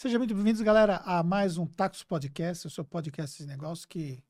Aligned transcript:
Sejam 0.00 0.20
muito 0.20 0.32
bem-vindos, 0.32 0.62
galera, 0.62 0.98
a 0.98 1.24
mais 1.24 1.58
um 1.58 1.66
Taxo 1.66 2.06
Podcast, 2.06 2.68
o 2.68 2.70
seu 2.70 2.84
podcast 2.84 3.36
de 3.36 3.48
negócio 3.48 3.88
que 3.88 4.22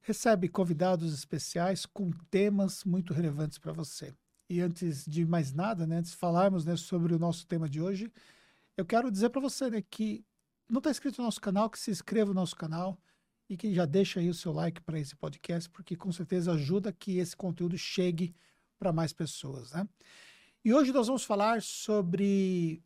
recebe 0.00 0.48
convidados 0.48 1.12
especiais 1.12 1.84
com 1.84 2.10
temas 2.30 2.82
muito 2.82 3.12
relevantes 3.12 3.58
para 3.58 3.74
você. 3.74 4.14
E 4.48 4.58
antes 4.58 5.04
de 5.04 5.26
mais 5.26 5.52
nada, 5.52 5.86
né, 5.86 5.96
antes 5.96 6.12
de 6.12 6.16
falarmos 6.16 6.64
né, 6.64 6.76
sobre 6.76 7.14
o 7.14 7.18
nosso 7.18 7.46
tema 7.46 7.68
de 7.68 7.78
hoje, 7.78 8.10
eu 8.74 8.86
quero 8.86 9.10
dizer 9.10 9.28
para 9.28 9.42
você 9.42 9.68
né, 9.68 9.82
que 9.82 10.24
não 10.66 10.78
está 10.78 10.90
inscrito 10.90 11.20
no 11.20 11.26
nosso 11.26 11.42
canal, 11.42 11.68
que 11.68 11.78
se 11.78 11.90
inscreva 11.90 12.28
no 12.28 12.40
nosso 12.40 12.56
canal 12.56 12.98
e 13.50 13.58
que 13.58 13.74
já 13.74 13.84
deixa 13.84 14.18
aí 14.18 14.30
o 14.30 14.34
seu 14.34 14.50
like 14.50 14.80
para 14.80 14.98
esse 14.98 15.14
podcast, 15.14 15.68
porque 15.68 15.94
com 15.94 16.10
certeza 16.10 16.52
ajuda 16.52 16.90
que 16.90 17.18
esse 17.18 17.36
conteúdo 17.36 17.76
chegue 17.76 18.34
para 18.78 18.94
mais 18.94 19.12
pessoas. 19.12 19.72
Né? 19.72 19.86
E 20.64 20.72
hoje 20.72 20.90
nós 20.90 21.06
vamos 21.06 21.24
falar 21.24 21.60
sobre 21.60 22.82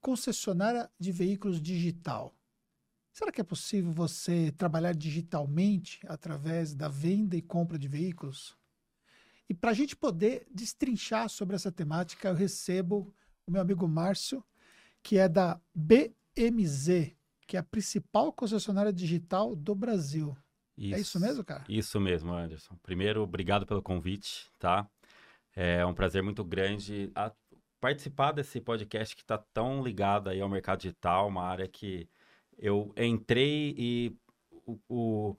concessionária 0.00 0.90
de 0.98 1.12
veículos 1.12 1.60
digital. 1.60 2.34
Será 3.12 3.32
que 3.32 3.40
é 3.40 3.44
possível 3.44 3.90
você 3.90 4.52
trabalhar 4.52 4.94
digitalmente 4.94 6.00
através 6.06 6.74
da 6.74 6.88
venda 6.88 7.36
e 7.36 7.42
compra 7.42 7.78
de 7.78 7.88
veículos? 7.88 8.56
E 9.48 9.54
para 9.54 9.70
a 9.70 9.74
gente 9.74 9.96
poder 9.96 10.46
destrinchar 10.50 11.28
sobre 11.28 11.56
essa 11.56 11.72
temática, 11.72 12.28
eu 12.28 12.34
recebo 12.34 13.12
o 13.46 13.50
meu 13.50 13.60
amigo 13.60 13.88
Márcio, 13.88 14.44
que 15.02 15.18
é 15.18 15.28
da 15.28 15.60
BMZ, 15.74 17.16
que 17.46 17.56
é 17.56 17.60
a 17.60 17.62
principal 17.62 18.32
concessionária 18.32 18.92
digital 18.92 19.56
do 19.56 19.74
Brasil. 19.74 20.36
Isso, 20.76 20.94
é 20.94 21.00
isso 21.00 21.20
mesmo, 21.20 21.42
cara? 21.42 21.64
Isso 21.68 21.98
mesmo, 21.98 22.32
Anderson. 22.32 22.76
Primeiro, 22.82 23.22
obrigado 23.22 23.66
pelo 23.66 23.82
convite, 23.82 24.48
tá? 24.58 24.88
É 25.56 25.84
um 25.84 25.94
prazer 25.94 26.22
muito 26.22 26.44
grande 26.44 27.10
participar 27.80 28.32
desse 28.32 28.60
podcast 28.60 29.14
que 29.14 29.22
está 29.22 29.38
tão 29.38 29.82
ligado 29.82 30.28
aí 30.28 30.40
ao 30.40 30.48
mercado 30.48 30.80
digital, 30.80 31.28
uma 31.28 31.44
área 31.44 31.68
que 31.68 32.08
eu 32.58 32.92
entrei 32.96 33.74
e 33.78 34.16
o, 34.66 34.78
o 34.88 35.36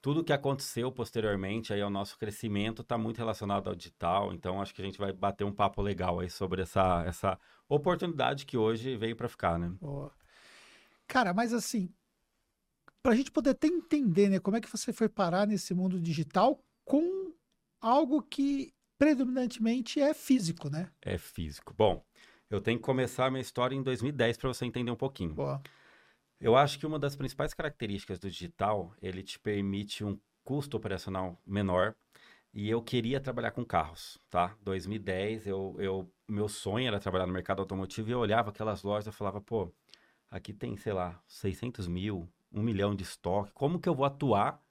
tudo 0.00 0.24
que 0.24 0.32
aconteceu 0.32 0.90
posteriormente 0.90 1.72
aí 1.72 1.80
ao 1.80 1.88
nosso 1.90 2.18
crescimento 2.18 2.82
está 2.82 2.98
muito 2.98 3.18
relacionado 3.18 3.68
ao 3.68 3.74
digital, 3.74 4.32
então 4.32 4.60
acho 4.60 4.74
que 4.74 4.82
a 4.82 4.84
gente 4.84 4.98
vai 4.98 5.12
bater 5.12 5.44
um 5.44 5.52
papo 5.52 5.80
legal 5.80 6.18
aí 6.18 6.28
sobre 6.28 6.62
essa, 6.62 7.04
essa 7.06 7.38
oportunidade 7.68 8.44
que 8.44 8.56
hoje 8.56 8.96
veio 8.96 9.14
para 9.14 9.28
ficar, 9.28 9.58
né? 9.58 9.68
Boa. 9.80 10.10
Cara, 11.06 11.32
mas 11.32 11.52
assim, 11.52 11.88
para 13.00 13.12
a 13.12 13.14
gente 13.14 13.30
poder 13.30 13.50
até 13.50 13.68
entender, 13.68 14.28
né, 14.28 14.40
como 14.40 14.56
é 14.56 14.60
que 14.60 14.70
você 14.70 14.92
foi 14.92 15.08
parar 15.08 15.46
nesse 15.46 15.72
mundo 15.72 16.00
digital 16.00 16.60
com 16.84 17.32
algo 17.80 18.22
que 18.22 18.74
predominantemente 19.02 20.00
é 20.00 20.14
físico, 20.14 20.70
né? 20.70 20.88
É 21.02 21.18
físico. 21.18 21.74
Bom, 21.76 22.04
eu 22.48 22.60
tenho 22.60 22.78
que 22.78 22.84
começar 22.84 23.26
a 23.26 23.30
minha 23.32 23.40
história 23.40 23.74
em 23.74 23.82
2010 23.82 24.36
para 24.36 24.54
você 24.54 24.64
entender 24.64 24.92
um 24.92 24.96
pouquinho. 24.96 25.34
Boa. 25.34 25.60
Eu 26.40 26.54
acho 26.54 26.78
que 26.78 26.86
uma 26.86 27.00
das 27.00 27.16
principais 27.16 27.52
características 27.52 28.20
do 28.20 28.30
digital, 28.30 28.94
ele 29.02 29.24
te 29.24 29.40
permite 29.40 30.04
um 30.04 30.16
custo 30.44 30.76
operacional 30.76 31.36
menor. 31.44 31.96
E 32.54 32.70
eu 32.70 32.80
queria 32.80 33.18
trabalhar 33.18 33.50
com 33.50 33.64
carros, 33.64 34.20
tá? 34.30 34.56
2010, 34.62 35.48
eu, 35.48 35.74
eu, 35.80 36.08
meu 36.28 36.48
sonho 36.48 36.86
era 36.86 37.00
trabalhar 37.00 37.26
no 37.26 37.32
mercado 37.32 37.58
automotivo 37.58 38.08
e 38.08 38.12
eu 38.12 38.20
olhava 38.20 38.50
aquelas 38.50 38.84
lojas 38.84 39.12
e 39.12 39.16
falava, 39.16 39.40
pô, 39.40 39.72
aqui 40.30 40.52
tem, 40.52 40.76
sei 40.76 40.92
lá, 40.92 41.20
600 41.26 41.88
mil, 41.88 42.28
um 42.52 42.62
milhão 42.62 42.94
de 42.94 43.02
estoque. 43.02 43.50
Como 43.52 43.80
que 43.80 43.88
eu 43.88 43.96
vou 43.96 44.06
atuar 44.06 44.62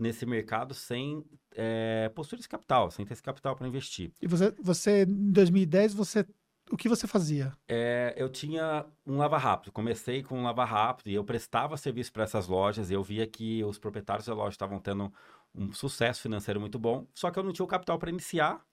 nesse 0.00 0.24
mercado 0.24 0.74
sem 0.74 1.24
é, 1.54 2.10
postura 2.14 2.40
de 2.40 2.48
capital, 2.48 2.90
sem 2.90 3.04
ter 3.04 3.12
esse 3.12 3.22
capital 3.22 3.54
para 3.54 3.68
investir. 3.68 4.10
E 4.20 4.26
você, 4.26 4.54
você, 4.60 5.02
em 5.02 5.30
2010, 5.30 5.94
você, 5.94 6.26
o 6.70 6.76
que 6.76 6.88
você 6.88 7.06
fazia? 7.06 7.52
É, 7.68 8.14
eu 8.16 8.28
tinha 8.28 8.86
um 9.06 9.16
lava 9.18 9.36
rápido. 9.36 9.72
Comecei 9.72 10.22
com 10.22 10.38
um 10.38 10.42
lava 10.42 10.64
rápido 10.64 11.08
e 11.08 11.14
eu 11.14 11.24
prestava 11.24 11.76
serviço 11.76 12.12
para 12.12 12.24
essas 12.24 12.46
lojas. 12.46 12.90
E 12.90 12.94
eu 12.94 13.02
via 13.02 13.26
que 13.26 13.62
os 13.64 13.78
proprietários 13.78 14.26
da 14.26 14.34
loja 14.34 14.50
estavam 14.54 14.80
tendo 14.80 15.12
um 15.54 15.72
sucesso 15.72 16.22
financeiro 16.22 16.60
muito 16.60 16.78
bom, 16.78 17.06
só 17.12 17.30
que 17.30 17.38
eu 17.38 17.42
não 17.42 17.52
tinha 17.52 17.64
o 17.64 17.68
capital 17.68 17.98
para 17.98 18.10
iniciar 18.10 18.64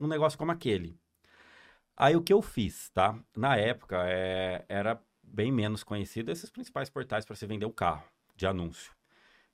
um 0.00 0.06
negócio 0.06 0.38
como 0.38 0.50
aquele. 0.50 0.98
Aí 1.96 2.14
o 2.16 2.22
que 2.22 2.32
eu 2.32 2.42
fiz, 2.42 2.90
tá? 2.90 3.18
Na 3.36 3.56
época 3.56 4.04
é, 4.08 4.64
era 4.68 5.00
bem 5.22 5.52
menos 5.52 5.82
conhecido 5.82 6.30
esses 6.30 6.50
principais 6.50 6.90
portais 6.90 7.24
para 7.24 7.36
se 7.36 7.46
vender 7.46 7.66
um 7.66 7.72
carro 7.72 8.04
de 8.36 8.46
anúncio. 8.46 8.97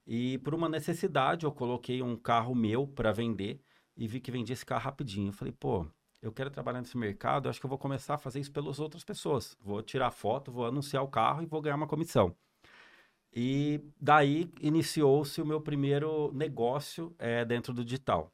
E 0.07 0.39
por 0.39 0.55
uma 0.55 0.69
necessidade, 0.69 1.45
eu 1.45 1.53
coloquei 1.53 2.03
um 2.03 2.17
carro 2.17 2.55
meu 2.55 2.87
para 2.87 3.13
vender 3.13 3.61
e 3.97 4.07
vi 4.07 4.21
que 4.21 4.31
vendia 4.31 4.53
esse 4.53 4.67
carro 4.67 4.85
rapidinho. 4.85 5.29
Eu 5.29 5.33
falei, 5.33 5.53
pô, 5.53 5.87
eu 6.21 6.33
quero 6.33 6.51
trabalhar 6.51 6.81
nesse 6.81 6.97
mercado, 6.97 7.49
acho 7.49 7.61
que 7.61 7.67
eu 7.67 7.71
vou 7.71 7.79
começar 7.79 8.15
a 8.15 8.19
fazer 8.19 8.41
isso 8.41 8.53
pelas 8.53 8.79
outras 8.79 9.05
pessoas. 9.05 9.57
Vou 9.61 9.83
tirar 9.83 10.11
foto, 10.11 10.53
vou 10.53 10.67
anunciar 10.67 11.03
o 11.03 11.09
carro 11.09 11.43
e 11.43 11.47
vou 11.47 11.61
ganhar 11.61 11.77
uma 11.77 11.87
comissão. 11.87 12.35
E 13.33 13.81
daí 14.01 14.51
iniciou-se 14.61 15.43
o 15.43 15.47
meu 15.47 15.61
primeiro 15.61 16.33
negócio 16.33 17.15
é, 17.19 17.45
dentro 17.45 17.73
do 17.75 17.85
digital. 17.85 18.33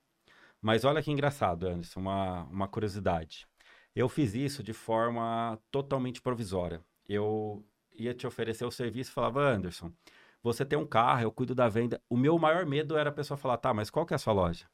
Mas 0.61 0.85
olha 0.85 1.03
que 1.03 1.11
engraçado, 1.11 1.67
Anderson, 1.67 2.01
uma, 2.01 2.45
uma 2.45 2.69
curiosidade. 2.69 3.47
Eu 3.95 4.09
fiz 4.09 4.35
isso 4.35 4.63
de 4.63 4.73
forma 4.73 5.59
totalmente 5.71 6.21
provisória. 6.21 6.85
Eu 7.09 7.65
ia 7.93 8.15
te 8.15 8.27
oferecer 8.27 8.65
o 8.65 8.71
serviço 8.71 9.11
e 9.11 9.15
falava, 9.15 9.41
Anderson, 9.41 9.91
você 10.43 10.65
tem 10.65 10.79
um 10.79 10.87
carro, 10.87 11.23
eu 11.23 11.33
cuido 11.33 11.55
da 11.55 11.69
venda. 11.69 12.01
O 12.09 12.17
meu 12.17 12.39
maior 12.39 12.65
medo 12.67 12.97
era 12.97 13.11
a 13.11 13.13
pessoa 13.13 13.37
falar, 13.37 13.59
tá, 13.59 13.75
mas 13.75 13.91
qual 13.91 14.07
que 14.07 14.15
é 14.15 14.17
a 14.17 14.19
sua 14.19 14.33
loja? 14.33 14.67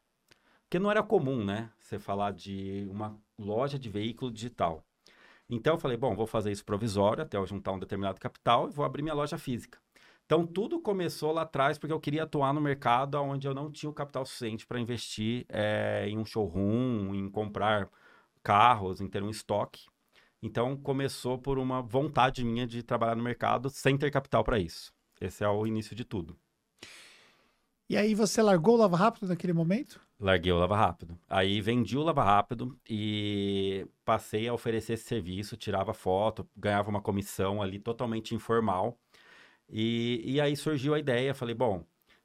Porque 0.62 0.78
não 0.78 0.90
era 0.90 1.02
comum, 1.02 1.44
né? 1.44 1.70
Você 1.78 1.98
falar 1.98 2.32
de 2.32 2.86
uma 2.90 3.16
loja 3.38 3.78
de 3.78 3.88
veículo 3.88 4.30
digital. 4.30 4.84
Então 5.48 5.74
eu 5.74 5.78
falei, 5.78 5.96
bom, 5.96 6.14
vou 6.14 6.26
fazer 6.26 6.50
isso 6.50 6.64
provisório 6.64 7.22
até 7.22 7.36
eu 7.36 7.46
juntar 7.46 7.72
um 7.72 7.78
determinado 7.78 8.20
capital 8.20 8.68
e 8.68 8.72
vou 8.72 8.84
abrir 8.84 9.02
minha 9.02 9.14
loja 9.14 9.38
física. 9.38 9.78
Então 10.24 10.44
tudo 10.44 10.80
começou 10.80 11.32
lá 11.32 11.42
atrás 11.42 11.78
porque 11.78 11.92
eu 11.92 12.00
queria 12.00 12.24
atuar 12.24 12.52
no 12.52 12.60
mercado 12.60 13.14
onde 13.22 13.46
eu 13.46 13.54
não 13.54 13.70
tinha 13.70 13.88
o 13.88 13.94
capital 13.94 14.26
suficiente 14.26 14.66
para 14.66 14.80
investir 14.80 15.46
é, 15.48 16.06
em 16.08 16.18
um 16.18 16.24
showroom, 16.24 17.14
em 17.14 17.28
comprar 17.30 17.88
carros, 18.42 19.00
em 19.00 19.08
ter 19.08 19.22
um 19.22 19.30
estoque. 19.30 19.86
Então 20.42 20.76
começou 20.76 21.38
por 21.38 21.58
uma 21.58 21.80
vontade 21.80 22.44
minha 22.44 22.66
de 22.66 22.82
trabalhar 22.82 23.14
no 23.14 23.22
mercado 23.22 23.70
sem 23.70 23.96
ter 23.96 24.10
capital 24.10 24.42
para 24.42 24.58
isso. 24.58 24.95
Esse 25.20 25.44
é 25.44 25.48
o 25.48 25.66
início 25.66 25.94
de 25.94 26.04
tudo. 26.04 26.36
E 27.88 27.96
aí 27.96 28.14
você 28.14 28.42
largou 28.42 28.74
o 28.74 28.78
Lava 28.78 28.96
Rápido 28.96 29.28
naquele 29.28 29.52
momento? 29.52 30.00
Larguei 30.18 30.50
o 30.50 30.58
Lava 30.58 30.76
Rápido. 30.76 31.16
Aí 31.28 31.60
vendi 31.60 31.96
o 31.96 32.02
Lava 32.02 32.24
Rápido 32.24 32.76
e 32.88 33.86
passei 34.04 34.48
a 34.48 34.54
oferecer 34.54 34.94
esse 34.94 35.04
serviço, 35.04 35.56
tirava 35.56 35.94
foto, 35.94 36.48
ganhava 36.56 36.90
uma 36.90 37.00
comissão 37.00 37.62
ali 37.62 37.78
totalmente 37.78 38.34
informal. 38.34 38.98
E, 39.68 40.22
e 40.24 40.40
aí 40.40 40.56
surgiu 40.56 40.94
a 40.94 40.98
ideia, 40.98 41.34
falei, 41.34 41.54
bom, 41.54 41.84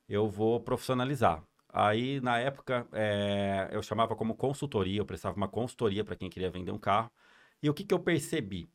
eu 0.09 0.27
vou 0.29 0.59
profissionalizar. 0.59 1.43
Aí, 1.69 2.19
na 2.21 2.37
época, 2.39 2.87
é, 2.91 3.69
eu 3.71 3.81
chamava 3.83 4.15
como 4.15 4.35
consultoria, 4.35 4.99
eu 4.99 5.05
prestava 5.05 5.37
uma 5.37 5.47
consultoria 5.47 6.03
para 6.03 6.15
quem 6.15 6.29
queria 6.29 6.49
vender 6.51 6.71
um 6.71 6.79
carro. 6.79 7.11
E 7.63 7.69
o 7.69 7.73
que, 7.73 7.83
que 7.83 7.93
eu 7.93 7.99
percebi? 7.99 8.69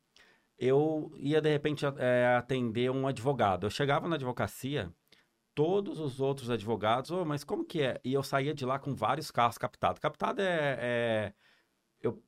Eu 0.59 1.13
ia 1.17 1.41
de 1.41 1.51
repente 1.51 1.85
é, 1.99 2.37
atender 2.37 2.91
um 2.91 3.07
advogado. 3.07 3.67
Eu 3.67 3.71
chegava 3.71 4.09
na 4.09 4.17
advocacia, 4.17 4.93
todos 5.55 5.99
os 6.01 6.21
outros 6.21 6.51
advogados, 6.51 7.11
oh, 7.11 7.25
mas 7.25 7.45
como 7.45 7.65
que 7.65 7.83
é? 7.83 8.01
E 8.05 8.13
eu 8.15 8.23
saía 8.23 8.55
de 8.55 8.65
lá 8.65 8.79
com 8.79 8.95
vários 8.95 9.31
carros 9.31 9.59
captados. 9.59 9.99
Captado 10.01 10.41
é, 10.43 10.79
é 10.81 11.35
eu 12.01 12.23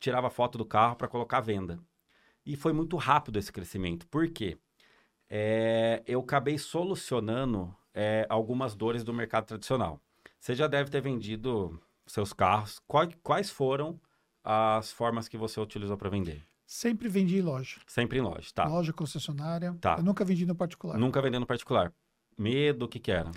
tirava 0.00 0.30
foto 0.30 0.58
do 0.58 0.64
carro 0.64 0.96
para 0.96 1.08
colocar 1.08 1.38
à 1.38 1.40
venda. 1.40 1.78
E 2.44 2.56
foi 2.56 2.72
muito 2.72 2.96
rápido 2.96 3.38
esse 3.38 3.52
crescimento. 3.52 4.06
Por 4.08 4.28
quê? 4.30 4.58
É, 5.28 6.02
eu 6.06 6.20
acabei 6.20 6.58
solucionando 6.58 7.74
é, 7.92 8.26
algumas 8.28 8.74
dores 8.74 9.02
do 9.02 9.12
mercado 9.12 9.46
tradicional. 9.46 10.00
Você 10.38 10.54
já 10.54 10.68
deve 10.68 10.90
ter 10.90 11.00
vendido 11.00 11.80
seus 12.06 12.32
carros. 12.32 12.80
Quais, 12.86 13.14
quais 13.22 13.50
foram 13.50 14.00
as 14.44 14.92
formas 14.92 15.28
que 15.28 15.36
você 15.36 15.60
utilizou 15.60 15.96
para 15.96 16.10
vender? 16.10 16.44
Sempre 16.66 17.08
vendi 17.08 17.38
em 17.38 17.42
loja. 17.42 17.80
Sempre 17.86 18.18
em 18.18 18.22
loja, 18.22 18.50
tá. 18.52 18.66
Loja, 18.66 18.92
concessionária. 18.92 19.76
Tá. 19.80 19.96
Eu 19.98 20.02
nunca 20.02 20.24
vendi 20.24 20.44
no 20.44 20.54
particular. 20.54 20.98
Nunca 20.98 21.22
vendi 21.22 21.38
no 21.38 21.46
particular. 21.46 21.92
Medo, 22.36 22.86
o 22.86 22.88
que 22.88 22.98
que 22.98 23.12
era? 23.12 23.30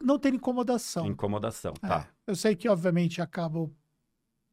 Não 0.00 0.18
ter 0.18 0.32
incomodação. 0.32 1.06
Incomodação, 1.06 1.74
é. 1.82 1.88
tá. 1.88 2.08
Eu 2.26 2.36
sei 2.36 2.54
que, 2.54 2.68
obviamente, 2.68 3.20
acabo 3.20 3.74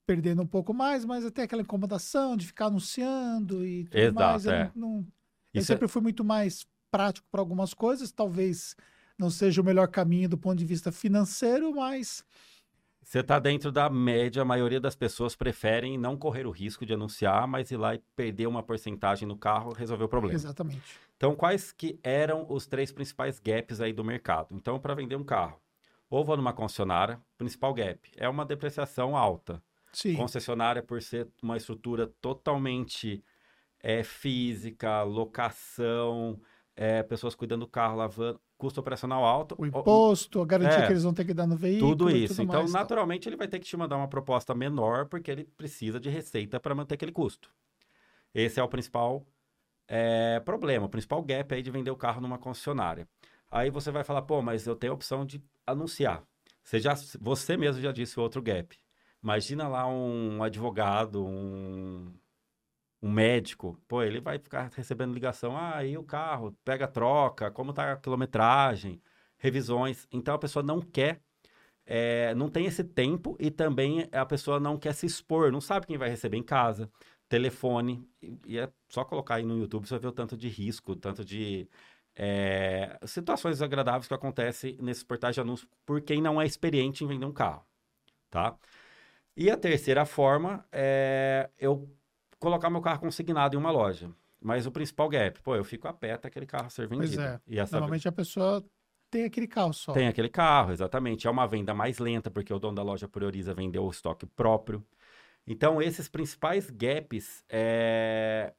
perdendo 0.08 0.42
um 0.42 0.48
pouco 0.48 0.74
mais, 0.74 1.06
mas 1.06 1.24
até 1.24 1.44
aquela 1.44 1.62
incomodação 1.62 2.36
de 2.36 2.48
ficar 2.48 2.66
anunciando 2.66 3.66
e 3.66 3.86
tudo 3.86 3.98
Exato, 3.98 4.16
mais. 4.16 4.46
Eu, 4.46 4.52
é. 4.52 4.72
não, 4.76 5.08
eu 5.54 5.62
sempre 5.62 5.86
é... 5.86 5.88
fui 5.88 6.02
muito 6.02 6.24
mais 6.24 6.66
prático 6.90 7.28
para 7.32 7.42
algumas 7.42 7.74
coisas. 7.76 8.12
Talvez 8.12 8.76
não 9.18 9.30
seja 9.30 9.62
o 9.62 9.64
melhor 9.64 9.88
caminho 9.88 10.28
do 10.28 10.38
ponto 10.38 10.58
de 10.58 10.66
vista 10.66 10.92
financeiro, 10.92 11.76
mas 11.76 12.26
você 13.12 13.20
está 13.20 13.40
dentro 13.40 13.74
da 13.74 13.90
média, 13.90 14.42
a 14.42 14.46
maioria 14.46 14.80
das 14.80 14.96
pessoas 14.96 15.36
preferem 15.36 15.98
não 15.98 16.16
correr 16.16 16.48
o 16.48 16.50
risco 16.50 16.86
de 16.86 16.94
anunciar, 16.94 17.46
mas 17.46 17.70
ir 17.70 17.76
lá 17.76 17.94
e 17.94 18.02
perder 18.16 18.48
uma 18.48 18.64
porcentagem 18.64 19.28
no 19.28 19.36
carro 19.36 19.74
resolver 19.74 20.06
o 20.06 20.08
problema. 20.08 20.34
Exatamente. 20.34 20.98
Então, 21.18 21.36
quais 21.36 21.74
que 21.74 22.00
eram 22.02 22.46
os 22.48 22.66
três 22.66 22.90
principais 22.90 23.38
gaps 23.38 23.82
aí 23.82 23.92
do 23.92 24.02
mercado? 24.02 24.56
Então, 24.56 24.80
para 24.80 24.96
vender 24.96 25.18
um 25.18 25.26
carro, 25.26 25.60
ou 26.10 26.24
vou 26.24 26.38
numa 26.38 26.54
concessionária, 26.54 27.20
principal 27.38 27.74
gap 27.74 28.10
é 28.16 28.30
uma 28.30 28.46
depreciação 28.46 29.18
alta. 29.18 29.62
Sim. 29.92 30.16
Concessionária, 30.16 30.82
por 30.82 31.02
ser 31.02 31.28
uma 31.44 31.58
estrutura 31.58 32.08
totalmente 32.22 33.22
é 33.84 34.04
física, 34.04 35.04
locação, 35.04 36.40
é, 36.76 37.04
pessoas 37.04 37.36
cuidando 37.36 37.62
do 37.62 37.68
carro, 37.68 37.98
lavando, 37.98 38.40
custo 38.58 38.80
operacional 38.80 39.24
alto. 39.24 39.56
O 39.58 39.66
imposto, 39.66 40.42
a 40.42 40.46
garantia 40.46 40.80
é, 40.80 40.86
que 40.86 40.94
eles 40.94 41.04
vão 41.04 41.14
ter 41.14 41.26
que 41.26 41.34
dar 41.34 41.48
no 41.48 41.56
veículo. 41.56 41.92
Tudo 41.92 42.10
isso. 42.10 42.36
Tudo 42.36 42.44
então, 42.44 42.62
mais, 42.62 42.72
tá. 42.72 42.80
naturalmente, 42.80 43.28
ele 43.28 43.36
vai 43.36 43.48
ter 43.48 43.60
que 43.60 43.66
te 43.66 43.76
mandar 43.76 43.98
uma 43.98 44.08
proposta 44.08 44.54
menor, 44.54 45.08
porque 45.08 45.30
ele 45.30 45.44
precisa 45.44 46.00
de 46.00 46.10
receita 46.10 46.60
para 46.60 46.76
manter 46.76 46.96
aquele 46.96 47.12
custo. 47.12 47.52
Esse 48.34 48.60
é 48.60 48.64
o 48.64 48.68
principal 48.68 49.26
é, 49.88 50.40
problema, 50.40 50.86
o 50.86 50.90
principal 50.90 51.22
gap 51.22 51.54
aí 51.54 51.62
de 51.62 51.70
vender 51.70 51.92
o 51.92 51.98
carro 51.98 52.22
numa 52.22 52.38
concessionária. 52.38 53.08
Aí 53.50 53.70
você 53.70 53.92
vai 53.92 54.04
falar, 54.04 54.22
pô, 54.22 54.42
mas 54.42 54.66
eu 54.66 54.76
tenho 54.76 54.94
a 54.94 54.96
opção 54.96 55.26
de 55.26 55.44
anunciar. 55.68 56.24
Você, 56.64 56.80
já, 56.80 56.94
você 57.20 57.58
mesmo 57.58 57.82
já 57.82 57.92
disse 57.92 58.18
o 58.18 58.24
outro 58.24 58.42
gap. 58.42 58.78
Imagina 59.22 59.68
lá 59.68 59.86
um 59.88 60.42
advogado, 60.42 61.26
um, 61.26 62.14
um 63.02 63.12
médico, 63.12 63.78
pô, 63.88 64.04
ele 64.04 64.22
vai 64.22 64.38
ficar 64.38 64.72
recebendo 64.76 65.14
ligação, 65.14 65.58
ah, 65.58 65.78
aí 65.78 65.98
o 65.98 66.04
carro, 66.04 66.56
pega 66.64 66.88
troca, 66.88 67.50
como 67.52 67.74
tá 67.74 67.94
a 67.94 67.98
quilometragem, 67.98 69.02
revisões. 69.38 70.08
Então 70.12 70.36
a 70.36 70.40
pessoa 70.40 70.64
não 70.64 70.82
quer, 70.82 71.22
é, 71.86 72.34
não 72.36 72.50
tem 72.50 72.66
esse 72.66 72.84
tempo 72.84 73.36
e 73.40 73.50
também 73.52 74.08
a 74.12 74.26
pessoa 74.26 74.60
não 74.60 74.78
quer 74.78 74.94
se 74.94 75.06
expor, 75.06 75.52
não 75.52 75.62
sabe 75.62 75.88
quem 75.88 75.98
vai 75.98 76.10
receber 76.10 76.38
em 76.38 76.44
casa, 76.44 76.92
telefone, 77.28 78.08
e, 78.22 78.38
e 78.46 78.60
é 78.60 78.72
só 78.90 79.04
colocar 79.06 79.36
aí 79.36 79.44
no 79.44 79.58
YouTube, 79.58 79.88
você 79.88 79.96
vai 79.96 80.02
ver 80.02 80.08
o 80.10 80.12
tanto 80.12 80.38
de 80.38 80.48
risco, 80.50 80.96
tanto 80.96 81.26
de 81.26 81.68
é, 82.16 83.00
situações 83.06 83.56
desagradáveis 83.56 84.08
que 84.08 84.14
acontecem 84.14 84.78
nesses 84.82 85.04
portais 85.04 85.36
de 85.36 85.42
anúncios 85.42 85.70
por 85.86 86.02
quem 86.02 86.22
não 86.22 86.42
é 86.42 86.46
experiente 86.46 87.04
em 87.04 87.08
vender 87.08 87.26
um 87.26 87.34
carro, 87.34 87.66
tá? 88.30 88.58
E 89.36 89.50
a 89.50 89.58
terceira 89.58 90.06
forma 90.06 90.66
é 90.72 91.50
eu 91.58 91.90
colocar 92.42 92.70
meu 92.70 92.82
carro 92.82 93.00
consignado 93.00 93.56
em 93.56 93.60
uma 93.60 93.72
loja. 93.72 94.12
Mas 94.42 94.66
o 94.66 94.72
principal 94.72 95.08
gap, 95.08 95.40
pô, 95.44 95.56
eu 95.56 95.64
fico 95.64 95.88
a 95.88 95.94
pé 95.94 96.14
até 96.14 96.28
aquele 96.28 96.48
carro 96.48 96.70
ser 96.72 96.88
vendido. 96.88 97.16
Pois 97.16 97.26
é. 97.26 97.40
E 97.48 97.60
essa... 97.60 97.78
Normalmente 97.78 98.08
a 98.08 98.12
pessoa 98.12 98.66
tem 99.12 99.24
aquele 99.24 99.48
carro 99.48 99.72
só. 99.72 99.94
Tem 99.94 100.08
aquele 100.08 100.28
carro, 100.28 100.72
exatamente. 100.72 101.28
É 101.28 101.30
uma 101.30 101.48
venda 101.48 101.74
mais 101.76 102.00
lenta, 102.00 102.32
porque 102.32 102.52
o 102.52 102.58
dono 102.58 102.76
da 102.76 102.82
loja 102.82 103.08
prioriza 103.08 103.54
vender 103.54 103.78
o 103.78 103.90
estoque 103.90 104.26
próprio. 104.26 104.84
Então, 105.46 105.80
esses 105.80 106.10
principais 106.10 106.72
gaps, 106.72 107.46
é... 107.48 108.52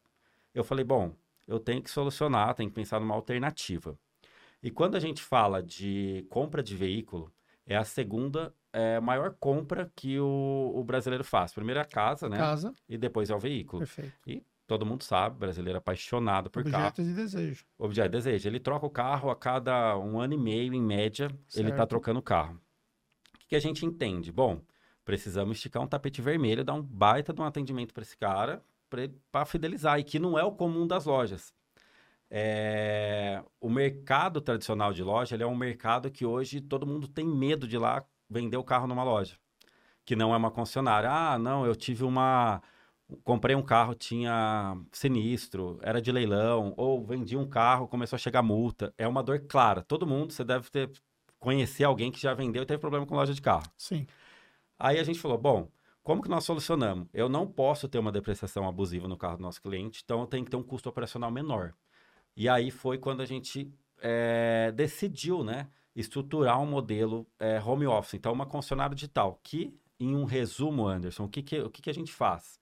eu 0.54 0.62
falei, 0.62 0.84
bom, 0.84 1.12
eu 1.48 1.58
tenho 1.58 1.82
que 1.82 1.90
solucionar, 1.90 2.54
tenho 2.54 2.70
que 2.70 2.76
pensar 2.76 3.00
numa 3.00 3.14
alternativa. 3.14 3.98
E 4.62 4.70
quando 4.70 4.94
a 4.94 5.00
gente 5.00 5.20
fala 5.20 5.60
de 5.60 6.24
compra 6.30 6.62
de 6.62 6.76
veículo, 6.76 7.32
é 7.66 7.76
a 7.76 7.84
segunda 7.84 8.54
é, 8.72 8.98
maior 9.00 9.34
compra 9.38 9.90
que 9.94 10.18
o, 10.18 10.72
o, 10.74 10.82
brasileiro 10.82 11.22
faz. 11.22 11.52
Primeiro 11.52 11.78
é 11.78 11.82
a 11.82 11.86
casa, 11.86 12.28
né? 12.28 12.36
Casa. 12.36 12.74
E 12.88 12.96
depois 12.96 13.28
é 13.28 13.34
o 13.34 13.38
veículo. 13.38 13.80
Perfeito. 13.80 14.12
E 14.26 14.42
todo 14.66 14.86
mundo 14.86 15.04
sabe, 15.04 15.38
brasileiro 15.38 15.76
é 15.76 15.78
apaixonado 15.78 16.48
por 16.48 16.60
Objeto 16.60 16.72
carro. 16.72 16.88
Objeto 16.88 17.08
de 17.08 17.14
desejo. 17.14 17.66
Objeto 17.78 18.08
de 18.08 18.16
desejo. 18.16 18.48
Ele 18.48 18.58
troca 18.58 18.86
o 18.86 18.90
carro 18.90 19.30
a 19.30 19.36
cada 19.36 19.98
um 19.98 20.18
ano 20.18 20.32
e 20.32 20.38
meio, 20.38 20.72
em 20.72 20.80
média, 20.80 21.28
certo. 21.28 21.58
ele 21.58 21.70
está 21.70 21.86
trocando 21.86 22.20
o 22.20 22.22
carro. 22.22 22.54
O 23.34 23.38
que, 23.40 23.48
que 23.48 23.56
a 23.56 23.60
gente 23.60 23.84
entende? 23.84 24.32
Bom, 24.32 24.62
precisamos 25.04 25.58
esticar 25.58 25.82
um 25.82 25.86
tapete 25.86 26.22
vermelho, 26.22 26.64
dar 26.64 26.74
um 26.74 26.82
baita 26.82 27.32
de 27.32 27.40
um 27.40 27.44
atendimento 27.44 27.92
para 27.92 28.02
esse 28.02 28.16
cara, 28.16 28.62
para 29.30 29.44
fidelizar, 29.44 29.98
e 29.98 30.04
que 30.04 30.18
não 30.18 30.38
é 30.38 30.44
o 30.44 30.52
comum 30.52 30.86
das 30.86 31.04
lojas. 31.04 31.52
É... 32.30 33.42
O 33.60 33.68
mercado 33.68 34.40
tradicional 34.40 34.94
de 34.94 35.02
loja 35.02 35.36
ele 35.36 35.42
é 35.42 35.46
um 35.46 35.54
mercado 35.54 36.10
que 36.10 36.24
hoje 36.24 36.62
todo 36.62 36.86
mundo 36.86 37.06
tem 37.06 37.26
medo 37.26 37.68
de 37.68 37.76
ir 37.76 37.78
lá 37.78 38.02
vender 38.32 38.56
o 38.56 38.64
carro 38.64 38.86
numa 38.86 39.04
loja, 39.04 39.36
que 40.04 40.16
não 40.16 40.34
é 40.34 40.36
uma 40.36 40.50
concessionária. 40.50 41.10
Ah, 41.10 41.38
não, 41.38 41.66
eu 41.66 41.76
tive 41.76 42.04
uma. 42.04 42.62
Comprei 43.24 43.54
um 43.54 43.62
carro, 43.62 43.94
tinha 43.94 44.76
sinistro, 44.90 45.78
era 45.82 46.00
de 46.00 46.10
leilão, 46.10 46.72
ou 46.78 47.04
vendi 47.04 47.36
um 47.36 47.46
carro, 47.46 47.86
começou 47.86 48.16
a 48.16 48.18
chegar 48.18 48.42
multa. 48.42 48.94
É 48.96 49.06
uma 49.06 49.22
dor 49.22 49.40
clara. 49.40 49.82
Todo 49.82 50.06
mundo, 50.06 50.32
você 50.32 50.42
deve 50.42 50.70
ter 50.70 50.90
conhecer 51.42 51.84
alguém 51.84 52.10
que 52.12 52.20
já 52.20 52.32
vendeu 52.32 52.62
e 52.62 52.66
teve 52.66 52.78
problema 52.78 53.04
com 53.04 53.16
loja 53.16 53.34
de 53.34 53.42
carro. 53.42 53.64
Sim. 53.76 54.06
Aí 54.78 54.98
a 54.98 55.02
gente 55.02 55.18
falou, 55.18 55.36
bom, 55.36 55.68
como 56.02 56.22
que 56.22 56.28
nós 56.28 56.44
solucionamos? 56.44 57.08
Eu 57.12 57.28
não 57.28 57.46
posso 57.46 57.88
ter 57.88 57.98
uma 57.98 58.12
depreciação 58.12 58.66
abusiva 58.66 59.08
no 59.08 59.16
carro 59.16 59.36
do 59.36 59.42
nosso 59.42 59.60
cliente, 59.60 60.02
então 60.04 60.20
eu 60.20 60.26
tenho 60.26 60.44
que 60.44 60.50
ter 60.50 60.56
um 60.56 60.62
custo 60.62 60.88
operacional 60.88 61.30
menor. 61.30 61.74
E 62.36 62.48
aí 62.48 62.70
foi 62.70 62.96
quando 62.96 63.20
a 63.22 63.26
gente 63.26 63.72
é, 64.00 64.72
decidiu, 64.74 65.42
né, 65.42 65.68
estruturar 65.94 66.60
um 66.60 66.66
modelo 66.66 67.26
é, 67.38 67.60
home 67.60 67.86
office. 67.86 68.14
Então, 68.14 68.32
uma 68.32 68.46
concessionária 68.46 68.94
digital, 68.94 69.40
que, 69.42 69.74
em 69.98 70.16
um 70.16 70.24
resumo, 70.24 70.86
Anderson, 70.86 71.24
o 71.24 71.28
que, 71.28 71.42
que, 71.42 71.60
o 71.60 71.70
que, 71.70 71.82
que 71.82 71.90
a 71.90 71.94
gente 71.94 72.12
faz? 72.12 72.60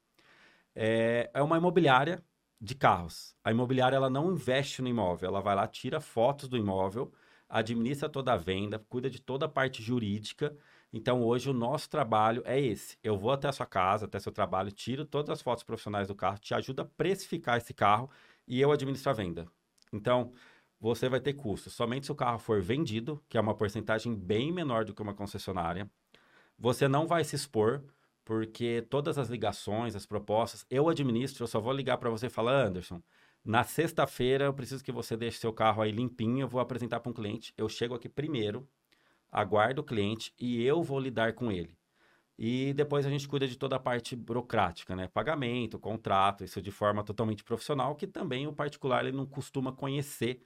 É, 0.74 1.30
é 1.32 1.42
uma 1.42 1.56
imobiliária 1.56 2.22
de 2.60 2.74
carros. 2.74 3.34
A 3.44 3.50
imobiliária 3.50 3.96
ela 3.96 4.10
não 4.10 4.32
investe 4.32 4.82
no 4.82 4.88
imóvel, 4.88 5.28
ela 5.28 5.40
vai 5.40 5.54
lá, 5.54 5.66
tira 5.66 6.00
fotos 6.00 6.48
do 6.48 6.56
imóvel, 6.56 7.12
administra 7.48 8.08
toda 8.08 8.32
a 8.32 8.36
venda, 8.36 8.78
cuida 8.78 9.08
de 9.08 9.20
toda 9.20 9.46
a 9.46 9.48
parte 9.48 9.82
jurídica 9.82 10.56
então, 10.92 11.22
hoje, 11.22 11.48
o 11.48 11.52
nosso 11.52 11.88
trabalho 11.88 12.42
é 12.44 12.58
esse. 12.60 12.98
Eu 13.02 13.16
vou 13.16 13.30
até 13.30 13.48
a 13.48 13.52
sua 13.52 13.66
casa, 13.66 14.06
até 14.06 14.18
seu 14.18 14.32
trabalho, 14.32 14.72
tiro 14.72 15.04
todas 15.04 15.30
as 15.30 15.42
fotos 15.42 15.62
profissionais 15.62 16.08
do 16.08 16.14
carro, 16.14 16.38
te 16.38 16.52
ajuda 16.52 16.82
a 16.82 16.84
precificar 16.84 17.58
esse 17.58 17.72
carro 17.72 18.10
e 18.46 18.60
eu 18.60 18.72
administro 18.72 19.10
a 19.10 19.12
venda. 19.14 19.46
Então, 19.92 20.32
você 20.80 21.08
vai 21.08 21.20
ter 21.20 21.34
custos. 21.34 21.74
Somente 21.74 22.06
se 22.06 22.12
o 22.12 22.14
carro 22.14 22.38
for 22.38 22.62
vendido, 22.62 23.22
que 23.28 23.36
é 23.36 23.40
uma 23.40 23.54
porcentagem 23.54 24.14
bem 24.14 24.50
menor 24.50 24.84
do 24.84 24.94
que 24.94 25.02
uma 25.02 25.14
concessionária. 25.14 25.90
Você 26.58 26.88
não 26.88 27.06
vai 27.06 27.22
se 27.22 27.36
expor, 27.36 27.84
porque 28.24 28.86
todas 28.88 29.18
as 29.18 29.28
ligações, 29.28 29.94
as 29.94 30.06
propostas, 30.06 30.64
eu 30.70 30.88
administro, 30.88 31.44
eu 31.44 31.48
só 31.48 31.60
vou 31.60 31.72
ligar 31.72 31.98
para 31.98 32.10
você 32.10 32.26
e 32.26 32.30
falar, 32.30 32.66
Anderson, 32.66 33.02
na 33.44 33.64
sexta-feira 33.64 34.46
eu 34.46 34.54
preciso 34.54 34.84
que 34.84 34.92
você 34.92 35.16
deixe 35.16 35.38
seu 35.38 35.52
carro 35.52 35.82
aí 35.82 35.90
limpinho, 35.90 36.40
eu 36.40 36.48
vou 36.48 36.60
apresentar 36.60 37.00
para 37.00 37.10
um 37.10 37.14
cliente. 37.14 37.52
Eu 37.56 37.68
chego 37.68 37.94
aqui 37.94 38.08
primeiro, 38.08 38.68
aguardo 39.30 39.82
o 39.82 39.84
cliente 39.84 40.32
e 40.38 40.64
eu 40.64 40.82
vou 40.82 40.98
lidar 40.98 41.34
com 41.34 41.52
ele. 41.52 41.76
E 42.38 42.72
depois 42.72 43.04
a 43.04 43.10
gente 43.10 43.28
cuida 43.28 43.46
de 43.46 43.56
toda 43.56 43.76
a 43.76 43.78
parte 43.78 44.16
burocrática, 44.16 44.96
né? 44.96 45.08
Pagamento, 45.08 45.78
contrato, 45.78 46.42
isso 46.42 46.62
de 46.62 46.70
forma 46.70 47.04
totalmente 47.04 47.44
profissional, 47.44 47.94
que 47.94 48.06
também 48.06 48.46
o 48.46 48.52
particular 48.52 49.04
ele 49.04 49.16
não 49.16 49.26
costuma 49.26 49.72
conhecer 49.72 50.42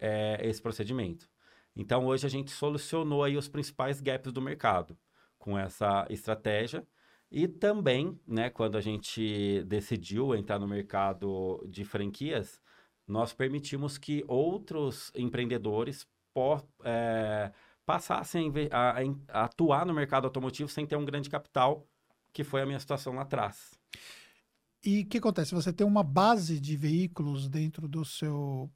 é, 0.00 0.40
esse 0.42 0.60
procedimento. 0.60 1.28
Então 1.76 2.06
hoje 2.06 2.26
a 2.26 2.30
gente 2.30 2.50
solucionou 2.50 3.22
aí 3.22 3.36
os 3.36 3.48
principais 3.48 4.00
gaps 4.00 4.32
do 4.32 4.42
mercado 4.42 4.98
com 5.38 5.58
essa 5.58 6.06
estratégia. 6.10 6.86
E 7.30 7.46
também, 7.46 8.18
né, 8.26 8.50
quando 8.50 8.76
a 8.76 8.80
gente 8.80 9.62
decidiu 9.64 10.34
entrar 10.34 10.58
no 10.58 10.66
mercado 10.66 11.64
de 11.68 11.84
franquias, 11.84 12.60
nós 13.06 13.32
permitimos 13.32 13.98
que 13.98 14.24
outros 14.26 15.12
empreendedores 15.14 16.08
por, 16.34 16.66
é, 16.84 17.52
passassem 17.86 18.52
a, 18.70 18.90
a, 18.90 19.02
a, 19.28 19.44
atuar 19.44 19.86
no 19.86 19.94
mercado 19.94 20.24
automotivo 20.24 20.68
sem 20.68 20.86
ter 20.86 20.96
um 20.96 21.04
grande 21.04 21.30
capital, 21.30 21.86
que 22.32 22.44
foi 22.44 22.62
a 22.62 22.66
minha 22.66 22.78
situação 22.78 23.14
lá 23.14 23.22
atrás. 23.22 23.78
E 24.84 25.02
o 25.02 25.06
que 25.06 25.18
acontece? 25.18 25.54
Você 25.54 25.72
tem 25.72 25.86
uma 25.86 26.02
base 26.02 26.58
de 26.58 26.76
veículos 26.76 27.48
dentro 27.48 27.86
do 27.86 28.04
seu 28.04 28.70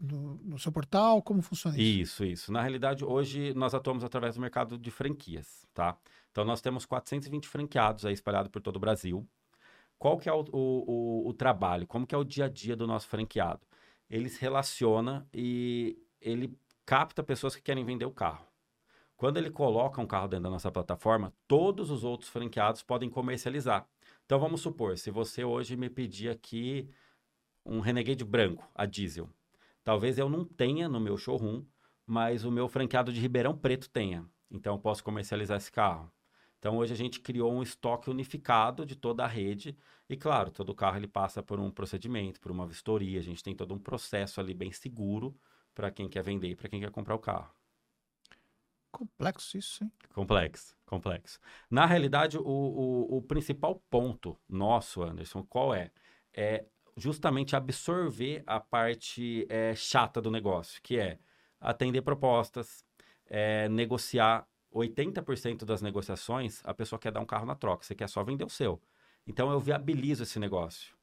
no, 0.00 0.36
no, 0.42 0.58
seu 0.58 0.72
portal? 0.72 1.22
Como 1.22 1.42
funciona 1.42 1.76
isso? 1.76 2.22
Isso, 2.22 2.24
isso. 2.24 2.52
Na 2.52 2.62
realidade, 2.62 3.04
hoje 3.04 3.52
nós 3.54 3.74
atuamos 3.74 4.04
através 4.04 4.34
do 4.34 4.40
mercado 4.40 4.78
de 4.78 4.90
franquias, 4.90 5.66
tá? 5.74 5.96
Então, 6.30 6.44
nós 6.44 6.60
temos 6.60 6.86
420 6.86 7.48
franqueados 7.48 8.04
aí 8.04 8.12
espalhados 8.12 8.50
por 8.50 8.60
todo 8.60 8.76
o 8.76 8.80
Brasil. 8.80 9.26
Qual 9.98 10.18
que 10.18 10.28
é 10.28 10.32
o, 10.32 10.44
o, 10.52 11.24
o, 11.24 11.28
o 11.28 11.32
trabalho? 11.32 11.86
Como 11.86 12.06
que 12.06 12.14
é 12.14 12.18
o 12.18 12.24
dia 12.24 12.46
a 12.46 12.48
dia 12.48 12.76
do 12.76 12.86
nosso 12.86 13.08
franqueado? 13.08 13.66
Ele 14.08 14.28
se 14.28 14.40
relaciona 14.40 15.26
e 15.32 15.98
ele 16.20 16.56
capta 16.84 17.22
pessoas 17.22 17.56
que 17.56 17.62
querem 17.62 17.84
vender 17.84 18.04
o 18.04 18.12
carro. 18.12 18.46
Quando 19.16 19.38
ele 19.38 19.50
coloca 19.50 20.00
um 20.00 20.06
carro 20.06 20.28
dentro 20.28 20.44
da 20.44 20.50
nossa 20.50 20.70
plataforma, 20.70 21.32
todos 21.48 21.90
os 21.90 22.04
outros 22.04 22.28
franqueados 22.28 22.82
podem 22.82 23.08
comercializar. 23.08 23.88
Então 24.26 24.38
vamos 24.38 24.60
supor, 24.60 24.98
se 24.98 25.10
você 25.10 25.44
hoje 25.44 25.76
me 25.76 25.88
pedir 25.88 26.28
aqui 26.28 26.88
um 27.64 27.80
Renegade 27.80 28.24
branco, 28.24 28.68
a 28.74 28.84
diesel, 28.84 29.28
talvez 29.86 30.18
eu 30.18 30.28
não 30.28 30.44
tenha 30.44 30.88
no 30.88 30.98
meu 30.98 31.16
showroom, 31.16 31.64
mas 32.04 32.44
o 32.44 32.50
meu 32.50 32.68
franqueado 32.68 33.12
de 33.12 33.20
Ribeirão 33.20 33.56
Preto 33.56 33.88
tenha. 33.88 34.28
Então 34.50 34.74
eu 34.74 34.80
posso 34.80 35.04
comercializar 35.04 35.58
esse 35.58 35.70
carro. 35.70 36.10
Então 36.58 36.76
hoje 36.76 36.92
a 36.92 36.96
gente 36.96 37.20
criou 37.20 37.52
um 37.52 37.62
estoque 37.62 38.10
unificado 38.10 38.84
de 38.84 38.96
toda 38.96 39.22
a 39.22 39.28
rede 39.28 39.78
e 40.08 40.16
claro, 40.16 40.50
todo 40.50 40.74
carro 40.74 40.96
ele 40.96 41.06
passa 41.06 41.40
por 41.40 41.60
um 41.60 41.70
procedimento, 41.70 42.40
por 42.40 42.50
uma 42.50 42.66
vistoria, 42.66 43.20
a 43.20 43.22
gente 43.22 43.44
tem 43.44 43.54
todo 43.54 43.72
um 43.72 43.78
processo 43.78 44.40
ali 44.40 44.52
bem 44.52 44.72
seguro 44.72 45.38
para 45.72 45.88
quem 45.88 46.08
quer 46.08 46.24
vender 46.24 46.48
e 46.48 46.56
para 46.56 46.68
quem 46.68 46.80
quer 46.80 46.90
comprar 46.90 47.14
o 47.14 47.20
carro. 47.20 47.54
Complexo 48.90 49.56
isso, 49.56 49.84
hein? 49.84 49.92
Complexo, 50.12 50.76
complexo. 50.84 51.38
Na 51.70 51.86
realidade, 51.86 52.38
o, 52.38 52.42
o, 52.42 53.18
o 53.18 53.22
principal 53.22 53.80
ponto 53.88 54.36
nosso, 54.48 55.00
Anderson, 55.00 55.44
qual 55.44 55.72
é? 55.72 55.92
É 56.34 56.64
justamente 56.96 57.54
absorver 57.54 58.42
a 58.46 58.58
parte 58.58 59.46
é, 59.48 59.74
chata 59.74 60.20
do 60.20 60.30
negócio, 60.30 60.80
que 60.82 60.98
é 60.98 61.18
atender 61.60 62.02
propostas, 62.02 62.84
é, 63.26 63.68
negociar. 63.68 64.46
80% 64.74 65.64
das 65.64 65.80
negociações, 65.80 66.60
a 66.62 66.74
pessoa 66.74 66.98
quer 66.98 67.10
dar 67.10 67.20
um 67.20 67.24
carro 67.24 67.46
na 67.46 67.54
troca, 67.54 67.82
você 67.82 67.94
quer 67.94 68.08
só 68.10 68.22
vender 68.22 68.44
o 68.44 68.50
seu. 68.50 68.78
Então, 69.26 69.50
eu 69.50 69.58
viabilizo 69.58 70.22
esse 70.22 70.38
negócio. 70.38 70.94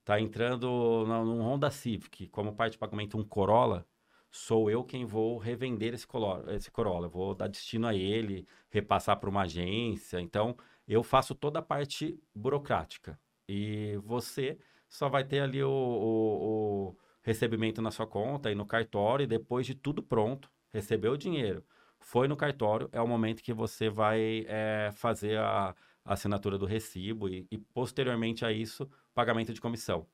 está 0.00 0.20
entrando 0.20 0.66
no, 0.66 1.24
num 1.24 1.40
Honda 1.40 1.70
Civic 1.70 2.28
como 2.28 2.54
parte 2.54 2.72
de 2.72 2.78
pagamento 2.78 3.16
um 3.16 3.24
Corolla, 3.24 3.86
sou 4.30 4.70
eu 4.70 4.84
quem 4.84 5.04
vou 5.04 5.38
revender 5.38 5.94
esse 5.94 6.06
Corolla, 6.06 6.54
esse 6.54 6.70
Corolla. 6.70 7.08
Vou 7.08 7.34
dar 7.34 7.48
destino 7.48 7.86
a 7.86 7.94
ele, 7.94 8.46
repassar 8.70 9.18
para 9.18 9.30
uma 9.30 9.42
agência. 9.42 10.20
Então, 10.20 10.56
eu 10.86 11.02
faço 11.02 11.34
toda 11.34 11.60
a 11.60 11.62
parte 11.62 12.20
burocrática. 12.34 13.18
E 13.48 13.98
você 14.04 14.58
só 14.92 15.08
vai 15.08 15.24
ter 15.24 15.40
ali 15.40 15.64
o, 15.64 15.70
o, 15.70 16.90
o 16.90 16.96
recebimento 17.22 17.80
na 17.80 17.90
sua 17.90 18.06
conta 18.06 18.52
e 18.52 18.54
no 18.54 18.66
cartório, 18.66 19.24
e 19.24 19.26
depois 19.26 19.66
de 19.66 19.74
tudo 19.74 20.02
pronto, 20.02 20.50
recebeu 20.70 21.12
o 21.12 21.18
dinheiro, 21.18 21.64
foi 21.98 22.28
no 22.28 22.36
cartório, 22.36 22.90
é 22.92 23.00
o 23.00 23.08
momento 23.08 23.42
que 23.42 23.54
você 23.54 23.88
vai 23.88 24.44
é, 24.46 24.90
fazer 24.92 25.38
a, 25.38 25.74
a, 26.04 26.12
assinatura 26.12 26.58
do 26.58 26.66
recibo 26.66 27.26
e, 27.26 27.46
e, 27.50 27.56
posteriormente 27.56 28.44
a 28.44 28.52
isso, 28.52 28.88
pagamento 29.14 29.54
de 29.54 29.62
comissão. 29.62 30.06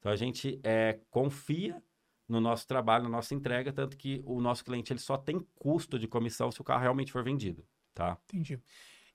Então 0.00 0.10
a 0.10 0.16
gente 0.16 0.58
é, 0.64 0.98
confia 1.10 1.80
no 2.28 2.40
nosso 2.40 2.66
trabalho, 2.66 3.04
na 3.04 3.10
nossa 3.10 3.34
entrega, 3.34 3.72
tanto 3.72 3.96
que 3.96 4.20
o 4.24 4.40
nosso 4.40 4.64
cliente 4.64 4.92
ele 4.92 4.98
só 4.98 5.16
tem 5.16 5.46
custo 5.54 5.96
de 5.96 6.08
comissão 6.08 6.50
se 6.50 6.60
o 6.60 6.64
carro 6.64 6.82
realmente 6.82 7.12
for 7.12 7.22
vendido, 7.22 7.64
tá? 7.94 8.18
Entendi. 8.24 8.58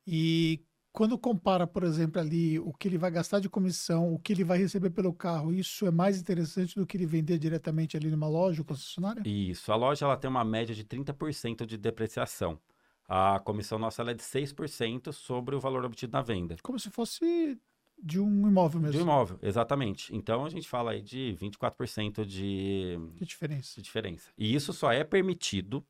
E 0.08 0.64
quando 1.00 1.18
compara, 1.18 1.66
por 1.66 1.86
exemplo, 1.86 2.20
ali 2.20 2.60
o 2.60 2.74
que 2.74 2.86
ele 2.90 2.98
vai 2.98 3.10
gastar 3.10 3.40
de 3.40 3.48
comissão, 3.48 4.14
o 4.14 4.20
que 4.20 4.34
ele 4.34 4.44
vai 4.44 4.58
receber 4.58 4.90
pelo 4.90 5.14
carro, 5.14 5.54
isso 5.54 5.88
é 5.88 5.92
mais 5.92 6.20
interessante 6.20 6.76
do 6.76 6.86
que 6.86 6.98
ele 6.98 7.06
vender 7.06 7.40
diretamente 7.40 7.96
ali 7.96 8.12
numa 8.12 8.28
loja 8.28 8.60
ou 8.62 8.66
concessionária? 8.66 9.24
Isso. 9.26 9.72
A 9.72 9.78
loja 9.78 10.04
ela 10.04 10.18
tem 10.18 10.30
uma 10.30 10.44
média 10.44 10.76
de 10.76 10.84
30% 10.84 11.66
de 11.66 11.78
depreciação. 11.78 12.60
A 13.08 13.40
comissão 13.40 13.80
nossa 13.80 14.02
é 14.04 14.14
de 14.14 14.22
6% 14.22 15.14
sobre 15.14 15.56
o 15.56 15.60
valor 15.62 15.86
obtido 15.86 16.12
na 16.12 16.22
venda. 16.22 16.58
Como 16.62 16.78
se 16.78 16.90
fosse 16.90 17.58
de 17.98 18.20
um 18.20 18.46
imóvel 18.50 18.82
mesmo. 18.82 18.92
De 18.92 19.00
um 19.00 19.04
imóvel, 19.04 19.40
exatamente. 19.42 20.14
Então 20.14 20.44
a 20.44 20.50
gente 20.50 20.68
fala 20.68 20.92
aí 20.92 21.02
de 21.02 21.34
24% 21.40 22.26
de... 22.26 22.98
de 23.16 23.26
diferença. 23.26 23.76
De 23.78 23.82
diferença. 23.82 24.30
E 24.38 24.54
isso 24.54 24.74
só 24.74 24.92
é 24.92 25.06
permitido, 25.06 25.82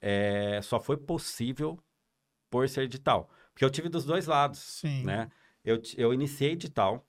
é... 0.00 0.60
só 0.60 0.80
foi 0.80 0.96
possível 0.96 1.78
por 2.50 2.68
ser 2.68 2.82
edital. 2.82 3.30
Porque 3.54 3.64
eu 3.64 3.70
tive 3.70 3.88
dos 3.88 4.04
dois 4.04 4.26
lados, 4.26 4.58
Sim. 4.58 5.04
né? 5.04 5.30
Eu, 5.64 5.80
eu 5.96 6.12
iniciei 6.12 6.52
edital 6.52 7.06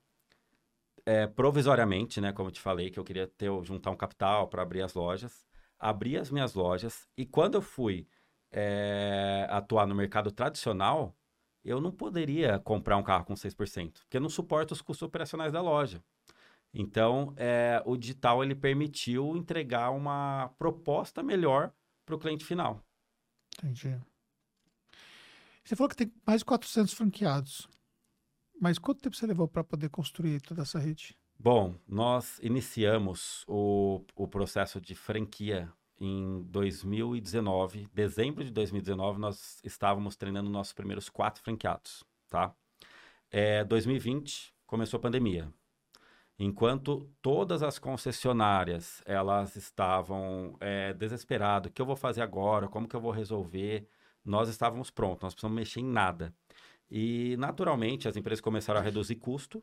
é, 1.04 1.26
provisoriamente, 1.26 2.20
né? 2.20 2.32
Como 2.32 2.48
eu 2.48 2.52
te 2.52 2.60
falei, 2.60 2.90
que 2.90 2.98
eu 2.98 3.04
queria 3.04 3.26
ter, 3.26 3.50
juntar 3.64 3.90
um 3.90 3.96
capital 3.96 4.48
para 4.48 4.62
abrir 4.62 4.80
as 4.80 4.94
lojas. 4.94 5.44
Abri 5.78 6.16
as 6.16 6.30
minhas 6.30 6.54
lojas 6.54 7.06
e 7.18 7.26
quando 7.26 7.56
eu 7.56 7.62
fui 7.62 8.08
é, 8.50 9.46
atuar 9.50 9.86
no 9.86 9.94
mercado 9.94 10.30
tradicional, 10.30 11.14
eu 11.62 11.80
não 11.80 11.90
poderia 11.90 12.58
comprar 12.60 12.96
um 12.96 13.02
carro 13.02 13.24
com 13.24 13.34
6%, 13.34 14.00
porque 14.00 14.16
eu 14.16 14.20
não 14.20 14.30
suporto 14.30 14.72
os 14.72 14.80
custos 14.80 15.06
operacionais 15.06 15.52
da 15.52 15.60
loja. 15.60 16.02
Então, 16.72 17.34
é, 17.36 17.82
o 17.84 17.96
digital 17.96 18.42
ele 18.42 18.54
permitiu 18.54 19.36
entregar 19.36 19.90
uma 19.90 20.48
proposta 20.58 21.22
melhor 21.22 21.72
para 22.06 22.14
o 22.14 22.18
cliente 22.18 22.44
final. 22.44 22.82
Entendi. 23.58 23.98
Você 25.66 25.74
falou 25.74 25.90
que 25.90 25.96
tem 25.96 26.12
mais 26.24 26.42
de 26.42 26.44
400 26.44 26.94
franqueados. 26.94 27.68
Mas 28.60 28.78
quanto 28.78 29.00
tempo 29.00 29.16
você 29.16 29.26
levou 29.26 29.48
para 29.48 29.64
poder 29.64 29.88
construir 29.90 30.40
toda 30.40 30.62
essa 30.62 30.78
rede? 30.78 31.18
Bom, 31.36 31.74
nós 31.88 32.38
iniciamos 32.40 33.44
o, 33.48 34.00
o 34.14 34.28
processo 34.28 34.80
de 34.80 34.94
franquia 34.94 35.70
em 36.00 36.40
2019. 36.44 37.88
Dezembro 37.92 38.44
de 38.44 38.52
2019, 38.52 39.18
nós 39.18 39.58
estávamos 39.64 40.14
treinando 40.14 40.48
nossos 40.48 40.72
primeiros 40.72 41.08
quatro 41.08 41.42
franqueados, 41.42 42.04
tá? 42.28 42.54
É, 43.28 43.64
2020, 43.64 44.54
começou 44.66 44.98
a 44.98 45.00
pandemia. 45.00 45.52
Enquanto 46.38 47.10
todas 47.20 47.64
as 47.64 47.76
concessionárias, 47.76 49.02
elas 49.04 49.56
estavam 49.56 50.56
é, 50.60 50.94
desesperadas. 50.94 51.70
O 51.70 51.74
que 51.74 51.82
eu 51.82 51.86
vou 51.86 51.96
fazer 51.96 52.22
agora? 52.22 52.68
Como 52.68 52.86
que 52.86 52.94
eu 52.94 53.00
vou 53.00 53.10
resolver? 53.10 53.88
Nós 54.26 54.48
estávamos 54.48 54.90
prontos, 54.90 55.22
nós 55.22 55.34
precisamos 55.34 55.56
mexer 55.56 55.80
em 55.80 55.86
nada. 55.86 56.34
E, 56.90 57.36
naturalmente, 57.38 58.08
as 58.08 58.16
empresas 58.16 58.40
começaram 58.40 58.80
a 58.80 58.82
reduzir 58.82 59.16
custo, 59.16 59.62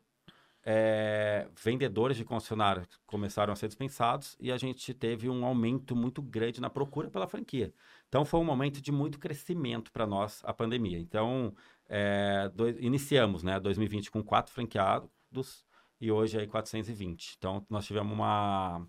é, 0.66 1.46
vendedores 1.62 2.16
de 2.16 2.24
concessionários 2.24 2.88
começaram 3.06 3.52
a 3.52 3.56
ser 3.56 3.66
dispensados 3.66 4.34
e 4.40 4.50
a 4.50 4.56
gente 4.56 4.94
teve 4.94 5.28
um 5.28 5.44
aumento 5.44 5.94
muito 5.94 6.22
grande 6.22 6.60
na 6.60 6.70
procura 6.70 7.10
pela 7.10 7.28
franquia. 7.28 7.72
Então, 8.08 8.24
foi 8.24 8.40
um 8.40 8.44
momento 8.44 8.80
de 8.80 8.90
muito 8.90 9.18
crescimento 9.18 9.92
para 9.92 10.06
nós, 10.06 10.40
a 10.44 10.54
pandemia. 10.54 10.98
Então, 10.98 11.54
é, 11.86 12.50
do, 12.54 12.68
iniciamos 12.68 13.42
né, 13.42 13.60
2020 13.60 14.10
com 14.10 14.22
quatro 14.22 14.52
franqueados 14.52 15.66
e 16.00 16.10
hoje 16.10 16.38
aí 16.38 16.46
420. 16.46 17.34
Então, 17.36 17.64
nós 17.68 17.86
tivemos 17.86 18.12
uma, 18.12 18.86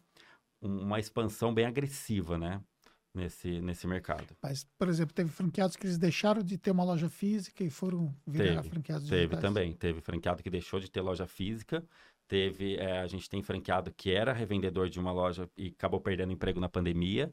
uma 0.61 0.99
expansão 0.99 1.53
bem 1.53 1.65
agressiva, 1.65 2.37
né? 2.37 2.61
Nesse, 3.15 3.61
nesse 3.61 3.87
mercado. 3.87 4.35
Mas, 4.41 4.65
por 4.77 4.87
exemplo, 4.89 5.13
teve 5.13 5.29
franqueados 5.29 5.75
que 5.75 5.85
eles 5.85 5.97
deixaram 5.97 6.43
de 6.43 6.57
ter 6.57 6.71
uma 6.71 6.83
loja 6.83 7.09
física 7.09 7.63
e 7.63 7.69
foram 7.69 8.13
virar 8.25 8.61
teve, 8.61 8.69
franqueados 8.69 9.07
Teve 9.07 9.21
digitais. 9.21 9.41
também. 9.41 9.73
Teve 9.73 10.01
franqueado 10.01 10.43
que 10.43 10.49
deixou 10.49 10.79
de 10.79 10.89
ter 10.89 11.01
loja 11.01 11.25
física. 11.25 11.83
Teve, 12.27 12.75
é, 12.75 12.99
a 12.99 13.07
gente 13.07 13.29
tem 13.29 13.41
franqueado 13.41 13.91
que 13.93 14.11
era 14.11 14.33
revendedor 14.33 14.89
de 14.89 14.99
uma 14.99 15.11
loja 15.11 15.49
e 15.55 15.67
acabou 15.67 16.01
perdendo 16.01 16.33
emprego 16.33 16.59
na 16.59 16.69
pandemia. 16.69 17.31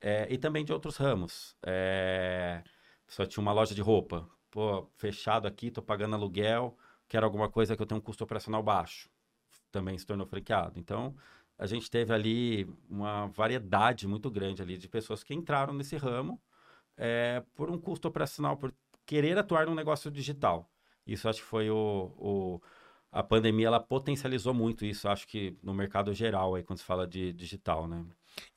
É, 0.00 0.26
e 0.32 0.36
também 0.36 0.64
de 0.64 0.72
outros 0.72 0.96
ramos. 0.96 1.56
É, 1.64 2.62
só 3.06 3.24
tinha 3.24 3.40
uma 3.40 3.52
loja 3.52 3.74
de 3.74 3.80
roupa. 3.80 4.28
Pô, 4.50 4.88
fechado 4.96 5.46
aqui, 5.48 5.70
tô 5.70 5.82
pagando 5.82 6.14
aluguel, 6.14 6.76
quero 7.08 7.24
alguma 7.24 7.48
coisa 7.48 7.74
que 7.74 7.82
eu 7.82 7.86
tenho 7.86 7.98
um 7.98 8.02
custo 8.02 8.22
operacional 8.22 8.62
baixo. 8.62 9.08
Também 9.72 9.98
se 9.98 10.06
tornou 10.06 10.26
franqueado. 10.26 10.78
Então, 10.78 11.16
a 11.58 11.66
gente 11.66 11.90
teve 11.90 12.12
ali 12.12 12.68
uma 12.88 13.26
variedade 13.28 14.06
muito 14.06 14.30
grande 14.30 14.62
ali 14.62 14.76
de 14.76 14.88
pessoas 14.88 15.22
que 15.22 15.34
entraram 15.34 15.72
nesse 15.72 15.96
ramo 15.96 16.40
é, 16.96 17.42
por 17.54 17.70
um 17.70 17.78
custo 17.78 18.08
operacional, 18.08 18.56
por 18.56 18.74
querer 19.06 19.38
atuar 19.38 19.66
num 19.66 19.74
negócio 19.74 20.10
digital. 20.10 20.70
Isso 21.06 21.28
acho 21.28 21.40
que 21.40 21.46
foi 21.46 21.70
o, 21.70 22.12
o 22.16 22.60
a 23.12 23.22
pandemia 23.22 23.68
ela 23.68 23.78
potencializou 23.78 24.52
muito 24.52 24.84
isso, 24.84 25.08
acho 25.08 25.28
que 25.28 25.56
no 25.62 25.72
mercado 25.72 26.12
geral 26.12 26.54
aí 26.54 26.64
quando 26.64 26.80
se 26.80 26.84
fala 26.84 27.06
de 27.06 27.32
digital, 27.32 27.86
né? 27.86 28.04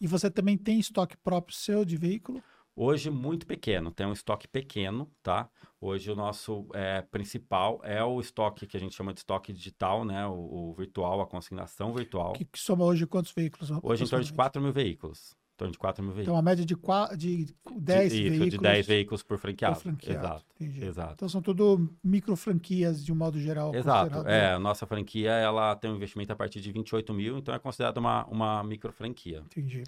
E 0.02 0.08
você 0.08 0.32
também 0.32 0.58
tem 0.58 0.80
estoque 0.80 1.16
próprio 1.18 1.56
seu 1.56 1.86
de 1.86 1.96
veículo? 1.96 2.42
Hoje, 2.80 3.10
muito 3.10 3.48
pequeno, 3.48 3.90
tem 3.90 4.06
um 4.06 4.14
estoque 4.14 4.48
pequeno, 4.48 5.10
tá? 5.24 5.50
Hoje, 5.82 6.12
o 6.12 6.16
nosso 6.16 6.68
é, 6.76 7.02
principal 7.02 7.82
é 7.84 8.04
o 8.04 8.22
estoque 8.22 8.68
que 8.68 8.78
a 8.78 8.80
gente 8.80 8.96
chama 8.96 9.12
de 9.16 9.22
estoque 9.22 9.52
digital, 9.52 10.06
né? 10.06 10.28
O, 10.28 10.70
o 10.70 10.74
virtual, 10.76 11.20
a 11.20 11.26
consignação 11.26 11.92
virtual. 11.92 12.34
Que, 12.34 12.46
que, 12.46 12.60
soma 12.60 12.86
hoje 12.86 13.08
quantos 13.08 13.32
veículos? 13.32 13.72
Hoje, 13.82 14.04
em 14.04 14.08
torno 14.08 14.24
de 14.24 14.32
4 14.32 14.62
mil 14.62 14.72
veículos. 14.72 15.36
Em 15.56 15.58
torno 15.58 15.72
de 15.72 15.80
4 15.80 16.04
mil 16.04 16.14
veículos. 16.14 16.28
Então, 16.28 16.38
a 16.38 16.42
média 16.44 16.64
de, 16.64 16.76
4, 16.76 17.18
de 17.18 17.48
10 17.80 18.12
de, 18.14 18.30
veículos. 18.30 18.52
de 18.52 18.58
10 18.60 18.86
veículos 18.86 19.24
por 19.24 19.40
franqueado. 19.40 19.76
Por 19.78 19.82
franqueado. 19.82 20.46
Exato, 20.60 20.86
exato. 20.86 21.14
Então, 21.16 21.30
são 21.30 21.42
tudo 21.42 21.90
micro 22.04 22.36
franquias, 22.36 23.04
de 23.04 23.12
um 23.12 23.16
modo 23.16 23.40
geral. 23.40 23.74
Exato. 23.74 24.20
É, 24.28 24.54
a 24.54 24.60
nossa 24.60 24.86
franquia, 24.86 25.32
ela 25.32 25.76
tem 25.76 25.90
um 25.90 25.96
investimento 25.96 26.32
a 26.32 26.36
partir 26.36 26.62
de 26.62 26.72
28 26.72 27.12
mil, 27.12 27.40
então 27.40 27.56
é 27.56 27.58
considerada 27.58 28.00
uma, 28.00 28.24
uma 28.28 28.64
micro 28.64 28.92
franquia. 28.92 29.42
Entendi. 29.48 29.82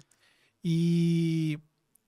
E 0.62 1.58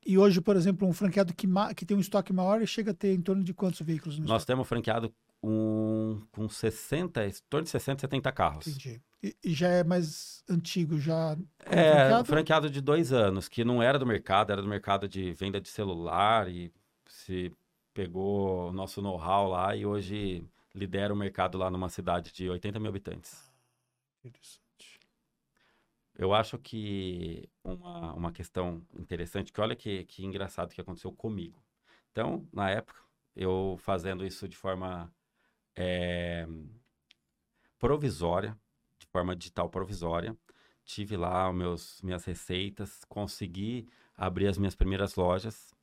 e 0.04 0.18
hoje, 0.18 0.40
por 0.40 0.56
exemplo, 0.56 0.87
um 0.88 0.92
franqueado 0.92 1.32
que, 1.35 1.47
que 1.76 1.85
tem 1.87 1.97
um 1.97 2.00
estoque 2.00 2.32
maior 2.32 2.64
chega 2.66 2.90
a 2.90 2.94
ter 2.94 3.14
em 3.14 3.21
torno 3.21 3.42
de 3.44 3.52
quantos 3.54 3.80
veículos? 3.80 4.18
Nós 4.18 4.26
estoque? 4.26 4.47
temos 4.47 4.68
franqueado 4.68 5.12
um, 5.42 6.21
com 6.30 6.49
60, 6.49 7.26
em 7.26 7.32
torno 7.49 7.64
de 7.64 7.71
60, 7.71 8.00
70 8.00 8.32
carros. 8.32 8.66
Entendi. 8.66 9.00
E, 9.23 9.37
e 9.44 9.54
já 9.54 9.68
é 9.68 9.85
mais 9.85 10.42
antigo, 10.49 10.99
já 10.99 11.37
É, 11.61 11.92
franqueado? 11.94 12.25
franqueado 12.28 12.71
de 12.71 12.80
dois 12.80 13.12
anos, 13.12 13.49
que 13.49 13.64
não 13.64 13.82
era 13.82 13.99
do 13.99 14.06
mercado, 14.06 14.52
era 14.52 14.61
do 14.62 14.68
mercado 14.68 15.09
de 15.09 15.32
venda 15.32 15.61
de 15.61 15.68
celular 15.68 16.49
e 16.49 16.73
se 17.09 17.52
pegou 17.94 18.71
o 18.71 18.73
nosso 18.73 19.00
know-how 19.02 19.49
lá 19.49 19.76
e 19.76 19.85
hoje 19.85 20.44
lidera 20.75 21.12
o 21.12 21.16
mercado 21.16 21.59
lá 21.59 21.71
numa 21.71 21.88
cidade 21.88 22.32
de 22.32 22.49
80 22.49 22.78
mil 22.80 22.88
habitantes. 22.88 23.52
Interessante. 24.25 24.62
Eu 26.23 26.33
acho 26.33 26.57
que 26.57 27.50
uma, 27.64 28.14
uma 28.14 28.33
questão 28.33 28.81
interessante, 28.97 29.52
que 29.52 29.61
olha 29.61 29.75
que, 29.75 30.05
que 30.05 30.25
engraçado 30.25 30.73
que 30.73 30.81
aconteceu 30.81 31.12
comigo. 31.12 31.61
Então, 32.12 32.49
na 32.52 32.71
época, 32.71 33.00
eu 33.35 33.76
fazendo 33.81 34.25
isso 34.25 34.49
de 34.49 34.57
forma 34.57 35.12
é, 35.75 36.47
provisória, 37.76 38.57
de 39.00 39.07
forma 39.09 39.35
digital 39.35 39.69
provisória, 39.69 40.37
tive 40.85 41.17
lá 41.17 41.52
meus, 41.52 42.00
minhas 42.02 42.25
receitas, 42.25 43.02
consegui 43.09 43.88
abrir 44.17 44.47
as 44.47 44.57
minhas 44.57 44.76
primeiras 44.76 45.17
lojas. 45.17 45.75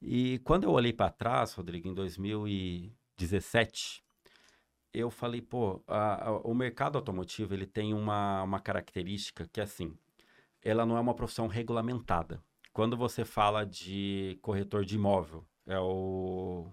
E 0.00 0.38
quando 0.44 0.62
eu 0.62 0.70
olhei 0.70 0.92
para 0.92 1.10
trás, 1.10 1.54
Rodrigo, 1.54 1.88
em 1.88 1.94
2017, 1.94 4.05
eu 4.98 5.10
falei, 5.10 5.42
pô, 5.42 5.82
a, 5.86 6.28
a, 6.28 6.38
o 6.38 6.54
mercado 6.54 6.96
automotivo 6.96 7.52
ele 7.52 7.66
tem 7.66 7.92
uma, 7.92 8.42
uma 8.42 8.60
característica 8.60 9.48
que, 9.52 9.60
assim, 9.60 9.96
ela 10.62 10.86
não 10.86 10.96
é 10.96 11.00
uma 11.00 11.14
profissão 11.14 11.46
regulamentada. 11.46 12.42
Quando 12.72 12.96
você 12.96 13.24
fala 13.24 13.64
de 13.64 14.38
corretor 14.42 14.84
de 14.84 14.96
imóvel, 14.96 15.46
é 15.66 15.78
o... 15.78 16.66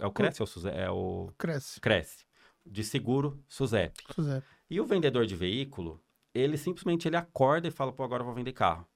É 0.00 0.06
o 0.06 0.12
Cresce 0.12 0.42
ou 0.42 0.46
Suzep? 0.46 0.76
É 0.76 0.90
o... 0.90 1.32
Cresce. 1.38 1.80
Cresce. 1.80 2.24
De 2.66 2.82
seguro, 2.82 3.42
Suzep. 3.48 4.02
Suzep. 4.12 4.44
E 4.68 4.80
o 4.80 4.84
vendedor 4.84 5.26
de 5.26 5.36
veículo, 5.36 6.02
ele 6.32 6.56
simplesmente 6.56 7.06
ele 7.06 7.16
acorda 7.16 7.68
e 7.68 7.70
fala, 7.70 7.92
pô, 7.92 8.02
agora 8.02 8.22
eu 8.22 8.26
vou 8.26 8.34
vender 8.34 8.52
carro. 8.52 8.86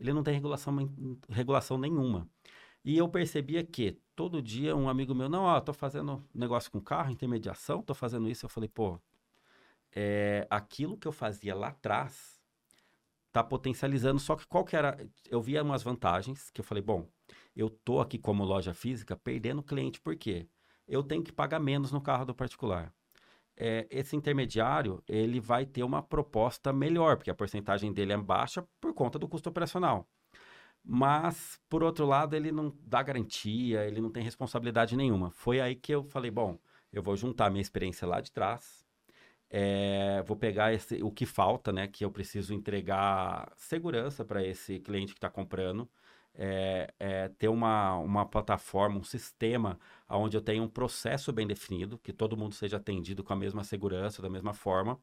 Ele 0.00 0.12
não 0.12 0.22
tem 0.22 0.32
regulação, 0.32 0.74
regulação 1.28 1.76
nenhuma. 1.76 2.28
E 2.88 2.96
eu 2.96 3.06
percebia 3.06 3.62
que 3.62 4.00
todo 4.16 4.40
dia 4.40 4.74
um 4.74 4.88
amigo 4.88 5.14
meu, 5.14 5.28
não, 5.28 5.42
ó, 5.42 5.60
tô 5.60 5.74
fazendo 5.74 6.26
negócio 6.34 6.70
com 6.70 6.80
carro, 6.80 7.10
intermediação, 7.10 7.82
tô 7.82 7.92
fazendo 7.92 8.30
isso. 8.30 8.46
Eu 8.46 8.48
falei, 8.48 8.66
pô, 8.66 8.98
é, 9.94 10.46
aquilo 10.48 10.96
que 10.96 11.06
eu 11.06 11.12
fazia 11.12 11.54
lá 11.54 11.68
atrás 11.68 12.40
tá 13.30 13.44
potencializando, 13.44 14.18
só 14.18 14.34
que 14.36 14.46
qual 14.46 14.64
que 14.64 14.74
era? 14.74 14.96
Eu 15.28 15.42
via 15.42 15.62
umas 15.62 15.82
vantagens 15.82 16.48
que 16.48 16.62
eu 16.62 16.64
falei, 16.64 16.82
bom, 16.82 17.06
eu 17.54 17.68
tô 17.68 18.00
aqui 18.00 18.18
como 18.18 18.42
loja 18.42 18.72
física 18.72 19.14
perdendo 19.14 19.62
cliente, 19.62 20.00
por 20.00 20.16
quê? 20.16 20.48
Eu 20.86 21.02
tenho 21.02 21.22
que 21.22 21.30
pagar 21.30 21.60
menos 21.60 21.92
no 21.92 22.00
carro 22.00 22.24
do 22.24 22.34
particular. 22.34 22.90
É, 23.54 23.86
esse 23.90 24.16
intermediário, 24.16 25.02
ele 25.06 25.40
vai 25.40 25.66
ter 25.66 25.82
uma 25.82 26.02
proposta 26.02 26.72
melhor, 26.72 27.18
porque 27.18 27.30
a 27.30 27.34
porcentagem 27.34 27.92
dele 27.92 28.14
é 28.14 28.16
baixa 28.16 28.66
por 28.80 28.94
conta 28.94 29.18
do 29.18 29.28
custo 29.28 29.50
operacional. 29.50 30.08
Mas, 30.90 31.60
por 31.68 31.82
outro 31.82 32.06
lado, 32.06 32.34
ele 32.34 32.50
não 32.50 32.74
dá 32.82 33.02
garantia, 33.02 33.84
ele 33.86 34.00
não 34.00 34.10
tem 34.10 34.22
responsabilidade 34.22 34.96
nenhuma. 34.96 35.30
Foi 35.30 35.60
aí 35.60 35.74
que 35.76 35.92
eu 35.92 36.02
falei, 36.04 36.30
bom, 36.30 36.58
eu 36.90 37.02
vou 37.02 37.14
juntar 37.14 37.50
minha 37.50 37.60
experiência 37.60 38.08
lá 38.08 38.22
de 38.22 38.32
trás, 38.32 38.86
é, 39.50 40.22
vou 40.26 40.36
pegar 40.36 40.72
esse, 40.74 41.02
o 41.02 41.10
que 41.10 41.26
falta, 41.26 41.72
né? 41.72 41.88
Que 41.88 42.04
eu 42.04 42.10
preciso 42.10 42.54
entregar 42.54 43.52
segurança 43.56 44.24
para 44.24 44.44
esse 44.44 44.80
cliente 44.80 45.12
que 45.12 45.18
está 45.18 45.30
comprando. 45.30 45.88
É, 46.34 46.94
é, 47.00 47.28
ter 47.30 47.48
uma, 47.48 47.96
uma 47.98 48.24
plataforma, 48.26 48.98
um 48.98 49.04
sistema 49.04 49.78
onde 50.08 50.36
eu 50.36 50.40
tenha 50.40 50.62
um 50.62 50.68
processo 50.68 51.32
bem 51.32 51.46
definido, 51.46 51.98
que 51.98 52.12
todo 52.12 52.36
mundo 52.36 52.54
seja 52.54 52.76
atendido 52.76 53.24
com 53.24 53.32
a 53.32 53.36
mesma 53.36 53.64
segurança, 53.64 54.22
da 54.22 54.30
mesma 54.30 54.54
forma. 54.54 55.00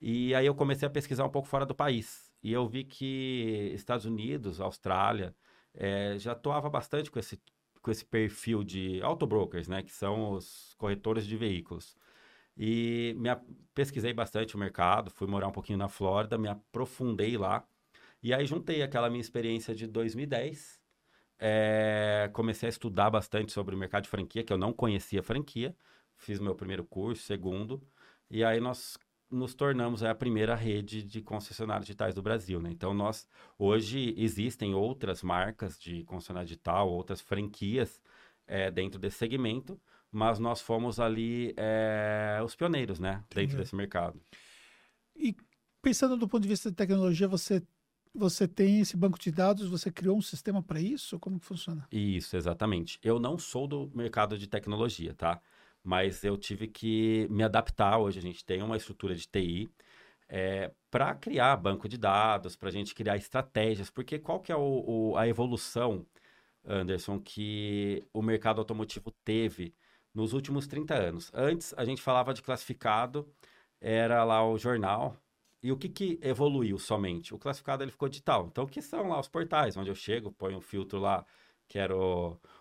E 0.00 0.34
aí 0.34 0.46
eu 0.46 0.54
comecei 0.54 0.86
a 0.88 0.90
pesquisar 0.90 1.24
um 1.26 1.30
pouco 1.30 1.48
fora 1.48 1.66
do 1.66 1.74
país. 1.74 2.25
E 2.46 2.52
eu 2.52 2.64
vi 2.68 2.84
que 2.84 3.72
Estados 3.74 4.06
Unidos, 4.06 4.60
Austrália, 4.60 5.34
é, 5.74 6.16
já 6.16 6.30
atuava 6.30 6.70
bastante 6.70 7.10
com 7.10 7.18
esse, 7.18 7.42
com 7.82 7.90
esse 7.90 8.04
perfil 8.04 8.62
de 8.62 9.02
autobrokers, 9.02 9.66
né? 9.66 9.82
Que 9.82 9.90
são 9.90 10.30
os 10.34 10.72
corretores 10.78 11.26
de 11.26 11.36
veículos. 11.36 11.96
E 12.56 13.16
me 13.18 13.30
pesquisei 13.74 14.12
bastante 14.12 14.54
o 14.54 14.58
mercado, 14.58 15.10
fui 15.10 15.26
morar 15.26 15.48
um 15.48 15.52
pouquinho 15.52 15.76
na 15.78 15.88
Flórida, 15.88 16.38
me 16.38 16.48
aprofundei 16.48 17.36
lá. 17.36 17.66
E 18.22 18.32
aí 18.32 18.46
juntei 18.46 18.80
aquela 18.80 19.10
minha 19.10 19.20
experiência 19.20 19.74
de 19.74 19.88
2010. 19.88 20.80
É, 21.40 22.26
eh, 22.26 22.28
comecei 22.32 22.68
a 22.68 22.70
estudar 22.70 23.10
bastante 23.10 23.52
sobre 23.52 23.74
o 23.74 23.78
mercado 23.78 24.04
de 24.04 24.10
franquia, 24.10 24.44
que 24.44 24.52
eu 24.52 24.58
não 24.58 24.72
conhecia 24.72 25.22
franquia. 25.22 25.76
Fiz 26.16 26.38
meu 26.38 26.54
primeiro 26.54 26.84
curso, 26.84 27.22
segundo. 27.24 27.82
E 28.30 28.44
aí 28.44 28.60
nós 28.60 28.96
nos 29.30 29.54
tornamos 29.54 30.02
a 30.02 30.14
primeira 30.14 30.54
rede 30.54 31.02
de 31.02 31.20
concessionários 31.20 31.86
digitais 31.86 32.14
do 32.14 32.22
Brasil, 32.22 32.60
né? 32.60 32.70
Então 32.70 32.94
nós 32.94 33.28
hoje 33.58 34.14
existem 34.16 34.74
outras 34.74 35.22
marcas 35.22 35.78
de 35.78 36.04
concessionário 36.04 36.48
digital, 36.48 36.88
outras 36.88 37.20
franquias 37.20 38.00
é, 38.46 38.70
dentro 38.70 38.98
desse 38.98 39.18
segmento, 39.18 39.80
mas 40.10 40.38
nós 40.38 40.60
fomos 40.60 41.00
ali 41.00 41.52
é, 41.56 42.40
os 42.44 42.54
pioneiros, 42.54 43.00
né, 43.00 43.24
Entendi. 43.26 43.46
dentro 43.46 43.58
desse 43.58 43.74
mercado. 43.74 44.20
E 45.16 45.34
pensando 45.82 46.16
do 46.16 46.28
ponto 46.28 46.42
de 46.42 46.48
vista 46.48 46.70
de 46.70 46.76
tecnologia, 46.76 47.26
você 47.26 47.62
você 48.14 48.48
tem 48.48 48.80
esse 48.80 48.96
banco 48.96 49.18
de 49.18 49.30
dados, 49.30 49.68
você 49.68 49.92
criou 49.92 50.16
um 50.16 50.22
sistema 50.22 50.62
para 50.62 50.80
isso? 50.80 51.18
Como 51.20 51.38
que 51.38 51.44
funciona? 51.44 51.86
Isso, 51.92 52.34
exatamente. 52.34 52.98
Eu 53.02 53.20
não 53.20 53.36
sou 53.36 53.68
do 53.68 53.90
mercado 53.94 54.38
de 54.38 54.46
tecnologia, 54.46 55.12
tá? 55.12 55.38
Mas 55.86 56.24
eu 56.24 56.36
tive 56.36 56.66
que 56.68 57.28
me 57.30 57.44
adaptar. 57.44 57.98
Hoje 57.98 58.18
a 58.18 58.22
gente 58.22 58.44
tem 58.44 58.60
uma 58.62 58.76
estrutura 58.76 59.14
de 59.14 59.28
TI 59.28 59.70
é, 60.28 60.72
para 60.90 61.14
criar 61.14 61.56
banco 61.56 61.88
de 61.88 61.96
dados, 61.96 62.56
para 62.56 62.68
a 62.70 62.72
gente 62.72 62.94
criar 62.94 63.16
estratégias, 63.16 63.88
porque 63.90 64.18
qual 64.18 64.40
que 64.40 64.50
é 64.50 64.56
o, 64.56 65.12
o, 65.12 65.16
a 65.16 65.28
evolução, 65.28 66.04
Anderson, 66.64 67.20
que 67.20 68.04
o 68.12 68.20
mercado 68.22 68.60
automotivo 68.60 69.12
teve 69.24 69.74
nos 70.14 70.32
últimos 70.32 70.66
30 70.66 70.94
anos. 70.94 71.30
Antes, 71.34 71.74
a 71.76 71.84
gente 71.84 72.02
falava 72.02 72.34
de 72.34 72.42
classificado, 72.42 73.28
era 73.80 74.24
lá 74.24 74.44
o 74.48 74.58
jornal. 74.58 75.16
E 75.62 75.72
o 75.72 75.76
que, 75.76 75.88
que 75.88 76.18
evoluiu 76.22 76.78
somente? 76.78 77.34
O 77.34 77.38
classificado 77.38 77.84
ele 77.84 77.90
ficou 77.92 78.08
digital. 78.08 78.46
Então, 78.50 78.64
o 78.64 78.68
que 78.68 78.82
são 78.82 79.08
lá 79.08 79.20
os 79.20 79.28
portais? 79.28 79.76
Onde 79.76 79.90
eu 79.90 79.94
chego, 79.94 80.32
ponho 80.32 80.58
um 80.58 80.60
filtro 80.60 80.98
lá, 80.98 81.24
que 81.68 81.78
era 81.78 81.94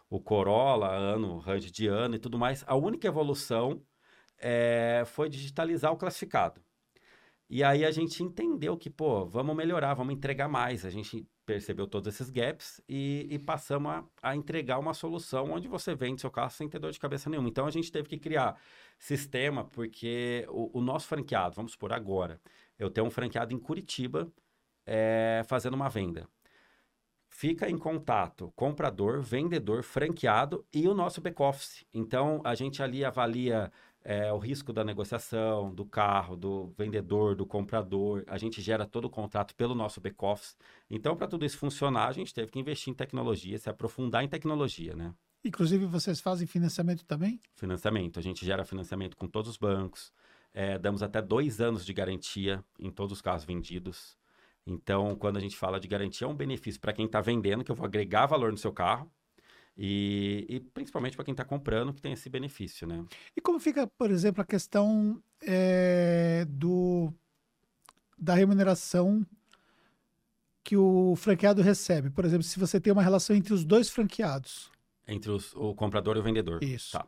o, 0.10 0.20
Corolla, 0.20 0.90
ano, 0.92 1.38
range 1.40 1.72
de 1.72 1.88
ano 1.88 2.16
e 2.16 2.20
tudo 2.20 2.38
mais. 2.38 2.64
A 2.68 2.76
única 2.76 3.08
evolução 3.08 3.82
é, 4.38 5.04
foi 5.06 5.30
digitalizar 5.30 5.92
o 5.92 5.98
classificado. 5.98 6.62
E 7.50 7.64
aí 7.64 7.86
a 7.86 7.92
gente 7.92 8.24
entendeu 8.24 8.78
que, 8.78 8.90
pô, 8.90 9.26
vamos 9.26 9.56
melhorar, 9.56 9.94
vamos 9.94 10.16
entregar 10.16 10.48
mais. 10.48 10.84
A 10.86 10.90
gente 10.90 11.28
percebeu 11.46 11.88
todos 11.88 12.14
esses 12.14 12.30
gaps 12.30 12.82
e, 12.90 13.28
e 13.30 13.38
passamos 13.38 13.92
a, 13.92 14.04
a, 14.22 14.36
entregar 14.36 14.80
uma 14.80 14.94
solução 14.96 15.52
onde 15.52 15.68
você 15.68 15.94
vende 15.94 16.22
seu 16.22 16.32
carro 16.32 16.50
sem 16.50 16.68
ter 16.68 16.80
dor 16.80 16.92
de 16.92 17.00
cabeça 17.00 17.30
nenhuma. 17.30 17.48
Então 17.48 17.68
a 17.68 17.72
gente 17.72 17.92
teve 17.92 18.10
que 18.10 18.18
criar 18.18 18.60
sistema, 18.98 19.64
porque 19.66 20.46
o, 20.50 20.80
o 20.80 20.82
nosso 20.82 21.08
franqueado, 21.08 21.56
vamos 21.56 21.76
por 21.76 21.94
agora, 21.94 22.42
eu 22.80 22.90
tenho 22.90 23.06
um 23.08 23.12
franqueado 23.12 23.54
em 23.54 23.60
Curitiba 23.60 24.32
é, 24.86 25.44
fazendo 25.48 25.76
uma 25.76 25.90
venda. 25.90 26.28
Fica 27.38 27.70
em 27.70 27.78
contato 27.78 28.54
comprador, 28.56 29.22
vendedor, 29.22 29.84
franqueado 29.84 30.66
e 30.74 30.88
o 30.88 30.94
nosso 30.94 31.20
back-office. 31.20 31.86
Então 31.94 32.40
a 32.46 32.56
gente 32.56 32.82
ali 32.82 33.04
avalia 33.04 33.70
é, 34.06 34.32
o 34.32 34.38
risco 34.38 34.72
da 34.72 34.86
negociação, 34.86 35.76
do 35.76 35.84
carro, 35.84 36.38
do 36.38 36.74
vendedor, 36.78 37.36
do 37.36 37.46
comprador. 37.46 38.24
A 38.28 38.38
gente 38.38 38.62
gera 38.62 38.86
todo 38.86 39.04
o 39.04 39.10
contrato 39.10 39.54
pelo 39.54 39.76
nosso 39.76 40.00
back-office. 40.00 40.56
Então, 40.90 41.14
para 41.14 41.28
tudo 41.28 41.44
isso 41.44 41.58
funcionar, 41.58 42.08
a 42.08 42.14
gente 42.14 42.34
teve 42.34 42.50
que 42.50 42.58
investir 42.58 42.90
em 42.90 42.96
tecnologia, 42.96 43.58
se 43.58 43.70
aprofundar 43.70 44.24
em 44.24 44.30
tecnologia, 44.30 44.96
né? 44.96 45.14
Inclusive, 45.44 45.86
vocês 45.88 46.22
fazem 46.22 46.48
financiamento 46.48 47.04
também? 47.04 47.42
Financiamento. 47.54 48.18
A 48.18 48.22
gente 48.22 48.46
gera 48.46 48.64
financiamento 48.64 49.18
com 49.18 49.28
todos 49.28 49.52
os 49.52 49.58
bancos. 49.58 50.10
É, 50.54 50.80
damos 50.80 51.04
até 51.04 51.22
dois 51.22 51.60
anos 51.60 51.86
de 51.86 51.92
garantia 51.92 52.64
em 52.80 52.90
todos 52.90 53.12
os 53.12 53.22
carros 53.22 53.44
vendidos. 53.44 54.18
Então, 54.66 55.16
quando 55.16 55.38
a 55.38 55.40
gente 55.40 55.56
fala 55.56 55.80
de 55.80 55.88
garantia, 55.88 56.26
é 56.26 56.30
um 56.30 56.36
benefício 56.36 56.82
para 56.82 56.94
quem 56.94 57.06
está 57.06 57.22
vendendo, 57.22 57.64
que 57.64 57.72
eu 57.72 57.76
vou 57.76 57.86
agregar 57.86 58.26
valor 58.26 58.52
no 58.52 58.58
seu 58.58 58.74
carro. 58.74 59.12
E, 59.78 60.46
e 60.48 60.60
principalmente 60.60 61.16
para 61.16 61.26
quem 61.26 61.34
está 61.34 61.44
comprando, 61.44 61.94
que 61.94 62.02
tem 62.02 62.14
esse 62.14 62.30
benefício, 62.30 62.88
né? 62.88 63.06
E 63.36 63.42
como 63.42 63.60
fica, 63.60 63.86
por 63.86 64.10
exemplo, 64.10 64.42
a 64.42 64.46
questão 64.46 65.22
é, 65.42 66.46
do, 66.48 67.14
da 68.18 68.34
remuneração 68.34 69.26
que 70.64 70.78
o 70.78 71.16
franqueado 71.18 71.62
recebe? 71.62 72.10
Por 72.10 72.26
exemplo, 72.26 72.44
se 72.44 72.58
você 72.58 72.80
tem 72.80 72.92
uma 72.92 73.04
relação 73.04 73.36
entre 73.36 73.54
os 73.54 73.66
dois 73.66 73.90
franqueados. 73.90 74.72
Entre 75.08 75.30
os, 75.30 75.54
o 75.56 75.76
comprador 75.76 76.16
e 76.16 76.20
o 76.20 76.24
vendedor. 76.24 76.64
Isso. 76.64 76.94
Tá. 76.94 77.06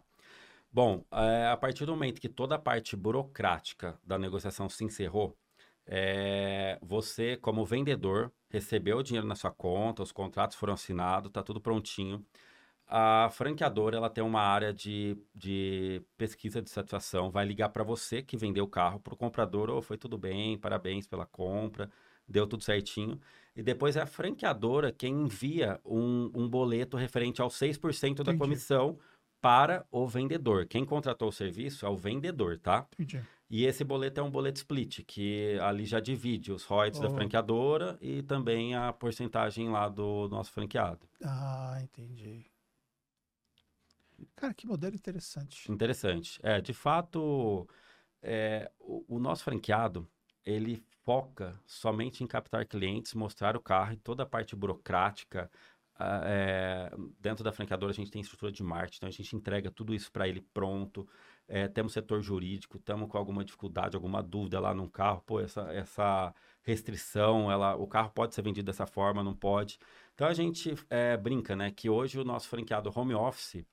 Bom, 0.71 1.03
é, 1.11 1.47
a 1.47 1.57
partir 1.57 1.85
do 1.85 1.93
momento 1.93 2.21
que 2.21 2.29
toda 2.29 2.55
a 2.55 2.59
parte 2.59 2.95
burocrática 2.95 3.97
da 4.05 4.19
negociação 4.19 4.69
se 4.69 4.83
encerrou, 4.83 5.35
é, 5.87 6.77
você, 6.81 7.37
como 7.37 7.65
vendedor, 7.65 8.31
recebeu 8.49 8.97
o 8.97 9.03
dinheiro 9.03 9.27
na 9.27 9.35
sua 9.35 9.51
conta, 9.51 10.03
os 10.03 10.11
contratos 10.11 10.57
foram 10.57 10.73
assinados, 10.73 11.29
está 11.29 11.41
tudo 11.41 11.61
prontinho 11.61 12.25
a 12.87 13.29
franqueadora 13.31 13.97
ela 13.97 14.09
tem 14.09 14.23
uma 14.23 14.41
área 14.41 14.73
de, 14.73 15.17
de 15.35 16.01
pesquisa 16.17 16.61
de 16.61 16.69
satisfação, 16.69 17.29
vai 17.29 17.45
ligar 17.45 17.69
para 17.69 17.83
você 17.83 18.21
que 18.21 18.37
vendeu 18.37 18.63
o 18.63 18.69
carro, 18.69 18.99
para 18.99 19.13
o 19.13 19.17
comprador, 19.17 19.69
oh, 19.69 19.81
foi 19.81 19.97
tudo 19.97 20.17
bem, 20.17 20.57
parabéns 20.57 21.05
pela 21.05 21.25
compra, 21.25 21.89
deu 22.25 22.47
tudo 22.47 22.63
certinho. 22.63 23.19
E 23.53 23.61
depois 23.61 23.97
é 23.97 24.01
a 24.01 24.05
franqueadora 24.05 24.91
quem 24.91 25.13
envia 25.13 25.81
um, 25.83 26.31
um 26.33 26.47
boleto 26.47 26.95
referente 26.95 27.41
ao 27.41 27.49
6% 27.49 28.17
da 28.17 28.31
Entendi. 28.31 28.37
comissão 28.37 28.97
para 29.41 29.85
o 29.91 30.07
vendedor. 30.07 30.65
Quem 30.65 30.85
contratou 30.85 31.27
o 31.27 31.33
serviço 31.33 31.85
é 31.85 31.89
o 31.89 31.97
vendedor, 31.97 32.57
tá? 32.57 32.87
Entendi. 32.93 33.21
E 33.49 33.65
esse 33.65 33.83
boleto 33.83 34.19
é 34.19 34.23
um 34.23 34.29
boleto 34.29 34.57
split, 34.57 35.03
que 35.05 35.57
ali 35.61 35.85
já 35.85 35.99
divide 35.99 36.51
os 36.51 36.63
royalties 36.63 37.01
oh. 37.01 37.07
da 37.07 37.09
franqueadora 37.09 37.97
e 38.01 38.21
também 38.21 38.75
a 38.75 38.91
porcentagem 38.91 39.69
lá 39.69 39.87
do 39.87 40.27
nosso 40.27 40.51
franqueado. 40.51 41.07
Ah, 41.23 41.79
entendi. 41.81 42.45
Cara, 44.35 44.53
que 44.53 44.67
modelo 44.67 44.95
interessante. 44.95 45.71
Interessante. 45.71 46.39
É, 46.43 46.59
de 46.59 46.73
fato, 46.73 47.67
é, 48.21 48.69
o, 48.79 49.15
o, 49.15 49.19
nosso 49.19 49.43
franqueado, 49.43 50.07
ele 50.45 50.83
foca 51.05 51.57
somente 51.65 52.23
em 52.23 52.27
captar 52.27 52.65
clientes, 52.65 53.13
mostrar 53.13 53.55
o 53.55 53.61
carro 53.61 53.93
e 53.93 53.97
toda 53.97 54.23
a 54.23 54.25
parte 54.25 54.55
burocrática. 54.55 55.49
É, 55.99 56.91
dentro 57.19 57.43
da 57.43 57.51
franqueadora, 57.51 57.91
a 57.91 57.95
gente 57.95 58.11
tem 58.11 58.21
estrutura 58.21 58.51
de 58.51 58.61
marketing, 58.61 58.97
então 58.97 59.09
a 59.09 59.11
gente 59.11 59.35
entrega 59.35 59.71
tudo 59.71 59.95
isso 59.95 60.11
para 60.11 60.27
ele 60.27 60.41
pronto. 60.53 61.07
É, 61.47 61.67
temos 61.67 61.93
setor 61.93 62.21
jurídico, 62.21 62.77
estamos 62.77 63.09
com 63.09 63.17
alguma 63.17 63.43
dificuldade, 63.43 63.95
alguma 63.95 64.21
dúvida 64.21 64.59
lá 64.59 64.73
no 64.73 64.89
carro, 64.89 65.21
pô, 65.25 65.39
essa, 65.39 65.61
essa 65.71 66.33
restrição, 66.61 67.49
ela, 67.49 67.75
o 67.75 67.87
carro 67.87 68.11
pode 68.11 68.35
ser 68.35 68.41
vendido 68.41 68.65
dessa 68.65 68.85
forma, 68.85 69.23
não 69.23 69.33
pode. 69.33 69.79
Então 70.13 70.27
a 70.27 70.33
gente 70.33 70.75
é, 70.89 71.15
brinca, 71.15 71.55
né, 71.55 71.71
que 71.71 71.89
hoje 71.89 72.19
o 72.19 72.25
nosso 72.25 72.49
franqueado 72.49 72.91
home 72.93 73.13
office, 73.13 73.65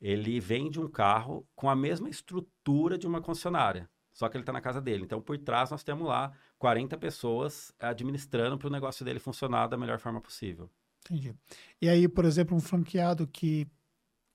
ele 0.00 0.38
vende 0.38 0.78
um 0.78 0.86
carro 0.86 1.46
com 1.54 1.70
a 1.70 1.74
mesma 1.74 2.10
estrutura 2.10 2.98
de 2.98 3.06
uma 3.06 3.22
concessionária. 3.22 3.88
só 4.12 4.28
que 4.28 4.36
ele 4.36 4.42
está 4.42 4.52
na 4.52 4.60
casa 4.60 4.80
dele. 4.80 5.02
Então, 5.02 5.20
por 5.20 5.36
trás, 5.38 5.70
nós 5.70 5.82
temos 5.82 6.06
lá 6.06 6.32
40 6.58 6.96
pessoas 6.98 7.72
administrando 7.80 8.58
para 8.58 8.68
o 8.68 8.70
negócio 8.70 9.04
dele 9.04 9.18
funcionar 9.18 9.66
da 9.66 9.76
melhor 9.76 9.98
forma 9.98 10.20
possível. 10.20 10.70
Entendi. 11.00 11.34
E 11.80 11.88
aí, 11.88 12.08
por 12.08 12.24
exemplo, 12.24 12.56
um 12.56 12.60
franqueado 12.60 13.26
que, 13.26 13.66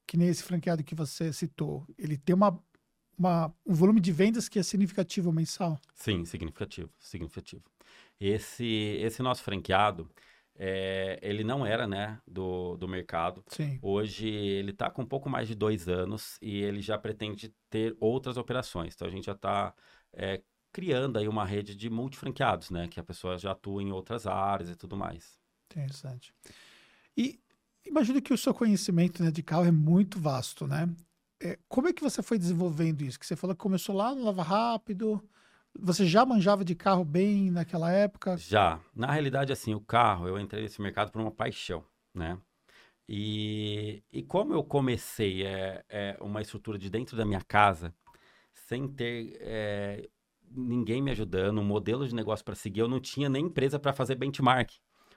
que 0.08 0.18
nem 0.18 0.28
esse 0.28 0.44
franqueado 0.44 0.84
que 0.84 0.96
você 0.96 1.32
citou, 1.32 1.86
ele 1.98 2.18
tem 2.18 2.36
uma, 2.36 2.62
uma, 3.20 3.54
um 3.66 3.74
volume 3.74 4.00
de 4.00 4.14
vendas 4.14 4.48
que 4.48 4.58
é 4.58 4.64
significativo 4.64 5.32
mensal? 5.32 5.78
Sim, 5.94 6.24
significativo, 6.24 6.90
significativo. 6.98 7.64
Esse, 8.18 8.66
esse 9.02 9.22
nosso 9.22 9.44
franqueado, 9.44 10.10
é, 10.56 11.20
ele 11.22 11.44
não 11.44 11.66
era, 11.66 11.86
né, 11.86 12.20
do, 12.26 12.78
do 12.78 12.88
mercado. 12.88 13.44
Sim. 13.48 13.78
Hoje 13.82 14.28
ele 14.28 14.72
está 14.72 14.90
com 14.90 15.02
um 15.02 15.06
pouco 15.06 15.30
mais 15.30 15.48
de 15.48 15.56
dois 15.56 15.90
anos 15.90 16.38
e 16.42 16.62
ele 16.62 16.82
já 16.82 16.98
pretende 16.98 17.54
ter 17.70 17.96
outras 18.00 18.38
operações. 18.38 18.96
Então 18.96 19.08
a 19.08 19.12
gente 19.12 19.26
já 19.26 19.34
está 19.34 19.74
é, 20.14 20.42
criando 20.72 21.18
aí 21.18 21.28
uma 21.28 21.46
rede 21.46 21.76
de 21.76 21.90
multifranqueados, 21.90 22.70
né, 22.70 22.88
que 22.88 23.00
a 23.00 23.04
pessoa 23.04 23.38
já 23.38 23.52
atua 23.52 23.84
em 23.84 23.92
outras 23.92 24.26
áreas 24.26 24.70
e 24.70 24.76
tudo 24.76 24.96
mais. 24.96 25.38
Interessante. 25.70 26.34
E 27.18 27.40
imagino 27.86 28.22
que 28.22 28.34
o 28.34 28.38
seu 28.38 28.54
conhecimento 28.54 29.22
né, 29.22 29.30
de 29.30 29.44
carro 29.44 29.66
é 29.66 29.72
muito 29.72 30.20
vasto, 30.20 30.66
né? 30.66 30.90
É, 31.42 31.58
como 31.68 31.88
é 31.88 31.94
que 31.94 32.02
você 32.02 32.22
foi 32.22 32.38
desenvolvendo 32.38 33.02
isso? 33.02 33.20
Que 33.20 33.26
você 33.26 33.36
falou 33.36 33.56
que 33.56 33.62
começou 33.62 33.96
lá 33.96 34.14
no 34.14 34.24
Lava 34.24 34.44
Rápido, 34.44 35.22
você 35.78 36.06
já 36.06 36.26
manjava 36.26 36.66
de 36.66 36.76
carro 36.76 37.06
bem 37.06 37.50
naquela 37.52 37.92
época? 37.92 38.38
Já. 38.38 38.80
Na 38.96 39.12
realidade, 39.12 39.54
assim, 39.54 39.74
o 39.74 39.80
carro, 39.80 40.28
eu 40.28 40.40
entrei 40.40 40.64
nesse 40.64 40.82
mercado 40.82 41.12
por 41.12 41.22
uma 41.22 41.32
paixão, 41.32 41.84
né? 42.14 42.38
E, 43.08 44.04
e 44.12 44.22
como 44.22 44.54
eu 44.54 44.64
comecei 44.64 45.44
é, 45.44 45.84
é 45.90 46.18
uma 46.22 46.42
estrutura 46.42 46.78
de 46.78 46.90
dentro 46.90 47.18
da 47.18 47.26
minha 47.26 47.42
casa, 47.42 47.94
sem 48.54 48.88
ter 48.88 49.38
é, 49.42 50.08
ninguém 50.52 51.02
me 51.02 51.10
ajudando, 51.12 51.60
um 51.60 51.64
modelo 51.64 52.08
de 52.08 52.14
negócio 52.14 52.46
para 52.46 52.54
seguir, 52.54 52.82
eu 52.82 52.88
não 52.88 53.00
tinha 53.00 53.28
nem 53.28 53.46
empresa 53.46 53.80
para 53.80 53.94
fazer 53.94 54.16
benchmark, 54.16 54.74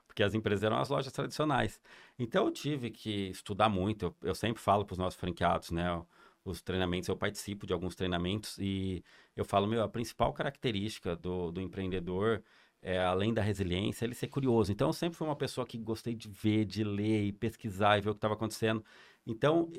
porque 0.06 0.22
as 0.22 0.32
empresas 0.32 0.62
eram 0.62 0.78
as 0.78 0.88
lojas 0.88 1.12
tradicionais. 1.12 1.80
Então 2.18 2.46
eu 2.46 2.50
tive 2.50 2.90
que 2.90 3.28
estudar 3.28 3.68
muito. 3.68 4.06
Eu, 4.06 4.16
eu 4.22 4.34
sempre 4.34 4.62
falo 4.62 4.86
para 4.86 4.94
os 4.94 4.98
nossos 4.98 5.18
franqueados, 5.18 5.70
né? 5.70 6.02
Os 6.44 6.62
treinamentos, 6.62 7.08
eu 7.08 7.16
participo 7.16 7.66
de 7.66 7.72
alguns 7.72 7.94
treinamentos 7.94 8.58
e 8.58 9.04
eu 9.36 9.44
falo, 9.44 9.66
meu, 9.66 9.82
a 9.82 9.88
principal 9.88 10.32
característica 10.32 11.14
do, 11.16 11.52
do 11.52 11.60
empreendedor, 11.60 12.42
é, 12.80 12.98
além 12.98 13.32
da 13.32 13.42
resiliência, 13.42 14.04
é 14.04 14.06
ele 14.06 14.14
ser 14.14 14.28
curioso. 14.28 14.72
Então, 14.72 14.88
eu 14.88 14.92
sempre 14.92 15.16
fui 15.16 15.26
uma 15.26 15.36
pessoa 15.36 15.66
que 15.66 15.78
gostei 15.78 16.14
de 16.14 16.28
ver, 16.28 16.64
de 16.64 16.82
ler 16.82 17.24
e 17.24 17.32
pesquisar 17.32 17.98
e 17.98 18.00
ver 18.00 18.10
o 18.10 18.14
que 18.14 18.18
estava 18.18 18.34
acontecendo. 18.34 18.84
Então, 19.26 19.70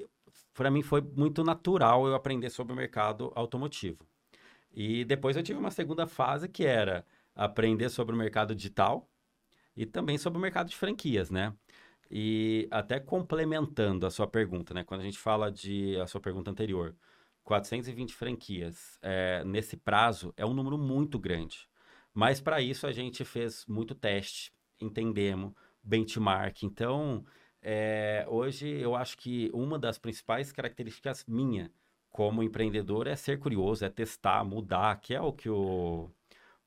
para 0.54 0.72
mim 0.72 0.82
foi 0.82 1.02
muito 1.02 1.44
natural 1.44 2.08
eu 2.08 2.16
aprender 2.16 2.50
sobre 2.50 2.74
o 2.74 2.76
mercado 2.76 3.32
automotivo. 3.36 4.00
E 4.74 5.06
depois 5.06 5.36
eu 5.38 5.44
tive 5.44 5.60
uma 5.60 5.72
segunda 5.72 6.08
fase 6.08 6.48
que 6.50 6.66
era 6.66 7.06
aprender 7.36 7.90
sobre 7.90 8.16
o 8.16 8.18
mercado 8.18 8.56
digital 8.56 9.10
e 9.76 9.86
também 9.86 10.18
sobre 10.18 10.38
o 10.40 10.42
mercado 10.42 10.70
de 10.70 10.76
franquias, 10.76 11.30
né? 11.30 11.54
E 12.10 12.68
até 12.72 13.00
complementando 13.00 14.06
a 14.06 14.12
sua 14.12 14.28
pergunta, 14.28 14.74
né? 14.74 14.84
Quando 14.84 15.02
a 15.02 15.04
gente 15.04 15.18
fala 15.18 15.52
de 15.52 16.00
a 16.00 16.08
sua 16.08 16.22
pergunta 16.22 16.52
anterior, 16.52 16.96
420 17.44 18.14
franquias 18.14 18.98
é, 19.02 19.44
nesse 19.46 19.76
prazo 19.78 20.34
é 20.38 20.46
um 20.46 20.54
número 20.54 20.78
muito 20.78 21.20
grande. 21.20 21.68
Mas 22.14 22.40
para 22.40 22.62
isso 22.62 22.86
a 22.86 22.92
gente 22.92 23.26
fez 23.26 23.66
muito 23.68 23.96
teste, 23.96 24.54
entendemos, 24.80 25.54
benchmark. 25.84 26.64
Então, 26.64 27.26
é, 27.62 28.26
hoje 28.30 28.68
eu 28.68 28.96
acho 28.96 29.18
que 29.18 29.50
uma 29.54 29.80
das 29.80 29.98
principais 29.98 30.52
características 30.52 31.26
minha 31.28 31.72
como 32.12 32.44
empreendedor 32.44 33.08
é 33.08 33.16
ser 33.16 33.40
curioso, 33.40 33.84
é 33.84 33.90
testar, 33.90 34.46
mudar, 34.46 35.00
que 35.02 35.16
é 35.16 35.22
o 35.22 35.34
que 35.34 35.50
o 35.50 36.12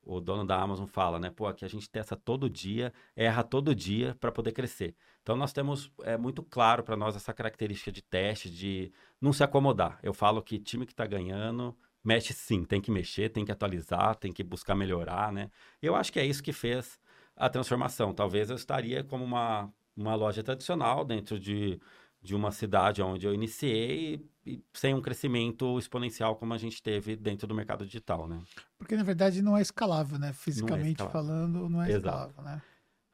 o 0.06 0.20
dono 0.20 0.46
da 0.46 0.58
Amazon 0.58 0.86
fala, 0.86 1.18
né? 1.18 1.30
Pô, 1.30 1.46
aqui 1.46 1.64
a 1.64 1.68
gente 1.68 1.90
testa 1.90 2.14
todo 2.16 2.48
dia, 2.48 2.92
erra 3.16 3.42
todo 3.42 3.74
dia 3.74 4.16
para 4.20 4.30
poder 4.30 4.52
crescer. 4.52 4.94
Então 5.22 5.36
nós 5.36 5.52
temos 5.52 5.90
é 6.04 6.16
muito 6.16 6.42
claro 6.44 6.84
para 6.84 6.96
nós 6.96 7.16
essa 7.16 7.34
característica 7.34 7.90
de 7.90 8.00
teste, 8.00 8.48
de 8.48 8.92
não 9.20 9.32
se 9.32 9.42
acomodar. 9.42 9.98
Eu 10.02 10.14
falo 10.14 10.40
que 10.40 10.58
time 10.58 10.86
que 10.86 10.92
está 10.92 11.04
ganhando 11.06 11.76
mexe 12.04 12.32
sim, 12.32 12.64
tem 12.64 12.80
que 12.80 12.90
mexer, 12.90 13.30
tem 13.30 13.44
que 13.44 13.50
atualizar, 13.50 14.14
tem 14.14 14.32
que 14.32 14.44
buscar 14.44 14.76
melhorar, 14.76 15.32
né? 15.32 15.50
Eu 15.82 15.96
acho 15.96 16.12
que 16.12 16.20
é 16.20 16.24
isso 16.24 16.40
que 16.40 16.52
fez 16.52 17.00
a 17.34 17.48
transformação. 17.48 18.14
Talvez 18.14 18.48
eu 18.48 18.54
estaria 18.54 19.02
como 19.02 19.24
uma, 19.24 19.68
uma 19.96 20.14
loja 20.14 20.40
tradicional 20.42 21.04
dentro 21.04 21.38
de 21.38 21.80
de 22.26 22.34
uma 22.34 22.50
cidade 22.50 23.00
onde 23.00 23.24
eu 23.24 23.32
iniciei 23.32 24.28
e 24.44 24.60
sem 24.74 24.92
um 24.92 25.00
crescimento 25.00 25.78
exponencial 25.78 26.34
como 26.34 26.52
a 26.52 26.58
gente 26.58 26.82
teve 26.82 27.14
dentro 27.14 27.46
do 27.46 27.54
mercado 27.54 27.86
digital, 27.86 28.26
né? 28.26 28.42
Porque 28.76 28.96
na 28.96 29.04
verdade 29.04 29.40
não 29.40 29.56
é 29.56 29.62
escalável, 29.62 30.18
né? 30.18 30.32
Fisicamente 30.32 31.02
é 31.02 31.08
falando, 31.08 31.68
não 31.68 31.80
é 31.80 31.88
Exato. 31.88 32.06
escalável, 32.06 32.42
né? 32.42 32.62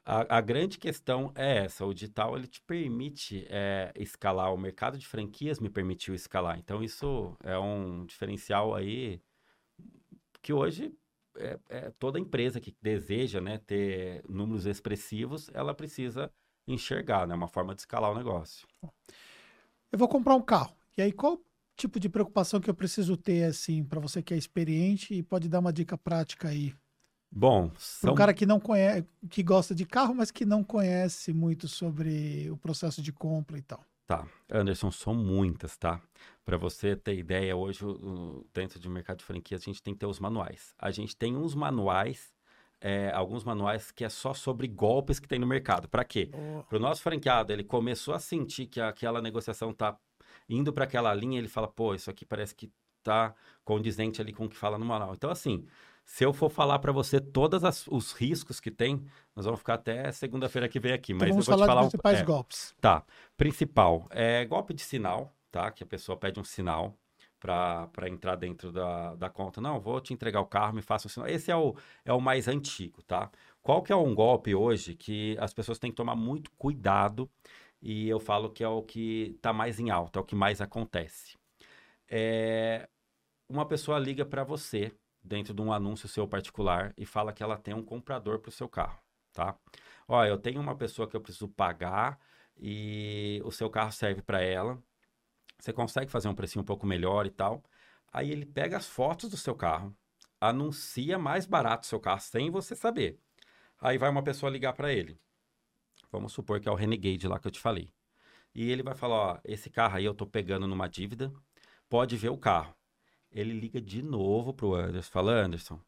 A, 0.05 0.39
a, 0.39 0.41
grande 0.41 0.79
questão 0.79 1.31
é 1.35 1.65
essa: 1.65 1.85
o 1.85 1.93
digital 1.93 2.37
ele 2.37 2.47
te 2.47 2.61
permite 2.63 3.47
é, 3.51 3.93
escalar, 3.97 4.53
o 4.53 4.59
mercado 4.59 4.99
de 4.99 5.07
franquias 5.07 5.61
me 5.61 5.69
permitiu 5.69 6.15
escalar. 6.15 6.59
Então, 6.59 6.83
isso 6.83 7.37
é 7.45 7.57
um 7.59 8.05
diferencial 8.07 8.75
aí 8.75 9.21
que 10.41 10.53
hoje 10.53 10.93
é, 11.37 11.59
é 11.69 11.93
toda 11.99 12.19
empresa 12.19 12.61
que 12.61 12.75
deseja 12.81 13.41
né, 13.41 13.59
ter 13.59 14.25
números 14.29 14.67
expressivos, 14.67 15.49
ela 15.55 15.73
precisa 15.75 16.33
enxergar, 16.73 17.27
né? 17.27 17.35
Uma 17.35 17.49
forma 17.49 17.75
de 17.75 17.83
escalar 17.83 18.11
o 18.11 18.17
negócio. 18.17 18.67
Eu 19.91 19.99
vou 19.99 20.09
comprar 20.09 20.35
um 20.35 20.43
carro. 20.43 20.75
E 20.97 21.03
aí, 21.03 21.13
qual 21.13 21.41
tipo 21.77 21.99
de 21.99 22.09
preocupação 22.09 22.61
que 22.61 22.71
eu 22.71 22.75
preciso 22.75 23.17
ter, 23.17 23.45
assim, 23.45 23.85
para 23.85 24.01
você 24.01 24.23
que 24.23 24.35
é 24.35 24.37
experiente 24.37 25.15
e 25.15 25.23
pode 25.23 25.49
dar 25.49 25.61
uma 25.61 25.73
dica 25.73 25.97
prática 25.99 26.49
aí? 26.49 26.75
Bom, 27.31 27.71
são... 27.79 28.13
um 28.13 28.15
cara 28.15 28.35
que 28.35 28.45
não 28.45 28.61
conhece, 28.61 29.07
que 29.31 29.43
gosta 29.43 29.75
de 29.75 29.87
carro, 29.87 30.15
mas 30.15 30.31
que 30.31 30.45
não 30.45 30.63
conhece 30.63 31.33
muito 31.33 31.67
sobre 31.67 32.51
o 32.51 32.59
processo 32.59 33.01
de 33.01 33.11
compra 33.11 33.59
e 33.59 33.63
tal. 33.63 33.83
Tá, 34.07 34.27
Anderson, 34.51 34.91
são 34.91 35.15
muitas, 35.15 35.79
tá? 35.79 36.03
Para 36.45 36.59
você 36.59 36.95
ter 36.95 37.17
ideia, 37.17 37.57
hoje 37.57 37.81
dentro 38.53 38.79
do 38.79 38.91
mercado 38.91 39.19
de 39.19 39.25
franquias 39.25 39.63
a 39.63 39.65
gente 39.65 39.83
tem 39.83 39.95
que 39.95 40.01
ter 40.01 40.07
os 40.07 40.19
manuais. 40.19 40.75
A 40.79 40.91
gente 40.91 41.17
tem 41.17 41.37
uns 41.37 41.55
manuais 41.55 42.32
é, 42.83 43.13
alguns 43.13 43.45
manuais 43.45 43.93
que 43.93 44.05
é 44.05 44.09
só 44.09 44.35
sobre 44.35 44.67
golpes 44.67 45.21
que 45.21 45.29
tem 45.29 45.39
no 45.39 45.47
mercado. 45.47 45.89
Para 45.89 46.05
quê? 46.05 46.31
Oh. 46.35 46.65
Para 46.65 46.77
o 46.77 46.81
nosso 46.81 47.01
franqueado, 47.01 47.53
ele 47.53 47.63
começou 47.63 48.13
a 48.13 48.19
sentir 48.19 48.67
que 48.67 48.81
aquela 48.81 49.23
negociação 49.23 49.73
tá 49.73 49.97
indo 50.49 50.73
para 50.73 50.85
aquela 50.85 51.15
linha, 51.15 51.39
ele 51.39 51.49
fala, 51.49 51.69
pô, 51.69 51.95
isso 51.95 52.11
aqui 52.11 52.27
parece 52.27 52.55
que 52.55 52.71
tá 53.03 53.35
condizente 53.65 54.21
ali 54.21 54.33
com 54.33 54.47
o 54.47 54.49
que 54.49 54.57
fala 54.57 54.79
no 54.79 54.85
manual. 54.85 55.15
Então, 55.15 55.31
assim, 55.31 55.65
se 56.05 56.25
eu 56.25 56.33
for 56.33 56.51
falar 56.51 56.81
para 56.81 56.91
você 56.91 57.21
todos 57.21 57.63
os 57.89 58.13
riscos 58.13 58.59
que 58.59 58.71
tem, 58.71 59.05
nós 59.35 59.45
vamos 59.45 59.61
ficar 59.61 59.75
até 59.75 60.11
segunda-feira 60.11 60.69
que 60.69 60.81
vem 60.81 60.93
aqui. 60.93 61.13
Então, 61.13 61.27
mas 61.27 61.31
vamos 61.31 61.47
eu 61.47 61.57
vou 61.57 61.59
falar 61.59 61.67
te 61.67 61.69
falar 61.69 61.83
dos 61.83 61.91
principais 61.91 62.21
é, 62.21 62.25
golpes. 62.25 62.75
Tá. 62.81 63.05
Principal 63.37 64.07
é 64.11 64.45
golpe 64.45 64.75
de 64.75 64.83
sinal, 64.83 65.33
tá? 65.51 65.71
Que 65.71 65.85
a 65.85 65.87
pessoa 65.87 66.17
pede 66.17 66.41
um 66.41 66.45
sinal 66.45 66.99
para 67.43 68.09
entrar 68.09 68.37
dentro 68.37 68.71
da, 68.71 69.17
da 69.17 69.29
conta. 69.29 69.61
Não, 69.61 69.81
vou 69.81 70.01
te 70.01 70.15
entregar 70.15 70.41
o 70.41 70.47
carro, 70.47 70.75
me 70.75 70.83
faça 70.83 71.09
um 71.09 71.11
sinal. 71.11 71.29
Esse 71.29 71.51
é 71.51 71.57
o, 71.57 71.75
é 72.05 72.13
o 72.13 72.21
mais 72.21 72.47
antigo, 72.47 73.03
tá? 73.03 73.31
Qual 73.61 73.83
que 73.83 73.93
é 73.93 73.97
um 73.97 74.15
golpe 74.15 74.55
hoje 74.55 74.95
que 74.95 75.37
as 75.41 75.53
pessoas 75.53 75.79
têm 75.79 75.91
que 75.91 75.97
tomar 75.97 76.15
muito 76.15 76.51
cuidado 76.53 77.29
e 77.81 78.09
eu 78.09 78.21
falo 78.21 78.51
que 78.51 78.63
é 78.63 78.69
o 78.69 78.83
que 78.83 79.35
está 79.37 79.53
mais 79.53 79.81
em 79.81 79.91
alta, 79.91 80.21
é 80.21 80.23
o 80.23 80.25
que 80.25 80.37
mais 80.37 80.61
acontece. 80.61 81.37
É, 82.09 82.89
uma 83.49 83.67
pessoa 83.67 83.99
liga 83.99 84.25
para 84.25 84.45
você 84.45 84.93
dentro 85.23 85.53
de 85.53 85.61
um 85.63 85.73
anúncio 85.73 86.09
seu 86.09 86.29
particular 86.29 86.95
e 86.97 87.05
fala 87.05 87.33
que 87.33 87.43
ela 87.43 87.57
tem 87.57 87.75
um 87.75 87.83
comprador 87.83 88.39
para 88.39 88.51
o 88.51 88.53
seu 88.53 88.69
carro, 88.69 89.01
tá? 89.33 89.57
Ó, 90.07 90.25
eu 90.25 90.39
tenho 90.39 90.61
uma 90.61 90.77
pessoa 90.77 91.09
que 91.09 91.17
eu 91.17 91.21
preciso 91.21 91.49
pagar 91.49 92.21
e 92.57 93.41
o 93.45 93.51
seu 93.51 93.69
carro 93.69 93.91
serve 93.91 94.23
para 94.23 94.41
ela 94.43 94.81
você 95.63 95.73
consegue 95.73 96.11
fazer 96.11 96.29
um 96.29 96.35
precinho 96.35 96.63
um 96.63 96.67
pouco 96.67 96.85
melhor 96.85 97.25
e 97.25 97.31
tal. 97.31 97.63
Aí 98.13 98.33
ele 98.33 98.45
pega 98.45 98.77
as 98.77 98.89
fotos 98.89 99.31
do 99.31 99.37
seu 99.37 99.55
carro, 99.55 99.97
anuncia 100.41 101.21
mais 101.21 101.47
barato 101.47 101.85
o 101.85 101.89
seu 101.89 102.01
carro 102.01 102.21
sem 102.21 102.51
você 102.51 102.75
saber. 102.75 103.21
Aí 103.81 103.97
vai 103.97 104.11
uma 104.11 104.25
pessoa 104.25 104.51
ligar 104.51 104.73
para 104.73 104.93
ele. 104.93 105.17
Vamos 106.11 106.33
supor 106.33 106.59
que 106.61 106.69
é 106.69 106.73
o 106.73 106.75
Renegade 106.75 107.29
lá 107.29 107.39
que 107.39 107.47
eu 107.47 107.51
te 107.53 107.61
falei. 107.61 107.95
E 108.53 108.71
ele 108.71 108.83
vai 108.83 108.97
falar, 108.97 109.17
ó, 109.17 109.39
esse 109.45 109.71
carro 109.71 109.97
aí 109.97 110.05
eu 110.05 110.15
tô 110.15 110.27
pegando 110.27 110.67
numa 110.67 110.89
dívida, 110.89 111.33
pode 111.89 112.17
ver 112.17 112.31
o 112.31 112.37
carro. 112.37 112.75
Ele 113.31 113.53
liga 113.53 113.81
de 113.81 114.03
novo 114.03 114.53
pro 114.53 114.75
Anderson, 114.75 115.11
fala, 115.13 115.33
Anderson, 115.33 115.81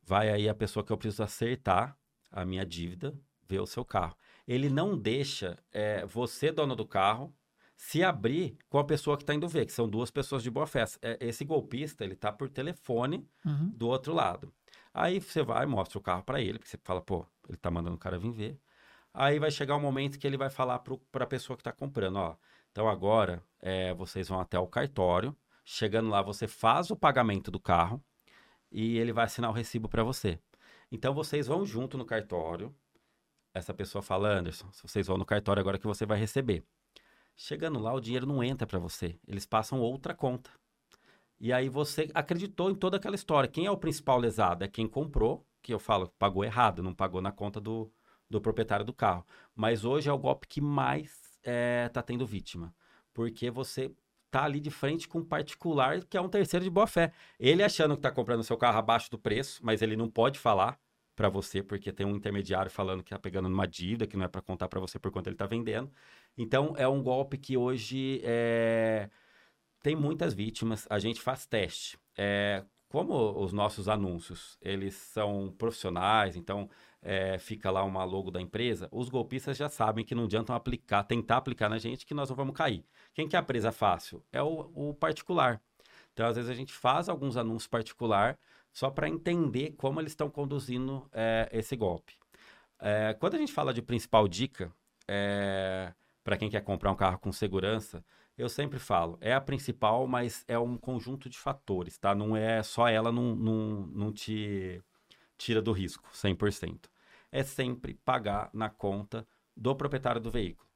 vai 0.00 0.30
aí 0.30 0.48
a 0.48 0.54
pessoa 0.54 0.84
que 0.84 0.92
eu 0.92 0.96
preciso 0.96 1.24
acertar 1.24 1.98
a 2.30 2.44
minha 2.44 2.64
dívida, 2.64 3.18
ver 3.48 3.58
o 3.58 3.66
seu 3.66 3.84
carro. 3.84 4.16
Ele 4.46 4.70
não 4.70 4.96
deixa 4.96 5.58
é, 5.72 6.06
você, 6.06 6.52
dono 6.52 6.76
do 6.76 6.86
carro, 6.86 7.34
se 7.78 8.02
abrir 8.02 8.58
com 8.68 8.76
a 8.76 8.84
pessoa 8.84 9.16
que 9.16 9.22
está 9.22 9.32
indo 9.32 9.46
ver, 9.46 9.64
que 9.64 9.72
são 9.72 9.88
duas 9.88 10.10
pessoas 10.10 10.42
de 10.42 10.50
boa 10.50 10.66
fé. 10.66 10.84
É, 11.00 11.16
esse 11.20 11.44
golpista, 11.44 12.04
ele 12.04 12.16
tá 12.16 12.32
por 12.32 12.48
telefone 12.48 13.24
uhum. 13.46 13.70
do 13.72 13.86
outro 13.86 14.12
lado. 14.12 14.52
Aí 14.92 15.20
você 15.20 15.44
vai, 15.44 15.64
mostra 15.64 15.96
o 15.96 16.02
carro 16.02 16.24
para 16.24 16.40
ele, 16.40 16.58
porque 16.58 16.68
você 16.68 16.78
fala, 16.82 17.00
pô, 17.00 17.24
ele 17.48 17.56
tá 17.56 17.70
mandando 17.70 17.94
o 17.94 17.98
cara 17.98 18.18
vir 18.18 18.32
ver. 18.32 18.60
Aí 19.14 19.38
vai 19.38 19.52
chegar 19.52 19.76
o 19.76 19.78
um 19.78 19.80
momento 19.80 20.18
que 20.18 20.26
ele 20.26 20.36
vai 20.36 20.50
falar 20.50 20.80
para 20.80 21.22
a 21.22 21.26
pessoa 21.26 21.56
que 21.56 21.60
está 21.60 21.70
comprando, 21.70 22.16
ó, 22.16 22.36
então 22.72 22.88
agora 22.88 23.44
é, 23.60 23.94
vocês 23.94 24.28
vão 24.28 24.40
até 24.40 24.58
o 24.58 24.66
cartório, 24.66 25.34
chegando 25.64 26.10
lá 26.10 26.20
você 26.20 26.48
faz 26.48 26.90
o 26.90 26.96
pagamento 26.96 27.48
do 27.48 27.60
carro 27.60 28.02
e 28.72 28.98
ele 28.98 29.12
vai 29.12 29.24
assinar 29.24 29.50
o 29.50 29.54
recibo 29.54 29.88
para 29.88 30.02
você. 30.02 30.40
Então 30.90 31.14
vocês 31.14 31.46
vão 31.46 31.64
junto 31.64 31.96
no 31.96 32.04
cartório. 32.04 32.74
Essa 33.54 33.72
pessoa 33.72 34.02
fala, 34.02 34.30
Anderson, 34.30 34.68
vocês 34.82 35.06
vão 35.06 35.16
no 35.16 35.24
cartório 35.24 35.60
agora 35.60 35.78
que 35.78 35.86
você 35.86 36.04
vai 36.04 36.18
receber. 36.18 36.64
Chegando 37.40 37.78
lá, 37.78 37.94
o 37.94 38.00
dinheiro 38.00 38.26
não 38.26 38.42
entra 38.42 38.66
para 38.66 38.80
você. 38.80 39.16
Eles 39.24 39.46
passam 39.46 39.80
outra 39.80 40.12
conta. 40.12 40.50
E 41.38 41.52
aí 41.52 41.68
você 41.68 42.10
acreditou 42.12 42.68
em 42.68 42.74
toda 42.74 42.96
aquela 42.96 43.14
história. 43.14 43.48
Quem 43.48 43.64
é 43.64 43.70
o 43.70 43.76
principal 43.76 44.18
lesado? 44.18 44.64
É 44.64 44.68
quem 44.68 44.88
comprou, 44.88 45.46
que 45.62 45.72
eu 45.72 45.78
falo, 45.78 46.08
pagou 46.18 46.44
errado, 46.44 46.82
não 46.82 46.92
pagou 46.92 47.22
na 47.22 47.30
conta 47.30 47.60
do, 47.60 47.92
do 48.28 48.40
proprietário 48.40 48.84
do 48.84 48.92
carro. 48.92 49.24
Mas 49.54 49.84
hoje 49.84 50.08
é 50.08 50.12
o 50.12 50.18
golpe 50.18 50.48
que 50.48 50.60
mais 50.60 51.12
está 51.38 52.00
é, 52.00 52.02
tendo 52.04 52.26
vítima. 52.26 52.74
Porque 53.14 53.52
você 53.52 53.92
tá 54.32 54.42
ali 54.42 54.58
de 54.58 54.72
frente 54.72 55.06
com 55.06 55.20
um 55.20 55.24
particular 55.24 56.02
que 56.04 56.16
é 56.16 56.20
um 56.20 56.28
terceiro 56.28 56.64
de 56.64 56.70
boa 56.70 56.88
fé. 56.88 57.12
Ele 57.38 57.62
achando 57.62 57.94
que 57.94 58.00
está 58.00 58.10
comprando 58.10 58.42
seu 58.42 58.56
carro 58.56 58.78
abaixo 58.78 59.08
do 59.12 59.18
preço, 59.18 59.60
mas 59.62 59.80
ele 59.80 59.96
não 59.96 60.10
pode 60.10 60.40
falar 60.40 60.76
para 61.18 61.28
você 61.28 61.64
porque 61.64 61.92
tem 61.92 62.06
um 62.06 62.14
intermediário 62.14 62.70
falando 62.70 63.02
que 63.02 63.08
está 63.08 63.18
pegando 63.18 63.48
numa 63.48 63.66
dívida 63.66 64.06
que 64.06 64.16
não 64.16 64.24
é 64.24 64.28
para 64.28 64.40
contar 64.40 64.68
para 64.68 64.78
você 64.78 65.00
por 65.00 65.10
quanto 65.10 65.26
ele 65.26 65.34
está 65.34 65.46
vendendo. 65.46 65.90
Então 66.38 66.72
é 66.76 66.86
um 66.88 67.02
golpe 67.02 67.36
que 67.36 67.56
hoje 67.56 68.22
é... 68.24 69.10
tem 69.82 69.96
muitas 69.96 70.32
vítimas. 70.32 70.86
A 70.88 70.98
gente 70.98 71.20
faz 71.20 71.44
teste. 71.46 71.98
É... 72.16 72.64
Como 72.88 73.38
os 73.38 73.52
nossos 73.52 73.86
anúncios, 73.86 74.56
eles 74.62 74.94
são 74.94 75.54
profissionais, 75.58 76.36
então 76.36 76.70
é, 77.02 77.38
fica 77.38 77.70
lá 77.70 77.84
uma 77.84 78.02
logo 78.02 78.30
da 78.30 78.40
empresa, 78.40 78.88
os 78.90 79.10
golpistas 79.10 79.58
já 79.58 79.68
sabem 79.68 80.04
que 80.04 80.14
não 80.14 80.24
adiantam 80.24 80.56
aplicar, 80.56 81.04
tentar 81.04 81.36
aplicar 81.36 81.68
na 81.68 81.76
gente 81.76 82.06
que 82.06 82.14
nós 82.14 82.30
não 82.30 82.36
vamos 82.36 82.54
cair. 82.54 82.82
Quem 83.12 83.28
que 83.28 83.36
é 83.36 83.38
a 83.38 83.42
presa 83.42 83.70
fácil? 83.70 84.24
É 84.32 84.42
o, 84.42 84.70
o 84.74 84.94
particular. 84.94 85.60
Então, 86.12 86.26
às 86.26 86.36
vezes, 86.36 86.50
a 86.50 86.54
gente 86.54 86.72
faz 86.72 87.08
alguns 87.08 87.36
anúncios 87.36 87.68
particular 87.68 88.38
só 88.72 88.90
para 88.90 89.08
entender 89.08 89.72
como 89.76 90.00
eles 90.00 90.12
estão 90.12 90.28
conduzindo 90.30 91.08
é, 91.12 91.48
esse 91.52 91.76
golpe. 91.76 92.14
É, 92.80 93.14
quando 93.14 93.34
a 93.34 93.38
gente 93.38 93.52
fala 93.52 93.72
de 93.72 93.82
principal 93.82 94.26
dica, 94.26 94.72
é, 95.06 95.92
para 96.28 96.36
quem 96.36 96.50
quer 96.50 96.60
comprar 96.60 96.92
um 96.92 96.94
carro 96.94 97.18
com 97.18 97.32
segurança, 97.32 98.04
eu 98.36 98.50
sempre 98.50 98.78
falo, 98.78 99.16
é 99.18 99.32
a 99.32 99.40
principal, 99.40 100.06
mas 100.06 100.44
é 100.46 100.58
um 100.58 100.76
conjunto 100.76 101.26
de 101.26 101.38
fatores, 101.38 101.96
tá? 101.96 102.14
Não 102.14 102.36
é 102.36 102.62
só 102.62 102.86
ela 102.86 103.10
não, 103.10 103.34
não, 103.34 103.86
não 103.86 104.12
te 104.12 104.78
tira 105.38 105.62
do 105.62 105.72
risco, 105.72 106.06
100%. 106.12 106.90
É 107.32 107.42
sempre 107.42 107.94
pagar 108.04 108.50
na 108.52 108.68
conta 108.68 109.26
do 109.56 109.74
proprietário 109.74 110.20
do 110.20 110.30
veículo. 110.30 110.68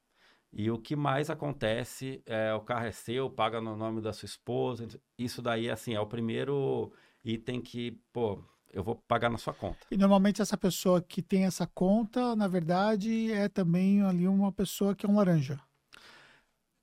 E 0.51 0.71
o 0.71 0.79
que 0.79 0.97
mais 0.97 1.29
acontece 1.29 2.23
é 2.25 2.55
o 2.55 2.63
carro 2.63 2.87
é 2.87 2.91
seu, 2.91 3.29
paga 3.29 3.61
no 3.61 3.77
nome 3.77 4.01
da 4.01 4.15
sua 4.15 4.25
esposa. 4.25 4.89
Isso 5.19 5.43
daí, 5.43 5.69
assim, 5.69 5.93
é 5.93 6.01
o 6.01 6.07
primeiro 6.07 6.91
item 7.23 7.61
que, 7.61 7.91
pô, 8.11 8.43
eu 8.73 8.83
vou 8.83 8.97
pagar 9.07 9.29
na 9.29 9.39
sua 9.39 9.53
conta. 9.53 9.79
E 9.91 9.97
normalmente 9.97 10.41
essa 10.41 10.57
pessoa 10.57 11.03
que 11.03 11.21
tem 11.21 11.45
essa 11.45 11.67
conta, 11.67 12.35
na 12.35 12.49
verdade, 12.49 13.31
é 13.31 13.49
também 13.49 14.03
ali 14.03 14.27
uma 14.27 14.51
pessoa 14.51 14.95
que 14.95 15.05
é 15.05 15.09
um 15.09 15.17
laranja. 15.17 15.61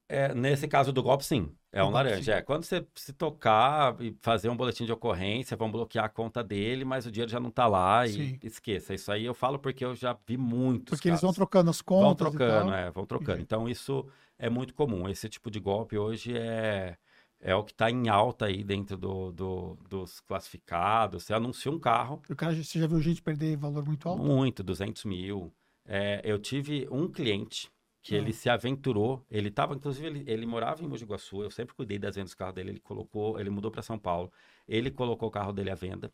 É, 0.08 0.34
nesse 0.34 0.68
caso 0.68 0.92
do 0.92 1.04
golpe, 1.04 1.24
sim. 1.24 1.52
É 1.72 1.84
um 1.84 1.92
laranja. 1.92 2.34
É. 2.34 2.42
Quando 2.42 2.64
você 2.64 2.84
se 2.96 3.14
tocar 3.14 3.96
e 4.02 4.16
fazer 4.22 4.50
um 4.50 4.58
boletim 4.58 4.86
de 4.86 4.92
ocorrência, 4.92 5.56
vão 5.56 5.72
bloquear 5.72 6.06
a 6.06 6.10
conta 6.10 6.44
dele, 6.44 6.84
mas 6.84 7.06
o 7.06 7.12
dinheiro 7.12 7.32
já 7.32 7.40
não 7.40 7.50
está 7.50 7.68
lá 7.68 8.08
e 8.08 8.40
esqueça. 8.42 8.96
Isso 8.96 9.12
aí 9.12 9.24
eu 9.24 9.36
falo 9.36 9.60
porque 9.60 9.86
eu 9.86 9.96
já 9.96 10.18
vi 10.26 10.36
muitos. 10.36 10.90
Porque 10.90 11.10
casos. 11.10 11.22
eles 11.22 11.22
vão 11.22 11.34
trocando 11.34 11.70
as 11.70 11.80
contas. 11.80 12.06
Vão 12.06 12.16
trocando, 12.16 12.74
é, 12.74 12.90
vão 12.90 13.06
trocando. 13.06 13.40
Então 13.40 13.70
isso 13.70 14.04
é 14.40 14.50
muito 14.50 14.74
comum. 14.74 15.08
Esse 15.08 15.30
tipo 15.30 15.52
de 15.52 15.60
golpe 15.60 15.96
hoje 15.96 16.36
é, 16.36 16.98
é 17.42 17.56
o 17.56 17.64
que 17.64 17.72
está 17.72 17.90
em 17.90 18.10
alta 18.10 18.46
aí 18.46 18.64
dentro 18.64 18.98
do, 18.98 19.32
do, 19.32 19.78
dos 19.90 20.20
classificados. 20.20 21.24
Você 21.24 21.34
anuncia 21.34 21.72
um 21.72 21.80
carro. 21.80 22.22
O 22.30 22.36
cara, 22.36 22.54
você 22.56 22.80
já 22.80 22.88
viu 22.88 23.00
gente 23.02 23.22
perder 23.22 23.56
valor 23.58 23.86
muito 23.86 24.08
alto? 24.08 24.22
Muito, 24.22 24.64
200 24.64 25.06
mil. 25.06 25.54
É, 25.86 26.22
eu 26.24 26.38
tive 26.38 26.88
um 26.92 27.08
cliente 27.08 27.72
que 28.02 28.16
ele 28.16 28.34
se 28.34 28.50
aventurou. 28.50 29.26
Ele 29.30 29.50
estava, 29.50 29.74
inclusive, 29.76 30.08
ele, 30.08 30.24
ele, 30.28 30.46
morava 30.46 30.84
em 30.84 30.88
Mogi 30.88 31.06
Guaçu. 31.06 31.44
Eu 31.44 31.52
sempre 31.52 31.76
cuidei 31.76 32.00
das 32.00 32.16
vendas 32.16 32.32
do 32.32 32.38
carro 32.38 32.54
dele. 32.54 32.72
Ele 32.72 32.80
colocou, 32.80 33.40
ele 33.40 33.50
mudou 33.50 33.72
para 33.72 33.82
São 33.82 33.98
Paulo. 33.98 34.32
Ele 34.68 34.92
colocou 34.92 35.30
o 35.30 35.32
carro 35.32 35.52
dele 35.52 35.70
à 35.70 35.76
venda 35.76 36.12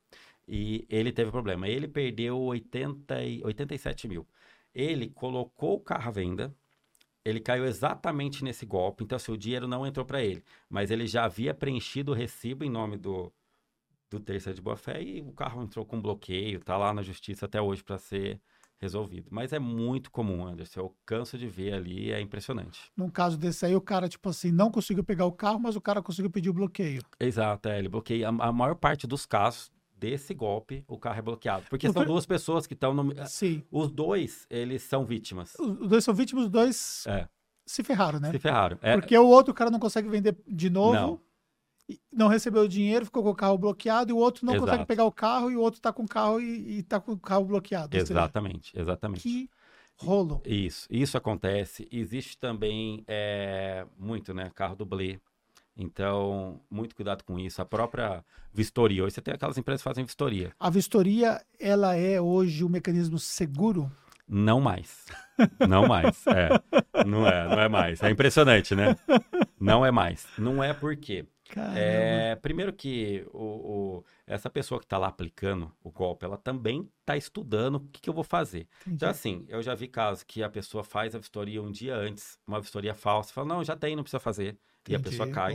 e 0.47 0.85
ele 0.89 1.11
teve 1.11 1.31
problema. 1.31 1.67
Ele 1.67 1.87
perdeu 1.87 2.39
80 2.39 3.23
e, 3.23 3.43
87 3.43 4.07
mil. 4.07 4.27
Ele 4.73 5.09
colocou 5.09 5.75
o 5.75 5.79
carro 5.79 6.09
à 6.09 6.11
venda. 6.11 6.55
Ele 7.25 7.39
caiu 7.39 7.65
exatamente 7.65 8.43
nesse 8.43 8.65
golpe. 8.65 9.03
Então, 9.03 9.15
assim, 9.15 9.31
o 9.31 9.37
dinheiro 9.37 9.67
não 9.67 9.85
entrou 9.85 10.05
para 10.05 10.23
ele. 10.23 10.43
Mas 10.69 10.91
ele 10.91 11.07
já 11.07 11.25
havia 11.25 11.53
preenchido 11.53 12.11
o 12.11 12.15
recibo 12.15 12.63
em 12.63 12.69
nome 12.69 12.97
do, 12.97 13.33
do 14.09 14.19
terceiro 14.19 14.55
de 14.55 14.61
boa 14.61 14.77
fé 14.77 15.01
e 15.01 15.21
o 15.21 15.31
carro 15.31 15.63
entrou 15.63 15.83
com 15.85 15.99
bloqueio. 15.99 16.59
Tá 16.59 16.77
lá 16.77 16.93
na 16.93 17.01
justiça 17.01 17.45
até 17.45 17.59
hoje 17.59 17.83
para 17.83 17.97
ser 17.97 18.39
resolvido. 18.77 19.27
Mas 19.31 19.53
é 19.53 19.59
muito 19.59 20.11
comum, 20.11 20.45
Anderson. 20.45 20.81
Eu 20.81 20.95
canso 21.05 21.37
de 21.37 21.47
ver 21.47 21.73
ali, 21.73 22.11
é 22.11 22.21
impressionante. 22.21 22.91
Num 22.95 23.09
caso 23.09 23.37
desse 23.37 23.65
aí, 23.65 23.75
o 23.75 23.81
cara, 23.81 24.07
tipo 24.07 24.29
assim, 24.29 24.51
não 24.51 24.69
conseguiu 24.69 25.03
pegar 25.03 25.25
o 25.25 25.31
carro, 25.31 25.59
mas 25.59 25.75
o 25.75 25.81
cara 25.81 26.01
conseguiu 26.01 26.29
pedir 26.29 26.49
o 26.49 26.53
bloqueio. 26.53 27.01
Exato, 27.19 27.69
é, 27.69 27.79
ele 27.79 27.89
bloqueia. 27.89 28.29
A, 28.29 28.47
a 28.47 28.51
maior 28.51 28.75
parte 28.75 29.07
dos 29.07 29.25
casos 29.25 29.71
desse 30.05 30.35
golpe, 30.35 30.83
o 30.87 30.99
carro 30.99 31.17
é 31.17 31.21
bloqueado. 31.21 31.65
Porque 31.67 31.91
são 31.91 32.05
duas 32.05 32.27
pessoas 32.27 32.67
que 32.67 32.75
estão 32.75 32.93
no. 32.93 33.27
Sim. 33.27 33.63
Os 33.71 33.91
dois, 33.91 34.45
eles 34.51 34.83
são 34.83 35.03
vítimas. 35.03 35.55
Os 35.59 35.87
dois 35.87 36.03
são 36.03 36.13
vítimas, 36.13 36.45
os 36.45 36.49
dois 36.49 37.07
é. 37.07 37.27
se 37.65 37.83
ferraram, 37.83 38.19
né? 38.19 38.31
Se 38.31 38.37
ferraram. 38.37 38.77
É... 38.83 38.93
Porque 38.93 39.17
o 39.17 39.25
outro 39.25 39.51
cara 39.51 39.71
não 39.71 39.79
consegue 39.79 40.07
vender 40.07 40.37
de 40.47 40.69
novo. 40.69 40.93
Não 40.93 41.25
não 42.11 42.27
recebeu 42.27 42.63
o 42.63 42.67
dinheiro, 42.67 43.05
ficou 43.05 43.21
com 43.21 43.29
o 43.29 43.35
carro 43.35 43.59
bloqueado, 43.59 44.09
e 44.09 44.13
o 44.13 44.17
outro 44.17 44.43
não 44.43 44.55
Exato. 44.55 44.65
consegue 44.65 44.87
pegar 44.87 45.05
o 45.05 45.11
carro, 45.11 45.51
e 45.51 45.55
o 45.55 45.61
outro 45.61 45.77
está 45.77 45.93
com 45.93 46.01
o 46.01 46.07
carro 46.07 46.41
e, 46.41 46.79
está 46.79 46.99
com 46.99 47.11
o 47.11 47.19
carro 47.19 47.45
bloqueado. 47.45 47.95
Exatamente, 47.95 48.71
seja, 48.71 48.81
exatamente. 48.81 49.21
Que 49.21 49.47
rolo. 49.95 50.41
Isso, 50.43 50.87
isso 50.89 51.15
acontece. 51.15 51.87
Existe 51.91 52.39
também 52.39 53.03
é, 53.07 53.85
muito, 53.99 54.33
né? 54.33 54.49
Carro 54.55 54.75
dublê. 54.75 55.19
Então, 55.77 56.61
muito 56.69 56.95
cuidado 56.95 57.23
com 57.23 57.37
isso. 57.37 57.61
A 57.61 57.65
própria 57.65 58.23
vistoria. 58.53 59.03
Hoje 59.03 59.15
você 59.15 59.21
tem 59.21 59.33
aquelas 59.33 59.57
empresas 59.57 59.81
que 59.81 59.89
fazem 59.89 60.05
vistoria. 60.05 60.53
A 60.59 60.69
vistoria, 60.69 61.41
ela 61.59 61.95
é 61.95 62.19
hoje 62.21 62.63
um 62.63 62.69
mecanismo 62.69 63.19
seguro? 63.19 63.91
Não 64.27 64.59
mais. 64.59 65.05
Não 65.67 65.87
mais. 65.87 66.25
É. 66.27 66.49
Não 67.05 67.27
é, 67.27 67.47
não 67.47 67.59
é 67.59 67.69
mais. 67.69 68.01
É 68.01 68.09
impressionante, 68.09 68.73
né? 68.73 68.95
Não 69.59 69.85
é 69.85 69.91
mais. 69.91 70.25
Não 70.37 70.63
é 70.63 70.73
porque 70.73 71.25
é, 71.75 72.35
primeiro 72.41 72.73
que 72.73 73.25
o, 73.31 73.43
o, 73.43 74.05
essa 74.25 74.49
pessoa 74.49 74.79
que 74.79 74.85
está 74.85 74.97
lá 74.97 75.07
aplicando 75.07 75.71
o 75.83 75.91
golpe, 75.91 76.25
ela 76.25 76.37
também 76.37 76.89
está 77.01 77.15
estudando 77.15 77.75
o 77.75 77.79
que, 77.81 78.01
que, 78.01 78.09
eu 78.09 78.13
vou 78.13 78.23
fazer. 78.23 78.67
Entendi. 78.81 78.95
Então, 78.95 79.09
assim, 79.09 79.45
eu 79.47 79.61
já 79.61 79.75
vi 79.75 79.87
casos 79.87 80.23
que 80.23 80.41
a 80.41 80.49
pessoa 80.49 80.83
faz 80.83 81.13
a 81.13 81.19
vistoria 81.19 81.61
um 81.61 81.71
dia 81.71 81.95
antes, 81.95 82.39
uma 82.47 82.59
vistoria 82.59 82.95
falsa, 82.95 83.31
fala, 83.31 83.47
não, 83.47 83.63
já 83.63 83.75
tem, 83.75 83.95
não 83.95 84.03
precisa 84.03 84.19
fazer. 84.19 84.57
Entendi. 84.89 84.93
E 84.93 84.95
a 84.95 84.99
pessoa 84.99 85.29
cai. 85.29 85.53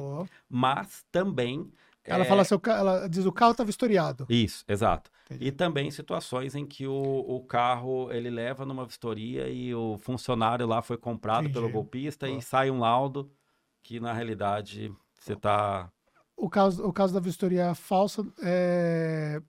Mas 0.49 1.05
também 1.11 1.71
ela 2.05 2.25
é... 2.25 2.27
fala, 2.27 2.45
seu, 2.45 2.61
ela 2.67 3.09
diz 3.09 3.27
o 3.27 3.33
carro 3.33 3.53
está 3.53 3.65
vistoriado. 3.65 4.27
Isso, 4.29 4.65
exato. 4.67 5.11
Entendi. 5.27 5.47
E 5.47 5.53
também 5.53 5.91
situações 5.91 6.55
em 6.55 6.67
que 6.67 6.87
o, 6.87 6.93
o 6.93 7.41
carro 7.45 8.11
ele 8.13 8.31
leva 8.31 8.65
numa 8.65 8.85
vistoria 8.85 9.49
e 9.49 9.75
o 9.75 9.97
funcionário 9.99 10.67
lá 10.67 10.83
foi 10.83 10.97
comprado 10.97 11.45
Entendi. 11.45 11.55
pelo 11.55 11.71
golpista 11.71 12.29
e 12.29 12.41
sai 12.41 12.71
um 12.71 12.81
laudo 12.81 13.31
que 13.83 14.01
na 14.01 14.13
realidade 14.13 14.93
você 15.19 15.35
está. 15.35 15.91
O 16.37 16.49
caso, 16.49 16.85
o 16.85 16.93
caso 16.93 17.15
da 17.15 17.21
vistoria 17.21 17.75
falsa 17.75 18.27
é 18.43 19.41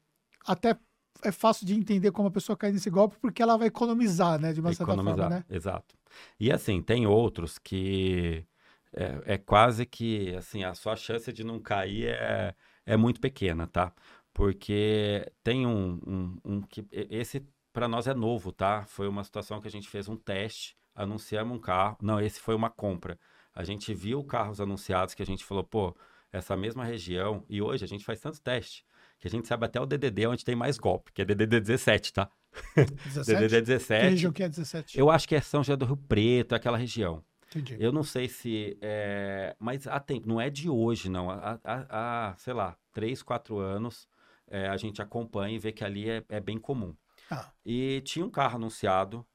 até 0.46 0.78
é 1.24 1.32
fácil 1.32 1.68
de 1.68 1.76
entender 1.76 2.12
como 2.12 2.28
a 2.28 2.32
pessoa 2.32 2.58
cai 2.58 2.72
nesse 2.72 2.90
golpe 2.90 3.16
porque 3.22 3.42
ela 3.42 3.58
vai 3.58 3.68
economizar, 3.68 4.40
né? 4.40 4.54
De 4.54 4.60
uma 4.60 4.72
economizar, 4.72 5.06
certa 5.06 5.22
forma, 5.22 5.36
né? 5.36 5.46
Exato. 5.50 5.96
E 6.40 6.52
assim, 6.52 6.82
tem 6.82 7.06
outros 7.06 7.58
que 7.58 8.46
é, 8.94 9.36
é, 9.36 9.38
quase 9.38 9.86
que 9.86 10.36
assim, 10.36 10.64
a 10.64 10.74
sua 10.74 10.96
chance 10.96 11.32
de 11.32 11.44
não 11.44 11.60
cair 11.60 12.08
é, 12.10 12.56
é 12.86 12.98
muito 12.98 13.22
pequena, 13.22 13.68
tá? 13.68 13.94
Porque 14.34 15.32
tem 15.44 15.66
um, 15.66 16.00
um, 16.06 16.38
um 16.46 16.62
que 16.62 16.86
esse 16.92 17.46
para 17.74 17.88
nós 17.88 18.08
é 18.08 18.14
novo, 18.14 18.52
tá? 18.52 18.86
Foi 18.86 19.08
uma 19.08 19.24
situação 19.24 19.62
que 19.62 19.68
a 19.68 19.72
gente 19.72 19.90
fez 19.90 20.08
um 20.10 20.16
teste, 20.16 20.76
anunciamos 20.94 21.58
um 21.58 21.60
carro. 21.60 21.98
Não, 22.02 22.20
esse 22.20 22.40
foi 22.40 22.56
uma 22.56 22.70
compra 22.70 23.18
a 23.54 23.64
gente 23.64 23.94
viu 23.94 24.24
carros 24.24 24.62
anunciados 24.62 25.14
que 25.14 25.22
a 25.22 25.26
gente 25.26 25.44
falou, 25.44 25.64
pô, 25.64 25.96
essa 26.32 26.56
mesma 26.56 26.84
região, 26.86 27.46
e 27.50 27.62
hoje 27.62 27.84
a 27.84 27.88
gente 27.88 28.06
faz 28.06 28.20
tantos 28.20 28.40
testes, 28.40 28.84
que 29.20 29.28
a 29.28 29.32
gente 29.32 29.48
sabe 29.48 29.66
até 29.66 29.80
o 29.80 29.86
DDD 29.86 30.28
onde 30.28 30.46
tem 30.46 30.56
mais 30.56 30.78
golpe, 30.78 31.12
que 31.12 31.22
é 31.22 31.26
DDD 31.26 31.60
17, 31.60 32.14
tá? 32.14 32.30
17? 32.76 33.26
DDD 33.26 33.62
17. 33.62 34.04
Que 34.04 34.10
região 34.10 34.32
que 34.32 34.44
é 34.44 34.50
17? 34.50 34.98
Eu 34.98 35.10
acho 35.10 35.28
que 35.28 35.36
é 35.36 35.42
São 35.42 35.64
José 35.64 35.76
do 35.76 35.86
Rio 35.86 35.98
Preto, 35.98 36.56
aquela 36.56 36.78
região. 36.78 37.24
Entendi. 37.54 37.78
Eu 37.80 37.92
não 37.92 38.04
sei 38.04 38.30
se. 38.30 38.78
É... 38.82 39.56
Mas 39.60 39.86
há 39.88 40.00
tempo, 40.00 40.28
não 40.28 40.40
é 40.40 40.50
de 40.50 40.70
hoje, 40.70 41.10
não. 41.10 41.30
Há, 41.30 41.60
há, 41.64 42.30
há 42.30 42.36
sei 42.38 42.54
lá, 42.54 42.78
três, 42.94 43.22
quatro 43.22 43.58
anos, 43.58 44.08
é, 44.48 44.68
a 44.68 44.78
gente 44.78 45.02
acompanha 45.02 45.56
e 45.56 45.60
vê 45.60 45.72
que 45.72 45.84
ali 45.84 46.10
é, 46.10 46.24
é 46.30 46.40
bem 46.40 46.58
comum. 46.58 46.96
Ah. 47.30 47.52
E 47.66 48.02
tinha 48.02 48.26
um 48.26 48.30
carro 48.30 48.56
anunciado 48.56 49.26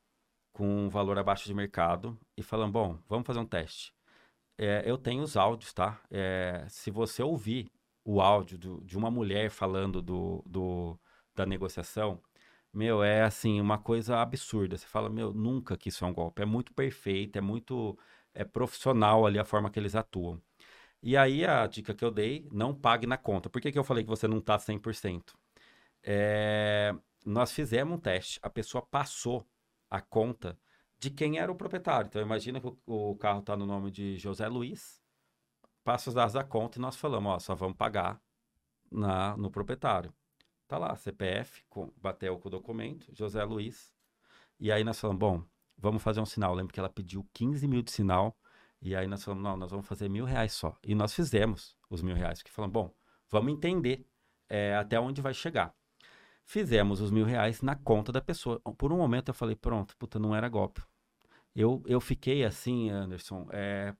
com 0.52 0.87
um 0.87 0.88
valor 0.88 1.18
abaixo 1.18 1.46
de 1.46 1.55
mercado 1.55 2.18
e 2.37 2.42
falando: 2.42 2.72
bom, 2.72 2.98
vamos 3.09 3.26
fazer 3.26 3.38
um 3.38 3.46
teste. 3.46 3.92
É, 4.59 4.83
eu 4.87 4.96
tenho 4.96 5.22
os 5.22 5.37
áudios, 5.37 5.74
tá? 5.74 6.00
Se 6.68 6.90
você 6.90 7.22
ouvir 7.22 7.70
o 8.02 8.22
áudio 8.22 8.57
do, 8.57 8.81
de 8.85 8.96
uma 8.96 9.11
mulher 9.11 9.50
falando 9.50 10.00
do, 10.00 10.42
do, 10.46 10.98
da 11.35 11.44
negociação, 11.44 12.22
meu, 12.76 13.02
é 13.02 13.22
assim, 13.22 13.60
uma 13.60 13.78
coisa 13.78 14.18
absurda. 14.18 14.76
Você 14.76 14.86
fala, 14.86 15.08
meu, 15.08 15.32
nunca 15.32 15.76
que 15.76 15.88
isso 15.88 16.04
é 16.04 16.08
um 16.08 16.12
golpe. 16.12 16.42
É 16.42 16.44
muito 16.44 16.74
perfeito, 16.74 17.36
é 17.36 17.40
muito 17.40 17.98
é 18.34 18.44
profissional 18.44 19.26
ali 19.26 19.38
a 19.38 19.44
forma 19.44 19.70
que 19.70 19.78
eles 19.78 19.94
atuam. 19.96 20.40
E 21.02 21.16
aí 21.16 21.44
a 21.46 21.66
dica 21.66 21.94
que 21.94 22.04
eu 22.04 22.10
dei, 22.10 22.48
não 22.52 22.74
pague 22.74 23.06
na 23.06 23.16
conta. 23.16 23.48
Por 23.50 23.62
que, 23.62 23.72
que 23.72 23.78
eu 23.78 23.84
falei 23.84 24.04
que 24.04 24.10
você 24.10 24.28
não 24.28 24.38
está 24.38 24.58
100%? 24.58 25.34
É, 26.02 26.94
nós 27.24 27.52
fizemos 27.52 27.94
um 27.96 28.00
teste, 28.00 28.38
a 28.42 28.50
pessoa 28.50 28.82
passou 28.86 29.46
a 29.90 30.00
conta 30.00 30.58
de 30.98 31.10
quem 31.10 31.38
era 31.38 31.50
o 31.50 31.56
proprietário. 31.56 32.08
Então 32.08 32.22
imagina 32.22 32.60
que 32.60 32.66
o, 32.68 32.78
o 32.86 33.16
carro 33.16 33.40
está 33.40 33.56
no 33.56 33.66
nome 33.66 33.90
de 33.90 34.18
José 34.18 34.48
Luiz, 34.48 35.02
passa 35.84 36.10
os 36.10 36.14
dados 36.14 36.34
da 36.34 36.44
conta 36.44 36.78
e 36.78 36.82
nós 36.82 36.96
falamos, 36.96 37.32
ó, 37.32 37.38
só 37.38 37.54
vamos 37.54 37.76
pagar 37.76 38.20
na, 38.90 39.36
no 39.36 39.50
proprietário. 39.50 40.12
Tá 40.68 40.79
lá, 40.79 40.96
CPF, 40.96 41.62
com, 41.68 41.92
bateu 41.96 42.37
com 42.38 42.48
o 42.48 42.50
documento, 42.50 43.07
José 43.14 43.42
Luiz. 43.44 43.94
E 44.59 44.72
aí 44.72 44.83
nós 44.83 44.98
falamos, 44.98 45.20
bom, 45.20 45.44
vamos 45.79 46.02
fazer 46.02 46.20
um 46.20 46.26
sinal. 46.26 46.55
lembro 46.55 46.72
que 46.72 46.81
ela 46.81 46.88
pediu 46.88 47.26
15 47.33 47.68
mil 47.68 47.83
de 47.83 47.92
sinal. 47.92 48.37
E 48.81 48.94
aí 48.94 49.07
nós 49.07 49.22
falamos, 49.22 49.44
não, 49.44 49.57
nós 49.57 49.70
vamos 49.70 49.87
fazer 49.87 50.09
mil 50.09 50.24
reais 50.24 50.52
só. 50.52 50.76
E 50.83 50.94
nós 50.94 51.14
fizemos 51.14 51.76
os 51.88 52.02
mil 52.02 52.14
reais. 52.14 52.40
Porque 52.40 52.50
falamos, 52.50 52.72
bom, 52.72 52.94
vamos 53.31 53.52
entender 53.52 54.07
é, 54.48 54.74
até 54.76 54.98
onde 54.98 55.20
vai 55.20 55.35
chegar. 55.35 55.74
Fizemos 56.44 57.00
os 57.00 57.11
mil 57.11 57.24
reais 57.24 57.62
na 57.62 57.74
conta 57.74 58.12
da 58.12 58.20
pessoa. 58.20 58.61
Por 58.79 58.92
um 58.92 58.98
momento 58.98 59.29
eu 59.29 59.35
falei, 59.35 59.57
pronto, 59.57 59.96
puta, 59.96 60.18
não 60.18 60.35
era 60.35 60.48
golpe. 60.48 60.83
Eu, 61.55 61.83
eu 61.87 62.00
fiquei 62.00 62.44
assim, 62.44 62.90
Anderson, 62.90 63.48
é, 63.50 63.94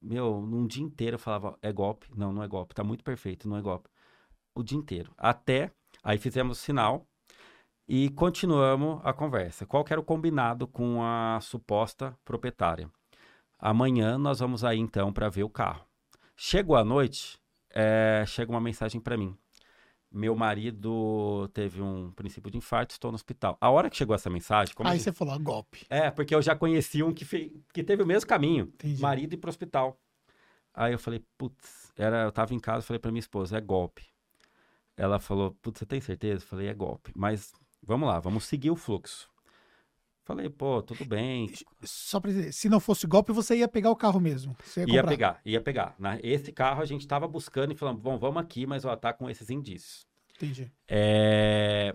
meu, 0.00 0.40
num 0.40 0.66
dia 0.66 0.84
inteiro 0.84 1.14
eu 1.14 1.18
falava, 1.18 1.58
é 1.62 1.72
golpe? 1.72 2.08
Não, 2.14 2.32
não 2.32 2.42
é 2.42 2.48
golpe, 2.48 2.74
tá 2.74 2.84
muito 2.84 3.02
perfeito, 3.02 3.48
não 3.48 3.56
é 3.56 3.62
golpe. 3.62 3.88
O 4.58 4.62
dia 4.64 4.76
inteiro. 4.76 5.12
Até, 5.16 5.70
aí 6.02 6.18
fizemos 6.18 6.58
o 6.58 6.60
sinal 6.60 7.06
e 7.86 8.10
continuamos 8.10 9.00
a 9.04 9.12
conversa. 9.12 9.64
Qual 9.64 9.84
era 9.88 10.00
o 10.00 10.02
combinado 10.02 10.66
com 10.66 11.00
a 11.00 11.38
suposta 11.40 12.18
proprietária? 12.24 12.90
Amanhã 13.56 14.18
nós 14.18 14.40
vamos 14.40 14.64
aí 14.64 14.80
então 14.80 15.12
para 15.12 15.28
ver 15.28 15.44
o 15.44 15.48
carro. 15.48 15.86
Chegou 16.36 16.74
a 16.74 16.82
noite, 16.82 17.38
é, 17.70 18.24
chega 18.26 18.50
uma 18.50 18.60
mensagem 18.60 19.00
para 19.00 19.16
mim. 19.16 19.38
Meu 20.10 20.34
marido 20.34 21.48
teve 21.54 21.80
um 21.80 22.10
princípio 22.10 22.50
de 22.50 22.58
infarto, 22.58 22.94
estou 22.94 23.12
no 23.12 23.14
hospital. 23.14 23.56
A 23.60 23.70
hora 23.70 23.88
que 23.88 23.96
chegou 23.96 24.12
essa 24.12 24.28
mensagem. 24.28 24.74
Aí 24.80 24.94
gente... 24.94 25.04
você 25.04 25.12
falou, 25.12 25.38
golpe. 25.38 25.86
É, 25.88 26.10
porque 26.10 26.34
eu 26.34 26.42
já 26.42 26.56
conheci 26.56 27.00
um 27.00 27.14
que, 27.14 27.24
fe... 27.24 27.62
que 27.72 27.84
teve 27.84 28.02
o 28.02 28.06
mesmo 28.06 28.28
caminho. 28.28 28.64
Entendi. 28.74 29.00
Marido 29.00 29.34
ir 29.34 29.36
pro 29.36 29.50
hospital. 29.50 29.96
Aí 30.74 30.92
eu 30.92 30.98
falei, 30.98 31.24
putz, 31.36 31.92
era... 31.96 32.24
eu 32.24 32.32
tava 32.32 32.54
em 32.54 32.58
casa, 32.58 32.84
falei 32.84 32.98
pra 32.98 33.12
minha 33.12 33.20
esposa, 33.20 33.56
é 33.56 33.60
golpe. 33.60 34.17
Ela 34.98 35.20
falou, 35.20 35.52
putz, 35.62 35.78
você 35.78 35.86
tem 35.86 36.00
certeza? 36.00 36.42
Eu 36.42 36.48
falei, 36.48 36.66
é 36.66 36.74
golpe. 36.74 37.12
Mas 37.14 37.52
vamos 37.80 38.08
lá, 38.08 38.18
vamos 38.18 38.44
seguir 38.44 38.70
o 38.70 38.76
fluxo. 38.76 39.30
Falei, 40.24 40.50
pô, 40.50 40.82
tudo 40.82 41.04
bem. 41.06 41.50
Só 41.84 42.20
pra 42.20 42.30
dizer, 42.30 42.52
se 42.52 42.68
não 42.68 42.80
fosse 42.80 43.06
golpe, 43.06 43.32
você 43.32 43.56
ia 43.56 43.68
pegar 43.68 43.90
o 43.90 43.96
carro 43.96 44.20
mesmo. 44.20 44.54
ia, 44.76 44.96
ia 44.96 45.04
pegar, 45.04 45.40
ia 45.44 45.60
pegar. 45.60 45.96
Esse 46.22 46.52
carro 46.52 46.82
a 46.82 46.84
gente 46.84 47.02
estava 47.02 47.28
buscando 47.28 47.72
e 47.72 47.76
falando, 47.76 47.98
bom, 47.98 48.18
vamos 48.18 48.42
aqui, 48.42 48.66
mas 48.66 48.84
ó, 48.84 48.94
tá 48.96 49.12
com 49.12 49.30
esses 49.30 49.48
indícios. 49.48 50.06
Entendi. 50.36 50.70
É 50.88 51.94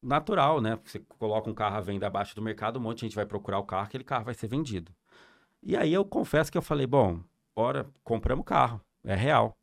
natural, 0.00 0.60
né? 0.60 0.78
Você 0.84 1.00
coloca 1.18 1.50
um 1.50 1.54
carro 1.54 1.76
à 1.76 1.80
venda 1.80 2.06
abaixo 2.06 2.36
do 2.36 2.42
mercado, 2.42 2.78
um 2.78 2.82
monte 2.82 2.98
de 2.98 3.06
gente 3.06 3.16
vai 3.16 3.26
procurar 3.26 3.58
o 3.58 3.64
carro, 3.64 3.86
aquele 3.86 4.04
carro 4.04 4.26
vai 4.26 4.34
ser 4.34 4.46
vendido. 4.46 4.94
E 5.62 5.76
aí 5.76 5.92
eu 5.92 6.04
confesso 6.04 6.52
que 6.52 6.58
eu 6.58 6.62
falei, 6.62 6.86
bom, 6.86 7.20
ora, 7.56 7.90
compramos 8.04 8.42
o 8.42 8.44
carro, 8.44 8.80
é 9.02 9.14
real. 9.14 9.56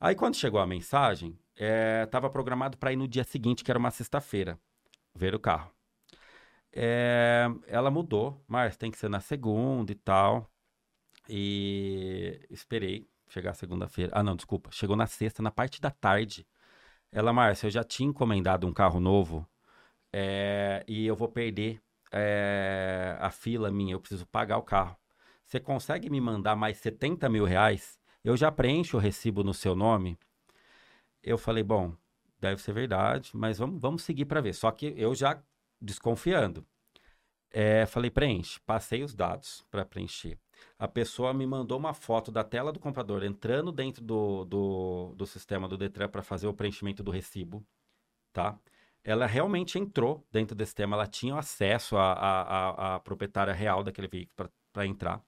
Aí 0.00 0.14
quando 0.14 0.34
chegou 0.34 0.58
a 0.58 0.66
mensagem, 0.66 1.38
estava 1.54 2.26
é, 2.26 2.30
programado 2.30 2.78
para 2.78 2.90
ir 2.92 2.96
no 2.96 3.06
dia 3.06 3.22
seguinte, 3.22 3.62
que 3.62 3.70
era 3.70 3.78
uma 3.78 3.90
sexta-feira, 3.90 4.58
ver 5.14 5.34
o 5.34 5.38
carro. 5.38 5.70
É, 6.72 7.46
ela 7.66 7.90
mudou, 7.90 8.42
mas 8.48 8.76
tem 8.78 8.90
que 8.90 8.96
ser 8.98 9.10
na 9.10 9.20
segunda 9.20 9.92
e 9.92 9.94
tal. 9.94 10.50
E 11.28 12.40
esperei 12.48 13.08
chegar 13.28 13.54
segunda-feira. 13.54 14.10
Ah, 14.14 14.22
não, 14.22 14.34
desculpa. 14.34 14.70
Chegou 14.72 14.96
na 14.96 15.06
sexta, 15.06 15.42
na 15.42 15.50
parte 15.50 15.80
da 15.80 15.90
tarde. 15.90 16.46
Ela, 17.12 17.32
Márcia, 17.32 17.66
eu 17.66 17.70
já 17.70 17.84
tinha 17.84 18.08
encomendado 18.08 18.66
um 18.66 18.72
carro 18.72 19.00
novo 19.00 19.46
é, 20.12 20.84
e 20.88 21.06
eu 21.06 21.14
vou 21.14 21.28
perder 21.28 21.82
é, 22.10 23.18
a 23.20 23.30
fila 23.30 23.70
minha. 23.70 23.94
Eu 23.94 24.00
preciso 24.00 24.26
pagar 24.26 24.56
o 24.58 24.62
carro. 24.62 24.96
Você 25.44 25.60
consegue 25.60 26.08
me 26.08 26.20
mandar 26.20 26.56
mais 26.56 26.78
70 26.78 27.28
mil 27.28 27.44
reais? 27.44 27.99
Eu 28.22 28.36
já 28.36 28.52
preencho 28.52 28.96
o 28.96 29.00
recibo 29.00 29.42
no 29.42 29.54
seu 29.54 29.74
nome. 29.74 30.18
Eu 31.22 31.38
falei, 31.38 31.62
bom, 31.62 31.94
deve 32.38 32.60
ser 32.62 32.72
verdade, 32.72 33.30
mas 33.34 33.58
vamos, 33.58 33.80
vamos 33.80 34.02
seguir 34.02 34.24
para 34.26 34.40
ver. 34.40 34.54
Só 34.54 34.70
que 34.70 34.94
eu 34.96 35.14
já 35.14 35.42
desconfiando. 35.80 36.66
É, 37.50 37.86
falei, 37.86 38.10
preenche. 38.10 38.60
Passei 38.60 39.02
os 39.02 39.14
dados 39.14 39.66
para 39.70 39.84
preencher. 39.84 40.38
A 40.78 40.86
pessoa 40.86 41.34
me 41.34 41.46
mandou 41.46 41.78
uma 41.78 41.94
foto 41.94 42.30
da 42.30 42.44
tela 42.44 42.72
do 42.72 42.78
comprador 42.78 43.24
entrando 43.24 43.72
dentro 43.72 44.04
do, 44.04 44.44
do, 44.44 45.14
do 45.16 45.26
sistema 45.26 45.68
do 45.68 45.76
Detran 45.76 46.08
para 46.08 46.22
fazer 46.22 46.46
o 46.46 46.54
preenchimento 46.54 47.02
do 47.02 47.10
recibo, 47.10 47.64
tá? 48.32 48.58
Ela 49.02 49.26
realmente 49.26 49.78
entrou 49.78 50.26
dentro 50.30 50.54
desse 50.54 50.70
sistema, 50.70 50.96
ela 50.96 51.06
tinha 51.06 51.34
acesso 51.36 51.96
à, 51.96 52.12
à, 52.12 52.96
à 52.96 53.00
proprietária 53.00 53.54
real 53.54 53.82
daquele 53.82 54.08
veículo 54.08 54.50
para 54.72 54.86
entrar. 54.86 55.22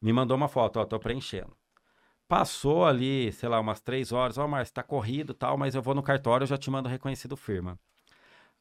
Me 0.00 0.12
mandou 0.12 0.36
uma 0.36 0.48
foto, 0.48 0.78
ó, 0.78 0.84
tô 0.84 0.98
preenchendo. 1.00 1.57
Passou 2.28 2.84
ali, 2.84 3.32
sei 3.32 3.48
lá, 3.48 3.58
umas 3.58 3.80
três 3.80 4.12
horas, 4.12 4.38
ó, 4.38 4.44
oh, 4.44 4.48
Márcio, 4.48 4.74
tá 4.74 4.82
corrido 4.82 5.34
tal, 5.34 5.56
mas 5.56 5.74
eu 5.74 5.82
vou 5.82 5.94
no 5.94 6.02
cartório, 6.02 6.44
eu 6.44 6.48
já 6.48 6.58
te 6.58 6.70
mando 6.70 6.88
reconhecido 6.88 7.36
firma. 7.36 7.78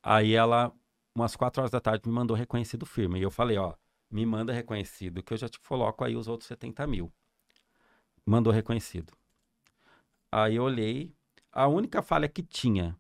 Aí 0.02 0.34
ela 0.34 0.74
umas 1.18 1.36
quatro 1.36 1.62
horas 1.62 1.72
da 1.72 1.80
tarde, 1.80 2.08
me 2.08 2.14
mandou 2.14 2.38
reconhecido 2.38 2.86
firme. 2.86 3.20
E 3.20 3.24
eu 3.24 3.32
falei, 3.32 3.58
ó, 3.58 3.74
me 4.10 4.26
manda 4.26 4.54
reconhecido, 4.54 5.24
que 5.24 5.34
eu 5.34 5.38
já 5.38 5.50
te 5.50 5.60
coloco 5.60 6.04
aí 6.04 6.16
os 6.16 6.28
outros 6.28 6.48
70 6.48 6.86
mil. 6.86 7.12
Mandou 8.26 8.54
reconhecido. 8.54 9.14
Aí 10.32 10.56
eu 10.56 10.64
olhei, 10.64 11.16
a 11.52 11.68
única 11.68 12.04
falha 12.04 12.28
que 12.28 12.44
tinha, 12.44 12.96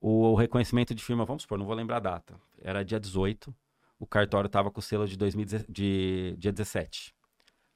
o, 0.00 0.32
o 0.32 0.34
reconhecimento 0.34 0.94
de 0.94 1.02
firma, 1.02 1.24
vamos 1.24 1.42
supor, 1.42 1.58
não 1.58 1.66
vou 1.66 1.74
lembrar 1.74 1.96
a 1.96 2.00
data, 2.00 2.40
era 2.60 2.84
dia 2.84 3.00
18, 3.00 3.54
o 3.98 4.06
cartório 4.06 4.46
estava 4.46 4.70
com 4.70 4.78
o 4.78 4.82
selo 4.82 5.06
de, 5.08 5.16
2000, 5.16 5.46
de 5.68 6.36
dia 6.38 6.52
17. 6.52 7.14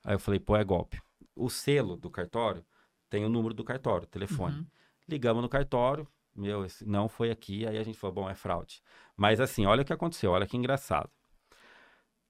Aí 0.05 0.15
eu 0.15 0.21
falei, 0.21 0.39
pô, 0.39 0.57
é 0.57 0.63
golpe. 0.63 1.03
O 1.41 1.49
selo 1.49 1.97
do 1.97 2.11
cartório 2.11 2.65
tem 3.09 3.25
o 3.25 3.29
número 3.29 3.55
do 3.55 3.65
cartório, 3.65 4.07
telefone. 4.07 4.59
Uhum. 4.59 4.67
Ligamos 5.09 5.43
no 5.43 5.49
cartório, 5.49 6.07
meu, 6.37 6.67
não 6.87 7.09
foi 7.09 7.31
aqui. 7.31 7.67
Aí 7.67 7.79
a 7.79 7.83
gente 7.83 7.99
falou, 7.99 8.15
bom, 8.15 8.31
é 8.31 8.35
fraude. 8.35 8.83
Mas 9.17 9.41
assim, 9.41 9.65
olha 9.65 9.83
o 9.83 9.85
que 9.85 9.93
aconteceu, 9.93 10.31
olha 10.33 10.47
que 10.47 10.57
engraçado. 10.57 11.11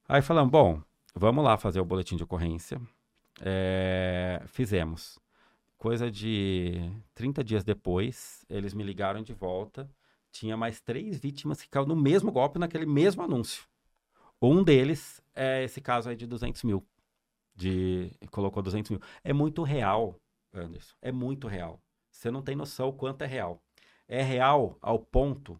Aí 0.07 0.21
falamos, 0.21 0.51
bom, 0.51 0.81
vamos 1.13 1.43
lá 1.43 1.57
fazer 1.57 1.79
o 1.79 1.85
boletim 1.85 2.15
de 2.15 2.23
ocorrência. 2.23 2.81
É, 3.41 4.41
fizemos. 4.47 5.19
Coisa 5.77 6.09
de 6.09 6.91
30 7.13 7.43
dias 7.43 7.63
depois, 7.63 8.45
eles 8.49 8.73
me 8.73 8.83
ligaram 8.83 9.21
de 9.21 9.33
volta. 9.33 9.89
Tinha 10.31 10.55
mais 10.55 10.79
três 10.79 11.19
vítimas 11.19 11.61
que 11.61 11.69
caíram 11.69 11.89
no 11.89 11.95
mesmo 11.95 12.31
golpe, 12.31 12.57
naquele 12.57 12.85
mesmo 12.85 13.21
anúncio. 13.21 13.65
Um 14.41 14.63
deles 14.63 15.21
é 15.35 15.63
esse 15.63 15.81
caso 15.81 16.09
aí 16.09 16.15
de 16.15 16.25
200 16.25 16.63
mil. 16.63 16.85
De, 17.55 18.11
colocou 18.31 18.63
200 18.63 18.91
mil. 18.91 19.01
É 19.23 19.33
muito 19.33 19.63
real, 19.63 20.19
Anderson. 20.53 20.95
É 21.01 21.11
muito 21.11 21.47
real. 21.47 21.81
Você 22.09 22.31
não 22.31 22.41
tem 22.41 22.55
noção 22.55 22.89
o 22.89 22.93
quanto 22.93 23.23
é 23.23 23.27
real 23.27 23.61
é 24.11 24.21
real 24.21 24.77
ao 24.81 24.99
ponto 24.99 25.59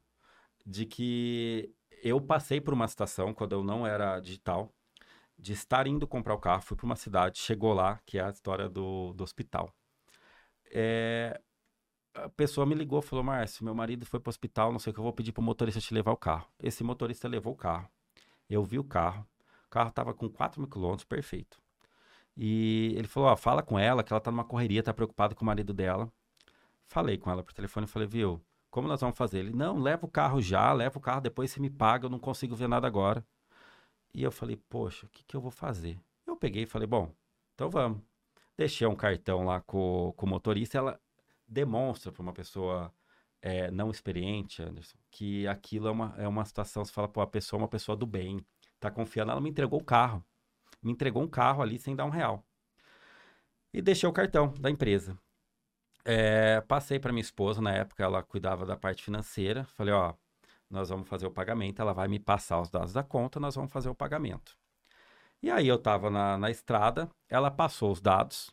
de 0.65 0.85
que 0.85 1.73
eu 2.03 2.19
passei 2.19 2.59
por 2.59 2.73
uma 2.73 2.87
situação, 2.87 3.33
quando 3.33 3.53
eu 3.53 3.63
não 3.63 3.87
era 3.87 4.19
digital, 4.19 4.69
de 5.39 5.53
estar 5.53 5.87
indo 5.87 6.05
comprar 6.05 6.33
o 6.35 6.39
carro, 6.39 6.61
fui 6.61 6.75
para 6.75 6.85
uma 6.85 6.97
cidade, 6.97 7.39
chegou 7.39 7.73
lá, 7.73 8.01
que 8.05 8.17
é 8.19 8.23
a 8.23 8.29
história 8.29 8.67
do, 8.69 9.13
do 9.13 9.23
hospital. 9.23 9.73
É, 10.69 11.39
a 12.13 12.29
pessoa 12.29 12.65
me 12.65 12.75
ligou, 12.75 13.01
falou, 13.01 13.23
Márcio, 13.23 13.63
meu 13.63 13.73
marido 13.73 14.05
foi 14.05 14.19
para 14.19 14.29
o 14.29 14.31
hospital, 14.31 14.71
não 14.73 14.79
sei 14.79 14.91
o 14.91 14.93
que, 14.93 14.99
eu 14.99 15.03
vou 15.03 15.13
pedir 15.13 15.31
para 15.31 15.41
o 15.41 15.43
motorista 15.43 15.79
te 15.79 15.93
levar 15.93 16.11
o 16.11 16.17
carro. 16.17 16.47
Esse 16.61 16.83
motorista 16.83 17.29
levou 17.29 17.53
o 17.53 17.57
carro. 17.57 17.89
Eu 18.49 18.65
vi 18.65 18.77
o 18.79 18.83
carro, 18.83 19.25
o 19.65 19.69
carro 19.69 19.89
estava 19.89 20.13
com 20.13 20.29
4 20.29 20.59
mil 20.59 20.69
quilômetros, 20.69 21.05
perfeito. 21.05 21.57
E 22.37 22.93
ele 22.97 23.07
falou, 23.07 23.29
ó, 23.29 23.35
fala 23.35 23.61
com 23.61 23.77
ela, 23.77 24.03
que 24.03 24.13
ela 24.13 24.19
está 24.19 24.31
numa 24.31 24.43
correria, 24.43 24.79
está 24.79 24.93
preocupada 24.93 25.35
com 25.35 25.43
o 25.43 25.45
marido 25.45 25.73
dela. 25.73 26.11
Falei 26.87 27.17
com 27.17 27.29
ela 27.31 27.43
por 27.43 27.53
telefone, 27.53 27.87
falei, 27.87 28.07
viu, 28.07 28.41
como 28.69 28.87
nós 28.87 29.01
vamos 29.01 29.17
fazer? 29.17 29.39
Ele, 29.39 29.51
não, 29.53 29.79
leva 29.79 30.05
o 30.05 30.09
carro 30.09 30.41
já, 30.41 30.71
leva 30.73 30.97
o 30.97 31.01
carro, 31.01 31.21
depois 31.21 31.51
você 31.51 31.59
me 31.59 31.69
paga, 31.69 32.05
eu 32.05 32.09
não 32.09 32.19
consigo 32.19 32.55
ver 32.55 32.67
nada 32.67 32.87
agora. 32.87 33.25
E 34.13 34.23
eu 34.23 34.31
falei, 34.31 34.57
poxa, 34.57 35.05
o 35.05 35.09
que, 35.09 35.23
que 35.23 35.35
eu 35.35 35.41
vou 35.41 35.51
fazer? 35.51 35.99
Eu 36.25 36.35
peguei 36.35 36.63
e 36.63 36.65
falei, 36.65 36.87
bom, 36.87 37.13
então 37.53 37.69
vamos. 37.69 38.01
Deixei 38.57 38.87
um 38.87 38.95
cartão 38.95 39.45
lá 39.45 39.61
com, 39.61 40.13
com 40.17 40.25
o 40.25 40.29
motorista, 40.29 40.77
ela 40.77 40.99
demonstra 41.47 42.11
para 42.11 42.21
uma 42.21 42.33
pessoa 42.33 42.93
é, 43.41 43.71
não 43.71 43.89
experiente, 43.89 44.61
Anderson, 44.61 44.97
que 45.09 45.47
aquilo 45.47 45.87
é 45.87 45.91
uma, 45.91 46.15
é 46.17 46.27
uma 46.27 46.45
situação, 46.45 46.85
você 46.85 46.91
fala, 46.91 47.07
pô, 47.07 47.21
a 47.21 47.27
pessoa 47.27 47.59
é 47.59 47.61
uma 47.63 47.67
pessoa 47.67 47.95
do 47.95 48.05
bem, 48.05 48.45
tá 48.79 48.91
confiando, 48.91 49.31
ela 49.31 49.41
me 49.41 49.49
entregou 49.49 49.79
o 49.79 49.83
carro. 49.83 50.23
Me 50.81 50.91
entregou 50.91 51.23
um 51.23 51.27
carro 51.27 51.61
ali 51.61 51.77
sem 51.79 51.95
dar 51.95 52.05
um 52.05 52.09
real. 52.09 52.43
E 53.73 53.81
deixei 53.81 54.07
o 54.07 54.13
cartão 54.13 54.53
da 54.59 54.69
empresa. 54.69 55.17
É, 56.03 56.61
passei 56.61 56.99
para 56.99 57.11
minha 57.11 57.21
esposa, 57.21 57.61
na 57.61 57.71
época 57.73 58.03
ela 58.03 58.23
cuidava 58.23 58.65
da 58.65 58.75
parte 58.75 59.03
financeira. 59.03 59.65
Falei, 59.65 59.93
ó, 59.93 60.13
nós 60.69 60.89
vamos 60.89 61.07
fazer 61.07 61.27
o 61.27 61.31
pagamento, 61.31 61.81
ela 61.81 61.93
vai 61.93 62.07
me 62.07 62.19
passar 62.19 62.61
os 62.61 62.69
dados 62.69 62.93
da 62.93 63.03
conta, 63.03 63.39
nós 63.39 63.55
vamos 63.55 63.71
fazer 63.71 63.89
o 63.89 63.95
pagamento. 63.95 64.57
E 65.41 65.49
aí 65.49 65.67
eu 65.67 65.75
estava 65.75 66.09
na, 66.09 66.37
na 66.37 66.49
estrada, 66.51 67.09
ela 67.27 67.51
passou 67.51 67.91
os 67.91 67.99
dados, 67.99 68.51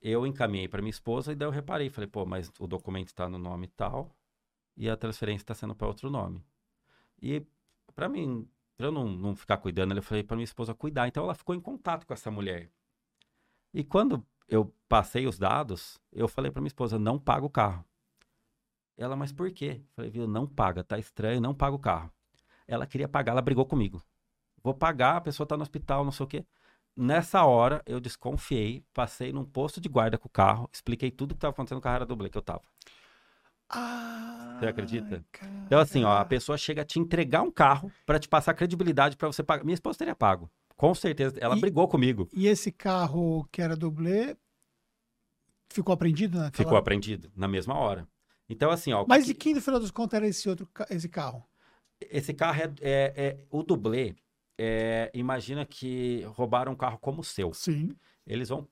eu 0.00 0.26
encaminhei 0.26 0.68
para 0.68 0.82
minha 0.82 0.90
esposa 0.90 1.32
e 1.32 1.34
daí 1.34 1.48
eu 1.48 1.52
reparei, 1.52 1.90
falei, 1.90 2.08
pô, 2.08 2.24
mas 2.24 2.50
o 2.58 2.66
documento 2.66 3.08
está 3.08 3.28
no 3.28 3.38
nome 3.38 3.68
tal 3.68 4.14
e 4.76 4.88
a 4.88 4.96
transferência 4.96 5.42
está 5.42 5.54
sendo 5.54 5.74
para 5.74 5.88
outro 5.88 6.10
nome. 6.10 6.44
E 7.20 7.46
para 7.94 8.08
mim, 8.08 8.48
para 8.76 8.86
eu 8.86 8.92
não, 8.92 9.08
não 9.08 9.36
ficar 9.36 9.56
cuidando, 9.58 9.94
eu 9.94 10.02
falei 10.02 10.22
para 10.22 10.36
minha 10.36 10.44
esposa 10.44 10.74
cuidar. 10.74 11.08
Então 11.08 11.24
ela 11.24 11.34
ficou 11.34 11.54
em 11.54 11.60
contato 11.60 12.06
com 12.06 12.12
essa 12.12 12.30
mulher. 12.30 12.70
E 13.72 13.82
quando 13.82 14.24
eu 14.48 14.72
passei 14.88 15.26
os 15.26 15.38
dados, 15.38 15.98
eu 16.12 16.28
falei 16.28 16.50
para 16.50 16.60
minha 16.60 16.68
esposa, 16.68 16.98
não 16.98 17.18
paga 17.18 17.44
o 17.46 17.50
carro. 17.50 17.84
Ela, 18.96 19.16
mas 19.16 19.32
por 19.32 19.50
quê? 19.50 19.82
Falei, 19.96 20.10
viu, 20.10 20.26
não 20.26 20.46
paga, 20.46 20.84
tá 20.84 20.98
estranho, 20.98 21.40
não 21.40 21.54
paga 21.54 21.74
o 21.74 21.78
carro. 21.78 22.12
Ela 22.66 22.86
queria 22.86 23.08
pagar, 23.08 23.32
ela 23.32 23.42
brigou 23.42 23.66
comigo. 23.66 24.02
Vou 24.62 24.74
pagar, 24.74 25.16
a 25.16 25.20
pessoa 25.20 25.46
tá 25.46 25.56
no 25.56 25.62
hospital, 25.62 26.04
não 26.04 26.12
sei 26.12 26.24
o 26.24 26.28
quê. 26.28 26.46
Nessa 26.96 27.44
hora, 27.44 27.82
eu 27.86 27.98
desconfiei, 27.98 28.84
passei 28.94 29.32
num 29.32 29.44
posto 29.44 29.80
de 29.80 29.88
guarda 29.88 30.16
com 30.16 30.28
o 30.28 30.30
carro, 30.30 30.70
expliquei 30.72 31.10
tudo 31.10 31.34
que 31.34 31.38
estava 31.38 31.52
acontecendo 31.52 31.80
com 31.80 31.88
a 31.88 31.90
área 31.90 32.06
dublê 32.06 32.30
que 32.30 32.38
eu 32.38 32.42
tava. 32.42 32.62
Ah, 33.68 34.56
Você 34.58 34.66
acredita? 34.66 35.24
Então, 35.66 35.80
assim, 35.80 36.04
ó, 36.04 36.18
a 36.18 36.24
pessoa 36.24 36.56
chega 36.56 36.82
a 36.82 36.84
te 36.84 36.98
entregar 36.98 37.42
um 37.42 37.50
carro 37.50 37.90
para 38.06 38.18
te 38.18 38.28
passar 38.28 38.54
credibilidade 38.54 39.16
para 39.16 39.26
você 39.28 39.42
pagar. 39.42 39.64
Minha 39.64 39.74
esposa 39.74 39.98
teria 39.98 40.14
pago. 40.14 40.50
Com 40.76 40.94
certeza. 40.94 41.36
Ela 41.40 41.56
E- 41.56 41.60
brigou 41.60 41.88
comigo. 41.88 42.28
E 42.32 42.46
esse 42.46 42.70
carro 42.70 43.48
que 43.50 43.62
era 43.62 43.76
dublê 43.76 44.36
ficou 45.70 45.92
apreendido 45.92 46.38
naquela... 46.38 46.64
Ficou 46.64 46.76
apreendido 46.78 47.30
na 47.34 47.48
mesma 47.48 47.74
hora. 47.74 48.06
Então, 48.48 48.70
assim, 48.70 48.92
ó. 48.92 49.04
Mas 49.08 49.26
de 49.26 49.34
quem, 49.34 49.54
no 49.54 49.60
final 49.62 49.80
dos 49.80 49.90
contos, 49.90 50.14
era 50.14 50.26
esse 50.26 50.48
outro 50.48 50.68
esse 50.90 51.08
carro? 51.08 51.42
Esse 52.00 52.34
carro 52.34 52.60
é, 52.60 52.72
é- 52.80 53.12
é- 53.16 53.38
o 53.50 53.62
dublê. 53.62 54.14
é, 54.58 55.10
imagina 55.14 55.64
que 55.64 56.22
roubaram 56.36 56.72
um 56.72 56.76
carro 56.76 56.98
como 56.98 57.22
o 57.22 57.24
seu. 57.24 57.52
Sim. 57.54 57.96
Eles 58.26 58.48
vão 58.50 58.68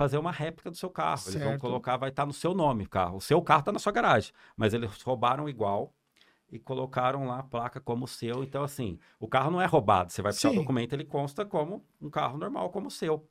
fazer 0.00 0.16
uma 0.16 0.32
réplica 0.32 0.70
do 0.70 0.76
seu 0.78 0.88
carro. 0.88 1.20
Eles 1.26 1.34
vão 1.42 1.50
Certo. 1.50 1.60
colocar, 1.60 1.98
vai 1.98 2.08
estar 2.08 2.24
no 2.24 2.32
seu 2.32 2.54
nome 2.54 2.84
o 2.84 2.88
carro. 2.88 3.18
O 3.18 3.20
seu 3.20 3.42
carro 3.42 3.60
está 3.60 3.70
na 3.70 3.78
sua 3.78 3.92
garagem, 3.92 4.32
mas 4.56 4.72
eles 4.72 4.90
roubaram 5.02 5.46
igual 5.46 5.92
e 6.50 6.58
colocaram 6.58 7.26
lá 7.26 7.40
a 7.40 7.42
placa 7.42 7.78
como 7.82 8.08
seu. 8.08 8.42
Então, 8.42 8.62
assim, 8.64 8.98
o 9.18 9.28
carro 9.28 9.50
não 9.50 9.60
é 9.60 9.66
roubado. 9.66 10.10
Você 10.10 10.22
vai 10.22 10.32
puxar 10.32 10.52
o 10.52 10.54
documento, 10.54 10.94
ele 10.94 11.04
consta 11.04 11.44
como 11.44 11.84
um 12.00 12.08
carro 12.08 12.38
normal, 12.38 12.70
como 12.70 12.88
o 12.88 12.90
seu. 12.90 13.28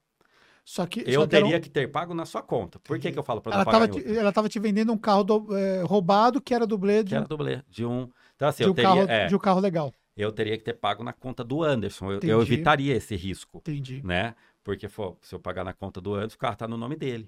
Só 0.64 0.86
que... 0.86 1.00
Eu 1.08 1.22
só 1.22 1.28
que 1.28 1.38
um- 1.38 1.42
teria 1.42 1.60
que 1.60 1.72
ter 1.72 1.88
pago 1.92 2.14
na 2.14 2.24
sua 2.28 2.44
conta. 2.44 2.78
Por 2.78 3.00
que, 3.00 3.12
que 3.12 3.18
eu 3.18 3.24
falo 3.24 3.42
para 3.42 3.54
Ela 3.56 3.66
não 3.66 3.72
pagar 3.72 3.86
estava 3.86 4.00
em 4.00 4.04
te, 4.14 4.18
ela 4.20 4.32
tava 4.32 4.48
te 4.48 4.60
vendendo 4.60 4.94
um 4.94 4.98
carro 4.98 5.24
do- 5.24 5.58
é, 5.58 5.82
roubado 5.82 6.40
que 6.40 6.54
era 6.54 6.68
dublê 6.68 7.02
de, 7.04 7.10
Que 7.10 7.16
era 7.16 7.26
dublê. 7.26 7.64
De 7.68 7.84
um. 7.84 8.08
Então, 8.36 8.48
assim, 8.48 8.62
de 8.64 8.70
eu 8.70 8.74
um 8.74 8.76
teria, 8.76 8.90
carro, 9.08 9.10
é, 9.10 9.26
de 9.26 9.36
um 9.36 9.40
carro 9.40 9.60
legal. 9.60 9.92
eu 10.16 10.32
teria 10.32 10.56
que 10.56 10.64
ter 10.64 10.74
pago 10.76 11.04
na 11.04 11.14
conta 11.14 11.44
do 11.44 11.64
Anderson. 11.64 12.12
Eu, 12.12 12.20
eu 12.22 12.42
evitaria 12.44 12.96
esse 12.96 13.16
risco, 13.16 13.58
Entendi. 13.58 14.02
né? 14.06 14.36
Porque, 14.70 14.88
se 15.24 15.34
eu 15.34 15.40
pagar 15.40 15.64
na 15.64 15.74
conta 15.74 16.00
do 16.00 16.14
Anderson, 16.14 16.36
o 16.36 16.38
carro 16.38 16.56
tá 16.56 16.68
no 16.68 16.78
nome 16.78 16.96
dele. 16.96 17.28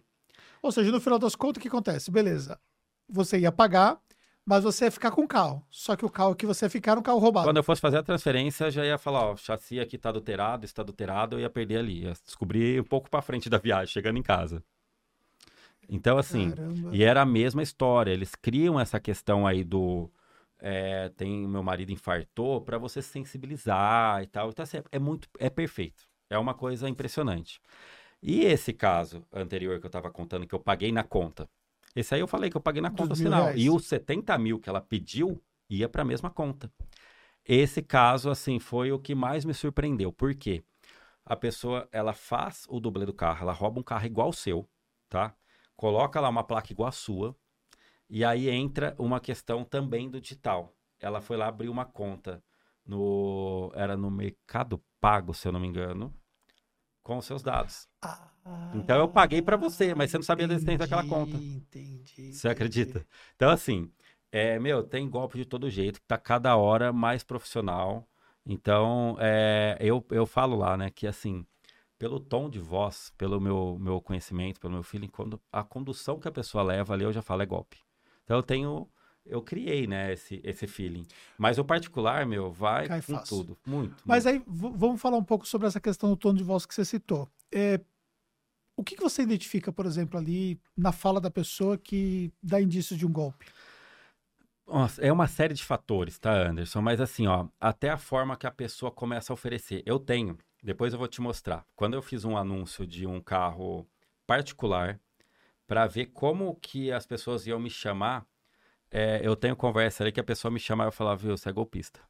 Ou 0.61 0.71
seja, 0.71 0.91
no 0.91 1.01
final 1.01 1.17
das 1.17 1.35
contas, 1.35 1.57
o 1.57 1.61
que 1.61 1.67
acontece? 1.67 2.11
Beleza. 2.11 2.59
Você 3.09 3.39
ia 3.39 3.51
pagar, 3.51 3.99
mas 4.45 4.63
você 4.63 4.85
ia 4.85 4.91
ficar 4.91 5.09
com 5.09 5.23
o 5.23 5.27
carro. 5.27 5.65
Só 5.71 5.95
que 5.95 6.05
o 6.05 6.09
carro 6.09 6.35
que 6.35 6.45
você 6.45 6.65
ia 6.65 6.69
ficar 6.69 6.91
era 6.91 6.99
um 6.99 7.03
carro 7.03 7.17
roubado. 7.17 7.47
Quando 7.47 7.57
eu 7.57 7.63
fosse 7.63 7.81
fazer 7.81 7.97
a 7.97 8.03
transferência, 8.03 8.69
já 8.69 8.85
ia 8.85 8.95
falar, 8.99 9.25
ó, 9.25 9.33
o 9.33 9.37
chassi 9.37 9.79
aqui 9.79 9.97
tá 9.97 10.09
adulterado, 10.09 10.65
está 10.65 10.83
adulterado, 10.83 11.35
eu 11.35 11.39
ia 11.39 11.49
perder 11.49 11.77
ali. 11.77 12.03
Ia 12.03 12.13
descobrir 12.23 12.79
um 12.79 12.83
pouco 12.83 13.09
pra 13.09 13.23
frente 13.23 13.49
da 13.49 13.57
viagem, 13.57 13.91
chegando 13.91 14.19
em 14.19 14.23
casa. 14.23 14.63
Então, 15.89 16.19
assim, 16.19 16.51
Caramba. 16.51 16.89
e 16.95 17.03
era 17.03 17.23
a 17.23 17.25
mesma 17.25 17.63
história. 17.63 18.11
Eles 18.11 18.35
criam 18.35 18.79
essa 18.79 18.99
questão 18.99 19.47
aí 19.47 19.63
do. 19.63 20.11
é, 20.59 21.09
tem 21.17 21.47
meu 21.47 21.63
marido 21.63 21.91
infartou 21.91 22.61
para 22.61 22.77
você 22.77 23.01
se 23.01 23.09
sensibilizar 23.09 24.21
e 24.21 24.27
tal. 24.27 24.49
Então, 24.49 24.61
assim, 24.61 24.77
é 24.91 24.99
muito. 24.99 25.27
É 25.39 25.49
perfeito. 25.49 26.10
É 26.31 26.37
uma 26.37 26.53
coisa 26.53 26.87
impressionante. 26.87 27.61
E 28.23 28.45
esse 28.45 28.71
caso 28.71 29.21
anterior 29.33 29.81
que 29.81 29.85
eu 29.85 29.89
tava 29.89 30.09
contando, 30.09 30.47
que 30.47 30.55
eu 30.55 30.59
paguei 30.59 30.89
na 30.89 31.03
conta. 31.03 31.49
Esse 31.93 32.15
aí 32.15 32.21
eu 32.21 32.27
falei 32.27 32.49
que 32.49 32.55
eu 32.55 32.61
paguei 32.61 32.81
na 32.81 32.89
conta 32.89 33.15
final. 33.15 33.53
E 33.53 33.69
os 33.69 33.85
70 33.85 34.37
mil 34.37 34.57
que 34.57 34.69
ela 34.69 34.79
pediu 34.79 35.43
ia 35.69 35.89
para 35.89 36.03
a 36.03 36.05
mesma 36.05 36.29
conta. 36.29 36.71
Esse 37.43 37.81
caso, 37.81 38.29
assim, 38.29 38.59
foi 38.59 38.93
o 38.93 38.99
que 38.99 39.13
mais 39.13 39.43
me 39.43 39.53
surpreendeu. 39.53 40.13
Por 40.13 40.33
quê? 40.33 40.63
A 41.25 41.35
pessoa, 41.35 41.89
ela 41.91 42.13
faz 42.13 42.65
o 42.69 42.79
dublê 42.79 43.05
do 43.05 43.13
carro, 43.13 43.41
ela 43.41 43.51
rouba 43.51 43.81
um 43.81 43.83
carro 43.83 44.05
igual 44.05 44.27
ao 44.27 44.33
seu, 44.33 44.69
tá? 45.09 45.35
Coloca 45.75 46.19
lá 46.21 46.29
uma 46.29 46.45
placa 46.45 46.71
igual 46.71 46.87
a 46.87 46.93
sua, 46.93 47.35
e 48.09 48.23
aí 48.23 48.49
entra 48.49 48.95
uma 48.97 49.19
questão 49.19 49.65
também 49.65 50.09
do 50.09 50.21
digital. 50.21 50.73
Ela 50.97 51.19
foi 51.19 51.35
lá 51.35 51.47
abrir 51.47 51.67
uma 51.67 51.83
conta 51.83 52.41
no. 52.85 53.71
Era 53.75 53.97
no 53.97 54.09
Mercado 54.09 54.81
Pago, 54.99 55.33
se 55.33 55.47
eu 55.47 55.51
não 55.51 55.59
me 55.59 55.67
engano, 55.67 56.13
com 57.03 57.17
os 57.17 57.25
seus 57.25 57.41
dados. 57.41 57.87
Ah, 58.01 58.29
Então 58.75 58.97
eu 58.99 59.07
paguei 59.07 59.41
pra 59.41 59.57
você, 59.57 59.93
mas 59.93 60.11
você 60.11 60.17
não 60.17 60.23
sabia 60.23 60.47
da 60.47 60.53
existência 60.53 60.79
daquela 60.79 61.03
conta. 61.03 61.35
Entendi. 61.37 62.33
Você 62.33 62.47
acredita? 62.47 63.05
Então, 63.35 63.49
assim, 63.49 63.91
é, 64.31 64.59
meu, 64.59 64.83
tem 64.83 65.09
golpe 65.09 65.37
de 65.37 65.45
todo 65.45 65.69
jeito, 65.69 65.99
que 66.01 66.07
tá 66.07 66.17
cada 66.17 66.55
hora 66.55 66.91
mais 66.93 67.23
profissional. 67.23 68.07
Então, 68.45 69.17
é, 69.19 69.77
eu, 69.79 70.03
eu 70.11 70.25
falo 70.25 70.55
lá, 70.55 70.75
né, 70.77 70.89
que 70.89 71.05
assim, 71.05 71.45
pelo 71.99 72.19
tom 72.19 72.49
de 72.49 72.59
voz, 72.59 73.13
pelo 73.17 73.39
meu, 73.39 73.77
meu 73.79 74.01
conhecimento, 74.01 74.59
pelo 74.59 74.73
meu 74.73 74.83
feeling, 74.83 75.07
quando 75.07 75.39
a 75.51 75.63
condução 75.63 76.19
que 76.19 76.27
a 76.27 76.31
pessoa 76.31 76.63
leva 76.63 76.93
ali, 76.93 77.03
eu 77.03 77.13
já 77.13 77.21
falo 77.21 77.43
é 77.43 77.45
golpe. 77.45 77.77
Então, 78.23 78.37
eu 78.37 78.43
tenho, 78.43 78.89
eu 79.25 79.41
criei, 79.41 79.87
né, 79.87 80.13
esse, 80.13 80.41
esse 80.43 80.67
feeling. 80.67 81.05
Mas 81.37 81.57
o 81.57 81.65
particular, 81.65 82.25
meu, 82.25 82.51
vai 82.51 82.87
Cai 82.87 83.01
com 83.01 83.13
fácil. 83.13 83.37
tudo. 83.37 83.57
Muito. 83.65 84.03
Mas 84.05 84.25
muito. 84.25 84.39
aí, 84.39 84.43
vamos 84.47 85.01
falar 85.01 85.17
um 85.17 85.23
pouco 85.23 85.47
sobre 85.47 85.67
essa 85.67 85.79
questão 85.79 86.09
do 86.09 86.17
tom 86.17 86.33
de 86.33 86.43
voz 86.43 86.65
que 86.65 86.73
você 86.73 86.83
citou. 86.83 87.29
É, 87.51 87.79
o 88.75 88.83
que, 88.83 88.95
que 88.95 89.03
você 89.03 89.21
identifica, 89.21 89.71
por 89.71 89.85
exemplo, 89.85 90.19
ali 90.19 90.59
na 90.75 90.91
fala 90.91 91.21
da 91.21 91.29
pessoa 91.29 91.77
que 91.77 92.31
dá 92.41 92.61
indícios 92.61 92.97
de 92.97 93.05
um 93.05 93.11
golpe? 93.11 93.45
Nossa, 94.67 95.01
é 95.01 95.11
uma 95.11 95.27
série 95.27 95.53
de 95.53 95.63
fatores, 95.63 96.17
tá, 96.17 96.31
Anderson? 96.47 96.81
Mas 96.81 97.01
assim, 97.01 97.27
ó, 97.27 97.47
até 97.59 97.89
a 97.89 97.97
forma 97.97 98.37
que 98.37 98.47
a 98.47 98.51
pessoa 98.51 98.91
começa 98.91 99.31
a 99.31 99.35
oferecer. 99.35 99.83
Eu 99.85 99.99
tenho, 99.99 100.37
depois 100.63 100.93
eu 100.93 100.99
vou 100.99 101.07
te 101.07 101.21
mostrar. 101.21 101.65
Quando 101.75 101.93
eu 101.93 102.01
fiz 102.01 102.23
um 102.23 102.37
anúncio 102.37 102.87
de 102.87 103.05
um 103.05 103.19
carro 103.19 103.85
particular, 104.25 104.99
para 105.67 105.87
ver 105.87 106.07
como 106.07 106.55
que 106.55 106.91
as 106.91 107.05
pessoas 107.05 107.47
iam 107.47 107.59
me 107.59 107.69
chamar, 107.69 108.25
é, 108.91 109.21
eu 109.23 109.35
tenho 109.35 109.55
conversa 109.55 110.03
ali 110.03 110.11
que 110.11 110.19
a 110.19 110.23
pessoa 110.23 110.51
me 110.51 110.59
chamava 110.59 110.89
e 110.89 110.93
falava, 110.93 111.17
viu, 111.17 111.37
você 111.37 111.49
é 111.49 111.53
golpista. 111.53 112.01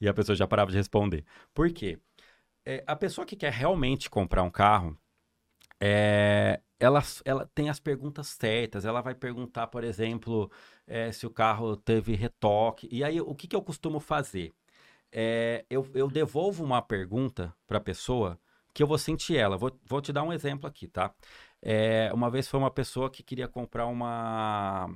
E 0.00 0.08
a 0.08 0.14
pessoa 0.14 0.36
já 0.36 0.46
parava 0.46 0.70
de 0.70 0.76
responder. 0.76 1.24
Por 1.52 1.72
quê? 1.72 1.98
É, 2.64 2.82
a 2.86 2.96
pessoa 2.96 3.26
que 3.26 3.36
quer 3.36 3.52
realmente 3.52 4.10
comprar 4.10 4.42
um 4.42 4.50
carro, 4.50 4.98
é, 5.80 6.60
ela, 6.78 7.02
ela 7.24 7.50
tem 7.54 7.68
as 7.70 7.80
perguntas 7.80 8.28
certas. 8.28 8.84
Ela 8.84 9.00
vai 9.00 9.14
perguntar, 9.14 9.66
por 9.68 9.84
exemplo, 9.84 10.50
é, 10.86 11.12
se 11.12 11.26
o 11.26 11.30
carro 11.30 11.76
teve 11.76 12.14
retoque. 12.14 12.88
E 12.90 13.04
aí, 13.04 13.20
o 13.20 13.34
que, 13.34 13.48
que 13.48 13.56
eu 13.56 13.62
costumo 13.62 14.00
fazer? 14.00 14.52
É, 15.12 15.64
eu, 15.70 15.88
eu 15.94 16.08
devolvo 16.08 16.64
uma 16.64 16.82
pergunta 16.82 17.54
para 17.66 17.78
a 17.78 17.80
pessoa 17.80 18.38
que 18.74 18.82
eu 18.82 18.86
vou 18.86 18.98
sentir 18.98 19.36
ela. 19.36 19.56
Vou, 19.56 19.72
vou 19.84 20.00
te 20.02 20.12
dar 20.12 20.22
um 20.24 20.32
exemplo 20.32 20.68
aqui, 20.68 20.88
tá? 20.88 21.14
É, 21.62 22.12
uma 22.12 22.30
vez 22.30 22.48
foi 22.48 22.58
uma 22.60 22.70
pessoa 22.70 23.10
que 23.10 23.22
queria 23.22 23.48
comprar 23.48 23.86
uma. 23.86 24.88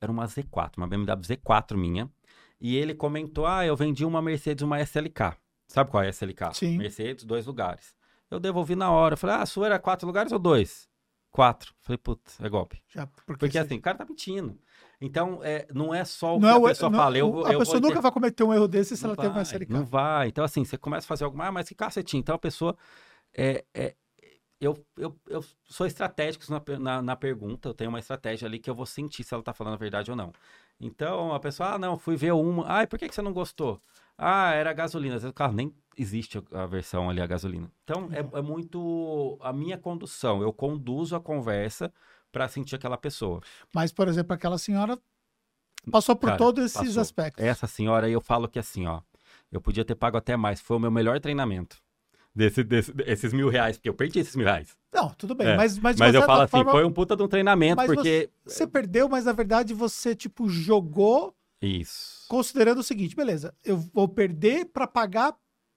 Era 0.00 0.10
uma 0.10 0.24
Z4, 0.26 0.78
uma 0.78 0.86
BMW 0.88 1.14
Z4 1.22 1.76
minha. 1.76 2.10
E 2.60 2.76
ele 2.76 2.94
comentou: 2.94 3.46
Ah, 3.46 3.64
eu 3.66 3.76
vendi 3.76 4.04
uma 4.04 4.22
Mercedes, 4.22 4.62
uma 4.62 4.80
SLK. 4.80 5.36
Sabe 5.68 5.90
qual 5.90 6.02
é 6.02 6.06
a 6.06 6.10
SLK? 6.10 6.54
Sim. 6.54 6.78
Mercedes, 6.78 7.24
dois 7.24 7.46
lugares. 7.46 7.94
Eu 8.30 8.40
devolvi 8.40 8.74
na 8.74 8.90
hora. 8.90 9.14
Eu 9.14 9.18
falei: 9.18 9.36
Ah, 9.36 9.42
a 9.42 9.46
sua 9.46 9.66
era 9.66 9.78
quatro 9.78 10.06
lugares 10.06 10.32
ou 10.32 10.38
dois? 10.38 10.88
Quatro. 11.30 11.74
Falei: 11.80 11.98
Putz, 11.98 12.40
é 12.40 12.48
golpe. 12.48 12.82
Já, 12.88 13.06
porque 13.06 13.38
Porque 13.38 13.58
assim, 13.58 13.76
o 13.76 13.80
cara 13.80 13.98
tá 13.98 14.04
mentindo. 14.04 14.58
Então, 15.02 15.40
é, 15.42 15.66
não 15.72 15.94
é 15.94 16.04
só 16.04 16.36
o 16.36 16.40
não 16.40 16.40
que 16.40 16.46
é 16.46 16.50
a 16.52 16.58
o- 16.58 16.64
pessoa 16.68 16.90
não- 16.90 16.98
fala. 16.98 17.16
Eu, 17.18 17.46
a 17.46 17.52
eu 17.52 17.58
pessoa 17.58 17.80
nunca 17.80 17.94
ter- 17.96 18.00
vai 18.02 18.12
cometer 18.12 18.42
um 18.44 18.52
erro 18.52 18.68
desse 18.68 18.96
se 18.96 19.02
não 19.02 19.10
ela 19.10 19.16
teve 19.16 19.28
uma 19.28 19.34
vai, 19.34 19.42
SLK. 19.42 19.72
Não 19.72 19.84
vai. 19.84 20.28
Então, 20.28 20.44
assim, 20.44 20.64
você 20.64 20.76
começa 20.76 21.06
a 21.06 21.08
fazer 21.08 21.24
alguma. 21.24 21.46
Ah, 21.46 21.52
mas 21.52 21.68
que 21.68 21.74
cacetinho. 21.74 22.20
Então, 22.20 22.34
a 22.34 22.38
pessoa. 22.38 22.76
É, 23.32 23.64
é, 23.72 23.94
eu, 24.60 24.84
eu, 24.96 25.18
eu 25.26 25.44
sou 25.64 25.86
estratégico 25.86 26.44
na, 26.50 26.78
na, 26.78 27.02
na 27.02 27.16
pergunta. 27.16 27.68
Eu 27.68 27.74
tenho 27.74 27.88
uma 27.90 27.98
estratégia 27.98 28.46
ali 28.46 28.58
que 28.58 28.68
eu 28.68 28.74
vou 28.74 28.84
sentir 28.86 29.24
se 29.24 29.32
ela 29.32 29.42
tá 29.42 29.54
falando 29.54 29.74
a 29.74 29.78
verdade 29.78 30.10
ou 30.10 30.16
não. 30.16 30.32
Então, 30.78 31.32
a 31.32 31.40
pessoa, 31.40 31.74
ah, 31.74 31.78
não, 31.78 31.98
fui 31.98 32.16
ver 32.16 32.32
uma. 32.32 32.64
Ah, 32.66 32.82
e 32.82 32.86
por 32.86 32.98
que, 32.98 33.08
que 33.08 33.14
você 33.14 33.22
não 33.22 33.32
gostou? 33.32 33.80
Ah, 34.16 34.52
era 34.52 34.72
gasolina. 34.72 35.16
Às 35.16 35.22
vezes 35.22 35.32
o 35.32 35.34
carro 35.34 35.54
nem 35.54 35.74
existe 35.96 36.38
a 36.52 36.62
a 36.62 36.66
versão 36.66 37.08
ali, 37.08 37.20
a 37.20 37.26
gasolina. 37.26 37.70
Então, 37.84 38.08
é, 38.12 38.38
é 38.38 38.42
muito 38.42 39.38
a 39.40 39.52
minha 39.52 39.78
condução. 39.78 40.42
Eu 40.42 40.52
conduzo 40.52 41.16
a 41.16 41.20
conversa 41.20 41.92
para 42.30 42.46
sentir 42.48 42.76
aquela 42.76 42.98
pessoa. 42.98 43.40
Mas, 43.74 43.92
por 43.92 44.08
exemplo, 44.08 44.34
aquela 44.34 44.58
senhora 44.58 44.98
passou 45.90 46.14
por 46.14 46.26
Cara, 46.28 46.38
todos 46.38 46.64
esses 46.64 46.78
passou. 46.88 47.00
aspectos. 47.00 47.44
Essa 47.44 47.66
senhora, 47.66 48.08
eu 48.08 48.20
falo 48.20 48.48
que 48.48 48.58
assim, 48.58 48.86
ó, 48.86 49.00
eu 49.50 49.60
podia 49.60 49.84
ter 49.84 49.94
pago 49.94 50.16
até 50.16 50.36
mais, 50.36 50.60
foi 50.60 50.76
o 50.76 50.80
meu 50.80 50.90
melhor 50.90 51.18
treinamento. 51.18 51.82
Desse, 52.34 52.62
desse, 52.62 52.92
esses 53.06 53.32
mil 53.32 53.48
reais, 53.48 53.76
porque 53.76 53.88
eu 53.88 53.94
perdi 53.94 54.20
esses 54.20 54.36
mil 54.36 54.46
reais. 54.46 54.76
Não, 54.92 55.10
tudo 55.10 55.34
bem, 55.34 55.48
É, 55.48 55.56
mas, 55.56 55.78
mas, 55.78 55.96
Mas 55.96 56.14
eu 56.14 56.22
falo 56.22 56.42
assim, 56.42 56.50
forma, 56.50 56.70
foi 56.70 56.84
um 56.84 56.92
puta 56.92 57.16
de 57.16 57.22
um 57.22 57.28
treinamento, 57.28 57.76
mas 57.76 57.86
porque... 57.86 58.30
Você 58.44 58.66
perdeu, 58.66 59.08
mas 59.08 59.24
na 59.24 59.32
verdade 59.32 59.72
você, 59.74 60.14
tipo, 60.14 60.48
jogou 60.48 61.34
Isso. 61.62 62.26
considerando 62.28 62.78
o 62.78 62.82
seguinte, 62.82 63.14
beleza, 63.14 63.54
eu 63.64 63.76
vou 63.76 64.08
perder 64.08 64.66
pra 64.66 64.86
pagar 64.86 65.34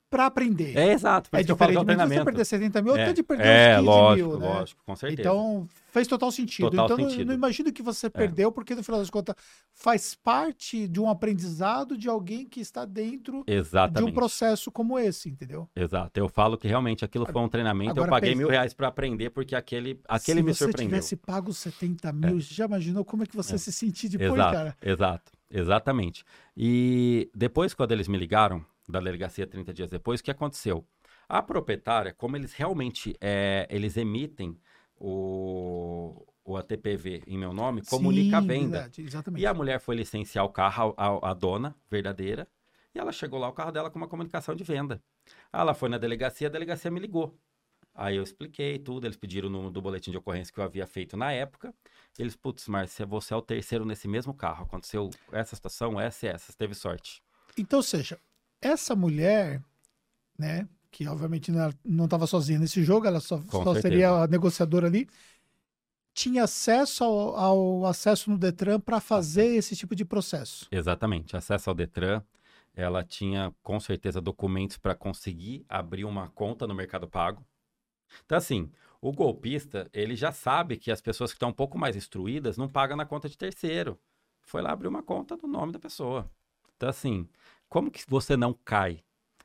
pra 0.09 0.27
aprender. 0.27 0.77
É 0.77 0.93
exato, 0.93 1.27
É 1.31 1.39
é 1.39 1.43
diferente 1.43 1.79
um 1.79 1.85
de 1.85 1.95
você 1.95 2.23
perder 2.23 2.45
70 2.45 2.81
mil, 2.83 2.95
é, 2.95 3.01
até 3.03 3.13
de 3.13 3.23
perder 3.23 3.47
é, 3.47 3.73
uns 3.73 3.77
15 3.77 3.85
lógico, 3.87 4.29
mil, 4.29 4.39
né? 4.39 4.47
lógico, 4.47 4.83
com 4.85 4.95
certeza. 4.95 5.21
Então, 5.21 5.67
fez 5.93 6.07
total 6.07 6.31
sentido. 6.31 6.71
Total 6.71 6.85
então, 6.85 6.97
sentido. 6.97 7.21
É. 7.21 7.25
não 7.25 7.33
imagino 7.35 7.71
que 7.71 7.83
você 7.83 8.09
perdeu, 8.09 8.51
porque 8.51 8.73
no 8.73 8.83
final 8.83 8.99
das 8.99 9.11
contas 9.11 9.35
faz 9.71 10.15
parte 10.15 10.87
de 10.87 10.99
um 10.99 11.07
aprendizado 11.07 11.95
de 11.95 12.09
alguém 12.09 12.45
que 12.45 12.59
está 12.59 12.83
dentro 12.83 13.43
de 13.45 13.53
Exatamente. 13.53 14.09
um 14.09 14.13
processo 14.13 14.71
como 14.71 14.97
esse, 14.97 15.29
entendeu? 15.29 15.69
Exato. 15.75 16.19
Eu 16.19 16.27
falo 16.27 16.57
que 16.57 16.67
realmente 16.67 17.05
aquilo 17.05 17.27
foi 17.27 17.41
um 17.41 17.47
treinamento. 17.47 17.91
Agora 17.91 18.07
eu 18.07 18.11
paguei 18.11 18.31
pensa. 18.31 18.39
mil 18.39 18.49
reais 18.49 18.73
pra 18.73 18.87
aprender, 18.87 19.29
porque 19.29 19.55
aquele, 19.55 20.01
aquele 20.07 20.39
Se 20.39 20.43
me 20.43 20.53
você 20.53 20.65
surpreendeu. 20.65 20.97
tivesse 20.97 21.15
pago 21.15 21.53
70 21.53 22.11
mil, 22.11 22.39
já 22.39 22.65
imaginou 22.65 23.05
como 23.05 23.21
é 23.23 23.25
que 23.27 23.35
você 23.35 23.53
É. 23.53 23.57
se 23.59 23.71
sentir 23.71 24.09
depois, 24.09 24.33
exato, 24.33 24.51
cara? 24.53 24.77
exato, 24.81 25.31
exatamente. 25.51 26.25
E 26.57 27.29
depois, 27.35 27.73
quando 27.75 27.91
eles 27.91 28.07
me 28.07 28.17
ligaram, 28.17 28.65
da 28.89 28.99
delegacia 28.99 29.45
30 29.47 29.73
dias 29.73 29.89
depois, 29.89 30.19
o 30.19 30.23
que 30.23 30.31
aconteceu? 30.31 30.83
A 31.29 31.41
proprietária, 31.41 32.11
como 32.13 32.35
eles 32.35 32.51
realmente 32.53 33.15
é, 33.21 33.65
eles 33.69 33.95
emitem 33.95 34.57
o, 35.05 36.25
o 36.45 36.55
ATPV 36.55 37.23
em 37.27 37.37
meu 37.37 37.51
nome, 37.51 37.83
comunica 37.83 38.37
a 38.37 38.41
Sim, 38.41 38.47
venda. 38.47 38.71
verdade, 38.79 39.01
exatamente. 39.01 39.41
E 39.41 39.45
a 39.45 39.53
mulher 39.53 39.77
foi 39.81 39.97
licenciar 39.97 40.45
o 40.45 40.49
carro, 40.49 40.93
a, 40.95 41.31
a 41.31 41.33
dona 41.33 41.75
verdadeira, 41.91 42.47
e 42.95 42.99
ela 42.99 43.11
chegou 43.11 43.37
lá, 43.37 43.49
o 43.49 43.53
carro 43.53 43.71
dela 43.73 43.89
com 43.89 43.97
uma 43.97 44.07
comunicação 44.07 44.55
de 44.55 44.63
venda. 44.63 45.03
Ela 45.51 45.73
foi 45.73 45.89
na 45.89 45.97
delegacia, 45.97 46.47
a 46.47 46.49
delegacia 46.49 46.89
me 46.89 47.01
ligou. 47.01 47.37
Aí 47.93 48.15
eu 48.15 48.23
expliquei 48.23 48.79
tudo, 48.79 49.05
eles 49.05 49.17
pediram 49.17 49.49
o 49.49 49.51
número 49.51 49.71
do 49.71 49.81
boletim 49.81 50.09
de 50.09 50.17
ocorrência 50.17 50.53
que 50.53 50.59
eu 50.59 50.63
havia 50.63 50.87
feito 50.87 51.17
na 51.17 51.33
época. 51.33 51.73
Eles, 52.17 52.35
putz, 52.35 52.67
Márcia, 52.69 53.05
você 53.05 53.33
é 53.33 53.37
o 53.37 53.41
terceiro 53.41 53.85
nesse 53.85 54.07
mesmo 54.07 54.33
carro. 54.33 54.63
Aconteceu 54.63 55.09
essa 55.33 55.55
situação, 55.55 55.99
essa 55.99 56.25
e 56.25 56.29
essa, 56.29 56.51
você 56.51 56.57
teve 56.57 56.73
sorte. 56.73 57.21
Então, 57.57 57.79
ou 57.79 57.83
seja, 57.83 58.17
essa 58.61 58.95
mulher, 58.95 59.61
né, 60.39 60.67
que 60.93 61.07
obviamente 61.07 61.51
não 61.83 62.05
estava 62.05 62.27
sozinha 62.27 62.59
nesse 62.59 62.83
jogo, 62.83 63.07
ela 63.07 63.19
só, 63.19 63.41
só 63.49 63.73
seria 63.81 64.11
a 64.11 64.27
negociadora 64.27 64.85
ali, 64.85 65.09
tinha 66.13 66.43
acesso 66.43 67.03
ao, 67.03 67.35
ao 67.35 67.85
acesso 67.87 68.29
no 68.29 68.37
Detran 68.37 68.79
para 68.79 69.01
fazer 69.01 69.47
esse 69.55 69.75
tipo 69.75 69.95
de 69.95 70.05
processo. 70.05 70.67
Exatamente, 70.71 71.35
acesso 71.35 71.69
ao 71.69 71.75
Detran. 71.75 72.21
Ela 72.75 73.03
tinha, 73.03 73.53
com 73.61 73.79
certeza, 73.79 74.21
documentos 74.21 74.77
para 74.77 74.95
conseguir 74.95 75.65
abrir 75.67 76.05
uma 76.05 76.29
conta 76.29 76.65
no 76.67 76.73
Mercado 76.73 77.07
Pago. 77.07 77.43
Então, 78.25 78.37
assim, 78.37 78.71
o 79.01 79.11
golpista, 79.11 79.89
ele 79.91 80.15
já 80.15 80.31
sabe 80.31 80.77
que 80.77 80.91
as 80.91 81.01
pessoas 81.01 81.31
que 81.31 81.35
estão 81.35 81.49
um 81.49 81.53
pouco 81.53 81.77
mais 81.77 81.95
instruídas 81.95 82.57
não 82.57 82.69
pagam 82.69 82.95
na 82.95 83.05
conta 83.05 83.27
de 83.27 83.37
terceiro. 83.37 83.99
Foi 84.41 84.61
lá 84.61 84.71
abrir 84.71 84.87
uma 84.87 85.03
conta 85.03 85.37
no 85.41 85.47
nome 85.47 85.71
da 85.71 85.79
pessoa. 85.79 86.29
Então, 86.75 86.89
assim, 86.89 87.27
como 87.69 87.91
que 87.91 88.03
você 88.07 88.35
não 88.37 88.53
cai? 88.53 89.03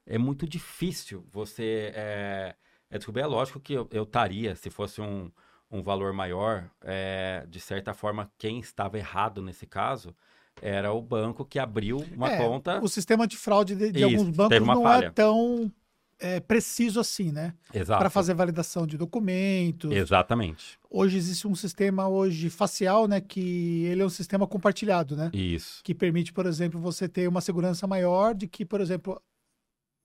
É 0.09 0.17
muito 0.17 0.49
difícil 0.49 1.25
você 1.31 1.93
é, 1.95 2.55
é 2.91 2.97
descobrir. 2.99 3.23
É 3.23 3.27
lógico 3.27 3.61
que 3.61 3.75
eu 3.75 4.03
estaria, 4.03 4.57
se 4.57 4.71
fosse 4.71 5.01
um, 5.01 5.31
um 5.71 5.83
valor 5.83 6.13
maior, 6.15 6.71
é, 6.83 7.45
de 7.49 7.61
certa 7.61 7.93
forma, 7.93 8.31
quem 8.39 8.59
estava 8.59 8.97
errado 8.99 9.43
nesse 9.43 9.67
caso 9.67 10.15
era 10.63 10.93
o 10.93 11.01
banco 11.01 11.45
que 11.45 11.59
abriu 11.59 11.99
uma 12.17 12.33
É, 12.33 12.39
conta. 12.39 12.81
O 12.83 12.89
sistema 12.89 13.27
de 13.27 13.37
fraude 13.37 13.77
de, 13.77 13.93
de 13.93 14.01
Isso, 14.01 14.17
alguns 14.19 14.35
bancos 14.35 14.61
não 14.67 14.83
falha. 14.83 15.07
é 15.07 15.11
tão 15.11 15.71
é, 16.19 16.41
preciso 16.41 16.99
assim, 16.99 17.31
né? 17.31 17.55
Exato. 17.73 18.01
Para 18.01 18.11
fazer 18.11 18.35
validação 18.35 18.87
de 18.87 18.97
documentos. 18.97 19.93
Exatamente. 19.93 20.79
Hoje 20.91 21.17
existe 21.17 21.47
um 21.47 21.55
sistema 21.55 22.09
hoje 22.09 22.51
facial, 22.51 23.07
né, 23.07 23.21
que 23.21 23.85
ele 23.85 24.03
é 24.03 24.05
um 24.05 24.11
sistema 24.11 24.47
compartilhado, 24.47 25.15
né? 25.15 25.31
Isso. 25.33 25.81
que 25.85 25.95
permite, 25.95 26.33
por 26.33 26.47
exemplo, 26.47 26.81
você 26.81 27.09
ter 27.09 27.29
uma 27.29 27.41
segurança 27.41 27.87
maior 27.87 28.35
de 28.35 28.49
que, 28.49 28.65
por 28.65 28.81
exemplo, 28.81 29.21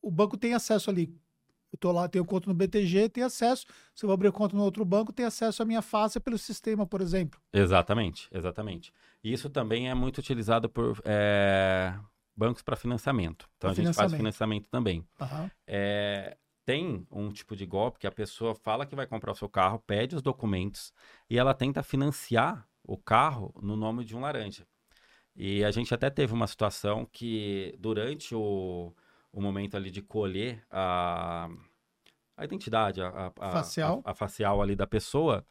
o 0.04 0.12
banco 0.12 0.38
tem 0.38 0.54
acesso 0.54 0.90
ali. 0.90 1.16
Eu 1.72 1.80
tô 1.80 1.92
lá, 1.92 2.08
tenho 2.08 2.24
conta 2.24 2.48
no 2.48 2.54
BTG, 2.54 3.10
tem 3.10 3.24
acesso. 3.24 3.66
Se 3.96 4.06
eu 4.06 4.12
abrir 4.12 4.32
conta 4.32 4.56
no 4.56 4.62
outro 4.64 4.86
banco, 4.86 5.12
tem 5.12 5.26
acesso 5.26 5.64
à 5.64 5.66
minha 5.66 5.82
face 5.82 6.20
pelo 6.20 6.38
sistema, 6.38 6.86
por 6.86 7.02
exemplo. 7.02 7.42
Exatamente, 7.52 8.28
exatamente. 8.32 8.94
Isso 9.24 9.50
também 9.50 9.90
é 9.90 9.94
muito 9.96 10.20
utilizado 10.20 10.70
por 10.70 11.02
é, 11.04 11.98
bancos 12.36 12.62
para 12.62 12.76
financiamento. 12.76 13.50
Então 13.58 13.72
Pra 13.74 13.82
a 13.82 13.86
gente 13.86 13.96
faz 13.96 14.14
financiamento. 14.14 14.70
também. 14.70 15.04
Aham. 15.20 15.50
É, 15.66 16.38
tem 16.64 17.08
um 17.10 17.32
tipo 17.32 17.56
de 17.56 17.66
golpe 17.66 17.98
que 17.98 18.06
a 18.08 18.12
pessoa 18.12 18.54
fala 18.54 18.86
que 18.86 18.96
vai 18.96 19.08
comprar 19.08 19.32
o 19.32 19.36
seu 19.36 19.50
carro, 19.50 19.80
pede 19.80 20.16
os 20.16 20.22
documentos 20.22 20.94
e 21.28 21.40
ela 21.40 21.56
tenta 21.56 21.82
financiar 21.82 22.68
o 22.84 22.98
carro 22.98 23.52
no 23.62 23.76
nome 23.76 24.06
de 24.06 24.16
um 24.16 24.20
laranja. 24.20 24.68
E 25.36 25.64
a 25.64 25.72
gente 25.72 25.92
até 25.92 26.10
teve 26.12 26.34
uma 26.34 26.46
situação 26.46 27.08
que 27.12 27.76
durante 27.80 28.36
o, 28.36 28.94
o 29.34 29.42
momento 29.42 29.78
ali 29.78 29.92
de 29.92 30.04
colher 30.04 30.66
a, 30.72 31.50
a 32.38 32.46
identidade, 32.46 33.02
a, 33.02 33.34
a- 33.40 33.52
Facial. 33.52 34.02
a- 34.06 34.12
a 34.12 34.16
facial 34.16 34.62
ali 34.62 34.76
da 34.76 34.88
pessoa, 34.88 35.46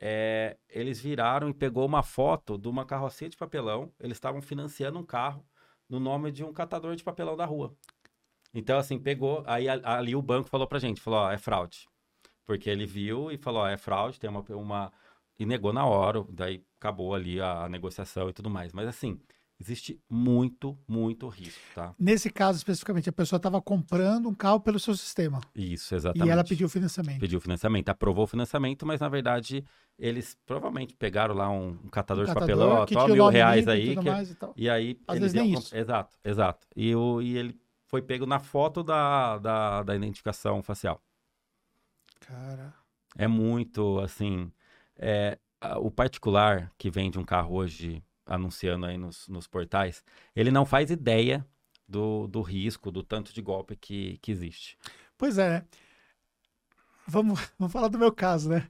é, 0.00 0.56
eles 0.68 1.00
viraram 1.00 1.48
e 1.50 1.54
pegou 1.54 1.86
uma 1.86 2.02
foto 2.02 2.58
de 2.58 2.68
uma 2.68 2.86
carrocinha 2.86 3.30
de 3.30 3.36
papelão. 3.36 3.92
Eles 4.00 4.16
estavam 4.16 4.42
financiando 4.42 4.98
um 4.98 5.04
carro 5.06 5.46
no 5.88 6.00
nome 6.00 6.32
de 6.32 6.44
um 6.44 6.52
catador 6.52 6.96
de 6.96 7.04
papelão 7.04 7.36
da 7.36 7.44
rua. 7.46 7.76
Então, 8.52 8.78
assim, 8.78 8.98
pegou. 8.98 9.42
Aí 9.46 9.68
ali 9.68 10.14
o 10.16 10.22
banco 10.22 10.48
falou 10.48 10.66
pra 10.66 10.78
gente: 10.78 11.00
falou, 11.00 11.20
ó, 11.20 11.30
é 11.32 11.38
fraude. 11.38 11.88
Porque 12.46 12.70
ele 12.70 12.86
viu 12.86 13.30
e 13.30 13.38
falou: 13.38 13.62
ó, 13.62 13.68
é 13.68 13.76
fraude, 13.78 14.20
tem 14.20 14.30
uma, 14.30 14.40
uma. 14.50 14.92
E 15.38 15.46
negou 15.46 15.72
na 15.72 15.84
hora, 15.86 16.24
daí 16.30 16.64
acabou 16.78 17.14
ali 17.14 17.40
a 17.40 17.68
negociação 17.68 18.28
e 18.28 18.32
tudo 18.32 18.50
mais. 18.50 18.72
Mas, 18.72 18.88
assim, 18.88 19.20
existe 19.64 19.98
muito, 20.10 20.78
muito 20.86 21.26
risco, 21.28 21.60
tá? 21.74 21.94
Nesse 21.98 22.28
caso 22.30 22.58
especificamente, 22.58 23.08
a 23.08 23.12
pessoa 23.12 23.38
estava 23.38 23.60
comprando 23.62 24.28
um 24.28 24.34
carro 24.34 24.60
pelo 24.60 24.78
seu 24.78 24.94
sistema 24.94 25.40
Isso, 25.54 25.94
exatamente. 25.94 26.28
e 26.28 26.30
ela 26.30 26.44
pediu 26.44 26.68
financiamento. 26.68 27.20
Pediu 27.20 27.40
financiamento, 27.40 27.88
aprovou 27.88 28.24
o 28.24 28.26
financiamento, 28.26 28.84
mas 28.84 29.00
na 29.00 29.08
verdade 29.08 29.64
eles 29.98 30.36
provavelmente 30.44 30.94
pegaram 30.96 31.34
lá 31.34 31.48
um, 31.50 31.68
um 31.84 31.88
catador 31.88 32.24
Um 32.24 32.26
de 32.28 32.34
catador 32.34 32.56
papelão, 32.58 32.82
ó, 32.82 32.86
que 32.86 32.96
o 32.96 33.08
mil 33.08 33.28
reais 33.28 33.66
e 33.66 33.70
aí. 33.70 33.94
tudo 33.94 34.02
que- 34.02 34.08
e. 34.08 34.52
E 34.56 34.68
aí 34.70 35.00
Às 35.06 35.16
eles 35.16 35.32
vezes 35.32 35.34
nem 35.34 35.52
iam 35.52 35.60
isso. 35.60 35.74
Exato, 35.76 36.16
exato. 36.22 36.66
E, 36.76 36.94
o, 36.94 37.22
e 37.22 37.36
ele 37.38 37.58
foi 37.86 38.02
pego 38.02 38.26
na 38.26 38.38
foto 38.38 38.82
da, 38.82 39.38
da, 39.38 39.82
da 39.82 39.96
identificação 39.96 40.62
facial. 40.62 41.00
Cara, 42.20 42.74
É 43.16 43.26
muito, 43.28 43.98
assim, 44.00 44.50
é, 44.96 45.38
o 45.78 45.90
particular 45.90 46.72
que 46.76 46.90
vende 46.90 47.18
um 47.18 47.24
carro 47.24 47.54
hoje 47.54 48.02
anunciando 48.26 48.86
aí 48.86 48.96
nos, 48.96 49.28
nos 49.28 49.46
portais, 49.46 50.02
ele 50.34 50.50
não 50.50 50.64
faz 50.64 50.90
ideia 50.90 51.46
do, 51.88 52.26
do 52.26 52.40
risco, 52.40 52.90
do 52.90 53.02
tanto 53.02 53.32
de 53.32 53.42
golpe 53.42 53.76
que, 53.76 54.18
que 54.18 54.32
existe. 54.32 54.78
Pois 55.16 55.38
é, 55.38 55.50
né? 55.50 55.64
Vamos, 57.06 57.40
vamos 57.58 57.72
falar 57.72 57.88
do 57.88 57.98
meu 57.98 58.12
caso, 58.12 58.48
né? 58.48 58.68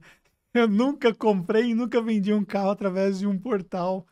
Eu 0.53 0.69
nunca 0.69 1.13
comprei 1.15 1.71
e 1.71 1.75
nunca 1.75 2.01
vendi 2.01 2.33
um 2.33 2.45
carro 2.45 2.71
através 2.71 3.19
de 3.19 3.27
um 3.27 3.39
portal 3.39 4.07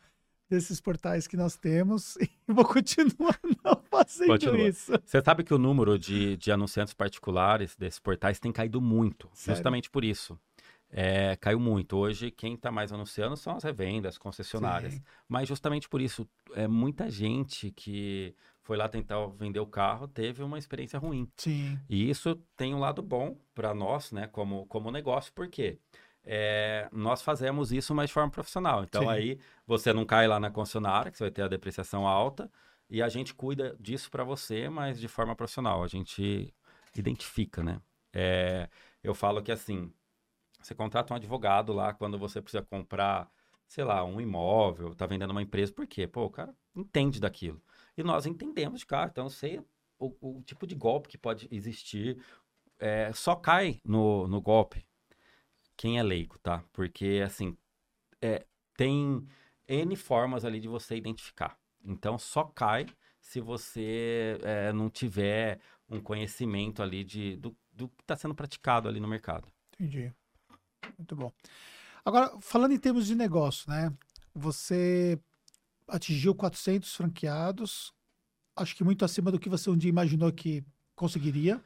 desses 0.49 0.79
portais 0.79 1.25
que 1.25 1.37
nós 1.37 1.55
temos 1.55 2.15
e 2.21 2.29
vou 2.47 2.65
continuar 2.65 3.39
não 3.63 3.81
fazendo 3.89 4.27
Continua. 4.27 4.69
isso. 4.69 4.91
Você 5.03 5.21
sabe 5.21 5.43
que 5.43 5.53
o 5.53 5.57
número 5.57 5.97
de, 5.97 6.37
de 6.37 6.51
anunciantes 6.51 6.93
particulares 6.93 7.75
desses 7.75 7.99
portais 7.99 8.39
tem 8.39 8.51
caído 8.51 8.81
muito, 8.81 9.29
Sério? 9.33 9.55
justamente 9.55 9.89
por 9.89 10.03
isso. 10.03 10.37
É, 10.95 11.35
caiu 11.37 11.59
muito. 11.59 11.97
Hoje, 11.97 12.29
quem 12.29 12.53
está 12.53 12.71
mais 12.71 12.93
anunciando 12.93 13.35
são 13.35 13.55
as 13.55 13.63
revendas, 13.63 14.15
concessionárias. 14.15 14.93
Sim. 14.93 15.03
Mas 15.27 15.47
justamente 15.47 15.89
por 15.89 15.99
isso, 15.99 16.29
é 16.53 16.67
muita 16.67 17.09
gente 17.09 17.71
que 17.71 18.35
foi 18.61 18.77
lá 18.77 18.87
tentar 18.87 19.25
vender 19.27 19.59
o 19.59 19.65
carro 19.65 20.07
teve 20.07 20.43
uma 20.43 20.59
experiência 20.59 20.99
ruim. 20.99 21.27
Sim, 21.35 21.79
E 21.89 22.07
isso 22.07 22.35
tem 22.55 22.75
um 22.75 22.79
lado 22.79 23.01
bom 23.01 23.35
para 23.55 23.73
nós, 23.73 24.11
né, 24.11 24.27
como, 24.27 24.67
como 24.67 24.91
negócio, 24.91 25.33
porque 25.33 25.79
é, 26.23 26.87
nós 26.91 27.23
fazemos 27.23 27.71
isso, 27.71 27.93
mas 27.95 28.09
de 28.09 28.13
forma 28.13 28.29
profissional. 28.29 28.83
Então 28.83 29.01
Sim. 29.01 29.09
aí 29.09 29.39
você 29.65 29.91
não 29.91 30.05
cai 30.05 30.27
lá 30.27 30.39
na 30.39 30.51
concessionária, 30.51 31.11
que 31.11 31.17
você 31.17 31.23
vai 31.23 31.31
ter 31.31 31.41
a 31.41 31.47
depreciação 31.47 32.07
alta, 32.07 32.51
e 32.87 33.01
a 33.01 33.09
gente 33.09 33.33
cuida 33.33 33.75
disso 33.79 34.11
para 34.11 34.23
você, 34.23 34.69
mas 34.69 34.99
de 34.99 35.07
forma 35.07 35.35
profissional. 35.35 35.83
A 35.83 35.87
gente 35.87 36.53
identifica, 36.95 37.63
né? 37.63 37.81
É, 38.13 38.69
eu 39.03 39.15
falo 39.15 39.41
que 39.41 39.51
assim, 39.51 39.91
você 40.67 40.75
contrata 40.75 41.13
um 41.13 41.17
advogado 41.17 41.73
lá 41.73 41.93
quando 41.93 42.17
você 42.17 42.41
precisa 42.41 42.63
comprar, 42.63 43.29
sei 43.67 43.83
lá, 43.83 44.03
um 44.03 44.19
imóvel, 44.19 44.95
tá 44.95 45.05
vendendo 45.05 45.31
uma 45.31 45.41
empresa, 45.41 45.71
por 45.73 45.87
quê? 45.87 46.07
Pô, 46.07 46.25
o 46.25 46.29
cara 46.29 46.55
entende 46.75 47.19
daquilo. 47.19 47.61
E 47.97 48.03
nós 48.03 48.25
entendemos 48.25 48.79
de 48.79 48.85
carro, 48.85 49.09
então 49.11 49.29
sei 49.29 49.61
o, 49.99 50.37
o 50.37 50.41
tipo 50.43 50.65
de 50.67 50.75
golpe 50.75 51.09
que 51.09 51.17
pode 51.17 51.47
existir. 51.51 52.17
É, 52.79 53.11
só 53.13 53.35
cai 53.35 53.79
no, 53.83 54.27
no 54.27 54.41
golpe 54.41 54.85
quem 55.77 55.99
é 55.99 56.03
leigo, 56.03 56.37
tá? 56.39 56.63
Porque, 56.73 57.21
assim, 57.23 57.57
é, 58.21 58.45
tem 58.75 59.25
N 59.67 59.95
formas 59.95 60.45
ali 60.45 60.59
de 60.59 60.67
você 60.67 60.95
identificar. 60.95 61.57
Então, 61.83 62.17
só 62.17 62.43
cai 62.43 62.85
se 63.19 63.39
você 63.39 64.37
é, 64.43 64.73
não 64.73 64.89
tiver 64.89 65.59
um 65.89 65.99
conhecimento 65.99 66.81
ali 66.81 67.03
de, 67.03 67.37
do, 67.37 67.55
do 67.71 67.89
que 67.89 68.01
está 68.01 68.15
sendo 68.15 68.35
praticado 68.35 68.87
ali 68.87 68.99
no 68.99 69.07
mercado. 69.07 69.47
Entendi. 69.73 70.13
Muito 70.97 71.15
bom. 71.15 71.31
Agora, 72.05 72.31
falando 72.41 72.73
em 72.73 72.77
termos 72.77 73.07
de 73.07 73.15
negócio, 73.15 73.69
né? 73.69 73.91
Você 74.35 75.19
atingiu 75.87 76.33
400 76.33 76.95
franqueados, 76.95 77.93
acho 78.55 78.75
que 78.75 78.83
muito 78.83 79.05
acima 79.05 79.31
do 79.31 79.39
que 79.39 79.49
você 79.49 79.69
um 79.69 79.77
dia 79.77 79.89
imaginou 79.89 80.31
que 80.31 80.63
conseguiria. 80.95 81.61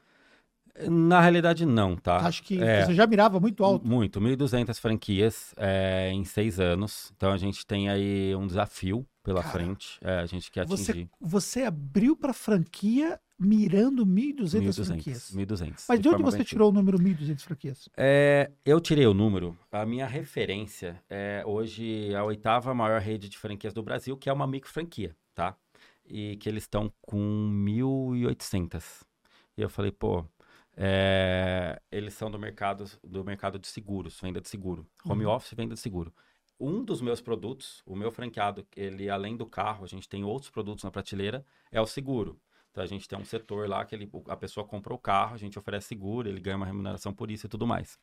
Na 0.90 1.20
realidade, 1.22 1.66
não, 1.66 1.96
tá? 1.96 2.18
Acho 2.18 2.44
que 2.44 2.62
é, 2.62 2.86
você 2.86 2.94
já 2.94 3.08
mirava 3.08 3.40
muito 3.40 3.64
alto. 3.64 3.88
Muito, 3.88 4.22
1.200 4.22 4.80
franquias 4.80 5.54
é, 5.58 6.12
em 6.14 6.24
seis 6.24 6.60
anos. 6.60 7.12
Então 7.16 7.32
a 7.32 7.38
gente 7.38 7.66
tem 7.66 7.90
aí 7.90 8.36
um 8.36 8.46
desafio 8.46 9.04
pela 9.28 9.44
Cara, 9.44 9.54
frente. 9.54 10.00
É, 10.02 10.20
a 10.20 10.26
gente 10.26 10.50
quer 10.50 10.66
você, 10.66 10.92
atingir. 10.92 11.10
Você 11.20 11.64
abriu 11.64 12.16
para 12.16 12.32
franquia 12.32 13.20
mirando 13.38 14.06
1.200 14.06 14.86
franquias. 14.86 15.36
1.200. 15.36 15.86
Mas 15.90 16.00
de 16.00 16.08
onde 16.08 16.24
você 16.24 16.46
tirou 16.46 16.70
o 16.70 16.72
número 16.72 16.98
1.200 16.98 17.42
franquias? 17.42 17.90
É, 17.98 18.50
eu 18.66 18.80
tirei 18.80 19.06
o 19.06 19.14
número. 19.14 19.58
A 19.70 19.86
minha 19.86 20.08
referência 20.08 21.04
é 21.10 21.44
hoje 21.46 22.16
a 22.16 22.24
oitava 22.24 22.74
maior 22.74 23.02
rede 23.02 23.28
de 23.28 23.38
franquias 23.38 23.74
do 23.74 23.84
Brasil, 23.84 24.16
que 24.16 24.30
é 24.30 24.34
uma 24.34 24.48
micro 24.48 24.72
franquia, 24.72 25.14
tá? 25.36 25.58
E 26.06 26.38
que 26.38 26.48
eles 26.48 26.64
estão 26.64 26.90
com 27.02 27.20
1.800. 27.66 29.04
E 29.58 29.62
eu 29.62 29.70
falei, 29.70 29.92
pô, 29.92 30.24
é, 30.78 31.82
eles 31.92 32.14
são 32.14 32.32
do 32.32 32.40
mercado, 32.40 32.86
do 33.04 33.26
mercado 33.26 33.60
de 33.60 33.68
seguros, 33.68 34.18
venda 34.22 34.40
de 34.40 34.48
seguro. 34.48 34.88
Home 35.04 35.26
uhum. 35.26 35.34
office, 35.34 35.54
venda 35.54 35.74
de 35.74 35.82
seguro. 35.82 36.14
Um 36.60 36.84
dos 36.84 37.02
meus 37.02 37.22
produtos, 37.22 37.84
o 37.86 37.96
meu 37.96 38.12
franqueado, 38.12 38.66
ele 38.76 39.10
além 39.10 39.38
do 39.38 39.46
carro, 39.46 39.84
a 39.84 39.88
gente 39.88 40.10
tem 40.10 40.24
outros 40.24 40.50
produtos 40.50 40.84
na 40.84 40.92
prateleira, 40.92 41.46
é 41.72 41.80
o 41.80 41.86
seguro. 41.86 42.40
Então 42.72 42.84
a 42.84 42.88
gente 42.88 43.08
tem 43.08 43.18
um 43.18 43.26
setor 43.26 43.68
lá 43.68 43.86
que 43.86 43.96
ele, 43.96 44.10
a 44.28 44.36
pessoa 44.36 44.66
compra 44.66 44.94
o 44.94 45.00
carro, 45.00 45.36
a 45.36 45.38
gente 45.38 45.58
oferece 45.58 45.88
seguro, 45.88 46.28
ele 46.28 46.40
ganha 46.40 46.58
uma 46.58 46.66
remuneração 46.66 47.14
por 47.14 47.32
isso 47.32 47.46
e 47.46 47.50
tudo 47.50 47.66
mais. 47.66 48.00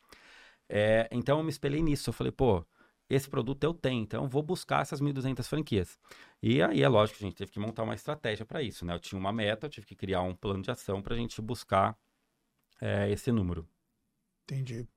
É, 0.67 1.07
então 1.11 1.37
eu 1.37 1.43
me 1.43 1.49
espelhei 1.49 1.81
nisso. 1.81 2.09
Eu 2.09 2.13
falei, 2.13 2.31
pô, 2.31 2.65
esse 3.09 3.29
produto 3.29 3.63
eu 3.63 3.73
tenho, 3.73 4.01
então 4.01 4.23
eu 4.23 4.29
vou 4.29 4.41
buscar 4.41 4.81
essas 4.81 4.99
1.200 4.99 5.47
franquias. 5.47 5.99
E 6.41 6.61
aí 6.61 6.81
é 6.81 6.87
lógico, 6.87 7.19
a 7.19 7.25
gente 7.25 7.35
teve 7.35 7.51
que 7.51 7.59
montar 7.59 7.83
uma 7.83 7.95
estratégia 7.95 8.45
para 8.45 8.61
isso, 8.61 8.85
né? 8.85 8.93
Eu 8.93 8.99
tinha 8.99 9.19
uma 9.19 9.31
meta, 9.31 9.67
eu 9.67 9.69
tive 9.69 9.85
que 9.85 9.95
criar 9.95 10.21
um 10.21 10.35
plano 10.35 10.63
de 10.63 10.71
ação 10.71 11.01
para 11.01 11.13
a 11.13 11.17
gente 11.17 11.41
buscar 11.41 11.97
é, 12.81 13.09
esse 13.11 13.31
número. 13.31 13.67
Entendi. 14.43 14.87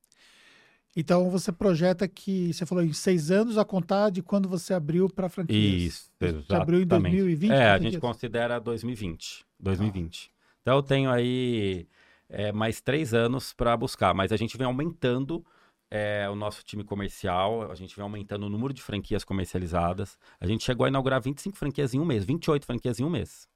Então 1.01 1.31
você 1.31 1.53
projeta 1.53 2.09
que 2.09 2.53
você 2.53 2.67
falou 2.67 2.83
em 2.83 2.93
seis 2.93 3.31
anos 3.31 3.57
a 3.57 3.65
contar 3.65 4.11
de 4.11 4.21
quando 4.21 4.49
você 4.49 4.75
abriu 4.75 5.09
para 5.09 5.29
franquias. 5.29 5.83
Isso, 5.83 6.11
exatamente. 6.21 6.47
Você 6.49 6.55
abriu 6.57 6.81
em 6.81 6.87
2020? 6.87 7.53
É, 7.53 7.71
a 7.71 7.79
gente 7.79 8.01
considera 8.01 8.59
2020. 8.59 9.47
2020. 9.61 10.29
Ah. 10.29 10.59
Então 10.61 10.77
eu 10.77 10.83
tenho 10.83 11.09
aí 11.09 11.87
é, 12.29 12.51
mais 12.51 12.81
três 12.81 13.15
anos 13.15 13.53
para 13.53 13.77
buscar, 13.77 14.13
mas 14.13 14.33
a 14.33 14.37
gente 14.37 14.59
vem 14.59 14.67
aumentando 14.67 15.47
é, 15.89 16.29
o 16.29 16.35
nosso 16.35 16.65
time 16.65 16.83
comercial, 16.83 17.71
a 17.71 17.77
gente 17.77 17.95
vem 17.95 18.03
aumentando 18.03 18.47
o 18.47 18.51
número 18.51 18.75
de 18.75 18.83
franquias 18.83 19.23
comercializadas. 19.23 20.19
A 20.41 20.49
gente 20.49 20.65
chegou 20.65 20.85
a 20.85 20.89
inaugurar 20.89 21.23
25 21.23 21.57
franquias 21.57 21.95
em 21.95 22.01
um 22.01 22.05
mês, 22.05 22.25
28 22.25 22.67
franquias 22.67 22.99
em 22.99 23.05
um 23.05 23.11
mês. 23.11 23.49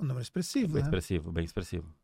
Um 0.00 0.06
número 0.06 0.22
expressivo, 0.22 0.72
bem 0.72 0.82
né? 0.82 0.88
expressivo, 0.88 1.30
bem 1.30 1.44
expressivo. 1.44 1.94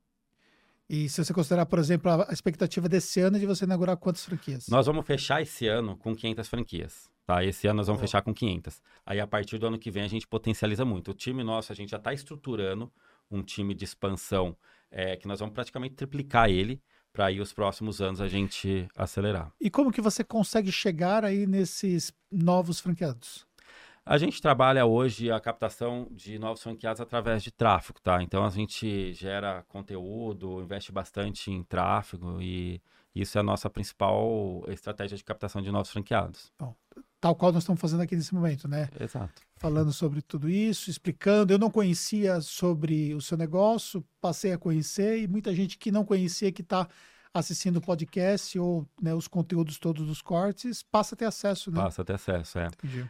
E 0.88 1.08
se 1.08 1.24
você 1.24 1.34
considerar, 1.34 1.66
por 1.66 1.78
exemplo, 1.78 2.10
a 2.10 2.32
expectativa 2.32 2.88
desse 2.88 3.20
ano 3.20 3.38
de 3.38 3.46
você 3.46 3.64
inaugurar 3.64 3.96
quantas 3.96 4.24
franquias? 4.24 4.68
Nós 4.68 4.86
vamos 4.86 5.04
fechar 5.04 5.42
esse 5.42 5.66
ano 5.66 5.96
com 5.96 6.14
500 6.14 6.48
franquias. 6.48 7.10
Tá? 7.26 7.44
Esse 7.44 7.66
ano 7.66 7.78
nós 7.78 7.88
vamos 7.88 8.00
oh. 8.00 8.04
fechar 8.04 8.22
com 8.22 8.32
500. 8.32 8.80
Aí, 9.04 9.18
a 9.18 9.26
partir 9.26 9.58
do 9.58 9.66
ano 9.66 9.78
que 9.78 9.90
vem, 9.90 10.04
a 10.04 10.08
gente 10.08 10.28
potencializa 10.28 10.84
muito. 10.84 11.10
O 11.10 11.14
time 11.14 11.42
nosso, 11.42 11.72
a 11.72 11.74
gente 11.74 11.90
já 11.90 11.96
está 11.96 12.12
estruturando 12.12 12.90
um 13.28 13.42
time 13.42 13.74
de 13.74 13.84
expansão 13.84 14.56
é, 14.90 15.16
que 15.16 15.26
nós 15.26 15.40
vamos 15.40 15.52
praticamente 15.52 15.96
triplicar 15.96 16.48
ele 16.48 16.80
para 17.12 17.26
aí 17.26 17.40
os 17.40 17.52
próximos 17.52 18.00
anos 18.00 18.20
a 18.20 18.28
gente 18.28 18.86
acelerar. 18.94 19.50
E 19.60 19.70
como 19.70 19.90
que 19.90 20.00
você 20.00 20.22
consegue 20.22 20.70
chegar 20.70 21.24
aí 21.24 21.46
nesses 21.46 22.12
novos 22.30 22.78
franqueados? 22.78 23.46
A 24.08 24.18
gente 24.18 24.40
trabalha 24.40 24.86
hoje 24.86 25.32
a 25.32 25.40
captação 25.40 26.06
de 26.12 26.38
novos 26.38 26.62
franqueados 26.62 27.00
através 27.00 27.42
de 27.42 27.50
tráfego, 27.50 28.00
tá? 28.00 28.22
Então 28.22 28.44
a 28.44 28.50
gente 28.50 29.12
gera 29.12 29.64
conteúdo, 29.66 30.62
investe 30.62 30.92
bastante 30.92 31.50
em 31.50 31.64
tráfego 31.64 32.40
e 32.40 32.80
isso 33.12 33.36
é 33.36 33.40
a 33.40 33.42
nossa 33.42 33.68
principal 33.68 34.62
estratégia 34.68 35.16
de 35.16 35.24
captação 35.24 35.60
de 35.60 35.72
novos 35.72 35.90
franqueados. 35.90 36.52
Bom, 36.56 36.72
tal 37.20 37.34
qual 37.34 37.50
nós 37.50 37.64
estamos 37.64 37.80
fazendo 37.80 38.02
aqui 38.02 38.14
nesse 38.14 38.32
momento, 38.32 38.68
né? 38.68 38.88
Exato. 39.00 39.42
Falando 39.56 39.92
sobre 39.92 40.22
tudo 40.22 40.48
isso, 40.48 40.88
explicando. 40.88 41.52
Eu 41.52 41.58
não 41.58 41.68
conhecia 41.68 42.40
sobre 42.40 43.12
o 43.12 43.20
seu 43.20 43.36
negócio, 43.36 44.04
passei 44.20 44.52
a 44.52 44.58
conhecer 44.58 45.20
e 45.20 45.26
muita 45.26 45.52
gente 45.52 45.76
que 45.76 45.90
não 45.90 46.04
conhecia 46.04 46.52
que 46.52 46.62
está 46.62 46.88
assistindo 47.38 47.76
o 47.76 47.80
podcast 47.80 48.58
ou 48.58 48.86
né, 49.00 49.14
os 49.14 49.28
conteúdos 49.28 49.78
todos 49.78 50.06
dos 50.06 50.22
cortes, 50.22 50.82
passa 50.82 51.14
a 51.14 51.18
ter 51.18 51.26
acesso, 51.26 51.70
né? 51.70 51.80
Passa 51.80 52.02
a 52.02 52.04
ter 52.04 52.14
acesso, 52.14 52.58
é. 52.58 52.68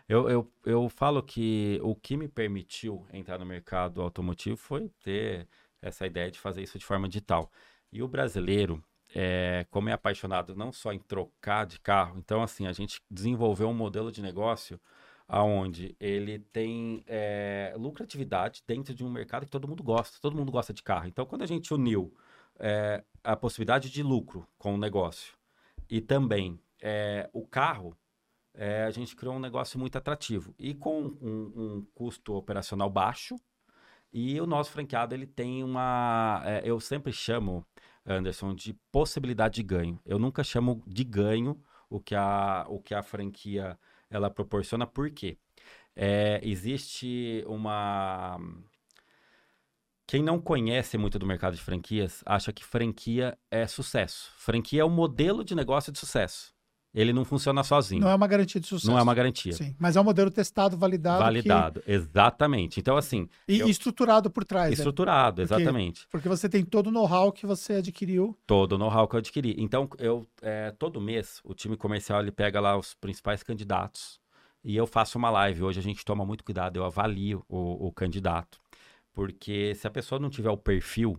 Eu, 0.08 0.28
eu, 0.28 0.52
eu 0.64 0.88
falo 0.88 1.22
que 1.22 1.80
o 1.82 1.94
que 1.94 2.16
me 2.16 2.26
permitiu 2.26 3.06
entrar 3.12 3.38
no 3.38 3.46
mercado 3.46 4.02
automotivo 4.02 4.56
foi 4.56 4.90
ter 5.02 5.46
essa 5.80 6.06
ideia 6.06 6.30
de 6.30 6.38
fazer 6.38 6.62
isso 6.62 6.78
de 6.78 6.84
forma 6.84 7.08
digital. 7.08 7.50
E 7.92 8.02
o 8.02 8.08
brasileiro, 8.08 8.82
é, 9.14 9.64
como 9.70 9.88
é 9.88 9.92
apaixonado 9.92 10.56
não 10.56 10.72
só 10.72 10.92
em 10.92 10.98
trocar 10.98 11.64
de 11.64 11.78
carro, 11.78 12.18
então 12.18 12.42
assim, 12.42 12.66
a 12.66 12.72
gente 12.72 13.00
desenvolveu 13.08 13.68
um 13.68 13.74
modelo 13.74 14.10
de 14.10 14.20
negócio 14.20 14.80
aonde 15.28 15.96
ele 15.98 16.38
tem 16.38 17.02
é, 17.06 17.74
lucratividade 17.76 18.62
dentro 18.66 18.94
de 18.94 19.04
um 19.04 19.10
mercado 19.10 19.44
que 19.44 19.50
todo 19.50 19.66
mundo 19.66 19.82
gosta, 19.82 20.18
todo 20.20 20.36
mundo 20.36 20.52
gosta 20.52 20.72
de 20.72 20.82
carro. 20.82 21.08
Então, 21.08 21.26
quando 21.26 21.42
a 21.42 21.46
gente 21.46 21.72
uniu 21.74 22.14
é, 22.58 23.02
a 23.22 23.36
possibilidade 23.36 23.90
de 23.90 24.02
lucro 24.02 24.46
com 24.58 24.74
o 24.74 24.78
negócio 24.78 25.34
e 25.88 26.00
também 26.00 26.60
é, 26.82 27.28
o 27.32 27.46
carro, 27.46 27.96
é, 28.54 28.84
a 28.84 28.90
gente 28.90 29.14
criou 29.14 29.34
um 29.34 29.40
negócio 29.40 29.78
muito 29.78 29.96
atrativo 29.96 30.54
e 30.58 30.74
com 30.74 31.02
um, 31.20 31.52
um, 31.56 31.86
custo 31.94 32.34
operacional 32.34 32.90
baixo. 32.90 33.36
E 34.12 34.40
o 34.40 34.46
nosso 34.46 34.70
franqueado 34.70 35.14
ele 35.14 35.26
tem 35.26 35.62
uma, 35.62 36.42
é, 36.44 36.62
eu 36.64 36.80
sempre 36.80 37.12
chamo 37.12 37.66
Anderson 38.06 38.54
de 38.54 38.72
possibilidade 38.90 39.56
de 39.56 39.62
ganho. 39.62 40.00
Eu 40.06 40.18
nunca 40.18 40.42
chamo 40.42 40.82
de 40.86 41.04
ganho 41.04 41.60
o 41.90 42.00
que 42.00 42.14
a, 42.14 42.64
o 42.68 42.80
que 42.80 42.94
a 42.94 43.02
franquia 43.02 43.78
ela 44.08 44.30
proporciona. 44.30 44.86
Por 44.86 45.10
quê? 45.10 45.36
É, 45.94 46.40
existe 46.42 47.44
uma 47.46 48.38
quem 50.06 50.22
não 50.22 50.40
conhece 50.40 50.96
muito 50.96 51.18
do 51.18 51.26
mercado 51.26 51.54
de 51.54 51.60
franquias 51.60 52.22
acha 52.24 52.52
que 52.52 52.64
franquia 52.64 53.36
é 53.50 53.66
sucesso. 53.66 54.30
Franquia 54.36 54.82
é 54.82 54.84
um 54.84 54.90
modelo 54.90 55.42
de 55.42 55.54
negócio 55.54 55.90
de 55.90 55.98
sucesso. 55.98 56.54
Ele 56.94 57.12
não 57.12 57.26
funciona 57.26 57.62
sozinho. 57.62 58.00
Não 58.00 58.08
é 58.08 58.14
uma 58.14 58.26
garantia 58.26 58.58
de 58.58 58.66
sucesso. 58.66 58.90
Não 58.90 58.98
é 58.98 59.02
uma 59.02 59.12
garantia. 59.12 59.52
Sim, 59.52 59.76
mas 59.78 59.96
é 59.96 60.00
um 60.00 60.04
modelo 60.04 60.30
testado, 60.30 60.78
validado. 60.78 61.22
Validado, 61.22 61.80
que... 61.82 61.92
exatamente. 61.92 62.80
Então, 62.80 62.96
assim. 62.96 63.28
E 63.46 63.58
eu... 63.58 63.68
estruturado 63.68 64.30
por 64.30 64.44
trás. 64.44 64.70
Né? 64.70 64.74
Estruturado, 64.74 65.42
é. 65.42 65.44
exatamente. 65.44 66.02
Porque, 66.02 66.10
porque 66.12 66.28
você 66.28 66.48
tem 66.48 66.64
todo 66.64 66.86
o 66.86 66.90
know-how 66.90 67.30
que 67.32 67.44
você 67.44 67.74
adquiriu. 67.74 68.38
Todo 68.46 68.72
o 68.72 68.78
know-how 68.78 69.06
que 69.06 69.14
eu 69.14 69.18
adquiri. 69.18 69.54
Então, 69.58 69.90
eu 69.98 70.26
é, 70.40 70.70
todo 70.70 70.98
mês, 70.98 71.40
o 71.44 71.52
time 71.52 71.76
comercial 71.76 72.20
ele 72.22 72.32
pega 72.32 72.60
lá 72.60 72.78
os 72.78 72.94
principais 72.94 73.42
candidatos 73.42 74.18
e 74.64 74.74
eu 74.74 74.86
faço 74.86 75.18
uma 75.18 75.28
live. 75.28 75.64
Hoje 75.64 75.78
a 75.78 75.82
gente 75.82 76.02
toma 76.02 76.24
muito 76.24 76.44
cuidado, 76.44 76.78
eu 76.78 76.84
avalio 76.84 77.44
o, 77.46 77.88
o 77.88 77.92
candidato. 77.92 78.58
Porque 79.16 79.74
se 79.74 79.86
a 79.86 79.90
pessoa 79.90 80.18
não 80.20 80.28
tiver 80.28 80.50
o 80.50 80.58
perfil 80.58 81.18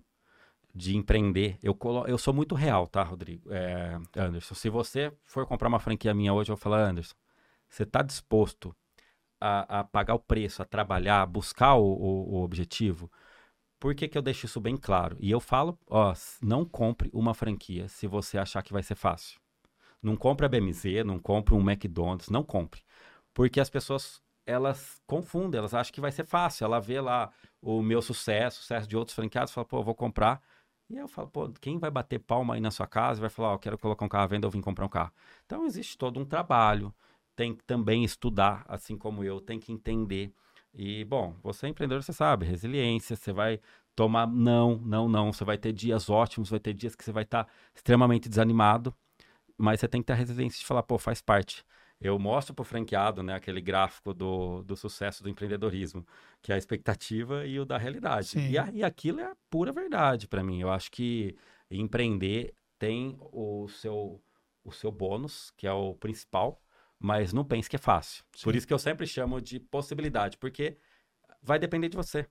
de 0.73 0.95
empreender, 0.95 1.57
eu, 1.63 1.73
colo... 1.73 2.05
eu 2.07 2.15
sou 2.19 2.31
muito 2.31 2.53
real, 2.53 2.85
tá, 2.85 3.01
Rodrigo? 3.01 3.51
É, 3.51 3.99
Anderson, 4.15 4.53
se 4.53 4.69
você 4.69 5.11
for 5.25 5.47
comprar 5.47 5.67
uma 5.67 5.79
franquia 5.79 6.13
minha 6.13 6.31
hoje, 6.31 6.51
eu 6.51 6.55
vou 6.55 6.61
falar, 6.61 6.87
Anderson, 6.87 7.15
você 7.67 7.81
está 7.81 8.03
disposto 8.03 8.75
a, 9.41 9.79
a, 9.79 9.83
pagar 9.83 10.13
o 10.13 10.19
preço, 10.19 10.61
a 10.61 10.65
trabalhar, 10.65 11.23
a 11.23 11.25
buscar 11.25 11.73
o, 11.73 11.85
o, 11.85 12.35
o 12.35 12.43
objetivo? 12.43 13.11
Por 13.79 13.95
que, 13.95 14.07
que 14.07 14.15
eu 14.15 14.21
deixo 14.21 14.45
isso 14.45 14.61
bem 14.61 14.77
claro? 14.77 15.17
E 15.19 15.31
eu 15.31 15.39
falo, 15.39 15.75
ó, 15.87 16.13
não 16.39 16.63
compre 16.65 17.09
uma 17.11 17.33
franquia 17.33 17.87
se 17.87 18.05
você 18.05 18.37
achar 18.37 18.61
que 18.61 18.73
vai 18.73 18.83
ser 18.83 18.95
fácil. 18.95 19.39
Não 20.03 20.15
compre 20.15 20.45
a 20.45 20.49
BMZ, 20.49 21.03
não 21.03 21.17
compre 21.17 21.55
um 21.55 21.67
McDonald's, 21.67 22.29
não 22.29 22.43
compre. 22.43 22.83
Porque 23.33 23.59
as 23.59 23.71
pessoas 23.71 24.21
elas 24.47 25.01
confundem, 25.05 25.59
elas 25.59 25.73
acham 25.73 25.93
que 25.93 26.01
vai 26.01 26.11
ser 26.11 26.25
fácil. 26.25 26.65
Ela 26.65 26.79
vê 26.79 27.01
lá 27.01 27.31
o 27.61 27.81
meu 27.81 28.01
sucesso, 28.01 28.59
o 28.59 28.61
sucesso 28.61 28.87
de 28.87 28.97
outros 28.97 29.15
franqueados, 29.15 29.53
fala, 29.53 29.65
pô, 29.65 29.83
vou 29.83 29.93
comprar. 29.93 30.41
E 30.89 30.97
eu 30.97 31.07
falo, 31.07 31.27
pô, 31.27 31.49
quem 31.61 31.77
vai 31.77 31.91
bater 31.91 32.19
palma 32.19 32.55
aí 32.55 32.61
na 32.61 32.71
sua 32.71 32.87
casa 32.87 33.19
vai 33.19 33.29
falar, 33.29 33.49
ó, 33.49 33.55
oh, 33.55 33.59
quero 33.59 33.77
colocar 33.77 34.05
um 34.05 34.09
carro 34.09 34.23
à 34.23 34.27
venda, 34.27 34.47
eu 34.47 34.51
vim 34.51 34.61
comprar 34.61 34.85
um 34.85 34.89
carro. 34.89 35.11
Então 35.45 35.65
existe 35.65 35.97
todo 35.97 36.19
um 36.19 36.25
trabalho, 36.25 36.93
tem 37.35 37.53
que 37.53 37.63
também 37.65 38.03
estudar, 38.05 38.65
assim 38.67 38.97
como 38.97 39.23
eu, 39.23 39.41
tem 39.41 39.59
que 39.59 39.71
entender. 39.71 40.31
E, 40.73 41.03
bom, 41.05 41.35
você 41.43 41.65
é 41.67 41.69
empreendedor, 41.69 42.03
você 42.03 42.13
sabe, 42.13 42.45
resiliência, 42.45 43.15
você 43.15 43.33
vai 43.33 43.59
tomar 43.95 44.27
não, 44.27 44.77
não, 44.77 45.09
não. 45.09 45.33
Você 45.33 45.43
vai 45.43 45.57
ter 45.57 45.73
dias 45.73 46.09
ótimos, 46.09 46.49
vai 46.49 46.59
ter 46.59 46.73
dias 46.73 46.95
que 46.95 47.03
você 47.03 47.11
vai 47.11 47.23
estar 47.23 47.45
tá 47.45 47.51
extremamente 47.75 48.29
desanimado, 48.29 48.95
mas 49.57 49.79
você 49.79 49.87
tem 49.87 50.01
que 50.01 50.07
ter 50.07 50.13
a 50.13 50.15
resiliência 50.15 50.59
de 50.59 50.65
falar, 50.65 50.83
pô, 50.83 50.97
faz 50.97 51.21
parte. 51.21 51.65
Eu 51.99 52.17
mostro 52.19 52.53
para 52.53 52.61
o 52.61 52.65
franqueado, 52.65 53.23
né, 53.23 53.33
aquele 53.33 53.59
gráfico 53.59 54.13
do, 54.13 54.63
do 54.63 54.75
sucesso 54.75 55.23
do 55.23 55.29
empreendedorismo, 55.29 56.05
que 56.41 56.51
é 56.51 56.55
a 56.55 56.57
expectativa 56.57 57.45
e 57.45 57.59
o 57.59 57.65
da 57.65 57.77
realidade. 57.77 58.37
E, 58.39 58.57
a, 58.57 58.69
e 58.71 58.83
aquilo 58.83 59.19
é 59.19 59.25
a 59.25 59.35
pura 59.49 59.71
verdade 59.71 60.27
para 60.27 60.43
mim. 60.43 60.61
Eu 60.61 60.71
acho 60.71 60.91
que 60.91 61.35
empreender 61.69 62.53
tem 62.77 63.17
o 63.19 63.67
seu, 63.67 64.21
o 64.63 64.71
seu 64.71 64.91
bônus, 64.91 65.51
que 65.57 65.65
é 65.65 65.71
o 65.71 65.95
principal, 65.95 66.61
mas 66.99 67.33
não 67.33 67.43
pense 67.43 67.69
que 67.69 67.75
é 67.75 67.79
fácil. 67.79 68.23
Por 68.43 68.53
Sim. 68.53 68.57
isso 68.57 68.67
que 68.67 68.73
eu 68.73 68.79
sempre 68.79 69.07
chamo 69.07 69.41
de 69.41 69.59
possibilidade, 69.59 70.37
porque 70.37 70.77
vai 71.41 71.57
depender 71.57 71.89
de 71.89 71.97
você. 71.97 72.27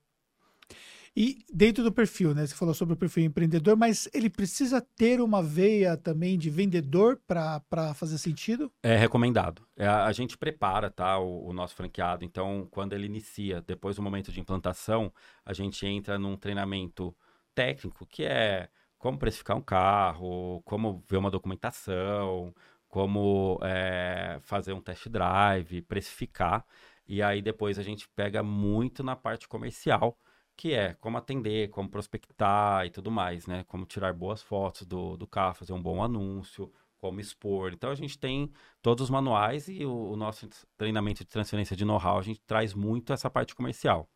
E 1.17 1.39
dentro 1.51 1.83
do 1.83 1.91
perfil, 1.91 2.35
né? 2.35 2.47
Você 2.47 2.55
falou 2.55 2.75
sobre 2.75 2.93
o 2.93 2.97
perfil 2.97 3.25
empreendedor, 3.25 3.75
mas 3.75 4.07
ele 4.13 4.29
precisa 4.29 4.83
ter 4.83 5.19
uma 5.19 5.43
veia 5.43 5.97
também 5.97 6.37
de 6.37 6.51
vendedor 6.51 7.19
para 7.27 7.95
fazer 7.95 8.19
sentido? 8.19 8.71
É 8.83 8.95
recomendado. 8.97 9.67
É, 9.75 9.89
a 9.89 10.13
gente 10.13 10.37
prepara, 10.37 10.91
tá, 10.91 11.19
o, 11.19 11.49
o 11.49 11.53
nosso 11.55 11.75
franqueado. 11.75 12.23
Então, 12.23 12.69
quando 12.71 12.93
ele 12.93 13.07
inicia, 13.07 13.63
depois 13.63 13.97
do 13.97 14.03
momento 14.03 14.31
de 14.31 14.41
implantação, 14.41 15.11
a 15.43 15.55
gente 15.55 15.87
entra 15.87 16.19
num 16.19 16.37
treinamento 16.37 17.17
técnico, 17.55 18.05
que 18.05 18.23
é 18.23 18.69
como 18.99 19.19
precificar 19.19 19.57
um 19.57 19.63
carro, 19.63 20.61
como 20.67 21.03
ver 21.09 21.17
uma 21.17 21.31
documentação, 21.31 22.55
como 22.89 23.59
é, 23.63 24.39
fazer 24.43 24.75
um 24.75 24.83
test 24.83 25.09
drive, 25.09 25.81
precificar. 25.81 26.63
E 27.09 27.23
aí 27.23 27.41
depois 27.41 27.79
a 27.79 27.83
gente 27.83 28.07
pega 28.15 28.43
muito 28.43 29.03
na 29.03 29.17
parte 29.17 29.49
comercial, 29.49 30.19
que 30.57 30.73
é 30.73 30.95
como 30.95 31.19
atender, 31.19 31.69
como 31.71 31.89
prospectar 31.89 32.87
e 32.87 32.91
tudo 32.91 33.11
mais, 33.11 33.47
né? 33.47 33.65
Como 33.65 33.85
tirar 33.85 34.13
boas 34.15 34.43
fotos 34.43 34.87
do, 34.87 35.17
do 35.17 35.27
carro, 35.27 35.55
fazer 35.55 35.73
um 35.73 35.83
bom 35.83 36.03
anúncio, 36.03 36.73
como 36.99 37.21
expor. 37.21 37.73
Então 37.73 37.91
a 37.91 37.95
gente 37.95 38.19
tem 38.19 38.51
todos 38.81 39.05
os 39.05 39.11
manuais 39.11 39.69
e 39.69 39.85
o, 39.85 40.13
o 40.13 40.17
nosso 40.17 40.49
treinamento 40.77 41.25
de 41.25 41.31
transferência 41.31 41.77
de 41.77 41.85
know-how, 41.85 42.19
a 42.19 42.23
gente 42.23 42.41
traz 42.41 42.75
muito 42.75 43.13
essa 43.13 43.31
parte 43.31 43.55
comercial. 43.55 44.09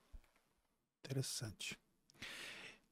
Interessante. 1.05 1.79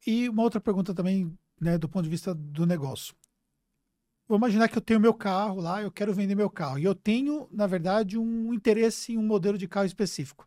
E 0.07 0.28
uma 0.28 0.42
outra 0.42 0.61
pergunta 0.61 0.94
também, 0.94 1.36
né, 1.61 1.76
do 1.78 1.88
ponto 1.88 2.05
de 2.05 2.11
vista 2.11 2.34
do 2.34 2.66
negócio. 2.66 3.14
Vou 4.26 4.36
imaginar 4.36 4.68
que 4.68 4.76
eu 4.76 4.82
tenho 4.82 5.01
meu 5.01 5.14
carro 5.14 5.61
lá, 5.61 5.82
eu 5.82 5.90
quero 5.90 6.12
vender 6.12 6.34
meu 6.34 6.51
carro. 6.51 6.78
E 6.78 6.84
eu 6.84 6.94
tenho, 6.94 7.49
na 7.51 7.66
verdade, 7.66 8.18
um 8.18 8.53
interesse 8.53 9.12
em 9.12 9.18
um 9.18 9.22
modelo 9.22 9.57
de 9.57 9.66
carro 9.66 9.86
específico. 9.86 10.46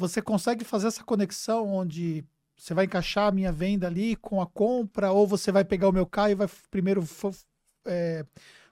Você 0.00 0.22
consegue 0.22 0.64
fazer 0.64 0.86
essa 0.86 1.04
conexão 1.04 1.68
onde 1.74 2.24
você 2.56 2.72
vai 2.72 2.86
encaixar 2.86 3.28
a 3.28 3.30
minha 3.30 3.52
venda 3.52 3.86
ali 3.86 4.16
com 4.16 4.40
a 4.40 4.46
compra, 4.46 5.12
ou 5.12 5.26
você 5.26 5.52
vai 5.52 5.62
pegar 5.62 5.88
o 5.88 5.92
meu 5.92 6.06
carro 6.06 6.30
e 6.30 6.34
vai 6.34 6.48
primeiro 6.70 7.02
fo- 7.02 7.30
é, 7.86 8.24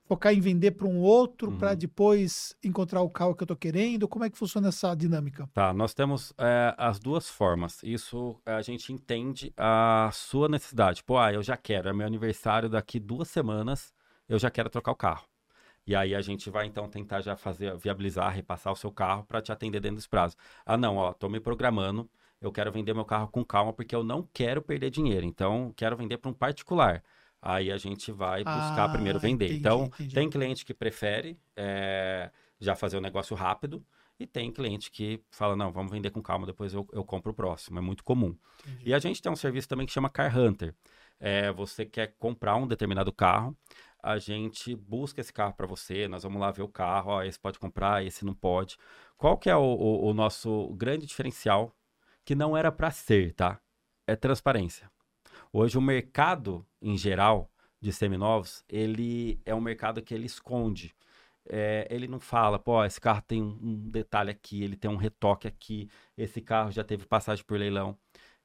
focar 0.07 0.33
em 0.33 0.41
vender 0.41 0.71
para 0.71 0.87
um 0.87 0.99
outro, 1.01 1.53
para 1.53 1.73
Uhum. 1.73 1.77
depois 1.77 2.57
encontrar 2.65 3.03
o 3.03 3.11
carro 3.11 3.35
que 3.35 3.43
eu 3.43 3.45
estou 3.45 3.57
querendo? 3.59 4.09
Como 4.09 4.25
é 4.25 4.31
que 4.31 4.39
funciona 4.39 4.69
essa 4.69 4.95
dinâmica? 4.95 5.47
Tá, 5.53 5.75
nós 5.75 5.93
temos 5.93 6.33
é, 6.39 6.75
as 6.79 6.99
duas 6.99 7.29
formas. 7.29 7.83
Isso 7.83 8.41
a 8.47 8.63
gente 8.63 8.91
entende 8.91 9.53
a 9.55 10.09
sua 10.15 10.49
necessidade. 10.49 11.05
Pô, 11.05 11.19
ah, 11.19 11.31
eu 11.31 11.43
já 11.43 11.59
quero, 11.59 11.91
é 11.91 11.93
meu 11.93 12.07
aniversário 12.07 12.71
daqui 12.71 12.99
duas 12.99 13.29
semanas, 13.29 13.93
eu 14.27 14.39
já 14.39 14.51
quero 14.51 14.71
trocar 14.71 14.93
o 14.93 14.97
carro. 14.97 15.27
E 15.89 15.95
aí 15.97 16.15
a 16.15 16.21
gente 16.21 16.51
vai 16.51 16.67
então 16.67 16.87
tentar 16.87 17.23
já 17.23 17.35
fazer, 17.35 17.75
viabilizar, 17.79 18.31
repassar 18.31 18.71
o 18.75 18.77
seu 18.77 18.93
carro 18.93 19.25
para 19.25 19.41
te 19.41 19.51
atender 19.51 19.81
dentro 19.81 19.97
desse 19.97 20.09
prazo. 20.09 20.37
Ah, 20.67 20.77
não, 20.77 20.97
ó, 20.99 21.15
tô 21.15 21.31
me 21.31 21.41
programando, 21.41 22.11
eu 22.43 22.53
quero 22.53 22.71
vender 22.71 22.93
meu 22.93 23.07
carro 23.07 23.27
com 23.29 23.43
calma 23.43 23.73
porque 23.73 23.97
eu 23.97 24.05
não 24.05 24.23
quero 24.35 24.61
perder 24.61 24.91
dinheiro. 24.91 25.25
Então, 25.25 25.73
quero 25.75 25.97
vender 25.97 26.19
para 26.19 26.31
um 26.31 26.35
particular. 26.35 27.03
Aí 27.41 27.73
a 27.73 27.79
gente 27.79 28.13
vai 28.13 28.45
buscar 28.45 28.85
Ah, 28.85 28.89
primeiro 28.91 29.19
vender. 29.19 29.47
entendi, 29.47 29.61
então, 29.61 29.85
entendi. 29.85 30.15
tem 30.15 30.29
cliente 30.29 30.63
que 30.67 30.75
prefere 30.75 31.39
é, 31.57 32.31
já 32.61 32.77
fazer 32.77 32.99
o 32.99 33.01
negócio 33.01 33.35
rápido 33.35 33.83
e 34.21 34.27
tem 34.27 34.53
cliente 34.53 34.91
que 34.91 35.23
fala, 35.31 35.57
não, 35.57 35.73
vamos 35.73 35.91
vender 35.91 36.11
com 36.11 36.21
calma, 36.21 36.45
depois 36.47 36.75
eu, 36.75 36.87
eu 36.93 37.03
compro 37.03 37.33
o 37.33 37.35
próximo. 37.35 37.79
É 37.79 37.83
muito 37.83 38.05
comum. 38.05 38.37
Entendi. 38.67 38.91
E 38.91 38.93
a 38.93 38.99
gente 38.99 39.23
tem 39.23 39.33
um 39.33 39.37
serviço 39.37 39.69
também 39.69 39.87
que 39.87 39.93
chama 39.93 40.11
Car 40.11 40.37
Hunter. 40.37 40.75
É, 41.21 41.51
você 41.51 41.85
quer 41.87 42.15
comprar 42.19 42.57
um 42.57 42.67
determinado 42.67 43.13
carro, 43.13 43.57
a 44.03 44.19
gente 44.19 44.75
busca 44.77 45.21
esse 45.21 45.33
carro 45.33 45.55
para 45.55 45.67
você, 45.67 46.09
nós 46.09 46.23
vamos 46.23 46.41
lá 46.41 46.51
ver 46.51 46.63
o 46.63 46.69
carro, 46.69 47.11
ó, 47.13 47.23
esse 47.23 47.39
pode 47.39 47.59
comprar, 47.59 48.05
esse 48.05 48.25
não 48.25 48.35
pode. 48.35 48.77
Qual 49.17 49.37
que 49.39 49.51
é 49.51 49.57
o, 49.57 49.61
o- 49.63 50.07
o 50.11 50.15
nosso 50.15 50.69
grande 50.75 51.07
diferencial, 51.07 51.75
que 52.25 52.35
não 52.35 52.57
era 52.57 52.71
para 52.73 52.91
ser, 52.91 53.35
tá? 53.35 53.61
É 54.07 54.17
transparência. 54.17 54.91
Hoje 55.53 55.79
o 55.79 55.81
mercado, 55.83 56.67
em 56.81 56.97
geral, 56.97 57.51
de 57.81 57.93
seminovos, 57.93 58.65
ele 58.69 59.41
é 59.45 59.55
um 59.55 59.61
mercado 59.61 60.03
que 60.03 60.15
ele 60.15 60.27
esconde. 60.27 60.95
É, 61.51 61.87
ele 61.91 62.07
não 62.09 62.21
fala, 62.21 62.59
pô, 62.59 62.85
esse 62.85 63.01
carro 63.01 63.23
tem 63.23 63.43
um, 63.43 63.91
detalhe 63.91 64.31
aqui, 64.31 64.63
ele 64.63 64.77
tem 64.77 64.91
um 64.91 64.97
retoque 64.97 65.49
aqui, 65.49 65.89
esse 66.17 66.41
carro 66.43 66.71
já 66.71 66.85
teve 66.85 67.07
passagem 67.07 67.45
por 67.45 67.59
leilão. 67.59 67.97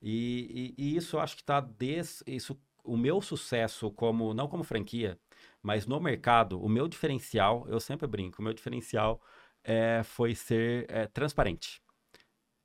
E, 0.01 0.73
e- 0.77 0.83
e 0.93 0.97
isso 0.97 1.17
eu 1.17 1.21
acho 1.21 1.35
que 1.35 1.41
está 1.41 1.59
des, 1.61 2.23
isso, 2.27 2.59
o 2.83 2.97
meu 2.97 3.21
sucesso 3.21 3.91
como 3.91 4.33
não 4.33 4.47
como 4.47 4.63
franquia, 4.63 5.19
mas 5.63 5.87
no 5.87 5.99
mercado, 5.99 6.61
o 6.61 6.69
meu 6.69 6.87
diferencial, 6.87 7.65
eu 7.69 7.79
sempre 7.79 8.05
brinco, 8.07 8.41
o 8.41 8.43
meu 8.43 8.53
diferencial 8.53 9.21
é, 9.63 10.03
foi 10.03 10.35
ser 10.35 10.85
é, 10.89 11.07
transparente. 11.07 11.81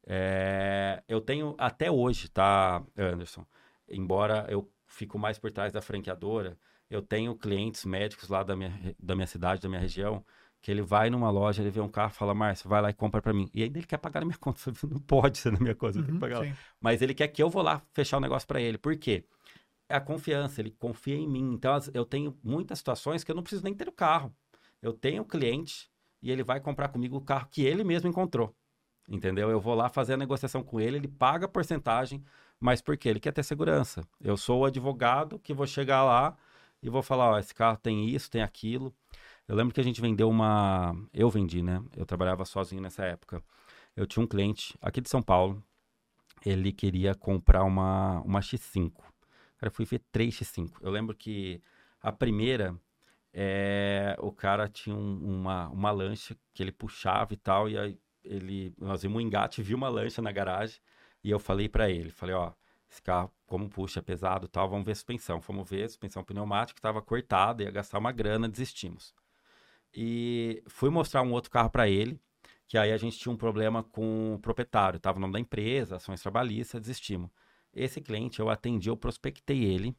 É, 0.07 1.03
eu 1.07 1.21
tenho 1.21 1.55
até 1.59 1.91
hoje, 1.91 2.29
tá, 2.29 2.83
Anderson? 2.97 3.47
Embora 3.89 4.47
eu 4.49 4.71
fico 4.87 5.19
mais 5.19 5.39
por 5.39 5.53
trás 5.53 5.73
da 5.73 5.81
franqueadora, 5.81 6.59
eu 6.91 7.03
tenho 7.03 7.35
clientes 7.37 7.85
médicos 7.85 8.29
lá 8.29 8.43
da 8.43 8.57
minha, 8.57 8.73
da 8.99 9.15
minha 9.15 9.27
cidade, 9.27 9.61
da 9.61 9.69
minha 9.69 9.81
região, 9.81 10.25
que 10.61 10.71
ele 10.71 10.83
vai 10.83 11.11
numa 11.11 11.31
loja, 11.31 11.63
ele 11.63 11.71
vê 11.71 11.81
um 11.81 11.89
carro, 11.89 12.11
fala, 12.11 12.35
Márcio, 12.35 12.69
vai 12.69 12.81
lá 12.83 12.91
e 12.91 12.95
compra 12.95 13.23
pra 13.23 13.33
mim. 13.33 13.49
E 13.55 13.63
ainda 13.63 13.79
ele 13.79 13.87
quer 13.87 13.99
pagar 13.99 14.21
na 14.21 14.27
minha 14.27 14.39
conta. 14.41 14.73
Não 14.89 14.99
pode 14.99 15.39
ser 15.39 15.53
na 15.53 15.61
minha 15.61 15.75
conta, 15.75 15.99
eu 15.99 16.05
tenho 16.05 16.19
Uhum. 16.43 16.55
Mas 16.81 17.03
ele 17.03 17.15
quer 17.15 17.29
que 17.29 17.43
eu 17.43 17.51
vou 17.51 17.63
lá 17.63 17.83
fechar 17.93 18.17
o 18.17 18.21
negócio 18.21 18.49
pra 18.49 18.61
ele. 18.61 18.79
Por 18.79 18.97
quê? 18.97 19.25
É 19.89 19.97
a 19.97 20.01
confiança, 20.01 20.61
ele 20.61 20.71
confia 20.71 21.17
em 21.17 21.27
mim. 21.27 21.53
Então, 21.53 21.79
eu 21.95 22.05
tenho 22.05 22.37
muitas 22.43 22.79
situações 22.79 23.25
que 23.25 23.31
eu 23.31 23.35
não 23.35 23.43
preciso 23.43 23.65
nem 23.65 23.75
ter 23.75 23.89
o 23.89 23.93
carro. 23.93 24.35
Eu 24.83 24.93
tenho 24.93 25.23
o 25.23 25.27
cliente 25.27 25.91
e 26.23 26.31
ele 26.31 26.43
vai 26.43 26.61
comprar 26.61 26.89
comigo 26.89 27.17
o 27.17 27.21
carro 27.21 27.49
que 27.51 27.65
ele 27.65 27.83
mesmo 27.85 28.09
encontrou. 28.09 28.55
Entendeu? 29.09 29.51
Eu 29.51 29.61
vou 29.61 29.75
lá 29.75 29.89
fazer 29.89 30.15
a 30.15 30.17
negociação 30.19 30.63
com 30.63 30.79
ele, 30.79 30.99
ele 30.99 31.09
paga 31.09 31.47
a 31.47 31.49
porcentagem, 31.49 32.23
mas 32.61 32.83
por 32.83 32.97
quê? 32.97 33.09
Ele 33.09 33.21
quer 33.21 33.33
ter 33.33 33.43
segurança. 33.43 34.07
Eu 34.21 34.37
sou 34.37 34.61
o 34.61 34.65
advogado 34.67 35.39
que 35.39 35.55
vou 35.55 35.67
chegar 35.67 36.05
lá 36.05 36.37
e 36.83 36.91
vou 36.91 37.03
falar, 37.03 37.31
ó, 37.31 37.39
esse 37.39 37.55
carro 37.55 37.79
tem 37.79 38.09
isso, 38.11 38.31
tem 38.31 38.43
aquilo. 38.43 38.95
Eu 39.47 39.57
lembro 39.57 39.73
que 39.73 39.81
a 39.81 39.85
gente 39.85 40.01
vendeu 40.01 40.29
uma. 40.29 40.95
Eu 41.13 41.31
vendi, 41.31 41.63
né? 41.63 41.83
Eu 41.97 42.05
trabalhava 42.05 42.45
sozinho 42.45 42.83
nessa 42.83 43.05
época. 43.05 43.43
Eu 43.97 44.07
tinha 44.07 44.23
um 44.23 44.27
cliente 44.27 44.77
aqui 44.81 45.01
de 45.01 45.09
São 45.09 45.23
Paulo. 45.23 45.63
Ele 46.45 46.71
queria 46.71 47.15
comprar 47.15 47.65
uma, 47.65 48.21
uma 48.21 48.41
X5. 48.41 48.93
Cara, 49.59 49.69
eu 49.71 49.75
fui 49.75 49.85
ver 49.85 50.01
três 50.13 50.35
X5. 50.37 50.81
Eu 50.83 50.91
lembro 50.91 51.15
que 51.17 51.63
a 52.01 52.13
primeira, 52.13 52.77
é, 53.33 54.17
o 54.21 54.33
cara 54.33 54.69
tinha 54.69 54.95
um- 54.97 55.41
uma, 55.41 55.69
uma 55.71 55.91
lancha 55.91 56.37
que 56.55 56.63
ele 56.63 56.73
puxava 56.73 57.35
e 57.35 57.37
tal. 57.37 57.69
E 57.69 57.79
aí 57.79 57.99
ele, 58.25 58.75
nós 58.79 59.03
vimos 59.03 59.19
um 59.19 59.21
engate, 59.21 59.63
viu 59.63 59.77
uma 59.77 59.89
lancha 59.89 60.23
na 60.23 60.33
garagem. 60.33 60.81
E 61.25 61.31
eu 61.31 61.39
falei 61.39 61.69
pra 61.69 61.91
ele: 61.91 62.11
falei, 62.11 62.35
ó, 62.35 62.53
esse 62.91 63.03
carro, 63.03 63.33
como 63.47 63.69
puxa, 63.69 64.01
é 64.01 64.03
pesado 64.03 64.47
e 64.47 64.49
tal, 64.49 64.69
vamos 64.69 64.87
ver 64.87 64.93
a 64.93 64.95
suspensão. 64.97 65.41
Fomos 65.41 65.69
ver, 65.69 65.85
a 65.85 65.89
suspensão 65.89 66.25
pneumática 66.25 66.79
estava 66.79 67.03
cortada, 67.03 67.63
ia 67.65 67.71
gastar 67.71 67.99
uma 67.99 68.13
grana, 68.13 68.49
desistimos. 68.49 69.15
E 69.95 70.63
fui 70.69 70.91
mostrar 70.91 71.23
um 71.23 71.33
outro 71.33 71.51
carro 71.51 71.71
para 71.71 71.89
ele, 71.89 72.21
que 72.67 72.77
aí 72.79 72.93
a 72.93 72.97
gente 72.97 73.19
tinha 73.19 73.33
um 73.33 73.37
problema 73.37 73.83
com 73.83 74.35
o 74.35 74.39
proprietário, 74.39 74.99
estava 74.99 75.19
o 75.19 75.21
nome 75.21 75.33
da 75.33 75.41
empresa, 75.41 75.97
ações 75.97 76.21
trabalhistas, 76.23 76.81
desistimos. 76.81 77.31
Esse 77.79 78.01
cliente 78.01 78.41
eu 78.41 78.51
atendi, 78.51 78.89
eu 78.89 78.97
prospectei 78.97 79.65
ele, 79.65 79.97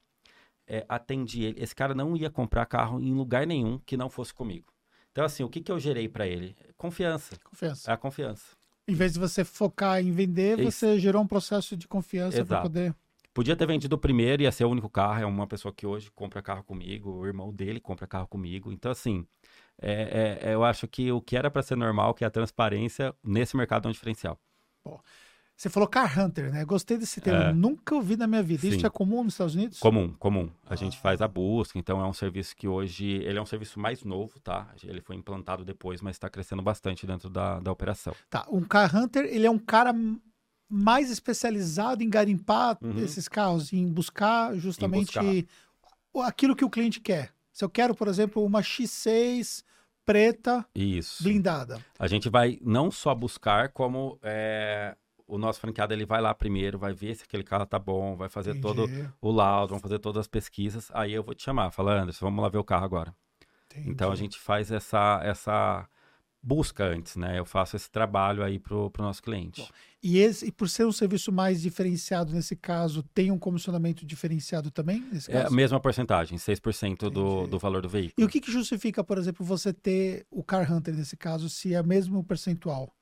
é, 0.68 0.86
atendi 0.88 1.44
ele. 1.44 1.62
Esse 1.62 1.76
cara 1.76 1.96
não 1.96 2.16
ia 2.16 2.30
comprar 2.30 2.66
carro 2.66 3.02
em 3.02 3.14
lugar 3.14 3.48
nenhum 3.48 3.80
que 3.86 3.98
não 3.98 4.10
fosse 4.10 4.34
comigo. 4.34 4.68
Então, 5.12 5.26
assim, 5.26 5.44
o 5.44 5.50
que, 5.50 5.62
que 5.62 5.72
eu 5.72 5.80
gerei 5.80 6.08
para 6.08 6.28
ele? 6.28 6.56
Confiança. 6.78 7.36
Confiança. 7.44 7.90
É 7.90 7.94
a 7.94 7.98
confiança. 7.98 8.56
Em 8.88 8.94
vez 8.94 9.14
de 9.14 9.20
você 9.20 9.44
focar 9.44 10.00
em 10.00 10.12
vender, 10.12 10.60
Isso. 10.60 10.72
você 10.72 11.00
gerou 11.00 11.22
um 11.22 11.28
processo 11.28 11.76
de 11.76 11.88
confiança 11.88 12.44
para 12.46 12.62
poder. 12.62 12.96
Podia 13.34 13.56
ter 13.56 13.68
vendido 13.68 13.96
o 13.96 14.00
primeiro, 14.00 14.42
ia 14.42 14.52
ser 14.52 14.66
o 14.66 14.70
único 14.70 14.90
carro. 14.90 15.22
É 15.22 15.26
uma 15.26 15.48
pessoa 15.48 15.74
que 15.74 15.86
hoje 15.86 16.12
compra 16.12 16.42
carro 16.42 16.64
comigo, 16.64 17.12
o 17.12 17.26
irmão 17.26 17.54
dele 17.54 17.80
compra 17.80 18.08
carro 18.08 18.28
comigo. 18.28 18.72
Então, 18.72 18.92
assim, 18.92 19.26
é- 19.82 20.40
é- 20.42 20.54
eu 20.54 20.64
acho 20.64 20.88
que 20.88 21.12
o 21.12 21.22
que 21.22 21.38
era 21.38 21.50
para 21.50 21.62
ser 21.62 21.76
normal, 21.76 22.14
que 22.14 22.24
é 22.24 22.28
a 22.28 22.32
transparência, 22.32 23.16
nesse 23.24 23.56
mercado 23.56 23.88
é 23.88 23.90
um 23.90 23.94
diferencial. 23.94 24.40
Você 25.60 25.68
falou 25.68 25.89
Car 25.89 26.18
Hunter, 26.18 26.53
né? 26.53 26.64
Gostei 26.64 26.97
desse 26.97 27.20
termo. 27.20 27.41
É. 27.41 27.51
Nunca 27.53 27.93
ouvi 27.93 28.16
na 28.16 28.26
minha 28.26 28.41
vida. 28.41 28.66
Isso 28.66 28.80
Sim. 28.80 28.86
é 28.86 28.89
comum 28.89 29.26
nos 29.26 29.34
Estados 29.34 29.55
Unidos? 29.55 29.78
Comum, 29.78 30.14
comum. 30.14 30.49
A 30.66 30.74
gente 30.78 30.97
Ah. 30.97 31.01
faz 31.01 31.22
a 31.22 31.28
busca, 31.28 31.78
então 31.78 31.99
é 31.99 32.07
um 32.07 32.14
serviço 32.14 32.55
que 32.55 32.66
hoje, 32.66 33.05
ele 33.05 33.38
é 33.38 33.41
um 33.41 33.45
serviço 33.45 33.78
mais 33.78 34.05
novo, 34.05 34.39
tá? 34.39 34.70
Ele 34.82 35.01
foi 35.01 35.18
implantado 35.18 35.66
depois, 35.66 35.99
mas 35.99 36.16
está 36.16 36.30
crescendo 36.30 36.62
bastante 36.62 37.05
dentro 37.05 37.30
da, 37.30 37.60
da 37.60 37.74
operação. 37.74 38.16
Tá. 38.30 38.45
Um 38.49 38.62
Car 38.64 38.95
Hunter, 38.95 39.26
ele 39.26 39.45
é 39.45 39.51
um 39.51 39.60
cara 39.60 39.93
mais 40.70 41.12
especializado 41.12 42.01
em 42.01 42.10
garimpar 42.10 42.78
Uhum. 42.82 42.97
esses 42.99 43.28
carros, 43.28 43.74
em 43.74 43.86
buscar 43.86 44.55
justamente 44.55 45.20
buscar. 45.20 45.26
o- 46.14 46.22
aquilo 46.22 46.55
que 46.55 46.64
o 46.64 46.70
cliente 46.70 47.01
quer. 47.01 47.34
Se 47.51 47.66
eu 47.66 47.70
quero, 47.70 47.93
por 47.93 48.07
exemplo, 48.07 48.45
uma 48.45 48.62
X6 48.64 49.62
preta, 50.05 50.66
Isso. 50.74 51.22
blindada. 51.22 51.84
A 51.99 52.07
gente 52.07 52.30
vai 52.30 52.57
não 52.62 52.89
só 52.89 53.14
buscar, 53.14 53.70
como 53.74 54.18
é, 54.24 54.95
o 55.30 55.38
nosso 55.38 55.60
franqueado 55.60 55.94
ele 55.94 56.06
vai 56.06 56.22
lá 56.22 56.34
primeiro, 56.34 56.78
vai 56.80 56.94
ver 56.94 57.16
se 57.16 57.24
aquele 57.24 57.44
carro 57.44 57.66
tá 57.66 57.80
bom, 57.80 58.16
vai 58.16 58.28
fazer 58.30 58.56
todo 58.56 58.84
Entendi, 58.86 59.10
o 59.22 59.32
laudo, 59.32 59.70
vamos 59.70 59.82
fazer 59.82 60.00
todas 60.00 60.22
as 60.22 60.28
pesquisas. 60.28 60.90
Aí 60.94 61.14
eu 61.14 61.24
vou 61.24 61.34
te 61.36 61.44
chamar, 61.44 61.72
falar, 61.72 62.02
Anderson, 62.02 62.26
vamos 62.26 62.42
lá 62.44 62.50
ver 62.50 62.58
o 62.58 62.64
carro 62.64 62.86
agora. 62.86 63.16
entendi. 63.72 63.90
Então 63.90 64.12
a 64.12 64.16
gente 64.16 64.38
faz 64.40 64.72
essa, 64.72 65.22
essa 65.24 65.88
busca 66.42 66.86
antes, 66.86 67.16
né? 67.16 67.38
Eu 67.38 67.46
faço 67.46 67.76
esse 67.76 67.90
trabalho 67.92 68.44
aí 68.44 68.58
pro, 68.60 68.90
pro 68.90 69.04
nosso 69.04 69.22
cliente. 69.22 69.62
Bom, 69.62 69.68
E, 70.02 70.18
esse, 70.18 70.48
e 70.48 70.52
por 70.52 70.70
ser 70.70 70.86
um 70.86 70.92
serviço 70.92 71.32
mais 71.32 71.62
diferenciado 71.62 72.34
nesse 72.34 72.56
caso, 72.56 73.04
tem 73.14 73.30
um 73.32 73.38
comissionamento 73.38 74.06
diferenciado 74.06 74.72
também 74.72 75.02
nesse 75.12 75.30
É 75.30 75.38
a 75.40 75.44
caso? 75.44 75.56
mesma 75.56 75.80
porcentagem, 75.80 76.38
6% 76.38 77.10
do, 77.10 77.10
Entendi. 77.10 77.50
do 77.52 77.60
valor 77.60 77.82
do 77.82 77.90
E 77.90 77.92
veículo. 77.92 78.28
o 78.28 78.30
que, 78.30 78.40
que 78.40 78.52
justifica, 78.52 79.04
por 79.04 79.18
exemplo, 79.18 79.46
você 79.46 79.74
ter 79.74 80.26
o 80.32 80.44
Car 80.44 80.72
Hunter 80.72 80.96
nesse 80.96 81.18
caso, 81.18 81.50
se 81.50 81.74
é 81.74 81.82
o 81.82 81.86
mesmo 81.86 82.24
percentual? 82.24 82.94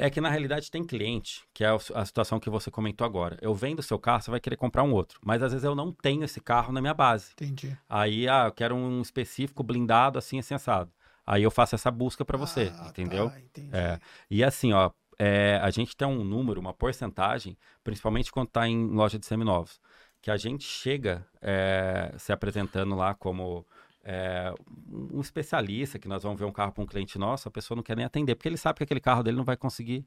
É 0.00 0.08
que 0.08 0.20
na 0.20 0.28
realidade 0.30 0.70
tem 0.70 0.84
cliente, 0.84 1.42
que 1.52 1.64
é 1.64 1.68
a 1.94 2.04
situação 2.06 2.38
que 2.38 2.48
você 2.48 2.70
comentou 2.70 3.04
agora. 3.04 3.36
Eu 3.42 3.52
vendo 3.54 3.80
o 3.80 3.82
seu 3.82 3.98
carro, 3.98 4.22
você 4.22 4.30
vai 4.30 4.38
querer 4.40 4.56
comprar 4.56 4.84
um 4.84 4.92
outro. 4.92 5.18
Mas 5.24 5.42
às 5.42 5.52
vezes 5.52 5.64
eu 5.64 5.74
não 5.74 5.92
tenho 5.92 6.22
esse 6.24 6.40
carro 6.40 6.72
na 6.72 6.80
minha 6.80 6.94
base. 6.94 7.32
Entendi. 7.32 7.76
Aí, 7.88 8.28
ah, 8.28 8.44
eu 8.46 8.52
quero 8.52 8.74
um 8.76 9.02
específico 9.02 9.62
blindado 9.62 10.18
assim, 10.18 10.38
assim, 10.38 10.54
assado. 10.54 10.92
Aí 11.26 11.42
eu 11.42 11.50
faço 11.50 11.74
essa 11.74 11.90
busca 11.90 12.24
para 12.24 12.38
você, 12.38 12.72
Ah, 12.78 12.86
entendeu? 12.88 13.28
tá, 13.28 13.40
entendi. 13.40 13.70
É. 13.72 13.98
E 14.30 14.42
assim, 14.44 14.72
ó, 14.72 14.90
é, 15.18 15.58
a 15.62 15.70
gente 15.70 15.96
tem 15.96 16.06
um 16.06 16.22
número, 16.22 16.60
uma 16.60 16.72
porcentagem, 16.72 17.58
principalmente 17.82 18.30
quando 18.30 18.48
está 18.48 18.68
em 18.68 18.86
loja 18.86 19.18
de 19.18 19.26
seminovos, 19.26 19.80
que 20.22 20.30
a 20.30 20.36
gente 20.36 20.64
chega 20.64 21.26
é, 21.42 22.14
se 22.16 22.32
apresentando 22.32 22.94
lá 22.94 23.14
como 23.14 23.66
é, 24.10 24.54
um 24.90 25.20
especialista, 25.20 25.98
que 25.98 26.08
nós 26.08 26.22
vamos 26.22 26.38
ver 26.38 26.46
um 26.46 26.52
carro 26.52 26.72
para 26.72 26.82
um 26.82 26.86
cliente 26.86 27.18
nosso, 27.18 27.46
a 27.46 27.50
pessoa 27.50 27.76
não 27.76 27.82
quer 27.82 27.94
nem 27.94 28.06
atender, 28.06 28.34
porque 28.34 28.48
ele 28.48 28.56
sabe 28.56 28.78
que 28.78 28.84
aquele 28.84 29.00
carro 29.00 29.22
dele 29.22 29.36
não 29.36 29.44
vai 29.44 29.54
conseguir 29.54 30.02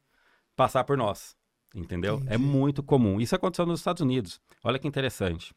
passar 0.56 0.84
por 0.84 0.98
nós, 0.98 1.38
entendeu? 1.76 2.16
É 2.26 2.34
Entendi. 2.34 2.44
muito 2.44 2.82
comum. 2.82 3.22
Isso 3.22 3.36
aconteceu 3.36 3.64
nos 3.64 3.80
Estados 3.80 4.02
Unidos. 4.02 4.42
Olha 4.64 4.80
que 4.80 4.88
interessante. 4.88 5.54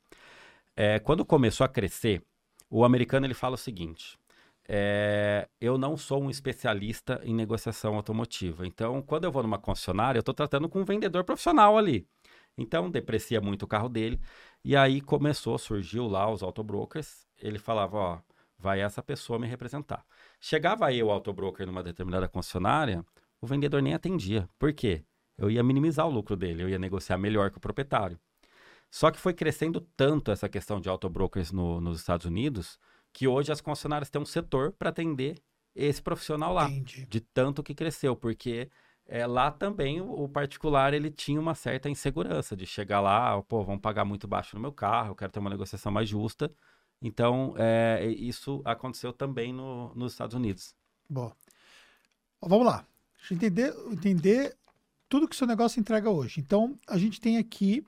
É, 0.76 0.98
quando 0.98 1.24
começou 1.24 1.64
a 1.64 1.68
crescer, 1.68 2.22
o 2.68 2.84
americano 2.84 3.24
ele 3.24 3.32
fala 3.32 3.54
o 3.54 3.58
seguinte: 3.58 4.18
é, 4.68 5.48
eu 5.58 5.78
não 5.78 5.96
sou 5.96 6.22
um 6.22 6.28
especialista 6.28 7.22
em 7.24 7.34
negociação 7.34 7.94
automotiva. 7.94 8.66
Então, 8.66 9.00
quando 9.00 9.24
eu 9.24 9.32
vou 9.32 9.42
numa 9.42 9.58
concessionária, 9.58 10.18
eu 10.18 10.20
estou 10.20 10.34
tratando 10.34 10.68
com 10.68 10.82
um 10.82 10.84
vendedor 10.84 11.24
profissional 11.24 11.78
ali. 11.78 12.06
Então, 12.58 12.90
deprecia 12.90 13.40
muito 13.40 13.62
o 13.62 13.66
carro 13.66 13.88
dele. 13.88 14.20
E 14.62 14.76
aí 14.76 15.00
começou, 15.00 15.56
surgiu 15.56 16.06
lá 16.06 16.30
os 16.30 16.42
autobrokers. 16.42 17.26
Ele 17.40 17.58
falava, 17.58 17.96
ó, 17.96 18.18
vai 18.58 18.80
essa 18.80 19.02
pessoa 19.02 19.38
me 19.38 19.46
representar. 19.46 20.04
Chegava 20.40 20.92
eu, 20.92 21.10
autobroker, 21.10 21.66
numa 21.66 21.82
determinada 21.82 22.28
concessionária, 22.28 23.04
o 23.40 23.46
vendedor 23.46 23.82
nem 23.82 23.94
atendia. 23.94 24.48
Por 24.58 24.72
quê? 24.72 25.04
Eu 25.36 25.50
ia 25.50 25.62
minimizar 25.62 26.06
o 26.06 26.10
lucro 26.10 26.36
dele, 26.36 26.62
eu 26.62 26.68
ia 26.68 26.78
negociar 26.78 27.18
melhor 27.18 27.50
com 27.50 27.58
o 27.58 27.60
proprietário. 27.60 28.18
Só 28.90 29.10
que 29.10 29.18
foi 29.18 29.34
crescendo 29.34 29.80
tanto 29.96 30.30
essa 30.30 30.48
questão 30.48 30.80
de 30.80 30.88
autobrokers 30.88 31.50
no, 31.50 31.80
nos 31.80 31.98
Estados 31.98 32.26
Unidos, 32.26 32.78
que 33.12 33.26
hoje 33.26 33.50
as 33.50 33.60
concessionárias 33.60 34.08
têm 34.08 34.22
um 34.22 34.26
setor 34.26 34.72
para 34.72 34.90
atender 34.90 35.36
esse 35.74 36.00
profissional 36.00 36.52
lá, 36.54 36.68
Entendi. 36.70 37.04
de 37.06 37.20
tanto 37.20 37.62
que 37.62 37.74
cresceu, 37.74 38.14
porque 38.14 38.70
é, 39.06 39.26
lá 39.26 39.50
também 39.50 40.00
o, 40.00 40.24
o 40.24 40.28
particular 40.28 40.94
ele 40.94 41.10
tinha 41.10 41.40
uma 41.40 41.54
certa 41.54 41.90
insegurança 41.90 42.56
de 42.56 42.66
chegar 42.66 43.00
lá, 43.00 43.42
pô, 43.42 43.64
vão 43.64 43.78
pagar 43.78 44.04
muito 44.04 44.28
baixo 44.28 44.54
no 44.56 44.62
meu 44.62 44.72
carro, 44.72 45.10
eu 45.10 45.16
quero 45.16 45.32
ter 45.32 45.40
uma 45.40 45.50
negociação 45.50 45.90
mais 45.90 46.08
justa. 46.08 46.50
Então, 47.06 47.54
é, 47.58 48.06
isso 48.06 48.62
aconteceu 48.64 49.12
também 49.12 49.52
no, 49.52 49.94
nos 49.94 50.12
Estados 50.12 50.34
Unidos. 50.34 50.74
Bom. 51.06 51.30
Vamos 52.40 52.64
lá. 52.64 52.86
Deixa 53.18 53.34
eu 53.34 53.36
entender, 53.36 53.74
entender 53.92 54.56
tudo 55.06 55.28
que 55.28 55.34
o 55.34 55.38
seu 55.38 55.46
negócio 55.46 55.78
entrega 55.78 56.08
hoje. 56.08 56.40
Então, 56.40 56.78
a 56.86 56.96
gente 56.96 57.20
tem 57.20 57.36
aqui 57.36 57.84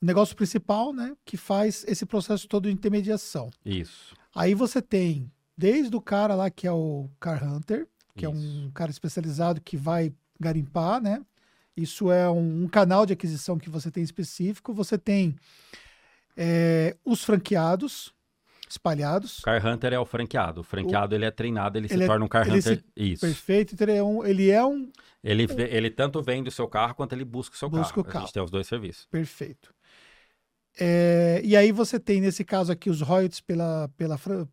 o 0.00 0.06
negócio 0.06 0.36
principal, 0.36 0.92
né? 0.92 1.16
Que 1.24 1.36
faz 1.36 1.84
esse 1.88 2.06
processo 2.06 2.46
todo 2.46 2.68
de 2.68 2.72
intermediação. 2.72 3.50
Isso. 3.66 4.14
Aí 4.32 4.54
você 4.54 4.80
tem 4.80 5.28
desde 5.56 5.94
o 5.96 6.00
cara 6.00 6.36
lá 6.36 6.48
que 6.48 6.68
é 6.68 6.72
o 6.72 7.10
Car 7.18 7.42
Hunter, 7.42 7.88
que 8.16 8.24
é 8.24 8.28
um 8.28 8.66
Isso. 8.66 8.70
cara 8.72 8.92
especializado 8.92 9.60
que 9.60 9.76
vai 9.76 10.12
garimpar, 10.38 11.02
né? 11.02 11.20
Isso 11.76 12.12
é 12.12 12.30
um, 12.30 12.62
um 12.62 12.68
canal 12.68 13.04
de 13.04 13.12
aquisição 13.12 13.58
que 13.58 13.68
você 13.68 13.90
tem 13.90 14.04
específico. 14.04 14.72
Você 14.72 14.96
tem 14.96 15.34
é, 16.36 16.96
os 17.04 17.24
franqueados 17.24 18.14
espalhados. 18.72 19.40
Car 19.40 19.64
Hunter 19.66 19.92
é 19.92 19.98
o 19.98 20.04
franqueado. 20.04 20.60
O 20.60 20.64
franqueado 20.64 21.14
ele 21.14 21.24
é 21.24 21.30
treinado, 21.30 21.76
ele, 21.78 21.86
Ele 21.86 21.96
se 21.98 22.02
é- 22.02 22.06
torna 22.06 22.24
um 22.24 22.28
Car 22.28 22.46
ele 22.46 22.58
Hunter. 22.58 22.78
se- 22.78 22.84
Isso. 22.96 23.20
Perfeito. 23.20 23.74
Então, 23.74 23.86
ele 23.88 23.96
é 23.98 24.02
um, 24.02 24.24
ele 24.26 24.50
é 24.50 24.64
um 24.64 24.90
Ele, 25.22 25.46
vê- 25.46 25.68
ele 25.74 25.90
tanto 25.90 26.22
vende 26.22 26.48
o 26.48 26.52
seu 26.52 26.66
carro 26.68 26.94
quanto 26.94 27.12
ele 27.12 27.24
busca 27.24 27.54
o 27.54 27.58
seu 27.58 27.68
Busca 27.68 27.88
carro. 27.94 27.98
o 27.98 28.08
A 28.08 28.12
carro. 28.12 28.24
gente 28.26 28.32
tem 28.34 28.42
os 28.42 28.50
dois 28.50 28.66
serviços. 28.66 29.06
Perfeito. 29.10 29.72
É, 30.78 31.40
e 31.44 31.56
aí 31.56 31.72
você 31.72 31.98
tem, 31.98 32.20
nesse 32.20 32.44
caso 32.44 32.70
aqui, 32.72 32.88
os 32.88 33.00
royalties 33.00 33.40
pela, 33.40 33.88
pela 33.96 34.16
fran- 34.16 34.46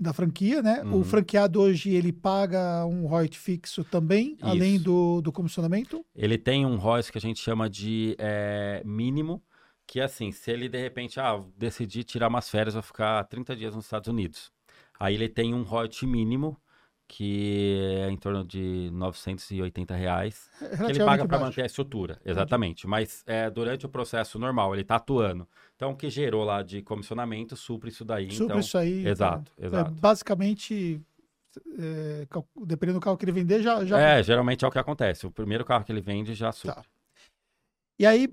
da 0.00 0.12
franquia, 0.12 0.62
né? 0.62 0.82
O 0.84 0.96
Uhum. 0.98 1.04
franqueado 1.04 1.60
hoje, 1.60 1.90
ele 1.90 2.12
paga 2.12 2.86
um 2.86 3.06
royalty 3.06 3.36
fixo 3.38 3.82
também, 3.84 4.36
além 4.40 4.76
Isso. 4.76 4.84
do, 4.84 5.20
do 5.20 5.32
comissionamento? 5.32 6.04
Ele 6.14 6.38
tem 6.38 6.64
um 6.64 6.76
royalties 6.76 7.10
que 7.10 7.18
a 7.18 7.20
gente 7.20 7.40
chama 7.40 7.68
de 7.68 8.14
é, 8.18 8.80
mínimo, 8.84 9.42
que 9.88 10.02
assim, 10.02 10.30
se 10.30 10.50
ele 10.50 10.68
de 10.68 10.78
repente, 10.78 11.18
ah, 11.18 11.42
decidir 11.56 12.04
tirar 12.04 12.28
umas 12.28 12.48
férias, 12.50 12.74
vou 12.74 12.82
ficar 12.82 13.24
30 13.24 13.56
dias 13.56 13.74
nos 13.74 13.86
Estados 13.86 14.06
Unidos. 14.06 14.52
Aí 15.00 15.14
ele 15.14 15.30
tem 15.30 15.54
um 15.54 15.62
royalty 15.62 16.06
mínimo, 16.06 16.60
que 17.08 17.78
é 18.02 18.10
em 18.10 18.16
torno 18.18 18.44
de 18.44 18.90
980 18.92 19.94
reais, 19.96 20.50
É 20.60 20.76
que 20.76 20.92
ele 20.92 21.04
paga 21.04 21.26
para 21.26 21.38
manter 21.38 21.62
a 21.62 21.66
estrutura, 21.66 22.20
exatamente. 22.22 22.86
Mas 22.86 23.24
é, 23.26 23.48
durante 23.48 23.86
o 23.86 23.88
processo 23.88 24.38
normal, 24.38 24.74
ele 24.74 24.82
está 24.82 24.96
atuando. 24.96 25.48
Então, 25.74 25.92
o 25.92 25.96
que 25.96 26.10
gerou 26.10 26.44
lá 26.44 26.62
de 26.62 26.82
comissionamento 26.82 27.56
supre 27.56 27.88
isso 27.88 28.04
daí. 28.04 28.30
Supre 28.30 28.44
então, 28.44 28.60
isso 28.60 28.76
aí. 28.76 29.06
Exato, 29.06 29.50
exato. 29.58 29.90
É, 29.90 29.94
basicamente, 29.94 31.00
é, 31.78 32.26
dependendo 32.66 33.00
do 33.00 33.02
carro 33.02 33.16
que 33.16 33.24
ele 33.24 33.32
vender, 33.32 33.62
já... 33.62 33.82
já... 33.86 33.98
É, 33.98 34.22
geralmente 34.22 34.66
é 34.66 34.68
o 34.68 34.70
que 34.70 34.78
acontece. 34.78 35.26
O 35.26 35.30
primeiro 35.30 35.64
carro 35.64 35.82
que 35.82 35.90
ele 35.90 36.02
vende 36.02 36.34
já 36.34 36.52
supre. 36.52 36.76
Tá. 36.76 36.84
E 37.98 38.04
aí, 38.04 38.28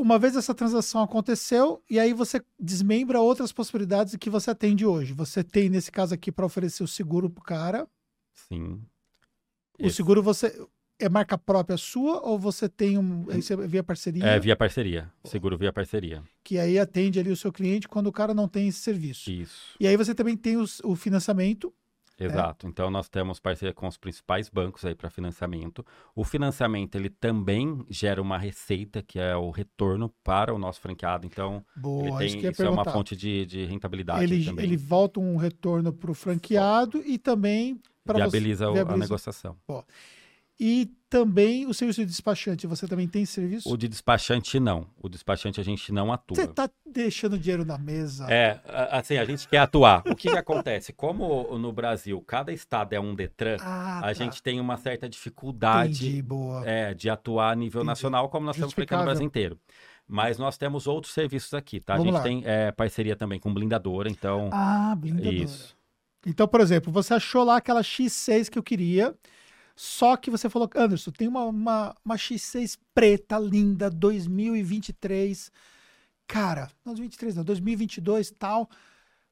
uma 0.00 0.18
vez 0.18 0.34
essa 0.36 0.54
transação 0.54 1.02
aconteceu, 1.02 1.82
e 1.88 1.98
aí 1.98 2.12
você 2.12 2.42
desmembra 2.58 3.20
outras 3.20 3.52
possibilidades 3.52 4.16
que 4.16 4.30
você 4.30 4.50
atende 4.50 4.84
hoje. 4.86 5.12
Você 5.12 5.42
tem, 5.44 5.68
nesse 5.68 5.90
caso 5.92 6.14
aqui, 6.14 6.32
para 6.32 6.46
oferecer 6.46 6.82
o 6.82 6.88
seguro 6.88 7.28
pro 7.30 7.42
cara, 7.42 7.88
Sim. 8.48 8.80
O 9.78 9.86
Esse- 9.86 9.96
seguro 9.96 10.22
você 10.22 10.66
é 10.98 11.08
marca 11.08 11.38
própria 11.38 11.76
sua 11.78 12.20
ou 12.26 12.38
você 12.38 12.68
tem 12.68 12.98
um 12.98 13.24
aí 13.30 13.40
você 13.42 13.56
via 13.66 13.82
parceria 13.82 14.24
É 14.24 14.38
via 14.38 14.54
parceria. 14.54 15.10
Seguro 15.24 15.56
via 15.56 15.72
parceria. 15.72 16.22
que 16.44 16.58
aí 16.58 16.78
atende 16.78 17.18
ali 17.18 17.30
o 17.30 17.36
seu 17.36 17.50
cliente 17.50 17.88
quando 17.88 18.06
o 18.08 18.12
cara 18.12 18.34
não 18.34 18.46
tem 18.46 18.68
esse 18.68 18.80
serviço. 18.80 19.30
Isso. 19.30 19.74
E 19.80 19.86
aí 19.86 19.96
você 19.96 20.14
também 20.14 20.36
tem 20.36 20.56
os- 20.58 20.80
o 20.84 20.94
financiamento. 20.94 21.72
Exato. 22.24 22.66
Então 22.66 22.90
nós 22.90 23.08
temos 23.08 23.40
parceria 23.40 23.72
com 23.72 23.86
os 23.86 23.96
principais 23.96 24.48
bancos 24.48 24.84
aí 24.84 24.94
para 24.94 25.08
financiamento. 25.10 25.84
O 26.14 26.24
financiamento 26.24 26.94
ele 26.96 27.10
também 27.10 27.84
gera 27.88 28.20
uma 28.20 28.38
receita 28.38 29.02
que 29.02 29.18
é 29.18 29.34
o 29.36 29.50
retorno 29.50 30.08
para 30.22 30.54
o 30.54 30.58
nosso 30.58 30.80
franqueado. 30.80 31.26
Então 31.26 31.64
Boa, 31.74 32.22
ele 32.22 32.26
isso 32.26 32.34
tem 32.36 32.44
ia 32.44 32.50
isso 32.50 32.62
é 32.62 32.70
uma 32.70 32.84
fonte 32.84 33.16
de, 33.16 33.46
de 33.46 33.64
rentabilidade 33.64 34.22
Ele, 34.22 34.44
também. 34.44 34.64
ele 34.64 34.76
volta 34.76 35.20
um 35.20 35.36
retorno 35.36 35.92
para 35.92 36.10
o 36.10 36.14
franqueado 36.14 37.02
e 37.04 37.18
também 37.18 37.80
para 38.04 38.18
você. 38.18 38.38
viabiliza, 38.38 38.68
a 38.68 38.72
viabiliza. 38.72 38.98
negociação. 39.04 39.56
E 40.62 40.90
também 41.08 41.66
o 41.66 41.72
serviço 41.72 42.00
de 42.02 42.06
despachante. 42.06 42.66
Você 42.66 42.86
também 42.86 43.08
tem 43.08 43.24
serviço? 43.24 43.66
O 43.72 43.76
de 43.78 43.88
despachante 43.88 44.60
não. 44.60 44.86
O 45.02 45.08
despachante 45.08 45.58
a 45.58 45.64
gente 45.64 45.90
não 45.90 46.12
atua. 46.12 46.36
Você 46.36 46.44
está 46.44 46.68
deixando 46.86 47.38
dinheiro 47.38 47.64
na 47.64 47.78
mesa. 47.78 48.26
É, 48.30 48.60
a- 48.68 48.98
assim, 48.98 49.16
a 49.16 49.24
gente 49.24 49.48
quer 49.48 49.58
atuar. 49.58 50.02
O 50.06 50.14
que, 50.14 50.28
que 50.30 50.36
acontece? 50.36 50.92
Como 50.92 51.56
no 51.58 51.72
Brasil 51.72 52.20
cada 52.20 52.52
estado 52.52 52.92
é 52.92 53.00
um 53.00 53.14
Detran, 53.14 53.56
Ah, 53.60 53.98
a 54.00 54.02
tá. 54.02 54.12
gente 54.12 54.42
tem 54.42 54.60
uma 54.60 54.76
certa 54.76 55.08
dificuldade 55.08 56.18
Entendi, 56.18 56.24
é, 56.66 56.92
de 56.94 57.08
atuar 57.08 57.52
a 57.52 57.54
nível 57.56 57.80
Entendi. 57.80 57.86
nacional, 57.86 58.28
como 58.28 58.44
nós 58.44 58.54
estamos 58.56 58.74
aplicando 58.74 58.98
no 59.00 59.04
Brasil 59.06 59.24
inteiro. 59.26 59.58
Mas 60.06 60.36
nós 60.38 60.58
temos 60.58 60.86
outros 60.86 61.14
serviços 61.14 61.54
aqui, 61.54 61.80
tá? 61.80 61.94
A 61.94 61.96
Vamos 61.96 62.12
gente 62.12 62.18
lá. 62.18 62.22
tem 62.24 62.42
é, 62.44 62.70
parceria 62.70 63.16
também 63.16 63.40
com 63.40 63.52
blindadora, 63.54 64.10
então. 64.10 64.50
Ah, 64.52 64.94
blindadora. 64.94 65.34
isso. 65.34 65.74
Então, 66.26 66.46
por 66.46 66.60
exemplo, 66.60 66.92
você 66.92 67.14
achou 67.14 67.44
lá 67.44 67.56
aquela 67.56 67.80
X6 67.80 68.50
que 68.50 68.58
eu 68.58 68.62
queria, 68.62 69.14
só 69.82 70.14
que 70.14 70.30
você 70.30 70.50
falou, 70.50 70.68
Anderson, 70.76 71.10
tem 71.10 71.26
uma, 71.26 71.42
uma, 71.44 71.94
uma 72.04 72.16
X6 72.16 72.78
preta, 72.94 73.38
linda, 73.38 73.88
2023. 73.88 75.50
Cara, 76.26 76.70
não 76.84 76.92
2023 76.92 77.36
não, 77.36 77.44
2022 77.44 78.30
tal, 78.32 78.68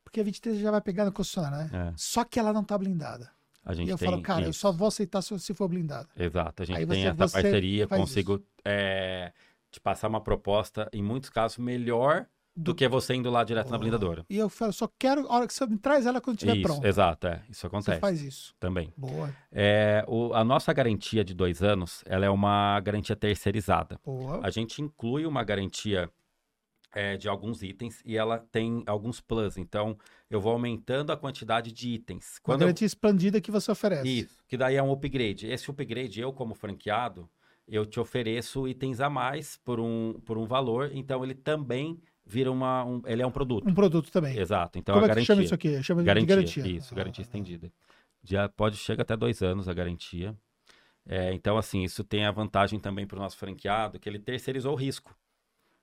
porque 0.03 0.21
a 0.21 0.25
23 0.25 0.59
já 0.59 0.71
vai 0.71 0.81
pegar 0.81 1.05
na 1.05 1.13
concessionária, 1.13 1.67
né? 1.71 1.91
É, 1.91 1.93
Só 1.97 2.25
que 2.25 2.39
ela 2.39 2.51
não 2.53 2.65
tá 2.65 2.79
blindada. 2.79 3.31
a 3.63 3.75
gente 3.75 3.89
E 3.89 3.91
eu 3.91 3.99
tem. 3.99 4.09
falo, 4.09 4.23
cara, 4.23 4.47
eu 4.47 4.51
isso. 4.51 4.61
só 4.61 4.73
vou 4.73 4.89
aceitar 4.89 5.21
se, 5.21 5.39
se 5.39 5.53
for 5.53 5.69
blindada. 5.69 6.09
Exato, 6.17 6.63
a 6.63 6.67
gente 6.67 6.79
Aí 6.79 6.87
tem 6.87 7.03
você- 7.03 7.09
essa 7.09 7.29
você 7.29 7.43
parceria, 7.43 7.87
consigo 7.87 8.43
é, 8.65 9.33
te 9.71 9.79
passar 9.81 10.09
uma 10.09 10.21
proposta, 10.23 10.89
em 10.95 11.03
muitos 11.03 11.29
casos, 11.29 11.59
melhor 11.59 12.27
do, 12.59 12.75
que 12.75 12.89
você 12.89 13.15
indo 13.15 13.31
lá 13.31 13.45
direto 13.45 13.69
oh. 13.69 13.71
na 13.71 13.79
blindadora. 13.79 14.27
E 14.29 14.37
eu 14.37 14.49
falo, 14.49 14.73
só 14.73 14.89
quero 14.99 15.27
a 15.29 15.37
hora 15.37 15.47
que 15.47 15.55
você 15.55 15.67
me 15.67 15.79
traz 15.79 16.07
ela 16.07 16.21
quando 16.21 16.39
estiver 16.39 16.61
pronta. 16.61 16.87
Exato, 16.87 17.27
é. 17.29 17.43
Isso 17.49 17.67
acontece. 17.67 17.97
Você 17.97 18.01
faz 18.01 18.21
isso. 18.21 18.55
Também. 18.59 18.93
Boa. 18.97 19.35
É, 19.53 20.05
o, 20.09 20.35
a 20.35 20.43
nossa 20.43 20.73
garantia 20.73 21.25
de 21.25 21.35
dois 21.35 21.63
anos, 21.63 22.03
ela 22.07 22.27
é 22.27 22.31
uma 22.31 22.81
garantia 22.81 23.15
terceirizada. 23.15 24.01
Boa. 24.05 24.41
A 24.43 24.51
gente 24.51 24.83
inclui 24.83 25.25
uma 25.25 25.45
garantia 25.45 26.11
é, 26.93 27.17
de 27.17 27.29
alguns 27.29 27.63
itens 27.63 28.03
e 28.05 28.17
ela 28.17 28.39
tem 28.51 28.83
alguns 28.87 29.21
plus. 29.21 29.57
Então, 29.57 29.97
eu 30.29 30.41
vou 30.41 30.53
aumentando 30.53 31.13
a 31.13 31.17
quantidade 31.17 31.71
de 31.71 31.91
itens. 31.91 32.39
Quando 32.43 32.61
uma 32.61 32.67
garantia 32.67 32.85
eu... 32.85 32.89
expandida 32.89 33.41
que 33.41 33.51
você 33.51 33.71
oferece. 33.71 34.09
Isso, 34.09 34.43
que 34.49 34.57
daí 34.57 34.77
é 34.77 34.83
um 34.83 34.91
upgrade. 34.91 35.47
Esse 35.47 35.71
upgrade, 35.71 36.21
eu 36.21 36.33
como 36.33 36.55
franqueado, 36.55 37.29
eu 37.69 37.85
te 37.87 38.01
ofereço 38.01 38.67
itens 38.67 39.01
a 39.01 39.09
mais 39.09 39.59
por 39.59 39.79
um, 39.79 40.21
por 40.25 40.39
um 40.39 40.47
valor, 40.47 40.91
então 40.93 41.23
ele 41.23 41.35
também 41.35 42.01
vira 42.29 42.53
uma. 42.53 42.85
Um, 42.85 43.03
ele 43.07 43.23
é 43.23 43.27
um 43.27 43.31
produto. 43.31 43.69
Um 43.69 43.75
produto 43.75 44.11
também. 44.13 44.39
Exato. 44.39 44.79
Então 44.79 44.95
Como 44.95 45.05
a 45.05 45.09
garantia. 45.09 45.23
É 45.23 45.25
que 45.25 45.27
chama 45.27 45.43
isso 45.43 45.55
aqui? 45.55 45.83
Chama 45.83 46.03
garantia, 46.03 46.27
de 46.27 46.35
garantia. 46.35 46.77
Isso, 46.77 46.95
garantia 46.95 47.23
ah. 47.23 47.27
estendida. 47.27 47.73
Já 48.23 48.49
pode 48.49 48.77
chegar 48.77 49.03
até 49.03 49.17
dois 49.17 49.43
anos 49.43 49.69
a 49.69 49.73
garantia. 49.73 50.37
É, 51.09 51.33
então, 51.33 51.57
assim, 51.57 51.83
isso 51.83 52.05
tem 52.05 52.27
a 52.27 52.31
vantagem 52.31 52.79
também 52.79 53.07
para 53.07 53.17
o 53.17 53.23
nosso 53.23 53.39
franqueado, 53.39 53.99
que 53.99 54.07
ele 54.07 54.19
terceirizou 54.19 54.75
o 54.75 54.77
risco. 54.77 55.17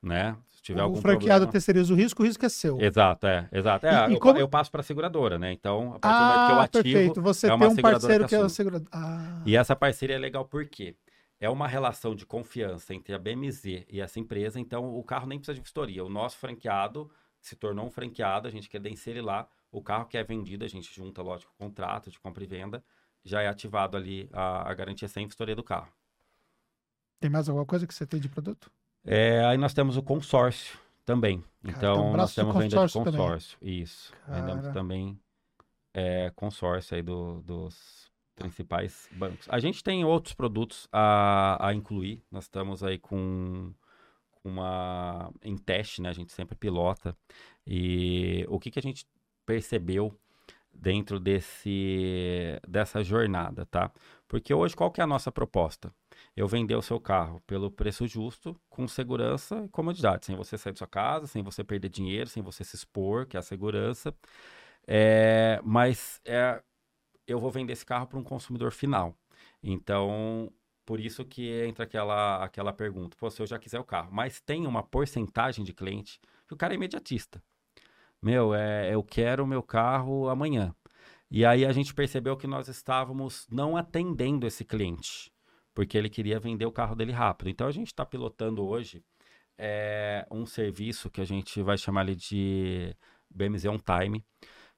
Né? 0.04 0.38
Se 0.52 0.62
tiver 0.62 0.82
o 0.82 0.84
algum 0.84 1.02
franqueado 1.02 1.46
problema... 1.46 1.52
terceiriza 1.52 1.92
o 1.92 1.98
risco, 1.98 2.22
o 2.22 2.26
risco 2.26 2.46
é 2.46 2.50
seu. 2.50 2.80
Exato, 2.80 3.26
é. 3.26 3.50
Exato. 3.52 3.88
É, 3.88 4.10
e, 4.12 4.14
eu, 4.14 4.20
como... 4.20 4.38
eu, 4.38 4.48
passo 4.48 4.70
para 4.70 4.82
a 4.82 4.84
seguradora, 4.84 5.40
né? 5.40 5.52
Então, 5.52 5.96
a 5.96 6.00
partir 6.00 6.16
ah, 6.16 6.20
do 6.20 6.26
momento 6.26 6.46
que 6.46 6.52
eu 6.52 6.60
ah, 6.60 6.64
ativo. 6.64 6.84
Perfeito. 6.84 7.22
Você 7.24 7.48
é 7.48 7.58
tem 7.58 7.68
um 7.68 7.76
parceiro 7.78 8.28
que, 8.28 8.36
é 8.36 8.40
o 8.40 8.50
segurador. 8.50 8.88
Ah. 8.92 9.42
E 9.48 9.58
essa 9.58 9.76
parceria 9.76 10.16
é 10.16 10.20
legal 10.20 10.46
por 10.46 10.68
quê? 10.68 10.96
É 11.46 11.50
uma 11.50 11.68
relação 11.68 12.16
de 12.16 12.26
confiança 12.26 12.94
entre 12.94 13.14
a 13.14 13.20
BMZ 13.20 13.86
e 13.88 14.02
essa 14.02 14.20
empresa, 14.20 14.60
então 14.60 14.98
o 14.98 15.04
carro 15.04 15.28
nem 15.28 15.38
precisa 15.38 15.54
de 15.54 15.62
vistoria. 15.62 16.04
O 16.04 16.10
nosso 16.10 16.38
franqueado 16.38 17.10
se 17.40 17.56
tornou 17.56 17.86
um 17.86 17.92
franqueado, 17.92 18.48
a 18.48 18.52
gente 18.52 18.68
credencia 18.68 19.12
ele 19.12 19.22
lá, 19.22 19.48
o 19.72 19.82
carro 19.82 20.06
que 20.06 20.18
é 20.18 20.24
vendido, 20.24 20.66
a 20.66 20.68
gente 20.68 20.92
junta, 20.92 21.22
lógico, 21.22 21.54
o 21.54 21.64
contrato 21.64 22.10
de 22.10 22.20
compra 22.20 22.44
e 22.44 22.48
venda, 22.48 22.84
já 23.24 23.44
é 23.44 23.48
ativado 23.48 23.96
ali 23.96 24.28
a, 24.34 24.70
a 24.70 24.74
garantia 24.74 25.08
sem 25.08 25.28
vistoria 25.28 25.56
do 25.56 25.64
carro. 25.64 25.92
Tem 27.20 27.30
mais 27.30 27.48
alguma 27.48 27.66
coisa 27.66 27.86
que 27.86 27.94
você 27.94 28.08
tem 28.08 28.20
de 28.20 28.28
produto? 28.28 28.72
É, 29.06 29.46
aí 29.46 29.58
nós 29.58 29.74
temos 29.74 29.98
o 29.98 30.02
consórcio 30.02 30.80
também. 31.06 31.42
Cara, 31.42 31.78
então, 31.78 32.12
um 32.12 32.18
nós 32.18 32.34
temos 32.34 32.56
venda 32.56 32.70
de 32.70 32.76
consórcio. 32.76 33.60
Também. 33.60 33.82
Isso. 33.82 34.12
Cara... 34.26 34.42
Vendemos 34.42 34.74
também 34.74 35.20
é, 35.94 36.32
consórcio 36.36 36.96
aí 36.96 37.04
do, 37.04 37.42
dos 37.42 38.05
principais 38.36 39.10
bancos. 39.12 39.48
A 39.50 39.60
gente 39.60 39.84
tem 39.84 40.04
outros 40.04 40.34
produtos 40.34 40.88
a, 40.92 41.58
a 41.68 41.74
incluir. 41.74 42.22
Nós 42.32 42.46
estamos 42.46 42.84
aí 42.84 43.00
com 43.00 43.74
uma 44.44 45.32
em 45.42 45.58
teste, 45.58 46.02
né? 46.02 46.10
A 46.10 46.14
gente 46.14 46.32
sempre 46.32 46.56
pilota. 46.56 47.16
E 47.66 48.46
o 48.48 48.60
que, 48.60 48.70
que 48.70 48.80
a 48.80 48.82
gente 48.82 49.06
percebeu 49.46 50.18
dentro 50.74 51.20
desse 51.20 52.60
dessa 52.68 53.04
jornada, 53.04 53.66
tá? 53.66 53.92
Porque 54.28 54.54
hoje 54.54 54.76
qual 54.76 54.92
que 54.92 55.00
é 55.00 55.04
a 55.04 55.08
nossa 55.08 55.32
proposta? 55.32 55.94
Eu 56.36 56.48
vender 56.48 56.76
o 56.76 56.82
seu 56.82 57.00
carro 57.00 57.42
pelo 57.48 57.72
preço 57.72 58.06
justo, 58.08 58.60
com 58.70 58.88
segurança 58.88 59.64
e 59.66 59.70
comodidade, 59.70 60.26
sem 60.26 60.36
você 60.36 60.58
sair 60.58 60.74
da 60.74 60.78
sua 60.78 60.88
casa, 60.88 61.28
sem 61.28 61.42
você 61.42 61.64
perder 61.64 61.90
dinheiro, 61.90 62.30
sem 62.30 62.44
você 62.44 62.64
se 62.64 62.76
expor, 62.76 63.26
que 63.26 63.38
é 63.38 63.40
a 63.40 63.44
segurança. 63.44 64.14
É, 64.88 65.60
mas 65.64 66.22
é, 66.26 66.62
eu 67.28 67.40
vou 67.40 67.52
vender 67.52 67.74
esse 67.74 67.86
carro 67.86 68.08
para 68.08 68.20
um 68.20 68.24
consumidor 68.24 68.72
final. 68.72 69.18
Então, 69.62 70.52
por 70.86 71.00
isso 71.00 71.26
que 71.26 71.50
entra 71.66 71.84
aquela, 71.84 72.44
aquela 72.44 72.72
pergunta. 72.72 73.18
Pô, 73.20 73.30
se 73.30 73.42
eu 73.42 73.48
já 73.48 73.58
quiser 73.58 73.80
o 73.80 73.84
carro. 73.84 74.10
Mas 74.12 74.40
tem 74.40 74.68
uma 74.68 74.84
porcentagem 74.84 75.66
de 75.66 75.74
cliente 75.74 76.20
que 76.48 76.54
o 76.54 76.58
cara 76.58 76.74
é 76.74 76.76
imediatista. 76.76 77.42
Meu, 78.22 78.54
é, 78.54 78.94
eu 78.94 79.04
quero 79.04 79.44
o 79.44 79.48
meu 79.48 79.64
carro 79.64 80.30
amanhã. 80.30 80.74
E 81.30 81.46
aí 81.46 81.66
a 81.66 81.72
gente 81.72 81.94
percebeu 81.94 82.38
que 82.38 82.48
nós 82.48 82.68
estávamos 82.68 83.48
não 83.50 83.76
atendendo 83.76 84.46
esse 84.46 84.64
cliente, 84.64 85.32
porque 85.74 85.98
ele 85.98 86.10
queria 86.10 86.40
vender 86.40 86.66
o 86.66 86.72
carro 86.72 86.96
dele 86.96 87.12
rápido. 87.12 87.50
Então 87.50 87.68
a 87.68 87.72
gente 87.72 87.88
está 87.88 88.06
pilotando 88.06 88.66
hoje 88.66 89.04
é, 89.58 90.26
um 90.32 90.46
serviço 90.46 91.10
que 91.10 91.22
a 91.22 91.26
gente 91.26 91.62
vai 91.62 91.78
chamar 91.78 92.06
de 92.14 92.96
BMZ 93.30 93.66
On 93.66 93.78
Time, 93.78 94.24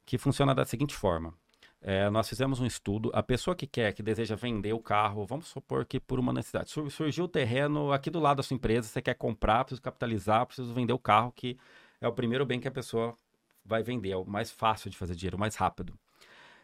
que 0.06 0.18
funciona 0.18 0.56
da 0.56 0.66
seguinte 0.66 0.96
forma. 0.96 1.34
É, 1.82 2.10
nós 2.10 2.28
fizemos 2.28 2.60
um 2.60 2.66
estudo. 2.66 3.12
A 3.14 3.22
pessoa 3.22 3.56
que 3.56 3.68
quer, 3.68 3.94
que 3.94 4.02
deseja 4.02 4.36
vender 4.36 4.74
o 4.74 4.80
carro, 4.80 5.26
vamos 5.26 5.48
supor 5.48 5.86
que 5.86 6.00
por 6.00 6.20
uma 6.20 6.34
necessidade, 6.34 6.72
surgiu 6.90 7.26
o 7.26 7.28
terreno 7.28 7.92
aqui 7.92 8.10
do 8.10 8.20
lado 8.20 8.38
da 8.38 8.44
sua 8.44 8.56
empresa, 8.56 8.88
você 8.88 9.02
quer 9.02 9.14
comprar, 9.14 9.64
precisa 9.64 9.82
capitalizar, 9.82 10.46
precisa 10.46 10.74
vender 10.74 10.94
o 10.94 11.00
carro, 11.00 11.32
que 11.32 11.58
é 12.02 12.08
o 12.08 12.12
primeiro 12.14 12.46
bem 12.46 12.60
que 12.60 12.68
a 12.68 12.72
pessoa 12.72 13.16
vai 13.64 13.84
vender, 13.84 14.12
é 14.12 14.18
o 14.18 14.26
mais 14.26 14.52
fácil 14.52 14.90
de 14.90 14.98
fazer 14.98 15.16
dinheiro, 15.16 15.38
o 15.38 15.40
mais 15.40 15.56
rápido. 15.56 15.94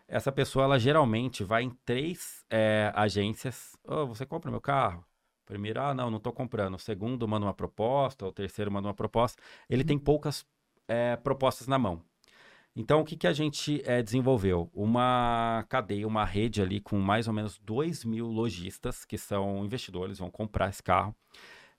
Essa 0.07 0.31
pessoa, 0.31 0.65
ela 0.65 0.79
geralmente 0.79 1.43
vai 1.43 1.63
em 1.63 1.69
três 1.85 2.45
é, 2.49 2.91
agências. 2.95 3.75
Oh, 3.83 4.05
você 4.05 4.25
compra 4.25 4.51
meu 4.51 4.61
carro? 4.61 5.03
Primeiro, 5.45 5.81
ah, 5.81 5.93
não, 5.93 6.09
não 6.09 6.17
estou 6.17 6.31
comprando. 6.31 6.75
O 6.75 6.79
segundo, 6.79 7.27
manda 7.27 7.45
uma 7.45 7.53
proposta. 7.53 8.25
O 8.25 8.31
terceiro, 8.31 8.71
manda 8.71 8.87
uma 8.87 8.93
proposta. 8.93 9.41
Ele 9.69 9.83
tem 9.83 9.97
poucas 9.97 10.45
é, 10.87 11.15
propostas 11.15 11.67
na 11.67 11.77
mão. 11.77 12.01
Então, 12.75 13.01
o 13.01 13.05
que, 13.05 13.15
que 13.15 13.27
a 13.27 13.33
gente 13.33 13.83
é, 13.85 14.01
desenvolveu? 14.01 14.69
Uma 14.73 15.63
cadeia, 15.69 16.07
uma 16.07 16.25
rede 16.25 16.61
ali 16.61 16.79
com 16.79 16.97
mais 16.97 17.27
ou 17.27 17.33
menos 17.33 17.59
2 17.59 18.03
mil 18.03 18.25
lojistas 18.25 19.05
que 19.05 19.17
são 19.17 19.63
investidores, 19.63 20.17
vão 20.17 20.31
comprar 20.31 20.69
esse 20.69 20.81
carro. 20.81 21.15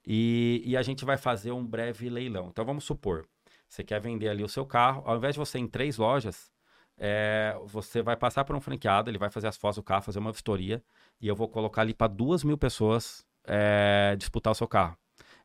E, 0.06 0.62
e, 0.64 0.76
a 0.76 0.82
gente 0.82 1.04
vai 1.04 1.16
fazer 1.16 1.50
um 1.50 1.66
breve 1.66 2.08
leilão. 2.08 2.48
Então, 2.50 2.64
vamos 2.64 2.84
supor, 2.84 3.26
você 3.68 3.82
quer 3.82 4.00
vender 4.00 4.28
ali 4.28 4.44
o 4.44 4.48
seu 4.48 4.66
carro, 4.66 5.02
ao 5.06 5.16
invés 5.16 5.34
de 5.34 5.38
você 5.38 5.58
ir 5.58 5.62
em 5.62 5.68
três 5.68 5.96
lojas, 5.96 6.52
é, 6.96 7.56
você 7.66 8.02
vai 8.02 8.16
passar 8.16 8.44
por 8.44 8.54
um 8.54 8.60
franqueado, 8.60 9.10
ele 9.10 9.18
vai 9.18 9.30
fazer 9.30 9.48
as 9.48 9.56
fotos 9.56 9.76
do 9.76 9.82
carro, 9.82 10.02
fazer 10.02 10.18
uma 10.18 10.30
vistoria, 10.30 10.82
e 11.20 11.26
eu 11.26 11.34
vou 11.34 11.48
colocar 11.48 11.82
ali 11.82 11.94
para 11.94 12.06
duas 12.06 12.44
mil 12.44 12.58
pessoas 12.58 13.24
é, 13.44 14.14
disputar 14.16 14.52
o 14.52 14.54
seu 14.54 14.68
carro. 14.68 14.96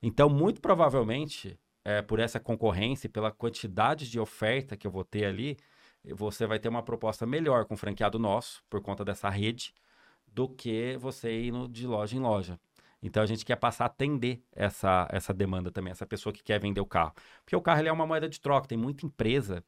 Então, 0.01 0.29
muito 0.29 0.61
provavelmente, 0.61 1.59
é, 1.89 2.01
por 2.03 2.19
essa 2.19 2.39
concorrência 2.39 3.07
e 3.07 3.09
pela 3.09 3.31
quantidade 3.31 4.09
de 4.09 4.19
oferta 4.19 4.77
que 4.77 4.85
eu 4.85 4.91
vou 4.91 5.03
ter 5.03 5.25
ali, 5.25 5.57
você 6.13 6.45
vai 6.45 6.59
ter 6.59 6.69
uma 6.69 6.83
proposta 6.83 7.25
melhor 7.25 7.65
com 7.65 7.73
o 7.73 7.77
franqueado 7.77 8.19
nosso, 8.19 8.63
por 8.69 8.79
conta 8.79 9.03
dessa 9.03 9.27
rede, 9.27 9.73
do 10.27 10.47
que 10.47 10.95
você 10.97 11.31
ir 11.31 11.51
no, 11.51 11.67
de 11.67 11.87
loja 11.87 12.15
em 12.15 12.19
loja. 12.19 12.59
Então 13.01 13.23
a 13.23 13.25
gente 13.25 13.43
quer 13.43 13.55
passar 13.55 13.85
a 13.85 13.87
atender 13.87 14.43
essa, 14.51 15.07
essa 15.11 15.33
demanda 15.33 15.71
também, 15.71 15.89
essa 15.91 16.05
pessoa 16.05 16.31
que 16.31 16.43
quer 16.43 16.59
vender 16.59 16.79
o 16.79 16.85
carro. 16.85 17.13
Porque 17.43 17.55
o 17.55 17.61
carro 17.61 17.79
ele 17.81 17.89
é 17.89 17.91
uma 17.91 18.05
moeda 18.05 18.29
de 18.29 18.39
troca, 18.39 18.67
tem 18.67 18.77
muita 18.77 19.05
empresa. 19.05 19.63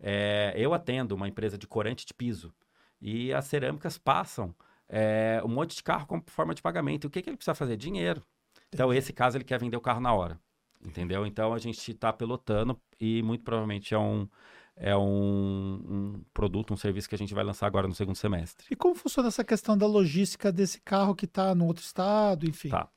É, 0.00 0.54
eu 0.56 0.72
atendo 0.72 1.14
uma 1.14 1.28
empresa 1.28 1.58
de 1.58 1.66
corante 1.66 2.06
de 2.06 2.14
piso 2.14 2.54
e 3.00 3.34
as 3.34 3.44
cerâmicas 3.44 3.98
passam 3.98 4.54
é, 4.88 5.42
um 5.44 5.48
monte 5.48 5.76
de 5.76 5.82
carro 5.82 6.06
como 6.06 6.24
forma 6.28 6.54
de 6.54 6.62
pagamento. 6.62 7.04
E 7.04 7.08
o 7.08 7.10
que, 7.10 7.20
que 7.20 7.28
ele 7.28 7.36
precisa 7.36 7.54
fazer? 7.54 7.76
Dinheiro. 7.76 8.24
Então, 8.72 8.92
esse 8.94 9.12
caso, 9.12 9.36
ele 9.36 9.44
quer 9.44 9.58
vender 9.58 9.76
o 9.76 9.80
carro 9.80 10.00
na 10.00 10.12
hora. 10.14 10.40
Entendeu? 10.84 11.26
Então 11.26 11.52
a 11.52 11.58
gente 11.58 11.90
está 11.90 12.12
pilotando 12.12 12.78
e 13.00 13.22
muito 13.22 13.44
provavelmente 13.44 13.94
é 13.94 13.98
um, 13.98 14.28
é 14.76 14.96
um, 14.96 15.82
um, 15.88 16.24
produto, 16.34 16.74
um 16.74 16.76
serviço 16.76 17.08
que 17.08 17.14
a 17.14 17.18
gente 17.18 17.34
vai 17.34 17.42
lançar 17.42 17.66
agora 17.66 17.88
no 17.88 17.94
segundo 17.94 18.16
semestre. 18.16 18.66
E 18.70 18.76
como 18.76 18.94
funciona 18.94 19.28
essa 19.28 19.42
questão 19.42 19.76
da 19.76 19.86
logística 19.86 20.52
desse 20.52 20.80
carro 20.80 21.14
que 21.14 21.24
está 21.24 21.54
no 21.54 21.66
outro 21.66 21.82
estado, 21.82 22.48
enfim? 22.48 22.68
Tá. 22.68 22.88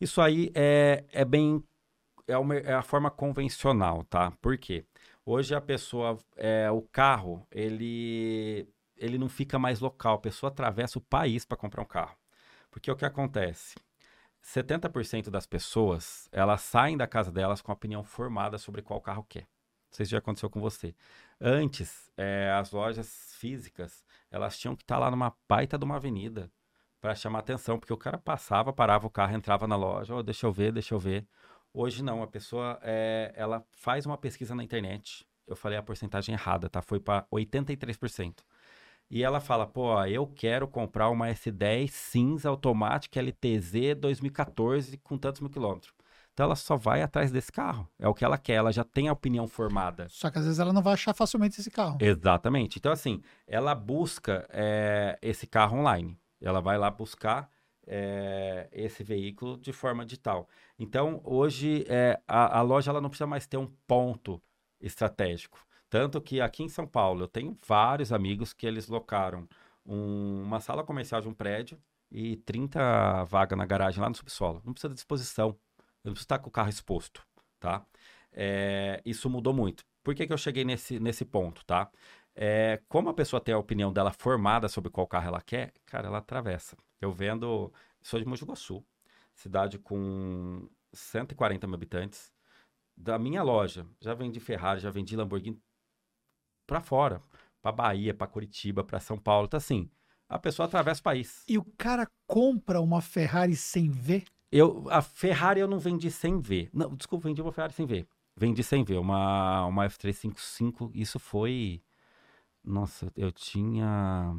Isso 0.00 0.20
aí 0.20 0.50
é, 0.54 1.04
é 1.12 1.24
bem. 1.24 1.62
É, 2.26 2.36
uma, 2.36 2.56
é 2.56 2.74
a 2.74 2.82
forma 2.82 3.10
convencional, 3.10 4.04
tá? 4.04 4.32
Por 4.40 4.58
quê? 4.58 4.84
Hoje 5.24 5.54
a 5.54 5.60
pessoa. 5.60 6.18
É, 6.36 6.70
o 6.70 6.82
carro, 6.82 7.46
ele, 7.50 8.68
ele 8.96 9.18
não 9.18 9.28
fica 9.28 9.58
mais 9.58 9.78
local. 9.80 10.14
A 10.14 10.20
pessoa 10.20 10.50
atravessa 10.50 10.98
o 10.98 11.02
país 11.02 11.44
para 11.44 11.56
comprar 11.56 11.82
um 11.82 11.86
carro. 11.86 12.16
Porque 12.70 12.90
o 12.90 12.96
que 12.96 13.04
acontece? 13.04 13.76
70% 14.42 15.30
das 15.30 15.46
pessoas, 15.46 16.28
elas 16.32 16.62
saem 16.62 16.96
da 16.96 17.06
casa 17.06 17.30
delas 17.30 17.60
com 17.60 17.70
a 17.70 17.74
opinião 17.74 18.02
formada 18.02 18.58
sobre 18.58 18.82
qual 18.82 19.00
carro 19.00 19.24
quer. 19.28 19.42
Não 19.42 19.96
sei 19.96 20.06
se 20.06 20.12
já 20.12 20.18
aconteceu 20.18 20.48
com 20.48 20.60
você. 20.60 20.94
Antes, 21.40 22.10
é, 22.16 22.50
as 22.52 22.70
lojas 22.70 23.34
físicas, 23.38 24.04
elas 24.30 24.58
tinham 24.58 24.76
que 24.76 24.82
estar 24.82 24.98
lá 24.98 25.10
numa 25.10 25.34
baita 25.48 25.76
de 25.76 25.84
uma 25.84 25.96
avenida 25.96 26.50
para 27.00 27.14
chamar 27.14 27.40
atenção, 27.40 27.78
porque 27.78 27.92
o 27.92 27.96
cara 27.96 28.18
passava, 28.18 28.72
parava 28.72 29.06
o 29.06 29.10
carro, 29.10 29.34
entrava 29.34 29.66
na 29.66 29.76
loja, 29.76 30.14
oh, 30.14 30.22
deixa 30.22 30.46
eu 30.46 30.52
ver, 30.52 30.72
deixa 30.72 30.94
eu 30.94 30.98
ver. 30.98 31.26
Hoje 31.72 32.02
não, 32.02 32.22
a 32.22 32.26
pessoa, 32.26 32.78
é, 32.82 33.32
ela 33.34 33.64
faz 33.70 34.06
uma 34.06 34.18
pesquisa 34.18 34.54
na 34.54 34.62
internet, 34.62 35.26
eu 35.46 35.56
falei 35.56 35.78
a 35.78 35.82
porcentagem 35.82 36.34
errada, 36.34 36.68
tá? 36.68 36.82
Foi 36.82 37.00
para 37.00 37.26
83% 37.32 38.44
e 39.10 39.22
ela 39.24 39.40
fala, 39.40 39.66
pô, 39.66 40.02
eu 40.04 40.26
quero 40.26 40.68
comprar 40.68 41.08
uma 41.08 41.26
S10 41.28 41.88
cinza 41.88 42.48
automática 42.48 43.20
LTZ 43.20 43.96
2014 43.98 44.96
com 44.98 45.18
tantos 45.18 45.40
mil 45.40 45.50
quilômetros. 45.50 45.92
Então 46.32 46.44
ela 46.44 46.54
só 46.56 46.76
vai 46.76 47.02
atrás 47.02 47.30
desse 47.32 47.50
carro. 47.50 47.88
É 47.98 48.06
o 48.06 48.14
que 48.14 48.24
ela 48.24 48.38
quer, 48.38 48.54
ela 48.54 48.72
já 48.72 48.84
tem 48.84 49.08
a 49.08 49.12
opinião 49.12 49.48
formada. 49.48 50.06
Só 50.08 50.30
que 50.30 50.38
às 50.38 50.44
vezes 50.44 50.60
ela 50.60 50.72
não 50.72 50.80
vai 50.80 50.94
achar 50.94 51.12
facilmente 51.12 51.60
esse 51.60 51.70
carro. 51.70 51.98
Exatamente. 52.00 52.78
Então, 52.78 52.92
assim, 52.92 53.20
ela 53.46 53.74
busca 53.74 54.46
é, 54.50 55.18
esse 55.20 55.46
carro 55.46 55.78
online. 55.78 56.16
Ela 56.40 56.60
vai 56.60 56.78
lá 56.78 56.90
buscar 56.90 57.50
é, 57.86 58.68
esse 58.72 59.02
veículo 59.02 59.58
de 59.58 59.72
forma 59.72 60.04
digital. 60.04 60.48
Então, 60.78 61.20
hoje, 61.24 61.84
é, 61.88 62.20
a, 62.26 62.58
a, 62.58 62.62
loja 62.62 62.90
ela 62.90 63.00
não 63.00 63.10
precisa 63.10 63.26
mais 63.26 63.46
ter 63.46 63.56
um 63.56 63.66
ponto 63.86 64.40
estratégico. 64.80 65.58
Tanto 65.90 66.20
que 66.20 66.40
aqui 66.40 66.62
em 66.62 66.68
São 66.68 66.86
Paulo, 66.86 67.24
eu 67.24 67.28
tenho 67.28 67.58
vários 67.66 68.12
amigos 68.12 68.52
que 68.52 68.66
eles 68.66 68.86
locaram 68.86 69.48
um, 69.84 70.42
uma 70.44 70.60
sala 70.60 70.84
comercial 70.84 71.20
de 71.20 71.28
um 71.28 71.34
prédio 71.34 71.78
e 72.10 72.36
30 72.38 73.24
vagas 73.24 73.58
na 73.58 73.66
garagem 73.66 74.00
lá 74.00 74.08
no 74.08 74.14
subsolo. 74.14 74.62
Não 74.64 74.72
precisa 74.72 74.90
de 74.90 74.94
disposição. 74.94 75.48
Eu 76.04 76.10
não 76.10 76.12
preciso 76.12 76.24
estar 76.26 76.38
com 76.38 76.48
o 76.48 76.52
carro 76.52 76.70
exposto, 76.70 77.26
tá? 77.58 77.84
É, 78.32 79.02
isso 79.04 79.28
mudou 79.28 79.52
muito. 79.52 79.84
Por 80.04 80.14
que, 80.14 80.26
que 80.26 80.32
eu 80.32 80.38
cheguei 80.38 80.64
nesse, 80.64 81.00
nesse 81.00 81.24
ponto, 81.24 81.64
tá? 81.64 81.90
É, 82.36 82.80
como 82.88 83.10
a 83.10 83.14
pessoa 83.14 83.40
tem 83.40 83.54
a 83.54 83.58
opinião 83.58 83.92
dela 83.92 84.12
formada 84.12 84.68
sobre 84.68 84.90
qual 84.90 85.06
carro 85.06 85.28
ela 85.28 85.42
quer, 85.42 85.72
cara, 85.86 86.06
ela 86.06 86.18
atravessa. 86.18 86.76
Eu 87.00 87.12
vendo, 87.12 87.72
sou 88.00 88.20
de 88.20 88.26
Mogi 88.26 88.44
cidade 89.34 89.78
com 89.78 90.68
140 90.92 91.66
mil 91.66 91.74
habitantes. 91.74 92.32
Da 92.96 93.18
minha 93.18 93.42
loja, 93.42 93.86
já 94.00 94.14
vendi 94.14 94.38
Ferrari, 94.40 94.80
já 94.80 94.90
vendi 94.90 95.16
Lamborghini 95.16 95.60
para 96.70 96.80
fora, 96.80 97.20
para 97.60 97.72
Bahia, 97.72 98.14
para 98.14 98.28
Curitiba, 98.28 98.84
para 98.84 99.00
São 99.00 99.18
Paulo. 99.18 99.46
Então, 99.46 99.58
assim, 99.58 99.90
a 100.28 100.38
pessoa 100.38 100.66
atravessa 100.66 101.00
o 101.00 101.02
país. 101.02 101.42
E 101.48 101.58
o 101.58 101.64
cara 101.76 102.08
compra 102.28 102.80
uma 102.80 103.02
Ferrari 103.02 103.56
sem 103.56 103.90
ver? 103.90 104.24
Eu, 104.52 104.86
a 104.88 105.02
Ferrari 105.02 105.58
eu 105.58 105.66
não 105.66 105.80
vendi 105.80 106.12
sem 106.12 106.40
ver. 106.40 106.70
Não, 106.72 106.94
desculpa, 106.94 107.26
vendi 107.26 107.42
uma 107.42 107.50
Ferrari 107.50 107.72
sem 107.72 107.86
ver. 107.86 108.06
Vendi 108.36 108.62
sem 108.62 108.84
ver, 108.84 108.98
uma, 108.98 109.66
uma 109.66 109.84
F355. 109.88 110.92
Isso 110.94 111.18
foi. 111.18 111.82
Nossa, 112.62 113.12
eu 113.16 113.32
tinha. 113.32 114.36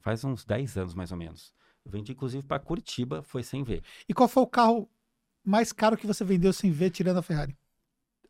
Faz 0.00 0.24
uns 0.24 0.44
10 0.44 0.76
anos 0.76 0.94
mais 0.94 1.12
ou 1.12 1.18
menos. 1.18 1.54
Eu 1.84 1.92
vendi, 1.92 2.10
inclusive, 2.10 2.44
para 2.44 2.58
Curitiba, 2.58 3.22
foi 3.22 3.44
sem 3.44 3.62
ver. 3.62 3.84
E 4.08 4.12
qual 4.12 4.28
foi 4.28 4.42
o 4.42 4.46
carro 4.46 4.90
mais 5.44 5.72
caro 5.72 5.96
que 5.96 6.06
você 6.06 6.24
vendeu 6.24 6.52
sem 6.52 6.72
ver, 6.72 6.90
tirando 6.90 7.18
a 7.18 7.22
Ferrari? 7.22 7.56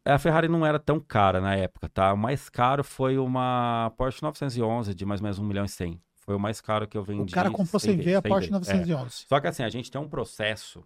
A 0.05 0.19
Ferrari 0.19 0.49
não 0.49 0.65
era 0.65 0.79
tão 0.79 0.99
cara 0.99 1.41
na 1.41 1.55
época, 1.55 1.89
tá? 1.89 2.13
O 2.13 2.17
mais 2.17 2.49
caro 2.49 2.83
foi 2.83 3.19
uma 3.19 3.93
Porsche 3.97 4.23
911 4.23 4.95
de 4.95 5.05
mais 5.05 5.21
ou 5.21 5.25
menos 5.25 5.39
1 5.39 5.45
milhão 5.45 5.65
e 5.65 5.69
100. 5.69 6.01
Foi 6.15 6.35
o 6.35 6.39
mais 6.39 6.61
caro 6.61 6.87
que 6.87 6.97
eu 6.97 7.03
vendi. 7.03 7.33
O 7.33 7.35
cara 7.35 7.51
comprou 7.51 7.79
sem, 7.79 7.97
ver, 7.97 8.03
ver 8.03 8.15
a 8.17 8.23
Porsche 8.23 8.49
ver. 8.49 8.53
911. 8.53 9.25
É. 9.25 9.29
Só 9.29 9.41
que 9.41 9.47
assim, 9.47 9.63
a 9.63 9.69
gente 9.69 9.91
tem 9.91 10.01
um 10.01 10.09
processo 10.09 10.83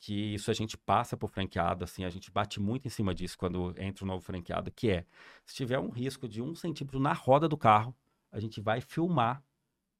que 0.00 0.34
isso 0.34 0.50
a 0.50 0.54
gente 0.54 0.78
passa 0.78 1.16
por 1.16 1.28
franqueado, 1.28 1.84
assim, 1.84 2.04
a 2.04 2.08
gente 2.08 2.30
bate 2.30 2.58
muito 2.58 2.86
em 2.86 2.88
cima 2.88 3.14
disso 3.14 3.36
quando 3.36 3.74
entra 3.76 4.04
um 4.04 4.08
novo 4.08 4.24
franqueado, 4.24 4.70
que 4.70 4.90
é, 4.90 5.04
se 5.44 5.54
tiver 5.54 5.78
um 5.78 5.90
risco 5.90 6.26
de 6.26 6.40
um 6.40 6.54
centímetro 6.54 6.98
na 6.98 7.12
roda 7.12 7.46
do 7.46 7.56
carro, 7.56 7.94
a 8.32 8.40
gente 8.40 8.62
vai 8.62 8.80
filmar 8.80 9.42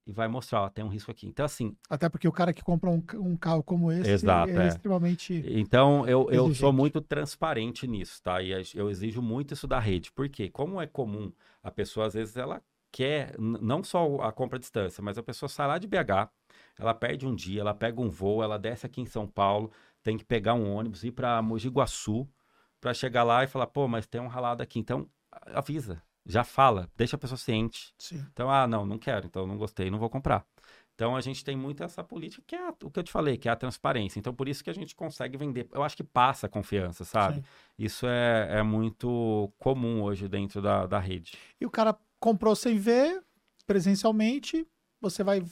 e 0.05 0.11
vai 0.11 0.27
mostrar, 0.27 0.63
ó, 0.63 0.69
tem 0.69 0.83
um 0.83 0.89
risco 0.89 1.11
aqui. 1.11 1.27
Então, 1.27 1.45
assim... 1.45 1.75
Até 1.89 2.09
porque 2.09 2.27
o 2.27 2.31
cara 2.31 2.53
que 2.53 2.63
compra 2.63 2.89
um, 2.89 3.03
um 3.15 3.35
carro 3.35 3.63
como 3.63 3.91
esse, 3.91 4.09
exato, 4.09 4.51
é, 4.51 4.65
é, 4.65 4.67
extremamente 4.67 5.43
Então, 5.47 6.07
eu, 6.07 6.29
eu 6.31 6.53
sou 6.55 6.73
muito 6.73 6.99
transparente 7.01 7.87
nisso, 7.87 8.21
tá? 8.21 8.41
E 8.41 8.51
eu 8.73 8.89
exijo 8.89 9.21
muito 9.21 9.53
isso 9.53 9.67
da 9.67 9.79
rede. 9.79 10.11
Por 10.11 10.27
quê? 10.27 10.49
Como 10.49 10.81
é 10.81 10.87
comum, 10.87 11.31
a 11.61 11.69
pessoa, 11.69 12.07
às 12.07 12.13
vezes, 12.13 12.35
ela 12.35 12.61
quer, 12.91 13.35
não 13.39 13.83
só 13.83 14.21
a 14.21 14.31
compra 14.31 14.57
à 14.57 14.59
distância, 14.59 15.01
mas 15.03 15.17
a 15.17 15.23
pessoa 15.23 15.47
sai 15.47 15.67
lá 15.67 15.77
de 15.77 15.87
BH, 15.87 16.29
ela 16.77 16.93
perde 16.93 17.25
um 17.25 17.33
dia, 17.33 17.61
ela 17.61 17.73
pega 17.73 18.01
um 18.01 18.09
voo, 18.09 18.43
ela 18.43 18.57
desce 18.57 18.85
aqui 18.85 19.01
em 19.01 19.05
São 19.05 19.27
Paulo, 19.27 19.71
tem 20.03 20.17
que 20.17 20.25
pegar 20.25 20.55
um 20.55 20.73
ônibus, 20.73 21.03
ir 21.03 21.11
para 21.11 21.41
Mogi 21.41 21.69
Guaçu, 21.69 22.27
para 22.81 22.93
chegar 22.93 23.23
lá 23.23 23.43
e 23.43 23.47
falar, 23.47 23.67
pô, 23.67 23.87
mas 23.87 24.07
tem 24.07 24.19
um 24.19 24.27
ralado 24.27 24.63
aqui. 24.63 24.79
Então, 24.79 25.07
avisa, 25.31 26.01
já 26.25 26.43
fala, 26.43 26.89
deixa 26.95 27.15
a 27.15 27.19
pessoa 27.19 27.37
ciente. 27.37 27.93
Sim. 27.97 28.25
Então, 28.31 28.49
ah, 28.49 28.67
não, 28.67 28.85
não 28.85 28.97
quero, 28.97 29.25
então 29.25 29.47
não 29.47 29.57
gostei, 29.57 29.89
não 29.89 29.99
vou 29.99 30.09
comprar. 30.09 30.45
Então 31.01 31.15
a 31.15 31.21
gente 31.21 31.43
tem 31.43 31.55
muito 31.55 31.83
essa 31.83 32.03
política 32.03 32.43
que 32.45 32.55
é 32.55 32.67
a, 32.67 32.73
o 32.83 32.91
que 32.91 32.99
eu 32.99 33.03
te 33.03 33.11
falei, 33.11 33.35
que 33.35 33.49
é 33.49 33.51
a 33.51 33.55
transparência. 33.55 34.19
Então 34.19 34.33
por 34.33 34.47
isso 34.47 34.63
que 34.63 34.69
a 34.69 34.73
gente 34.73 34.95
consegue 34.95 35.35
vender. 35.35 35.67
Eu 35.71 35.81
acho 35.81 35.97
que 35.97 36.03
passa 36.03 36.47
confiança, 36.47 37.03
sabe? 37.03 37.37
Sim. 37.37 37.43
Isso 37.79 38.05
é, 38.05 38.59
é 38.59 38.63
muito 38.63 39.51
comum 39.57 40.03
hoje 40.03 40.27
dentro 40.27 40.61
da, 40.61 40.85
da 40.85 40.99
rede. 40.99 41.33
E 41.59 41.65
o 41.65 41.71
cara 41.71 41.97
comprou 42.19 42.55
sem 42.55 42.77
ver, 42.77 43.23
presencialmente, 43.65 44.67
você 45.01 45.23
vai 45.23 45.43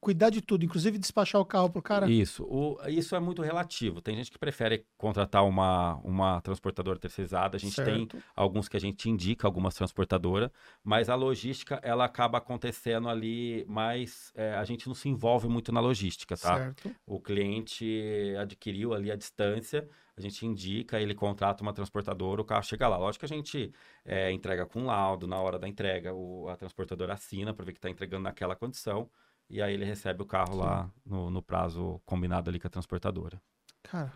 cuidar 0.00 0.30
de 0.30 0.40
tudo, 0.40 0.64
inclusive 0.64 0.98
despachar 0.98 1.40
o 1.40 1.44
carro 1.44 1.70
pro 1.70 1.82
cara? 1.82 2.10
Isso. 2.10 2.44
O, 2.44 2.78
isso 2.88 3.14
é 3.16 3.20
muito 3.20 3.42
relativo. 3.42 4.00
Tem 4.00 4.16
gente 4.16 4.30
que 4.30 4.38
prefere 4.38 4.86
contratar 4.96 5.44
uma, 5.44 5.96
uma 6.04 6.40
transportadora 6.40 6.98
terceirizada. 6.98 7.56
A 7.56 7.60
gente 7.60 7.74
certo. 7.74 8.06
tem 8.06 8.22
alguns 8.34 8.68
que 8.68 8.76
a 8.76 8.80
gente 8.80 9.08
indica, 9.10 9.46
algumas 9.46 9.74
transportadoras, 9.74 10.50
mas 10.82 11.08
a 11.08 11.14
logística, 11.14 11.80
ela 11.82 12.04
acaba 12.04 12.38
acontecendo 12.38 13.08
ali 13.08 13.64
mais... 13.68 14.32
É, 14.34 14.54
a 14.54 14.64
gente 14.64 14.86
não 14.86 14.94
se 14.94 15.08
envolve 15.08 15.48
muito 15.48 15.72
na 15.72 15.80
logística, 15.80 16.36
tá? 16.36 16.56
Certo. 16.56 16.94
O 17.06 17.20
cliente 17.20 18.34
adquiriu 18.40 18.94
ali 18.94 19.10
a 19.10 19.16
distância, 19.16 19.88
a 20.16 20.20
gente 20.20 20.44
indica, 20.44 21.00
ele 21.00 21.14
contrata 21.14 21.62
uma 21.62 21.72
transportadora, 21.72 22.40
o 22.40 22.44
carro 22.44 22.62
chega 22.62 22.88
lá. 22.88 22.96
Lógico 22.96 23.26
que 23.26 23.32
a 23.32 23.36
gente 23.36 23.72
é, 24.04 24.32
entrega 24.32 24.66
com 24.66 24.84
laudo, 24.84 25.26
na 25.26 25.38
hora 25.40 25.58
da 25.58 25.68
entrega, 25.68 26.12
o, 26.12 26.48
a 26.48 26.56
transportadora 26.56 27.14
assina 27.14 27.54
para 27.54 27.64
ver 27.64 27.72
que 27.72 27.78
está 27.78 27.90
entregando 27.90 28.24
naquela 28.24 28.56
condição 28.56 29.08
e 29.48 29.62
aí 29.62 29.74
ele 29.74 29.84
recebe 29.84 30.22
o 30.22 30.26
carro 30.26 30.52
Sim. 30.52 30.58
lá 30.58 30.90
no, 31.04 31.30
no 31.30 31.42
prazo 31.42 32.00
combinado 32.04 32.50
ali 32.50 32.58
com 32.58 32.66
a 32.66 32.70
transportadora. 32.70 33.40
Cara, 33.82 34.12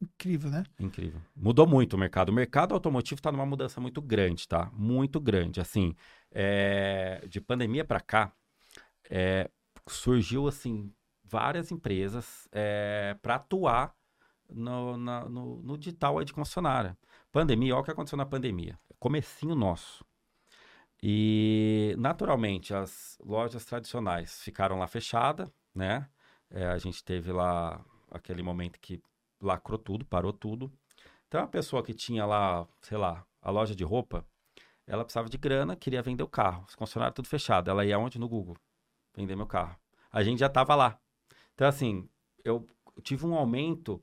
incrível, 0.00 0.50
né? 0.50 0.64
Incrível. 0.78 1.20
Mudou 1.34 1.66
muito 1.66 1.94
o 1.94 1.98
mercado. 1.98 2.30
O 2.30 2.32
mercado 2.32 2.74
automotivo 2.74 3.18
está 3.18 3.30
numa 3.30 3.46
mudança 3.46 3.80
muito 3.80 4.02
grande, 4.02 4.48
tá? 4.48 4.70
Muito 4.72 5.20
grande. 5.20 5.60
Assim, 5.60 5.94
é... 6.30 7.24
de 7.28 7.40
pandemia 7.40 7.84
para 7.84 8.00
cá, 8.00 8.32
é... 9.08 9.50
surgiu, 9.86 10.48
assim, 10.48 10.92
várias 11.22 11.70
empresas 11.70 12.48
é... 12.52 13.16
para 13.22 13.36
atuar 13.36 13.94
no, 14.50 14.96
na, 14.96 15.28
no, 15.28 15.62
no 15.62 15.78
digital 15.78 16.22
de 16.24 16.32
concessionária. 16.32 16.96
Pandemia, 17.32 17.74
olha 17.74 17.82
o 17.82 17.84
que 17.84 17.90
aconteceu 17.90 18.16
na 18.16 18.26
pandemia. 18.26 18.78
Comecinho 18.98 19.54
nosso. 19.54 20.04
E, 21.06 21.94
naturalmente, 21.98 22.72
as 22.72 23.18
lojas 23.22 23.62
tradicionais 23.66 24.40
ficaram 24.40 24.78
lá 24.78 24.86
fechadas, 24.86 25.52
né? 25.74 26.08
É, 26.48 26.64
a 26.68 26.78
gente 26.78 27.04
teve 27.04 27.30
lá 27.30 27.84
aquele 28.10 28.42
momento 28.42 28.80
que 28.80 29.02
lacrou 29.38 29.78
tudo, 29.78 30.06
parou 30.06 30.32
tudo. 30.32 30.72
Então, 31.28 31.42
a 31.42 31.46
pessoa 31.46 31.82
que 31.82 31.92
tinha 31.92 32.24
lá, 32.24 32.66
sei 32.80 32.96
lá, 32.96 33.22
a 33.42 33.50
loja 33.50 33.76
de 33.76 33.84
roupa, 33.84 34.26
ela 34.86 35.04
precisava 35.04 35.28
de 35.28 35.36
grana, 35.36 35.76
queria 35.76 36.00
vender 36.00 36.22
o 36.22 36.28
carro. 36.28 36.64
Os 36.66 36.74
concessionários 36.74 37.16
tudo 37.16 37.28
fechado. 37.28 37.70
Ela 37.70 37.84
ia 37.84 37.98
onde? 37.98 38.18
No 38.18 38.26
Google. 38.26 38.56
Vender 39.14 39.36
meu 39.36 39.46
carro. 39.46 39.76
A 40.10 40.22
gente 40.22 40.38
já 40.38 40.46
estava 40.46 40.74
lá. 40.74 40.98
Então, 41.52 41.68
assim, 41.68 42.08
eu 42.42 42.66
tive 43.02 43.26
um 43.26 43.34
aumento 43.34 44.02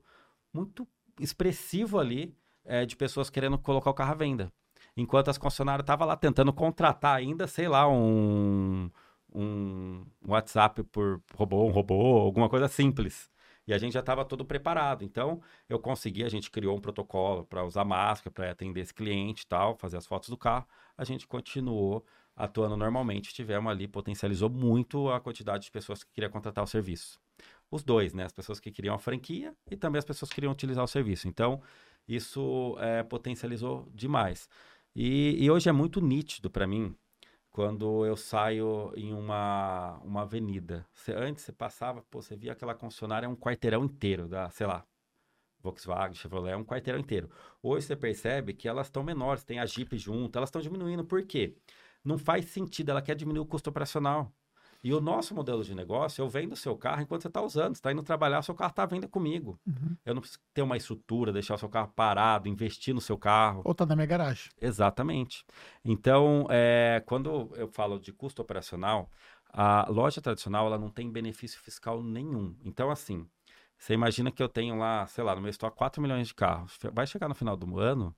muito 0.52 0.86
expressivo 1.18 1.98
ali 1.98 2.32
é, 2.64 2.86
de 2.86 2.94
pessoas 2.94 3.28
querendo 3.28 3.58
colocar 3.58 3.90
o 3.90 3.94
carro 3.94 4.12
à 4.12 4.14
venda 4.14 4.52
enquanto 4.96 5.28
as 5.28 5.38
concessionárias 5.38 5.84
estavam 5.84 6.06
lá 6.06 6.16
tentando 6.16 6.52
contratar 6.52 7.16
ainda, 7.16 7.46
sei 7.46 7.68
lá, 7.68 7.88
um, 7.88 8.90
um 9.34 10.04
WhatsApp 10.26 10.82
por 10.84 11.22
robô, 11.34 11.66
um 11.66 11.70
robô, 11.70 12.18
alguma 12.18 12.48
coisa 12.48 12.68
simples. 12.68 13.30
E 13.66 13.72
a 13.72 13.78
gente 13.78 13.92
já 13.92 14.00
estava 14.00 14.24
todo 14.24 14.44
preparado. 14.44 15.04
Então, 15.04 15.40
eu 15.68 15.78
consegui, 15.78 16.24
a 16.24 16.28
gente 16.28 16.50
criou 16.50 16.76
um 16.76 16.80
protocolo 16.80 17.44
para 17.44 17.64
usar 17.64 17.84
máscara, 17.84 18.30
para 18.30 18.50
atender 18.50 18.80
esse 18.80 18.92
cliente 18.92 19.44
e 19.44 19.46
tal, 19.46 19.76
fazer 19.76 19.96
as 19.96 20.06
fotos 20.06 20.28
do 20.28 20.36
carro. 20.36 20.66
A 20.96 21.04
gente 21.04 21.26
continuou 21.26 22.04
atuando 22.36 22.76
normalmente. 22.76 23.32
Tivemos 23.32 23.70
ali, 23.70 23.86
potencializou 23.86 24.50
muito 24.50 25.08
a 25.10 25.20
quantidade 25.20 25.64
de 25.64 25.70
pessoas 25.70 26.02
que 26.02 26.12
queriam 26.12 26.30
contratar 26.30 26.64
o 26.64 26.66
serviço. 26.66 27.20
Os 27.70 27.84
dois, 27.84 28.12
né? 28.12 28.24
As 28.24 28.32
pessoas 28.32 28.58
que 28.58 28.70
queriam 28.70 28.94
a 28.94 28.98
franquia 28.98 29.54
e 29.70 29.76
também 29.76 29.98
as 29.98 30.04
pessoas 30.04 30.28
que 30.28 30.34
queriam 30.34 30.52
utilizar 30.52 30.84
o 30.84 30.88
serviço. 30.88 31.28
Então, 31.28 31.62
isso 32.06 32.76
é, 32.80 33.02
potencializou 33.02 33.88
demais. 33.94 34.48
E, 34.94 35.42
e 35.42 35.50
hoje 35.50 35.68
é 35.68 35.72
muito 35.72 36.00
nítido 36.00 36.50
para 36.50 36.66
mim 36.66 36.94
quando 37.50 38.06
eu 38.06 38.16
saio 38.16 38.92
em 38.96 39.12
uma, 39.12 39.98
uma 40.04 40.22
avenida. 40.22 40.86
Antes 41.14 41.44
você 41.44 41.52
passava, 41.52 42.02
pô, 42.10 42.22
você 42.22 42.36
via 42.36 42.52
aquela 42.52 42.74
concessionária 42.74 43.28
um 43.28 43.36
quarteirão 43.36 43.84
inteiro 43.84 44.26
da, 44.26 44.48
sei 44.50 44.66
lá, 44.66 44.86
Volkswagen, 45.60 46.14
Chevrolet, 46.14 46.56
um 46.56 46.64
quarteirão 46.64 46.98
inteiro. 47.00 47.30
Hoje 47.62 47.86
você 47.86 47.96
percebe 47.96 48.54
que 48.54 48.68
elas 48.68 48.86
estão 48.88 49.02
menores, 49.02 49.44
tem 49.44 49.58
a 49.58 49.66
Jeep 49.66 49.96
junto, 49.98 50.36
elas 50.36 50.48
estão 50.48 50.62
diminuindo. 50.62 51.04
Por 51.04 51.24
quê? 51.26 51.56
Não 52.04 52.18
faz 52.18 52.46
sentido, 52.46 52.90
ela 52.90 53.02
quer 53.02 53.14
diminuir 53.14 53.42
o 53.42 53.46
custo 53.46 53.70
operacional. 53.70 54.32
E 54.84 54.92
o 54.92 55.00
nosso 55.00 55.32
modelo 55.34 55.62
de 55.62 55.74
negócio, 55.74 56.22
eu 56.22 56.28
vendo 56.28 56.54
o 56.54 56.56
seu 56.56 56.76
carro 56.76 57.02
enquanto 57.02 57.22
você 57.22 57.28
está 57.28 57.40
usando. 57.40 57.74
Você 57.74 57.78
está 57.78 57.92
indo 57.92 58.02
trabalhar, 58.02 58.42
seu 58.42 58.54
carro 58.54 58.70
está 58.70 58.82
à 58.82 58.86
venda 58.86 59.06
comigo. 59.06 59.58
Uhum. 59.64 59.96
Eu 60.04 60.14
não 60.14 60.20
preciso 60.20 60.40
ter 60.52 60.62
uma 60.62 60.76
estrutura, 60.76 61.32
deixar 61.32 61.54
o 61.54 61.58
seu 61.58 61.68
carro 61.68 61.92
parado, 61.94 62.48
investir 62.48 62.92
no 62.92 63.00
seu 63.00 63.16
carro. 63.16 63.62
Ou 63.64 63.72
está 63.72 63.86
na 63.86 63.94
minha 63.94 64.06
garagem. 64.06 64.50
Exatamente. 64.60 65.44
Então, 65.84 66.46
é, 66.50 67.00
quando 67.06 67.52
eu 67.54 67.68
falo 67.68 68.00
de 68.00 68.12
custo 68.12 68.42
operacional, 68.42 69.08
a 69.52 69.86
loja 69.88 70.20
tradicional 70.20 70.66
ela 70.66 70.78
não 70.78 70.90
tem 70.90 71.10
benefício 71.10 71.60
fiscal 71.60 72.02
nenhum. 72.02 72.56
Então, 72.64 72.90
assim, 72.90 73.28
você 73.78 73.94
imagina 73.94 74.32
que 74.32 74.42
eu 74.42 74.48
tenho 74.48 74.76
lá, 74.76 75.06
sei 75.06 75.22
lá, 75.22 75.34
no 75.34 75.40
meu 75.40 75.50
estoque 75.50 75.76
4 75.76 76.02
milhões 76.02 76.28
de 76.28 76.34
carros. 76.34 76.78
Vai 76.92 77.06
chegar 77.06 77.28
no 77.28 77.34
final 77.34 77.56
do 77.56 77.78
ano, 77.78 78.14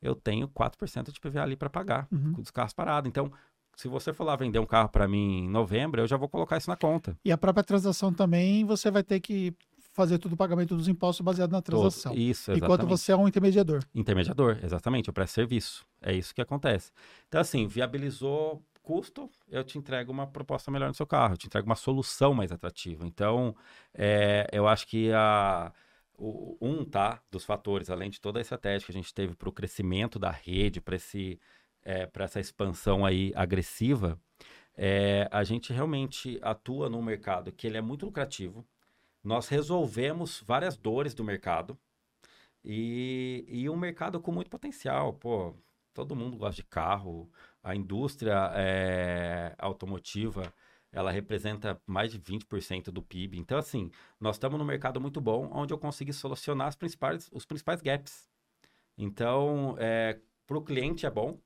eu 0.00 0.14
tenho 0.14 0.48
4% 0.48 1.10
de 1.12 1.20
PVA 1.20 1.42
ali 1.42 1.56
para 1.56 1.68
pagar, 1.68 2.06
uhum. 2.10 2.34
com 2.34 2.40
os 2.40 2.50
carros 2.50 2.72
parados. 2.72 3.08
Então, 3.08 3.32
se 3.78 3.86
você 3.86 4.12
for 4.12 4.24
lá 4.24 4.34
vender 4.34 4.58
um 4.58 4.66
carro 4.66 4.88
para 4.88 5.06
mim 5.06 5.44
em 5.44 5.48
novembro, 5.48 6.00
eu 6.00 6.06
já 6.08 6.16
vou 6.16 6.28
colocar 6.28 6.56
isso 6.56 6.68
na 6.68 6.76
conta. 6.76 7.16
E 7.24 7.30
a 7.30 7.38
própria 7.38 7.62
transação 7.62 8.12
também, 8.12 8.64
você 8.64 8.90
vai 8.90 9.04
ter 9.04 9.20
que 9.20 9.54
fazer 9.94 10.18
todo 10.18 10.32
o 10.32 10.36
pagamento 10.36 10.76
dos 10.76 10.88
impostos 10.88 11.24
baseado 11.24 11.52
na 11.52 11.62
transação. 11.62 12.10
Todo, 12.10 12.20
isso, 12.20 12.50
exatamente. 12.50 12.64
Enquanto 12.64 12.88
você 12.88 13.12
é 13.12 13.16
um 13.16 13.28
intermediador. 13.28 13.84
Intermediador, 13.94 14.58
exatamente, 14.64 15.06
eu 15.06 15.14
presto 15.14 15.34
serviço. 15.34 15.86
É 16.02 16.12
isso 16.12 16.34
que 16.34 16.40
acontece. 16.40 16.90
Então, 17.28 17.40
assim, 17.40 17.68
viabilizou 17.68 18.60
custo, 18.82 19.30
eu 19.48 19.62
te 19.62 19.78
entrego 19.78 20.10
uma 20.10 20.26
proposta 20.26 20.72
melhor 20.72 20.88
no 20.88 20.94
seu 20.94 21.06
carro, 21.06 21.34
eu 21.34 21.38
te 21.38 21.46
entrego 21.46 21.66
uma 21.66 21.76
solução 21.76 22.34
mais 22.34 22.50
atrativa. 22.50 23.06
Então, 23.06 23.54
é, 23.94 24.48
eu 24.50 24.66
acho 24.66 24.88
que 24.88 25.12
a, 25.12 25.72
o, 26.16 26.56
um 26.60 26.84
tá, 26.84 27.20
dos 27.30 27.44
fatores, 27.44 27.90
além 27.90 28.10
de 28.10 28.20
toda 28.20 28.40
a 28.40 28.42
estratégia 28.42 28.86
que 28.86 28.90
a 28.90 28.94
gente 29.00 29.14
teve 29.14 29.36
para 29.36 29.48
o 29.48 29.52
crescimento 29.52 30.18
da 30.18 30.32
rede, 30.32 30.80
para 30.80 30.96
esse 30.96 31.38
é, 31.88 32.06
para 32.06 32.26
essa 32.26 32.38
expansão 32.38 33.06
aí 33.06 33.32
agressiva, 33.34 34.20
é, 34.76 35.26
a 35.32 35.42
gente 35.42 35.72
realmente 35.72 36.38
atua 36.42 36.90
num 36.90 37.00
mercado 37.00 37.50
que 37.50 37.66
ele 37.66 37.78
é 37.78 37.80
muito 37.80 38.04
lucrativo. 38.04 38.62
Nós 39.24 39.48
resolvemos 39.48 40.42
várias 40.46 40.76
dores 40.76 41.14
do 41.14 41.24
mercado 41.24 41.78
e, 42.62 43.42
e 43.48 43.70
um 43.70 43.76
mercado 43.76 44.20
com 44.20 44.30
muito 44.30 44.50
potencial. 44.50 45.14
Pô, 45.14 45.54
todo 45.94 46.14
mundo 46.14 46.36
gosta 46.36 46.56
de 46.56 46.62
carro, 46.62 47.30
a 47.62 47.74
indústria 47.74 48.52
é, 48.54 49.54
automotiva 49.58 50.52
ela 50.92 51.10
representa 51.10 51.80
mais 51.86 52.12
de 52.12 52.18
20% 52.18 52.90
do 52.90 53.02
PIB. 53.02 53.38
Então, 53.38 53.58
assim, 53.58 53.90
nós 54.20 54.36
estamos 54.36 54.58
num 54.58 54.64
mercado 54.64 55.00
muito 55.00 55.20
bom, 55.20 55.50
onde 55.52 55.72
eu 55.72 55.78
consegui 55.78 56.12
solucionar 56.12 56.76
principais, 56.76 57.28
os 57.32 57.46
principais 57.46 57.80
gaps. 57.80 58.28
Então, 58.96 59.76
é, 59.78 60.18
para 60.46 60.56
o 60.58 60.62
cliente 60.62 61.04
é 61.06 61.10
bom, 61.10 61.38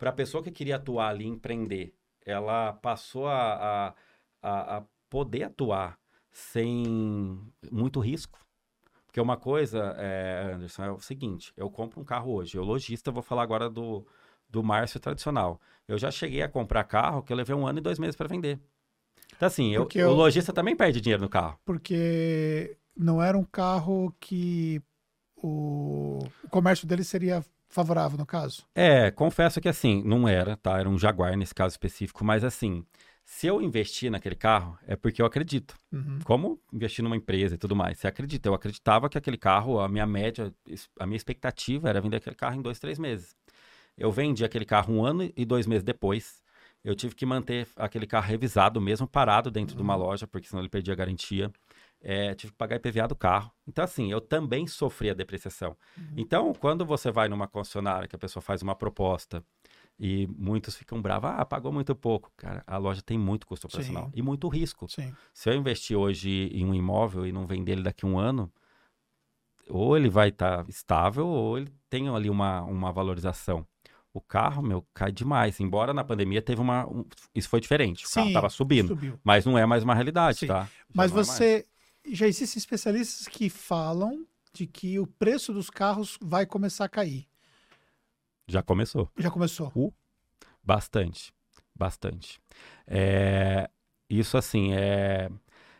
para 0.00 0.08
a 0.08 0.14
pessoa 0.14 0.42
que 0.42 0.50
queria 0.50 0.76
atuar 0.76 1.10
ali, 1.10 1.26
empreender, 1.26 1.94
ela 2.24 2.72
passou 2.72 3.28
a, 3.28 3.94
a, 4.42 4.78
a, 4.78 4.82
poder 5.10 5.42
atuar 5.42 5.98
sem 6.32 7.38
muito 7.70 8.00
risco. 8.00 8.40
Porque 9.06 9.20
uma 9.20 9.36
coisa, 9.36 9.94
é, 9.98 10.52
Anderson, 10.54 10.84
é 10.84 10.90
o 10.90 11.00
seguinte: 11.00 11.52
eu 11.54 11.70
compro 11.70 12.00
um 12.00 12.04
carro 12.04 12.32
hoje, 12.32 12.56
eu 12.56 12.64
lojista, 12.64 13.10
vou 13.10 13.22
falar 13.22 13.42
agora 13.42 13.68
do, 13.68 14.06
do 14.48 14.62
Márcio 14.62 14.98
tradicional. 14.98 15.60
Eu 15.86 15.98
já 15.98 16.10
cheguei 16.10 16.40
a 16.40 16.48
comprar 16.48 16.84
carro 16.84 17.22
que 17.22 17.30
eu 17.30 17.36
levei 17.36 17.54
um 17.54 17.66
ano 17.66 17.80
e 17.80 17.82
dois 17.82 17.98
meses 17.98 18.16
para 18.16 18.28
vender. 18.28 18.58
Então, 19.36 19.46
assim, 19.46 19.70
eu, 19.74 19.86
eu, 19.94 20.10
o 20.10 20.14
lojista 20.14 20.50
também 20.50 20.74
perde 20.74 20.98
dinheiro 20.98 21.22
no 21.22 21.28
carro. 21.28 21.58
Porque 21.62 22.78
não 22.96 23.22
era 23.22 23.36
um 23.36 23.44
carro 23.44 24.14
que 24.18 24.80
o, 25.36 26.20
o 26.42 26.48
comércio 26.48 26.86
dele 26.86 27.04
seria 27.04 27.44
favorável 27.70 28.18
no 28.18 28.26
caso? 28.26 28.66
É, 28.74 29.10
confesso 29.10 29.60
que 29.60 29.68
assim, 29.68 30.02
não 30.04 30.28
era, 30.28 30.56
tá? 30.56 30.78
Era 30.78 30.88
um 30.88 30.98
Jaguar 30.98 31.36
nesse 31.36 31.54
caso 31.54 31.72
específico, 31.72 32.24
mas 32.24 32.44
assim, 32.44 32.84
se 33.24 33.46
eu 33.46 33.62
investir 33.62 34.10
naquele 34.10 34.34
carro, 34.34 34.76
é 34.86 34.96
porque 34.96 35.22
eu 35.22 35.26
acredito. 35.26 35.76
Uhum. 35.92 36.18
Como 36.24 36.60
investir 36.72 37.02
numa 37.02 37.16
empresa 37.16 37.54
e 37.54 37.58
tudo 37.58 37.76
mais. 37.76 37.98
Você 37.98 38.08
acredita? 38.08 38.48
Eu 38.48 38.54
acreditava 38.54 39.08
que 39.08 39.16
aquele 39.16 39.38
carro, 39.38 39.78
a 39.78 39.88
minha 39.88 40.06
média, 40.06 40.52
a 40.98 41.06
minha 41.06 41.16
expectativa 41.16 41.88
era 41.88 42.00
vender 42.00 42.16
aquele 42.16 42.34
carro 42.36 42.56
em 42.56 42.62
dois, 42.62 42.80
três 42.80 42.98
meses. 42.98 43.36
Eu 43.96 44.10
vendi 44.10 44.44
aquele 44.44 44.64
carro 44.64 44.92
um 44.92 45.04
ano 45.04 45.30
e 45.36 45.44
dois 45.44 45.66
meses 45.66 45.84
depois. 45.84 46.42
Eu 46.82 46.94
tive 46.94 47.14
que 47.14 47.24
manter 47.24 47.68
aquele 47.76 48.06
carro 48.06 48.26
revisado 48.26 48.80
mesmo, 48.80 49.06
parado 49.06 49.50
dentro 49.50 49.74
uhum. 49.74 49.76
de 49.76 49.82
uma 49.82 49.94
uhum. 49.96 50.02
loja, 50.02 50.26
porque 50.26 50.48
senão 50.48 50.60
ele 50.62 50.68
perdia 50.68 50.92
a 50.92 50.96
garantia 50.96 51.52
é, 52.02 52.34
tive 52.34 52.52
que 52.52 52.58
pagar 52.58 52.76
IPVA 52.76 53.08
do 53.08 53.14
carro. 53.14 53.52
Então, 53.66 53.84
assim, 53.84 54.10
eu 54.10 54.20
também 54.20 54.66
sofri 54.66 55.10
a 55.10 55.14
depreciação. 55.14 55.76
Uhum. 55.96 56.14
Então, 56.16 56.54
quando 56.54 56.84
você 56.84 57.10
vai 57.10 57.28
numa 57.28 57.46
concessionária 57.46 58.08
que 58.08 58.16
a 58.16 58.18
pessoa 58.18 58.42
faz 58.42 58.62
uma 58.62 58.74
proposta 58.74 59.44
e 59.98 60.26
muitos 60.26 60.76
ficam 60.76 61.00
bravos, 61.00 61.30
ah, 61.30 61.44
pagou 61.44 61.70
muito 61.70 61.94
pouco. 61.94 62.32
Cara, 62.36 62.64
a 62.66 62.78
loja 62.78 63.02
tem 63.02 63.18
muito 63.18 63.46
custo 63.46 63.66
operacional 63.66 64.06
Sim. 64.06 64.12
e 64.14 64.22
muito 64.22 64.48
risco. 64.48 64.88
Sim. 64.88 65.14
Se 65.34 65.50
eu 65.50 65.54
investir 65.54 65.96
hoje 65.96 66.50
em 66.52 66.64
um 66.64 66.74
imóvel 66.74 67.26
e 67.26 67.32
não 67.32 67.46
vender 67.46 67.72
ele 67.72 67.82
daqui 67.82 68.06
a 68.06 68.08
um 68.08 68.18
ano, 68.18 68.50
ou 69.68 69.96
ele 69.96 70.08
vai 70.08 70.30
estar 70.30 70.64
tá 70.64 70.70
estável 70.70 71.26
ou 71.26 71.58
ele 71.58 71.70
tem 71.88 72.08
ali 72.08 72.30
uma, 72.30 72.62
uma 72.62 72.90
valorização. 72.90 73.66
O 74.12 74.20
carro, 74.20 74.60
meu, 74.60 74.84
cai 74.92 75.12
demais. 75.12 75.60
Embora 75.60 75.94
na 75.94 76.02
pandemia 76.02 76.42
teve 76.42 76.60
uma. 76.60 76.84
Um, 76.88 77.04
isso 77.32 77.48
foi 77.48 77.60
diferente. 77.60 78.04
O 78.04 78.08
Sim, 78.08 78.14
carro 78.14 78.26
estava 78.28 78.48
subindo. 78.50 78.88
Subiu. 78.88 79.20
Mas 79.22 79.46
não 79.46 79.56
é 79.56 79.64
mais 79.64 79.84
uma 79.84 79.94
realidade, 79.94 80.38
Sim. 80.38 80.46
tá? 80.48 80.64
Já 80.64 80.70
mas 80.92 81.12
é 81.12 81.14
você 81.14 81.66
já 82.06 82.26
existem 82.26 82.58
especialistas 82.58 83.28
que 83.28 83.48
falam 83.48 84.26
de 84.52 84.66
que 84.66 84.98
o 84.98 85.06
preço 85.06 85.52
dos 85.52 85.70
carros 85.70 86.18
vai 86.20 86.46
começar 86.46 86.84
a 86.84 86.88
cair. 86.88 87.26
Já 88.48 88.62
começou. 88.62 89.08
Já 89.16 89.30
começou. 89.30 89.70
Uh, 89.74 89.92
bastante, 90.62 91.32
bastante. 91.74 92.40
É, 92.86 93.70
isso, 94.08 94.36
assim, 94.36 94.72
é, 94.74 95.30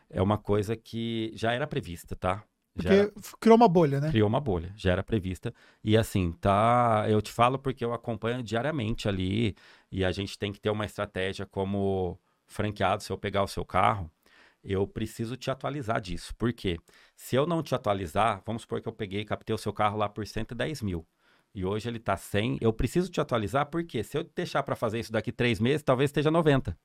é 0.09 0.21
uma 0.21 0.37
coisa 0.37 0.75
que 0.75 1.31
já 1.35 1.51
era 1.51 1.67
prevista, 1.67 2.15
tá? 2.15 2.43
Porque 2.73 2.87
era, 2.87 3.11
criou 3.39 3.57
uma 3.57 3.67
bolha, 3.67 3.99
né? 3.99 4.09
Criou 4.09 4.29
uma 4.29 4.39
bolha, 4.39 4.73
já 4.77 4.93
era 4.93 5.03
prevista. 5.03 5.53
E 5.83 5.97
assim, 5.97 6.31
tá. 6.31 7.05
Eu 7.09 7.21
te 7.21 7.31
falo 7.31 7.59
porque 7.59 7.83
eu 7.83 7.93
acompanho 7.93 8.41
diariamente 8.41 9.09
ali 9.09 9.55
e 9.91 10.05
a 10.05 10.11
gente 10.11 10.39
tem 10.39 10.53
que 10.53 10.61
ter 10.61 10.69
uma 10.69 10.85
estratégia 10.85 11.45
como 11.45 12.17
franqueado. 12.47 13.03
Se 13.03 13.11
eu 13.11 13.17
pegar 13.17 13.43
o 13.43 13.47
seu 13.47 13.65
carro, 13.65 14.09
eu 14.63 14.87
preciso 14.87 15.35
te 15.35 15.49
atualizar 15.49 15.99
disso. 15.99 16.35
Por 16.35 16.53
quê? 16.53 16.77
Se 17.15 17.35
eu 17.35 17.45
não 17.45 17.63
te 17.63 17.73
atualizar, 17.73 18.41
vamos 18.45 18.63
supor 18.63 18.81
que 18.81 18.87
eu 18.87 18.93
peguei 18.93 19.21
e 19.21 19.25
captei 19.25 19.53
o 19.53 19.57
seu 19.57 19.73
carro 19.73 19.97
lá 19.97 20.07
por 20.07 20.25
110 20.25 20.81
mil. 20.81 21.05
E 21.53 21.65
hoje 21.65 21.89
ele 21.89 21.97
está 21.97 22.15
100. 22.15 22.59
Eu 22.61 22.71
preciso 22.71 23.09
te 23.09 23.19
atualizar 23.19 23.65
porque 23.67 24.03
se 24.03 24.17
eu 24.17 24.23
deixar 24.23 24.63
para 24.63 24.75
fazer 24.75 24.99
isso 24.99 25.11
daqui 25.11 25.31
três 25.31 25.59
meses, 25.59 25.83
talvez 25.83 26.09
esteja 26.09 26.31
90. 26.31 26.77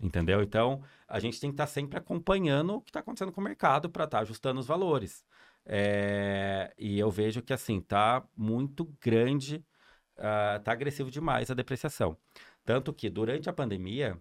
Entendeu? 0.00 0.42
Então, 0.42 0.82
a 1.08 1.18
gente 1.18 1.40
tem 1.40 1.50
que 1.50 1.54
estar 1.54 1.66
tá 1.66 1.72
sempre 1.72 1.98
acompanhando 1.98 2.74
o 2.74 2.80
que 2.82 2.90
está 2.90 3.00
acontecendo 3.00 3.32
com 3.32 3.40
o 3.40 3.44
mercado 3.44 3.88
para 3.90 4.04
estar 4.04 4.18
tá 4.18 4.22
ajustando 4.22 4.60
os 4.60 4.66
valores. 4.66 5.24
É... 5.64 6.72
E 6.78 6.98
eu 6.98 7.10
vejo 7.10 7.42
que, 7.42 7.52
assim, 7.52 7.78
está 7.78 8.22
muito 8.36 8.84
grande, 9.00 9.64
ah, 10.18 10.60
agressivo 10.66 11.10
demais 11.10 11.50
a 11.50 11.54
depreciação. 11.54 12.16
Tanto 12.64 12.92
que, 12.92 13.08
durante 13.08 13.48
a 13.48 13.52
pandemia, 13.52 14.20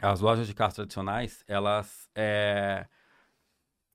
as 0.00 0.20
lojas 0.20 0.46
de 0.46 0.54
carros 0.54 0.74
tradicionais, 0.74 1.44
elas, 1.46 2.08
é, 2.14 2.86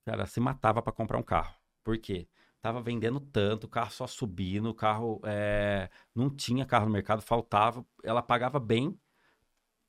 cara, 0.06 0.26
se 0.26 0.40
matava 0.40 0.82
para 0.82 0.94
comprar 0.94 1.18
um 1.18 1.24
carro. 1.24 1.56
Por 1.84 1.98
quê? 1.98 2.28
Tava 2.62 2.82
vendendo 2.82 3.20
tanto, 3.20 3.66
o 3.66 3.70
carro 3.70 3.92
só 3.92 4.08
subindo, 4.08 4.70
o 4.70 4.74
carro 4.74 5.22
é, 5.26 5.90
não 6.16 6.30
tinha 6.30 6.66
carro 6.66 6.86
no 6.86 6.92
mercado, 6.92 7.22
faltava, 7.22 7.86
ela 8.04 8.22
pagava 8.22 8.60
bem 8.60 8.98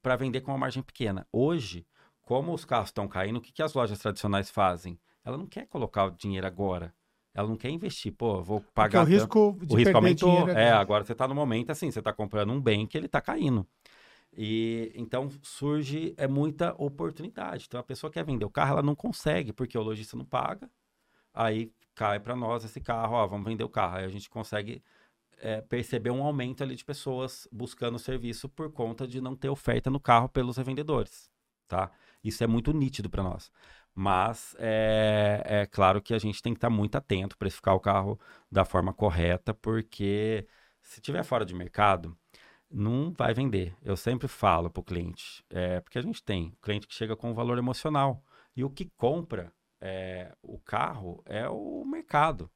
para 0.02 0.16
vender 0.16 0.40
com 0.40 0.50
uma 0.50 0.58
margem 0.58 0.82
pequena. 0.82 1.26
Hoje, 1.32 1.86
como 2.22 2.52
os 2.52 2.64
carros 2.64 2.88
estão 2.88 3.06
caindo, 3.06 3.36
o 3.36 3.40
que, 3.40 3.52
que 3.52 3.62
as 3.62 3.74
lojas 3.74 3.98
tradicionais 3.98 4.50
fazem? 4.50 4.98
Ela 5.24 5.38
não 5.38 5.46
quer 5.46 5.66
colocar 5.66 6.04
o 6.04 6.10
dinheiro 6.10 6.46
agora. 6.46 6.92
Ela 7.32 7.48
não 7.48 7.56
quer 7.56 7.70
investir, 7.70 8.12
pô, 8.12 8.42
vou 8.42 8.60
pagar. 8.60 9.00
Porque 9.00 9.14
o 9.14 9.18
risco 9.18 9.58
de 9.62 9.74
o 9.74 9.76
risco 9.76 9.96
aumentou. 9.96 10.48
É, 10.50 10.70
agora 10.70 11.04
você 11.04 11.12
está 11.12 11.26
no 11.26 11.34
momento 11.34 11.70
assim, 11.70 11.90
você 11.90 11.98
está 11.98 12.12
comprando 12.12 12.52
um 12.52 12.60
bem 12.60 12.86
que 12.86 12.96
ele 12.96 13.06
está 13.06 13.20
caindo. 13.20 13.66
E 14.36 14.92
então 14.94 15.28
surge 15.42 16.14
é 16.16 16.26
muita 16.26 16.74
oportunidade. 16.78 17.66
Então 17.66 17.80
a 17.80 17.84
pessoa 17.84 18.10
quer 18.10 18.24
vender 18.24 18.44
o 18.44 18.50
carro, 18.50 18.72
ela 18.72 18.82
não 18.82 18.94
consegue 18.94 19.52
porque 19.52 19.78
o 19.78 19.82
lojista 19.82 20.16
não 20.16 20.24
paga. 20.24 20.70
Aí 21.32 21.72
cai 21.94 22.20
para 22.20 22.36
nós 22.36 22.64
esse 22.64 22.80
carro, 22.80 23.14
ó, 23.14 23.26
vamos 23.26 23.46
vender 23.46 23.64
o 23.64 23.68
carro. 23.68 23.98
Aí 23.98 24.04
a 24.04 24.08
gente 24.08 24.28
consegue 24.30 24.82
é, 25.38 25.60
perceber 25.60 26.10
um 26.10 26.22
aumento 26.22 26.62
ali 26.62 26.76
de 26.76 26.84
pessoas 26.84 27.48
buscando 27.52 27.96
o 27.96 27.98
serviço 27.98 28.48
por 28.48 28.70
conta 28.72 29.06
de 29.06 29.20
não 29.20 29.36
ter 29.36 29.48
oferta 29.48 29.90
no 29.90 30.00
carro 30.00 30.28
pelos 30.28 30.56
revendedores, 30.56 31.30
tá? 31.68 31.90
Isso 32.22 32.42
é 32.44 32.46
muito 32.46 32.72
nítido 32.72 33.10
para 33.10 33.22
nós. 33.22 33.50
Mas 33.94 34.56
é, 34.58 35.42
é, 35.44 35.66
claro 35.66 36.02
que 36.02 36.14
a 36.14 36.18
gente 36.18 36.42
tem 36.42 36.52
que 36.52 36.58
estar 36.58 36.68
tá 36.68 36.74
muito 36.74 36.96
atento 36.96 37.36
para 37.38 37.50
ficar 37.50 37.74
o 37.74 37.80
carro 37.80 38.18
da 38.50 38.64
forma 38.64 38.92
correta, 38.92 39.54
porque 39.54 40.46
se 40.82 41.00
tiver 41.00 41.22
fora 41.24 41.44
de 41.44 41.54
mercado, 41.54 42.16
não 42.74 43.12
vai 43.12 43.32
vender. 43.32 43.74
Eu 43.82 43.96
sempre 43.96 44.26
falo 44.26 44.68
para 44.68 44.80
o 44.80 44.84
cliente, 44.84 45.44
é, 45.48 45.80
porque 45.80 45.98
a 45.98 46.02
gente 46.02 46.22
tem 46.22 46.48
o 46.48 46.62
cliente 46.62 46.86
que 46.86 46.94
chega 46.94 47.16
com 47.16 47.30
um 47.30 47.34
valor 47.34 47.56
emocional 47.56 48.22
e 48.56 48.64
o 48.64 48.70
que 48.70 48.90
compra 48.96 49.52
é, 49.80 50.32
o 50.42 50.58
carro 50.58 51.22
é 51.24 51.48
o 51.48 51.84
mercado. 51.84 52.50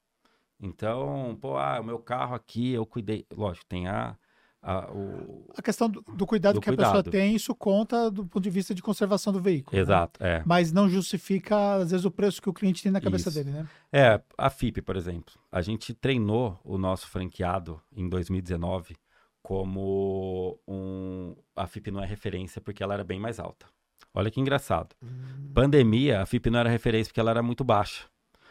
Então, 0.61 1.39
pô, 1.41 1.57
ah, 1.57 1.81
o 1.81 1.85
meu 1.85 1.99
carro 1.99 2.35
aqui 2.35 2.73
eu 2.73 2.85
cuidei. 2.85 3.25
Lógico, 3.33 3.67
tem 3.67 3.87
a. 3.87 4.17
A, 4.61 4.91
o... 4.91 5.49
a 5.57 5.63
questão 5.63 5.89
do, 5.89 6.03
do 6.03 6.27
cuidado 6.27 6.57
do 6.57 6.61
que 6.61 6.67
cuidado. 6.67 6.87
a 6.87 7.03
pessoa 7.03 7.13
tem, 7.13 7.33
isso 7.33 7.55
conta 7.55 8.11
do 8.11 8.27
ponto 8.27 8.43
de 8.43 8.51
vista 8.51 8.75
de 8.75 8.83
conservação 8.83 9.33
do 9.33 9.41
veículo. 9.41 9.77
Né? 9.77 9.81
Exato, 9.81 10.21
né? 10.21 10.39
é. 10.39 10.43
Mas 10.45 10.73
não 10.73 10.89
justifica, 10.89 11.75
às 11.75 11.93
vezes, 11.93 12.05
o 12.05 12.11
preço 12.11 12.43
que 12.43 12.51
o 12.51 12.53
cliente 12.53 12.83
tem 12.83 12.91
na 12.91 13.01
cabeça 13.01 13.29
isso. 13.29 13.39
dele, 13.39 13.57
né? 13.57 13.69
É, 13.93 14.21
a 14.37 14.51
FIP, 14.51 14.83
por 14.83 14.97
exemplo. 14.97 15.33
A 15.53 15.63
gente 15.63 15.95
treinou 15.95 16.59
o 16.65 16.77
nosso 16.77 17.07
franqueado 17.07 17.81
em 17.93 18.09
2019 18.09 18.97
como 19.43 20.59
um. 20.67 21.35
A 21.57 21.67
FIP 21.67 21.91
não 21.91 22.03
é 22.03 22.07
referência 22.07 22.61
porque 22.61 22.83
ela 22.83 22.95
era 22.95 23.05
bem 23.05 23.19
mais 23.19 23.39
alta. 23.39 23.67
Olha 24.15 24.31
que 24.31 24.41
engraçado. 24.41 24.95
Hum. 25.03 25.53
Pandemia, 25.55 26.23
a 26.23 26.27
FIP 26.27 26.51
não 26.51 26.59
era 26.59 26.69
referência 26.69 27.11
porque 27.11 27.21
ela 27.21 27.31
era 27.31 27.43
muito 27.43 27.65
baixa. 27.65 28.07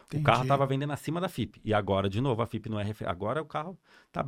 Entendi. 0.05 0.21
O 0.21 0.25
carro 0.25 0.43
estava 0.43 0.65
vendendo 0.65 0.93
acima 0.93 1.19
da 1.19 1.27
FIP. 1.27 1.61
E 1.63 1.73
agora, 1.73 2.09
de 2.09 2.21
novo, 2.21 2.41
a 2.41 2.45
FIP 2.45 2.69
não 2.69 2.79
é 2.79 2.83
referência. 2.83 3.11
Agora 3.11 3.41
o 3.41 3.45
carro 3.45 3.77
tá, 4.11 4.25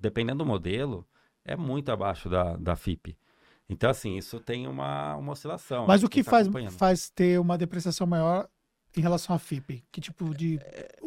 dependendo 0.00 0.38
do 0.38 0.46
modelo, 0.46 1.06
é 1.44 1.56
muito 1.56 1.90
abaixo 1.90 2.28
da, 2.28 2.56
da 2.56 2.74
FIP. 2.74 3.16
Então, 3.68 3.90
assim, 3.90 4.16
isso 4.16 4.40
tem 4.40 4.66
uma, 4.66 5.16
uma 5.16 5.32
oscilação. 5.32 5.86
Mas 5.86 5.96
acho 5.96 6.06
o 6.06 6.10
que 6.10 6.22
tá 6.22 6.30
faz, 6.30 6.48
faz 6.74 7.10
ter 7.10 7.38
uma 7.40 7.58
depreciação 7.58 8.06
maior 8.06 8.48
em 8.96 9.00
relação 9.00 9.36
à 9.36 9.38
FIP? 9.38 9.84
Que 9.92 10.00
tipo 10.00 10.34
de 10.34 10.58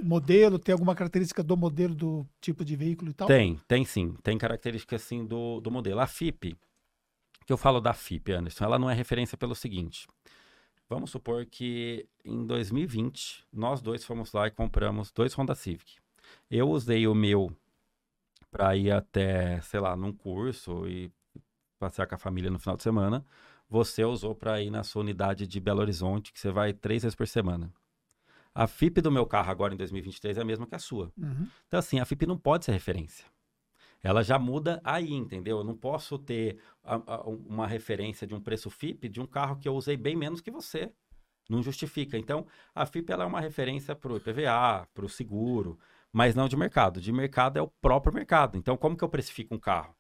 modelo? 0.02 0.60
Tem 0.60 0.74
alguma 0.74 0.96
característica 0.96 1.42
do 1.42 1.58
modelo 1.58 1.96
do 1.96 2.28
tipo 2.40 2.64
de 2.64 2.76
veículo 2.76 3.12
e 3.12 3.14
tal? 3.14 3.28
Tem, 3.28 3.60
tem 3.68 3.84
sim. 3.84 4.14
Tem 4.24 4.38
características 4.38 5.04
assim 5.04 5.26
do, 5.26 5.60
do 5.60 5.72
modelo. 5.72 6.00
A 6.00 6.08
FIP, 6.08 6.56
que 7.46 7.52
eu 7.52 7.58
falo 7.58 7.82
da 7.82 7.94
FIP, 7.94 8.32
Anderson, 8.32 8.64
ela 8.64 8.78
não 8.80 8.90
é 8.90 8.94
referência 8.94 9.38
pelo 9.38 9.56
seguinte. 9.56 10.08
Vamos 10.88 11.12
supor 11.12 11.46
que 11.46 12.08
em 12.26 12.46
2020 12.46 13.46
nós 13.54 13.82
dois 13.82 14.04
fomos 14.04 14.32
lá 14.34 14.48
e 14.48 14.52
compramos 14.52 15.12
dois 15.12 15.34
Honda 15.34 15.54
Civic. 15.54 15.98
Eu 16.50 16.70
usei 16.70 17.08
o 17.08 17.14
meu 17.14 17.56
para 18.52 18.76
ir 18.76 18.92
até, 18.92 19.62
sei 19.62 19.80
lá, 19.80 19.96
num 19.96 20.12
curso 20.12 20.88
e 20.88 21.12
passear 21.78 22.08
com 22.08 22.16
a 22.16 22.18
família 22.18 22.50
no 22.50 22.60
final 22.60 22.76
de 22.76 22.84
semana. 22.84 23.26
Você 23.70 24.04
usou 24.04 24.34
para 24.34 24.60
ir 24.62 24.72
na 24.72 24.84
sua 24.84 25.02
unidade 25.02 25.46
de 25.46 25.60
Belo 25.60 25.82
Horizonte, 25.82 26.34
que 26.34 26.40
você 26.40 26.50
vai 26.50 26.74
três 26.74 27.04
vezes 27.04 27.16
por 27.16 27.28
semana. 27.28 27.72
A 28.54 28.68
FIP 28.68 29.02
do 29.02 29.12
meu 29.12 29.26
carro 29.26 29.52
agora 29.52 29.74
em 29.74 29.78
2023 29.78 30.38
é 30.38 30.42
a 30.42 30.46
mesma 30.46 30.66
que 30.68 30.76
a 30.76 30.80
sua. 30.80 31.12
Uhum. 31.18 31.48
Então, 31.68 31.80
assim, 31.80 32.00
a 32.00 32.06
FIP 32.06 32.26
não 32.26 32.38
pode 32.38 32.66
ser 32.66 32.72
referência. 32.72 33.26
Ela 34.02 34.24
já 34.24 34.40
muda 34.40 34.80
aí, 34.84 35.14
entendeu? 35.14 35.58
Eu 35.58 35.64
não 35.64 35.76
posso 35.76 36.18
ter 36.18 36.58
a- 36.84 37.02
a- 37.06 37.22
uma 37.28 37.68
referência 37.68 38.26
de 38.26 38.34
um 38.34 38.40
preço 38.42 38.70
FIP 38.70 39.10
de 39.10 39.20
um 39.22 39.26
carro 39.26 39.58
que 39.58 39.68
eu 39.68 39.76
usei 39.76 39.98
bem 39.98 40.16
menos 40.16 40.42
que 40.42 40.50
você. 40.52 40.92
Não 41.50 41.62
justifica. 41.64 42.18
Então, 42.18 42.46
a 42.74 42.86
FIP 42.86 43.12
ela 43.12 43.24
é 43.24 43.28
uma 43.28 43.42
referência 43.42 43.96
para 43.96 44.14
o 44.14 44.18
IPVA, 44.18 44.88
para 44.94 45.06
o 45.06 45.10
seguro, 45.10 45.78
mas 46.14 46.36
não 46.36 46.48
de 46.48 46.56
mercado. 46.56 47.02
De 47.02 47.12
mercado 47.12 47.58
é 47.58 47.62
o 47.62 47.68
próprio 47.68 48.14
mercado. 48.14 48.58
Então, 48.58 48.78
como 48.78 48.96
que 48.96 49.04
eu 49.04 49.10
precifico 49.10 49.56
um 49.56 49.60
carro? 49.60 49.96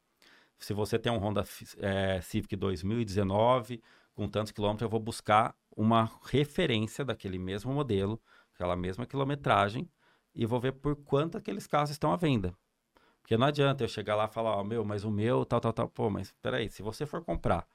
Se 0.57 0.73
você 0.73 0.99
tem 0.99 1.11
um 1.11 1.17
Honda 1.17 1.43
eh, 1.77 2.19
Civic 2.21 2.55
2019, 2.55 3.81
com 4.13 4.27
tantos 4.27 4.51
quilômetros, 4.51 4.83
eu 4.83 4.89
vou 4.89 4.99
buscar 4.99 5.55
uma 5.75 6.09
referência 6.25 7.03
daquele 7.05 7.39
mesmo 7.39 7.73
modelo, 7.73 8.21
aquela 8.59 8.75
mesma 8.75 9.05
quilometragem, 9.05 9.89
e 10.35 10.45
vou 10.45 10.59
ver 10.59 10.73
por 10.73 10.95
quanto 10.97 11.37
aqueles 11.37 11.65
carros 11.65 11.89
estão 11.89 12.11
à 12.11 12.17
venda. 12.17 12.53
Porque 13.21 13.37
não 13.37 13.47
adianta 13.47 13.83
eu 13.83 13.87
chegar 13.87 14.15
lá 14.15 14.25
e 14.25 14.33
falar, 14.33 14.57
ó, 14.57 14.63
meu, 14.63 14.83
mas 14.83 15.05
o 15.05 15.11
meu, 15.11 15.45
tal, 15.45 15.61
tal, 15.61 15.71
tal. 15.71 15.87
Pô, 15.87 16.09
mas 16.09 16.33
peraí, 16.41 16.69
se 16.69 16.81
você 16.81 17.05
for 17.05 17.23
comprar 17.23 17.65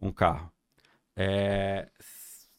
um 0.00 0.10
carro, 0.10 0.50
é, 1.14 1.90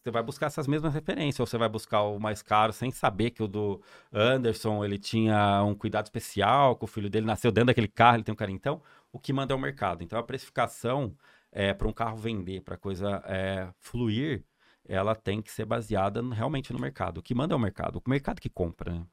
você 0.04 0.12
vai 0.12 0.22
buscar 0.22 0.48
essas 0.48 0.68
mesmas 0.68 0.94
referências, 0.94 1.40
ou 1.40 1.48
você 1.48 1.58
vai 1.58 1.68
buscar 1.68 2.04
o 2.04 2.20
mais 2.20 2.44
caro 2.44 2.72
sem 2.72 2.92
saber 2.92 3.32
que 3.32 3.42
o 3.42 3.48
do 3.48 3.82
Anderson, 4.14 4.86
ele 4.86 5.00
tinha 5.00 5.64
um 5.64 5.74
cuidado 5.74 6.06
especial, 6.06 6.76
que 6.76 6.84
o 6.84 6.88
filho 6.88 7.10
dele 7.10 7.26
nasceu 7.26 7.52
dentro 7.52 7.68
daquele 7.68 7.88
carro, 7.88 8.18
ele 8.18 8.24
tem 8.24 8.34
um 8.34 8.36
carinho. 8.36 8.58
Então, 8.58 8.82
o 9.12 9.20
que 9.20 9.34
manda 9.34 9.54
é 9.54 9.56
o 9.56 9.60
mercado. 9.60 10.04
Então, 10.04 10.20
a 10.20 10.24
precificação 10.24 11.16
é, 11.52 11.74
para 11.74 11.88
um 11.88 11.94
carro 11.94 12.18
vender, 12.18 12.62
para 12.62 12.76
a 12.76 12.78
coisa 12.78 13.24
é, 13.26 13.70
fluir, 13.80 14.44
ela 14.88 15.16
tem 15.16 15.42
que 15.42 15.52
ser 15.52 15.66
baseada 15.66 16.22
no- 16.22 16.34
realmente 16.34 16.72
no 16.74 16.80
mercado. 16.80 17.18
O 17.20 17.24
que 17.24 17.34
manda 17.36 17.54
é 17.54 17.58
o 17.58 17.60
mercado, 17.60 18.02
o 18.06 18.10
mercado 18.10 18.40
que 18.42 18.50
compra, 18.50 18.94
né? 18.94 19.06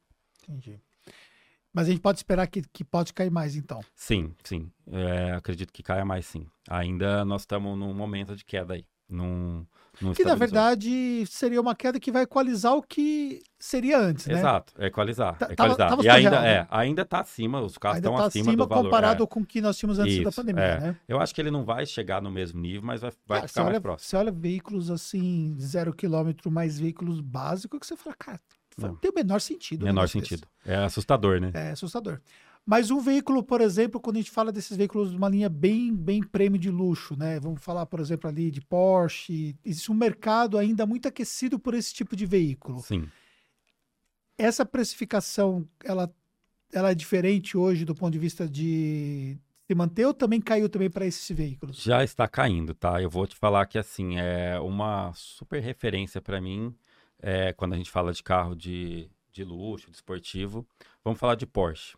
Entendi. 0.42 0.80
Mas 1.72 1.88
a 1.88 1.90
gente 1.90 2.02
pode 2.02 2.18
esperar 2.18 2.46
que, 2.48 2.62
que 2.70 2.84
pode 2.84 3.14
cair 3.14 3.30
mais, 3.30 3.56
então. 3.56 3.80
Sim, 3.94 4.34
sim. 4.44 4.70
É, 4.90 5.32
acredito 5.32 5.72
que 5.72 5.82
caia 5.82 6.04
mais, 6.04 6.26
sim. 6.26 6.46
Ainda 6.68 7.24
nós 7.24 7.42
estamos 7.42 7.78
num 7.78 7.94
momento 7.94 8.36
de 8.36 8.44
queda 8.44 8.74
aí. 8.74 8.84
Num, 9.12 9.66
num 10.00 10.12
Que 10.14 10.24
na 10.24 10.34
verdade 10.34 11.24
seria 11.26 11.60
uma 11.60 11.74
queda 11.74 12.00
que 12.00 12.10
vai 12.10 12.22
equalizar 12.22 12.74
o 12.74 12.82
que 12.82 13.42
seria 13.58 13.98
antes, 13.98 14.26
né? 14.26 14.34
Exato, 14.38 14.72
é 14.78 14.86
equalizar. 14.86 15.36
Tá- 15.36 15.46
é 15.50 15.54
tava- 15.54 15.72
equalizar. 15.74 15.88
tava 15.90 16.04
e 16.04 16.08
ainda, 16.08 16.40
né? 16.40 16.48
é, 16.54 16.66
ainda 16.70 17.02
está 17.02 17.20
acima, 17.20 17.60
os 17.60 17.76
carros 17.76 17.96
Ainda 17.96 18.08
estão 18.08 18.14
está 18.16 18.26
acima, 18.28 18.50
acima 18.50 18.64
do 18.64 18.68
valor. 18.68 18.84
comparado 18.84 19.22
é. 19.22 19.26
com 19.26 19.40
o 19.40 19.46
que 19.46 19.60
nós 19.60 19.76
tínhamos 19.76 19.98
antes 19.98 20.16
da 20.16 20.30
Isso, 20.30 20.40
pandemia, 20.40 20.62
é. 20.64 20.80
né? 20.80 20.96
Eu 21.06 21.20
acho 21.20 21.34
que 21.34 21.40
ele 21.40 21.50
não 21.50 21.64
vai 21.64 21.84
chegar 21.84 22.22
no 22.22 22.30
mesmo 22.30 22.60
nível, 22.60 22.82
mas 22.82 23.02
vai, 23.02 23.12
vai 23.26 23.40
você, 23.42 23.48
ficar 23.48 23.60
mais 23.64 23.74
olha, 23.74 23.80
próximo. 23.80 24.08
você 24.08 24.16
olha 24.16 24.32
veículos 24.32 24.90
assim, 24.90 25.54
zero 25.60 25.92
quilômetro, 25.92 26.50
mais 26.50 26.78
veículos 26.80 27.20
básicos, 27.20 27.78
que 27.78 27.86
você 27.86 27.96
fala, 27.96 28.16
cara, 28.18 28.40
não, 28.78 28.96
tem 28.96 29.10
o 29.10 29.14
menor 29.14 29.40
sentido. 29.40 29.84
Menor 29.84 29.94
negócio 29.96 30.18
desse. 30.20 30.30
sentido. 30.30 30.48
É 30.64 30.76
assustador, 30.76 31.38
né? 31.38 31.50
É 31.52 31.70
assustador. 31.72 32.18
Mas 32.64 32.90
um 32.90 33.00
veículo, 33.00 33.42
por 33.42 33.60
exemplo, 33.60 34.00
quando 34.00 34.16
a 34.16 34.20
gente 34.20 34.30
fala 34.30 34.52
desses 34.52 34.76
veículos 34.76 35.10
de 35.10 35.16
uma 35.16 35.28
linha 35.28 35.48
bem, 35.48 35.94
bem 35.94 36.22
prêmio 36.22 36.58
de 36.58 36.70
luxo, 36.70 37.16
né? 37.16 37.40
Vamos 37.40 37.62
falar, 37.62 37.86
por 37.86 37.98
exemplo, 37.98 38.30
ali 38.30 38.50
de 38.50 38.60
Porsche. 38.60 39.56
Existe 39.64 39.90
um 39.90 39.94
mercado 39.94 40.56
ainda 40.56 40.86
muito 40.86 41.08
aquecido 41.08 41.58
por 41.58 41.74
esse 41.74 41.92
tipo 41.92 42.14
de 42.14 42.24
veículo. 42.24 42.80
Sim. 42.80 43.08
Essa 44.38 44.64
precificação, 44.64 45.68
ela, 45.84 46.12
ela 46.72 46.92
é 46.92 46.94
diferente 46.94 47.56
hoje 47.56 47.84
do 47.84 47.94
ponto 47.94 48.12
de 48.12 48.18
vista 48.18 48.48
de 48.48 49.36
se 49.66 49.74
manter 49.74 50.06
ou 50.06 50.14
também 50.14 50.40
caiu 50.40 50.68
também 50.68 50.90
para 50.90 51.04
esses 51.04 51.36
veículos? 51.36 51.82
Já 51.82 52.04
está 52.04 52.28
caindo, 52.28 52.74
tá? 52.74 53.02
Eu 53.02 53.10
vou 53.10 53.26
te 53.26 53.34
falar 53.34 53.66
que, 53.66 53.78
assim, 53.78 54.18
é 54.18 54.58
uma 54.60 55.12
super 55.14 55.60
referência 55.60 56.20
para 56.20 56.40
mim 56.40 56.74
é, 57.18 57.52
quando 57.52 57.72
a 57.72 57.76
gente 57.76 57.90
fala 57.90 58.12
de 58.12 58.22
carro 58.22 58.54
de, 58.54 59.10
de 59.32 59.42
luxo, 59.42 59.90
de 59.90 59.96
esportivo. 59.96 60.66
Vamos 61.02 61.18
falar 61.18 61.34
de 61.34 61.46
Porsche. 61.46 61.96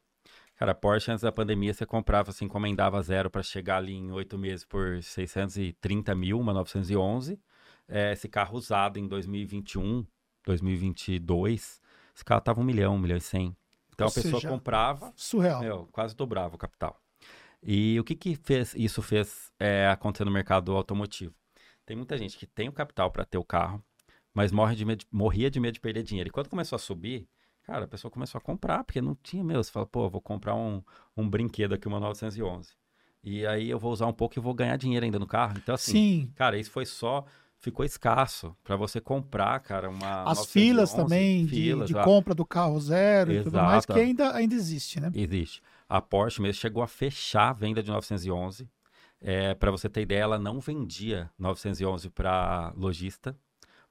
Cara, 0.57 0.75
Porsche 0.75 1.11
antes 1.11 1.23
da 1.23 1.33
pandemia 1.33 1.75
você 1.75 1.85
comprava, 1.85 2.31
assim, 2.31 2.45
encomendava 2.45 3.03
zero 3.03 3.29
para 3.29 3.43
chegar 3.43 3.79
ali 3.79 3.95
em 3.95 4.13
oito 4.13 4.39
meses 4.39 4.65
por 4.65 5.03
630 5.03 6.15
mil, 6.15 6.39
uma 6.39 6.53
911. 6.53 7.41
É, 7.89 8.13
esse 8.13 8.29
carro 8.29 8.57
usado 8.57 8.99
em 8.99 9.07
2021, 9.09 10.07
2022, 10.45 11.81
esse 12.15 12.25
carro 12.25 12.41
tava 12.41 12.61
um 12.61 12.65
milhão, 12.65 12.95
um 12.95 12.99
milhão 12.99 13.17
e 13.17 13.21
cem. 13.21 13.57
Então 13.93 14.07
Ou 14.07 14.11
a 14.11 14.15
pessoa 14.15 14.41
seja, 14.41 14.49
comprava, 14.49 15.13
Surreal. 15.17 15.61
meu, 15.61 15.89
quase 15.91 16.15
dobrava 16.15 16.55
o 16.55 16.59
capital. 16.59 17.01
E 17.63 17.99
o 17.99 18.05
que 18.05 18.15
que 18.15 18.37
fez, 18.37 18.75
isso 18.75 19.03
fez 19.03 19.53
é, 19.59 19.89
acontecer 19.89 20.25
no 20.25 20.31
mercado 20.31 20.73
automotivo? 20.73 21.35
Tem 21.85 21.97
muita 21.97 22.17
gente 22.17 22.39
que 22.39 22.47
tem 22.47 22.69
o 22.69 22.73
capital 22.73 23.11
para 23.11 23.25
ter 23.25 23.39
o 23.39 23.45
carro, 23.45 23.83
mas 24.33 24.53
morre 24.53 24.77
de 24.77 24.85
medo, 24.85 25.05
morria 25.11 25.51
de 25.51 25.61
medo 25.61 25.75
de 25.75 25.81
perder 25.81 26.03
dinheiro. 26.03 26.29
E 26.29 26.33
quando 26.33 26.49
começou 26.49 26.77
a 26.77 26.79
subir, 26.79 27.29
cara, 27.65 27.87
a 27.87 27.89
pessoa 27.89 28.11
começou 28.11 28.39
a 28.39 28.41
comprar, 28.41 28.85
porque 28.85 29.01
não 29.01 29.17
tinha 29.23 29.43
mesmo. 29.43 29.65
Você 29.65 29.73
fala, 29.73 29.87
pô, 29.87 30.09
vou 30.09 30.21
comprar 30.21 30.55
um, 30.55 30.83
um 31.17 31.29
brinquedo 31.29 31.75
aqui, 31.75 31.89
uma 31.89 31.99
911. 31.99 32.73
E 33.23 33.47
aí 33.47 33.71
eu 33.71 33.79
vou 33.79 33.91
usar 33.91 34.07
um 34.07 34.13
pouco 34.13 34.39
e 34.39 34.41
vou 34.41 34.53
ganhar 34.55 34.77
dinheiro 34.77 35.05
ainda 35.05 35.19
no 35.19 35.27
carro. 35.27 35.55
Então, 35.57 35.75
assim, 35.75 35.93
Sim. 35.93 36.33
cara, 36.37 36.59
isso 36.59 36.71
foi 36.71 36.87
só. 36.87 37.25
Ficou 37.59 37.83
escasso 37.83 38.55
para 38.63 38.77
você 38.77 39.01
comprar, 39.01 39.59
cara, 39.61 39.89
uma. 39.89 40.25
As 40.25 40.37
911, 40.37 40.49
filas 40.49 40.93
também 40.93 41.47
de, 41.47 41.55
filas, 41.55 41.89
de 41.89 41.97
ah, 41.97 42.05
compra 42.05 42.35
do 42.35 42.45
carro 42.45 42.79
zero 42.79 43.33
e 43.33 43.43
tudo 43.43 43.57
mais, 43.57 43.85
Exato. 43.85 43.95
que 43.95 44.01
ainda, 44.01 44.37
ainda 44.37 44.55
existe, 44.55 45.01
né? 45.01 45.11
Existe. 45.15 45.63
A 45.89 46.03
Porsche 46.03 46.43
mesmo 46.43 46.61
chegou 46.61 46.83
a 46.83 46.87
fechar 46.87 47.49
a 47.49 47.53
venda 47.55 47.83
de 47.83 47.91
911. 47.91 48.69
É, 49.19 49.55
para 49.55 49.71
você 49.71 49.89
ter 49.89 50.03
ideia, 50.03 50.21
ela 50.21 50.39
não 50.39 50.61
vendia 50.61 51.31
911 51.39 52.11
para 52.11 52.75
lojista. 52.77 53.35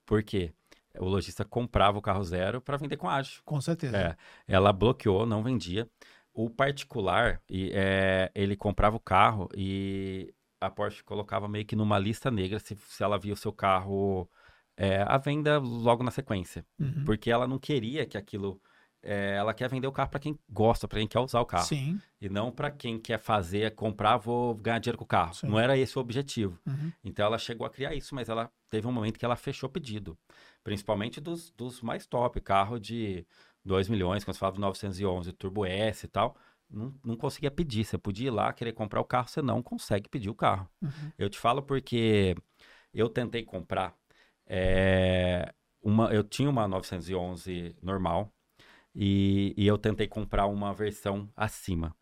Por 0.05 0.21
quê? 0.21 0.53
O 0.99 1.05
lojista 1.05 1.43
comprava 1.43 1.97
o 1.97 2.01
carro 2.01 2.23
zero 2.23 2.61
para 2.61 2.77
vender 2.77 2.97
com 2.97 3.09
ágio. 3.09 3.41
Com 3.43 3.59
certeza. 3.59 3.97
É, 3.97 4.15
ela 4.47 4.71
bloqueou, 4.71 5.25
não 5.25 5.41
vendia. 5.41 5.89
O 6.33 6.49
particular, 6.49 7.41
e, 7.49 7.71
é, 7.73 8.31
ele 8.33 8.55
comprava 8.55 8.95
o 8.95 8.99
carro 8.99 9.49
e 9.55 10.33
a 10.59 10.69
Porsche 10.69 11.03
colocava 11.03 11.47
meio 11.47 11.65
que 11.65 11.75
numa 11.75 11.99
lista 11.99 12.31
negra 12.31 12.59
se, 12.59 12.75
se 12.75 13.03
ela 13.03 13.19
via 13.19 13.33
o 13.33 13.37
seu 13.37 13.51
carro 13.51 14.29
é, 14.75 15.03
à 15.03 15.17
venda 15.17 15.59
logo 15.59 16.03
na 16.03 16.11
sequência. 16.11 16.65
Uhum. 16.79 17.03
Porque 17.05 17.29
ela 17.29 17.47
não 17.47 17.59
queria 17.59 18.05
que 18.05 18.17
aquilo. 18.17 18.59
é, 19.03 19.35
ela 19.35 19.53
quer 19.53 19.69
vender 19.69 19.85
o 19.87 19.91
carro 19.91 20.09
para 20.09 20.19
quem 20.19 20.39
gosta, 20.49 20.87
para 20.87 20.99
quem 20.99 21.07
quer 21.07 21.19
usar 21.19 21.41
o 21.41 21.45
carro. 21.45 21.65
Sim. 21.65 21.99
E 22.19 22.29
não 22.29 22.51
para 22.51 22.71
quem 22.71 22.97
quer 22.97 23.19
fazer, 23.19 23.75
comprar, 23.75 24.17
vou 24.17 24.55
ganhar 24.55 24.79
dinheiro 24.79 24.97
com 24.97 25.03
o 25.03 25.07
carro. 25.07 25.33
Sim. 25.33 25.47
Não 25.47 25.59
era 25.59 25.77
esse 25.77 25.97
o 25.97 26.01
objetivo. 26.01 26.57
Uhum. 26.65 26.91
Então 27.03 27.25
ela 27.25 27.37
chegou 27.37 27.67
a 27.67 27.69
criar 27.69 27.93
isso, 27.93 28.15
mas 28.15 28.29
ela 28.29 28.49
teve 28.69 28.87
um 28.87 28.91
momento 28.91 29.19
que 29.19 29.25
ela 29.25 29.35
fechou 29.35 29.69
pedido. 29.69 30.17
Principalmente 30.63 31.19
dos, 31.19 31.51
dos 31.51 31.81
mais 31.81 32.05
top, 32.07 32.39
carro 32.41 32.79
de 32.79 33.25
2 33.65 33.89
milhões, 33.89 34.23
quando 34.23 34.35
você 34.35 34.39
falava 34.39 34.55
do 34.55 34.61
911, 34.61 35.33
Turbo 35.33 35.65
S 35.65 36.05
e 36.05 36.09
tal. 36.09 36.37
Não, 36.69 36.93
não 37.03 37.15
conseguia 37.15 37.51
pedir. 37.51 37.85
Você 37.85 37.97
podia 37.97 38.27
ir 38.27 38.31
lá 38.31 38.51
querer 38.53 38.73
comprar 38.73 39.01
o 39.01 39.05
carro, 39.05 39.27
você 39.27 39.41
não 39.41 39.61
consegue 39.61 40.09
pedir 40.09 40.29
o 40.29 40.35
carro. 40.35 40.67
Uhum. 40.81 41.11
Eu 41.17 41.29
te 41.29 41.37
falo 41.37 41.61
porque 41.61 42.35
eu 42.93 43.09
tentei 43.09 43.43
comprar. 43.43 43.95
é, 44.47 45.53
uma, 45.81 46.13
eu 46.13 46.23
tinha 46.23 46.49
uma 46.49 46.67
911 46.67 47.75
normal 47.81 48.31
e, 48.95 49.53
e 49.57 49.67
eu 49.67 49.77
tentei 49.77 50.07
comprar 50.07 50.45
uma 50.47 50.73
versão 50.73 51.29
acima. 51.35 51.95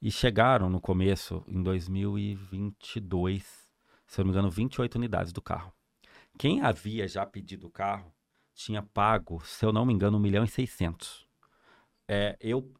E 0.00 0.10
chegaram 0.10 0.68
no 0.70 0.80
começo, 0.80 1.42
em 1.48 1.62
2022, 1.62 3.68
se 4.06 4.20
eu 4.20 4.24
não 4.24 4.30
me 4.30 4.38
engano, 4.38 4.50
28 4.50 4.94
unidades 4.96 5.32
do 5.32 5.42
carro. 5.42 5.72
Quem 6.38 6.60
havia 6.62 7.08
já 7.08 7.24
pedido 7.24 7.66
o 7.66 7.70
carro 7.70 8.12
tinha 8.54 8.82
pago, 8.82 9.44
se 9.44 9.64
eu 9.64 9.72
não 9.72 9.86
me 9.86 9.92
engano, 9.92 10.18
1 10.18 10.20
milhão 10.20 10.44
e 10.44 10.48
600. 10.48 11.26
É, 12.08 12.36
eu, 12.40 12.72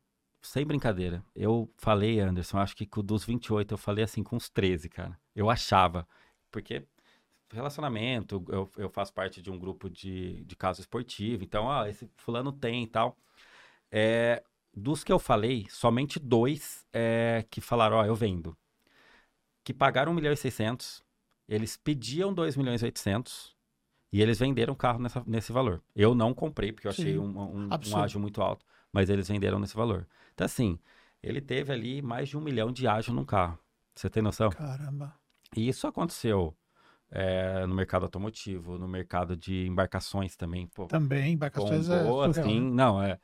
sem 0.43 0.65
brincadeira, 0.67 1.25
eu 1.35 1.71
falei, 1.77 2.21
Anderson, 2.21 2.59
acho 2.59 2.77
que 2.77 2.89
dos 3.03 3.25
28 3.25 3.75
eu 3.75 3.79
falei 3.79 4.05
assim 4.05 4.23
com 4.23 4.37
uns 4.37 4.49
13, 4.49 4.89
cara. 4.89 5.19
Eu 5.35 5.51
achava, 5.51 6.07
porque 6.51 6.87
relacionamento, 7.53 8.45
eu, 8.49 8.71
eu 8.77 8.91
faço 8.91 9.13
parte 9.13 9.41
de 9.41 9.51
um 9.51 9.59
grupo 9.59 9.89
de, 9.89 10.45
de 10.45 10.57
caso 10.57 10.81
esportivo, 10.81 11.45
então, 11.45 11.71
ah, 11.71 11.89
esse 11.89 12.11
fulano 12.17 12.53
tem 12.53 12.85
e 12.85 12.87
tal. 12.87 13.17
É, 13.91 14.43
dos 14.75 15.05
que 15.05 15.13
eu 15.13 15.19
falei, 15.19 15.67
somente 15.71 16.19
dois 16.19 16.87
é, 16.93 17.45
que 17.51 17.61
falaram, 17.61 17.97
ó, 17.97 18.05
eu 18.05 18.15
vendo. 18.15 18.57
Que 19.65 19.75
pagaram 19.75 20.13
1 20.13 20.15
milhão 20.15 20.33
e 20.33 20.37
600 20.37 21.06
eles 21.49 21.77
pediam 21.77 22.33
2 22.33 22.57
milhões 22.57 22.83
e 22.83 22.85
800 22.85 23.57
e 24.13 24.23
eles 24.23 24.39
venderam 24.39 24.73
o 24.73 24.77
carro 24.77 24.99
nessa, 24.99 25.23
nesse 25.27 25.53
valor. 25.53 25.83
Eu 25.95 26.15
não 26.15 26.33
comprei, 26.33 26.73
porque 26.73 26.87
eu 26.87 26.91
achei 26.91 27.13
Sim, 27.13 27.19
um, 27.19 27.39
um, 27.39 27.69
um 27.69 27.73
absurdo. 27.73 28.03
ágio 28.03 28.21
muito 28.21 28.41
alto, 28.41 28.65
mas 28.93 29.11
eles 29.11 29.29
venderam 29.29 29.59
nesse 29.59 29.75
valor. 29.77 30.07
Então, 30.35 30.45
assim, 30.45 30.79
ele 31.23 31.41
teve 31.41 31.73
ali 31.73 32.03
mais 32.03 32.29
de 32.29 32.37
um 32.37 32.41
milhão 32.41 32.73
de 32.73 32.87
ágio 32.87 33.13
num 33.13 33.25
carro. 33.25 33.59
Você 33.95 34.09
tem 34.09 34.23
noção? 34.23 34.51
Caramba. 34.51 35.15
E 35.57 35.69
isso 35.69 35.87
aconteceu 35.87 36.57
é, 37.11 37.65
no 37.67 37.75
mercado 37.75 38.05
automotivo, 38.05 38.79
no 38.79 38.89
mercado 38.89 39.37
de 39.37 39.67
embarcações 39.67 40.37
também. 40.37 40.67
Pô, 40.67 40.87
Também, 40.87 41.33
embarcações 41.35 41.89
é 41.89 41.99
bombou, 41.99 42.25
surreal, 42.25 42.47
assim, 42.47 42.61
né? 42.61 42.71
não, 42.71 43.03
é 43.03 43.19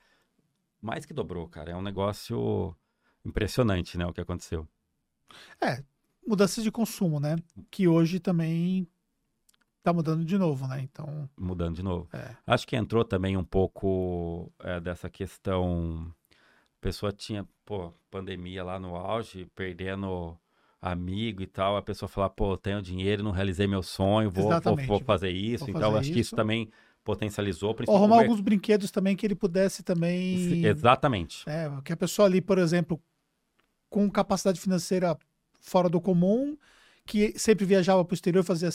mais 0.81 1.05
que 1.07 1.15
dobrou, 1.15 1.49
cara. 1.49 1.70
É 1.73 1.77
um 1.77 1.82
negócio 1.82 2.77
impressionante, 3.24 3.97
né, 3.97 4.07
o 4.07 4.12
que 4.12 4.20
aconteceu. 4.20 4.69
É, 5.61 5.82
mudanças 6.27 6.62
de 6.62 6.70
consumo, 6.70 7.19
né? 7.20 7.36
Que 7.70 7.89
hoje 7.89 8.20
também 8.20 8.86
tá 9.82 9.93
mudando 9.93 10.24
de 10.24 10.39
novo, 10.39 10.66
né? 10.66 10.81
Então, 10.82 11.28
Mudando 11.39 11.77
de 11.77 11.82
novo. 11.82 12.09
é. 12.12 12.36
Acho 12.47 12.66
que 12.66 12.77
entrou 12.77 13.05
também 13.05 13.36
um 13.36 13.44
pouco 13.44 14.53
é, 14.61 14.81
dessa 14.81 15.11
questão. 15.11 16.12
A 16.31 16.81
pessoa 16.81 17.12
tinha, 17.12 17.47
pô, 17.65 17.93
pandemia 18.11 18.62
lá 18.62 18.78
no 18.78 18.97
auge, 18.97 19.47
perdendo 19.55 20.36
amigo 20.81 21.43
e 21.43 21.47
tal. 21.47 21.77
A 21.77 21.82
pessoa 21.82 22.09
falar, 22.09 22.31
pô, 22.31 22.57
tenho 22.57 22.82
dinheiro, 22.82 23.23
não 23.23 23.31
realizei 23.31 23.66
meu 23.66 23.82
sonho, 23.82 24.31
vou, 24.31 24.51
vou, 24.61 24.77
vou 24.86 25.01
fazer 25.01 25.31
isso. 25.31 25.66
Vou 25.66 25.70
então, 25.70 25.93
fazer 25.93 25.99
acho 25.99 26.12
que 26.12 26.20
isso 26.20 26.28
isso. 26.28 26.36
também 26.36 26.70
potencializou. 27.05 27.77
Ou 27.86 27.97
arrumar 27.97 28.19
alguns 28.20 28.40
brinquedos 28.40 28.90
também 28.90 29.16
que 29.16 29.27
ele 29.27 29.35
pudesse 29.35 29.82
também. 29.82 30.65
Exatamente. 30.65 31.49
É, 31.49 31.70
que 31.85 31.93
a 31.93 31.97
pessoa 31.97 32.27
ali, 32.27 32.40
por 32.40 32.59
exemplo, 32.59 33.01
com 33.89 34.09
capacidade 34.11 34.61
financeira 34.61 35.19
fora 35.62 35.89
do 35.89 36.01
comum, 36.01 36.56
que 37.06 37.32
sempre 37.39 37.64
viajava 37.64 38.05
para 38.05 38.12
o 38.12 38.14
exterior, 38.14 38.44
fazia 38.44 38.68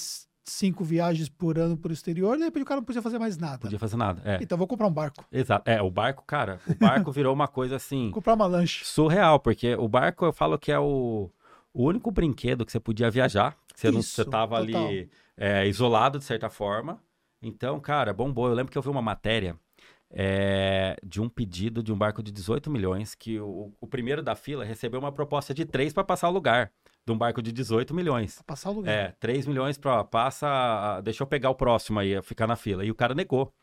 cinco 0.44 0.84
viagens 0.84 1.28
por 1.28 1.60
ano 1.60 1.78
para 1.78 1.90
o 1.90 1.94
exterior, 1.94 2.38
de 2.38 2.44
repente 2.44 2.64
o 2.64 2.66
cara 2.66 2.80
não 2.80 2.86
podia 2.86 3.02
fazer 3.02 3.20
mais 3.20 3.38
nada. 3.38 3.60
Podia 3.60 3.78
fazer 3.78 3.98
nada. 3.98 4.22
É, 4.26 4.40
Então 4.42 4.58
vou 4.58 4.66
comprar 4.66 4.88
um 4.88 4.94
barco, 4.94 5.26
exato. 5.32 5.70
É, 5.70 5.82
o 5.82 5.92
barco, 5.92 6.24
cara, 6.26 6.60
o 6.68 6.74
barco 6.74 7.12
virou 7.12 7.34
uma 7.34 7.48
coisa 7.48 7.76
assim. 7.76 8.10
comprar 8.16 8.34
uma 8.34 8.48
lanche. 8.48 8.86
surreal, 8.86 9.40
porque 9.40 9.76
o 9.76 9.88
barco 9.88 10.26
eu 10.26 10.32
falo 10.34 10.58
que 10.58 10.72
é 10.72 10.80
o, 10.80 11.30
o 11.74 11.84
único 11.84 12.10
brinquedo 12.10 12.66
que 12.66 12.72
você 12.72 12.80
podia 12.80 13.12
viajar. 13.12 13.58
Você, 13.76 13.92
não, 13.92 14.02
você 14.02 14.22
Isso, 14.22 14.26
tava 14.26 14.66
total. 14.66 14.88
ali 14.88 15.10
é, 15.36 15.68
isolado 15.68 16.18
de 16.18 16.24
certa 16.26 16.50
forma. 16.50 17.00
Então, 17.42 17.80
cara, 17.80 18.14
bombou. 18.14 18.48
Eu 18.48 18.56
lembro 18.56 18.72
que 18.72 18.78
eu 18.78 18.82
vi 18.82 18.90
uma 18.90 19.02
matéria 19.02 19.56
é, 20.10 20.96
de 21.04 21.22
um 21.22 21.30
pedido 21.30 21.84
de 21.84 21.92
um 21.92 21.98
barco 21.98 22.24
de 22.24 22.32
18 22.32 22.72
milhões, 22.72 23.14
que 23.14 23.40
o, 23.40 23.74
o 23.80 23.88
primeiro 23.88 24.24
da 24.24 24.36
fila 24.36 24.64
recebeu 24.64 25.00
uma 25.00 25.12
proposta 25.12 25.54
de 25.54 25.66
3 25.66 25.94
para 25.94 26.04
passar 26.04 26.30
o 26.30 26.32
lugar, 26.32 26.72
de 27.08 27.12
um 27.14 27.18
barco 27.18 27.42
de 27.42 27.54
18 27.54 27.94
milhões. 27.96 28.36
Pra 28.36 28.44
passar 28.44 28.70
o 28.70 28.74
lugar. 28.74 28.92
É, 28.94 29.12
3 29.14 29.48
milhões 29.48 29.78
para 29.78 30.04
passa, 30.04 31.00
deixa 31.02 31.24
eu 31.24 31.28
pegar 31.28 31.50
o 31.50 31.56
próximo 31.56 31.98
aí, 32.00 32.22
ficar 32.22 32.46
na 32.46 32.58
fila. 32.58 32.84
E 32.84 32.92
o 32.92 32.96
cara 32.96 33.16
negou. 33.16 33.54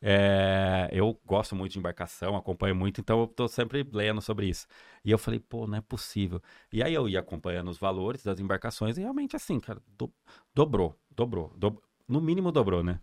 É, 0.00 0.88
eu 0.92 1.20
gosto 1.24 1.54
muito 1.56 1.72
de 1.72 1.78
embarcação, 1.78 2.36
acompanho 2.36 2.74
muito, 2.74 3.00
então 3.00 3.20
eu 3.20 3.26
tô 3.26 3.48
sempre 3.48 3.88
lendo 3.92 4.20
sobre 4.20 4.46
isso. 4.48 4.66
E 5.04 5.10
eu 5.10 5.18
falei, 5.18 5.40
pô, 5.40 5.66
não 5.66 5.78
é 5.78 5.80
possível. 5.80 6.40
E 6.72 6.82
aí 6.82 6.92
eu 6.94 7.08
ia 7.08 7.20
acompanhando 7.20 7.68
os 7.68 7.78
valores 7.78 8.22
das 8.24 8.38
embarcações 8.40 8.96
e 8.96 9.00
realmente 9.00 9.34
assim, 9.36 9.58
cara, 9.60 9.80
do- 9.96 10.12
dobrou, 10.54 10.96
dobrou, 11.10 11.52
dob- 11.56 11.80
no 12.06 12.20
mínimo 12.20 12.50
dobrou, 12.52 12.82
né? 12.82 13.00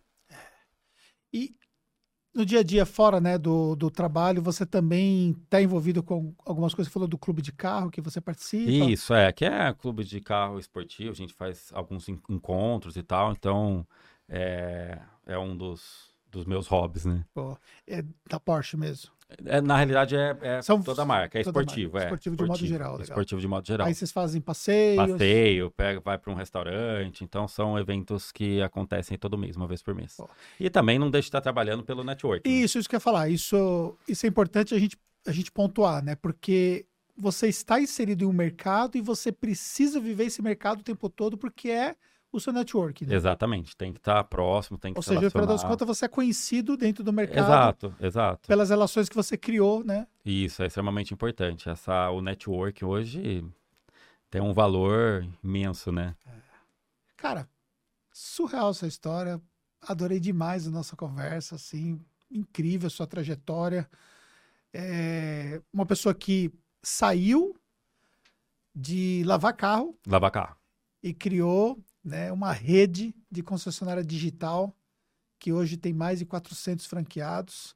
E 1.33 1.55
no 2.35 2.45
dia 2.45 2.59
a 2.59 2.63
dia, 2.63 2.85
fora 2.85 3.21
né, 3.21 3.37
do, 3.37 3.75
do 3.75 3.89
trabalho, 3.89 4.41
você 4.41 4.65
também 4.65 5.31
está 5.45 5.61
envolvido 5.61 6.03
com 6.03 6.33
algumas 6.45 6.73
coisas. 6.73 6.89
Você 6.89 6.93
falou 6.93 7.07
do 7.07 7.17
clube 7.17 7.41
de 7.41 7.51
carro 7.51 7.89
que 7.89 8.01
você 8.01 8.19
participa. 8.19 8.71
Isso, 8.71 9.13
é, 9.13 9.31
que 9.31 9.45
é 9.45 9.73
clube 9.73 10.03
de 10.03 10.19
carro 10.19 10.59
esportivo, 10.59 11.11
a 11.11 11.15
gente 11.15 11.33
faz 11.33 11.71
alguns 11.73 12.09
en- 12.09 12.19
encontros 12.29 12.97
e 12.97 13.03
tal, 13.03 13.31
então 13.31 13.87
é, 14.27 14.99
é 15.25 15.37
um 15.37 15.55
dos, 15.55 16.13
dos 16.31 16.45
meus 16.45 16.67
hobbies, 16.67 17.05
né? 17.05 17.23
Pô, 17.33 17.57
é 17.87 18.03
da 18.29 18.39
Porsche 18.39 18.75
mesmo. 18.75 19.11
É, 19.45 19.59
na 19.59 19.75
realidade 19.75 20.15
é, 20.15 20.37
é 20.41 20.61
São 20.61 20.81
toda 20.81 21.01
a 21.01 21.05
marca, 21.05 21.39
é 21.39 21.43
toda 21.43 21.61
esportivo, 21.61 21.93
marca. 21.93 22.03
é. 22.03 22.07
Esportivo 22.07 22.35
de 22.35 22.45
modo 22.45 22.65
geral, 22.65 22.91
legal. 22.91 23.03
Esportivo 23.03 23.41
de 23.41 23.47
modo 23.47 23.67
geral. 23.67 23.87
Aí 23.87 23.95
vocês 23.95 24.11
fazem 24.11 24.39
passeios. 24.39 25.11
Passeio, 25.11 25.71
pega, 25.71 25.99
vai 25.99 26.17
para 26.17 26.31
um 26.31 26.35
restaurante, 26.35 27.23
então 27.23 27.47
são 27.47 27.77
eventos 27.77 28.31
que 28.31 28.61
acontecem 28.61 29.17
todo 29.17 29.37
mês, 29.37 29.55
uma 29.55 29.67
vez 29.67 29.81
por 29.81 29.95
mês. 29.95 30.15
Pô. 30.15 30.29
E 30.59 30.69
também 30.69 30.99
não 30.99 31.09
deixa 31.09 31.25
de 31.25 31.29
estar 31.29 31.41
trabalhando 31.41 31.83
pelo 31.83 32.03
network. 32.03 32.47
né? 32.47 32.55
Isso, 32.55 32.77
isso 32.77 32.87
que 32.87 32.95
eu 32.95 32.97
ia 32.97 33.01
falar. 33.01 33.29
Isso, 33.29 33.97
isso 34.07 34.25
é 34.25 34.29
importante 34.29 34.75
a 34.75 34.79
gente, 34.79 34.95
a 35.25 35.31
gente 35.31 35.51
pontuar, 35.51 36.03
né? 36.03 36.15
Porque 36.15 36.85
você 37.17 37.47
está 37.47 37.79
inserido 37.79 38.23
em 38.23 38.27
um 38.27 38.33
mercado 38.33 38.97
e 38.97 39.01
você 39.01 39.31
precisa 39.31 39.99
viver 39.99 40.25
esse 40.25 40.41
mercado 40.41 40.81
o 40.81 40.83
tempo 40.83 41.09
todo 41.09 41.37
porque 41.37 41.69
é 41.69 41.95
o 42.37 42.39
seu 42.39 42.51
network. 42.53 43.05
Né? 43.05 43.15
Exatamente, 43.15 43.75
tem 43.75 43.91
que 43.93 43.99
estar 43.99 44.23
próximo, 44.25 44.77
tem 44.77 44.93
que 44.93 44.99
Ou 44.99 45.03
se 45.03 45.09
seja, 45.09 45.21
das 45.21 45.33
relacionar. 45.33 45.67
contas, 45.69 45.87
você 45.87 46.05
é 46.05 46.07
conhecido 46.07 46.75
dentro 46.77 47.03
do 47.03 47.11
mercado 47.13 47.45
Exato, 47.45 47.95
exato. 47.99 48.47
pelas 48.47 48.69
relações 48.69 49.07
que 49.09 49.15
você 49.15 49.37
criou, 49.37 49.83
né? 49.83 50.07
Isso 50.25 50.61
é 50.63 50.67
extremamente 50.67 51.13
importante. 51.13 51.69
Essa, 51.69 52.09
o 52.09 52.21
network 52.21 52.83
hoje 52.83 53.45
tem 54.29 54.41
um 54.41 54.53
valor 54.53 55.27
imenso, 55.43 55.91
né? 55.91 56.15
Cara, 57.17 57.47
surreal 58.11 58.69
essa 58.71 58.87
história. 58.87 59.41
Adorei 59.81 60.19
demais 60.19 60.67
a 60.67 60.71
nossa 60.71 60.95
conversa, 60.95 61.55
assim, 61.55 61.99
incrível 62.31 62.87
a 62.87 62.89
sua 62.89 63.05
trajetória. 63.07 63.89
É 64.73 65.61
uma 65.71 65.85
pessoa 65.85 66.13
que 66.13 66.51
saiu 66.83 67.55
de 68.75 69.23
lavar 69.25 69.53
carro 69.55 69.97
Lavar 70.05 70.31
carro. 70.31 70.57
e 71.01 71.13
criou 71.13 71.79
né, 72.05 72.31
uma 72.31 72.51
rede 72.53 73.13
de 73.31 73.41
concessionária 73.41 74.03
digital 74.03 74.73
que 75.39 75.51
hoje 75.51 75.75
tem 75.75 75.91
mais 75.91 76.19
de 76.19 76.25
400 76.25 76.85
franqueados 76.85 77.73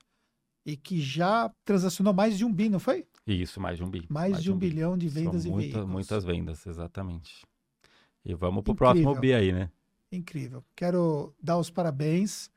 e 0.65 0.77
que 0.77 1.01
já 1.01 1.51
transacionou 1.65 2.13
mais 2.13 2.37
de 2.37 2.45
um 2.45 2.53
bi, 2.53 2.69
não 2.69 2.79
foi? 2.79 3.05
Isso, 3.25 3.59
mais 3.59 3.77
de 3.77 3.83
um 3.83 3.89
bi. 3.89 4.05
Mais, 4.09 4.41
de 4.41 4.51
um, 4.51 4.57
bi. 4.57 4.69
bilhão 4.69 4.97
de 4.97 5.07
vendas 5.09 5.41
São 5.43 5.51
e 5.51 5.53
muita- 5.53 5.63
veículos. 5.67 5.89
muitas 5.89 6.23
vendas, 6.23 6.65
exatamente. 6.67 7.43
E 8.23 8.33
vamos 8.35 8.63
pro 8.63 8.73
Incrível. 8.73 8.93
próximo 9.03 9.19
bi 9.19 9.33
aí, 9.33 9.51
né? 9.51 9.71
Incrível. 10.11 10.63
Quero 10.75 11.33
dar 11.41 11.57
os 11.57 11.69
parabéns 11.69 12.49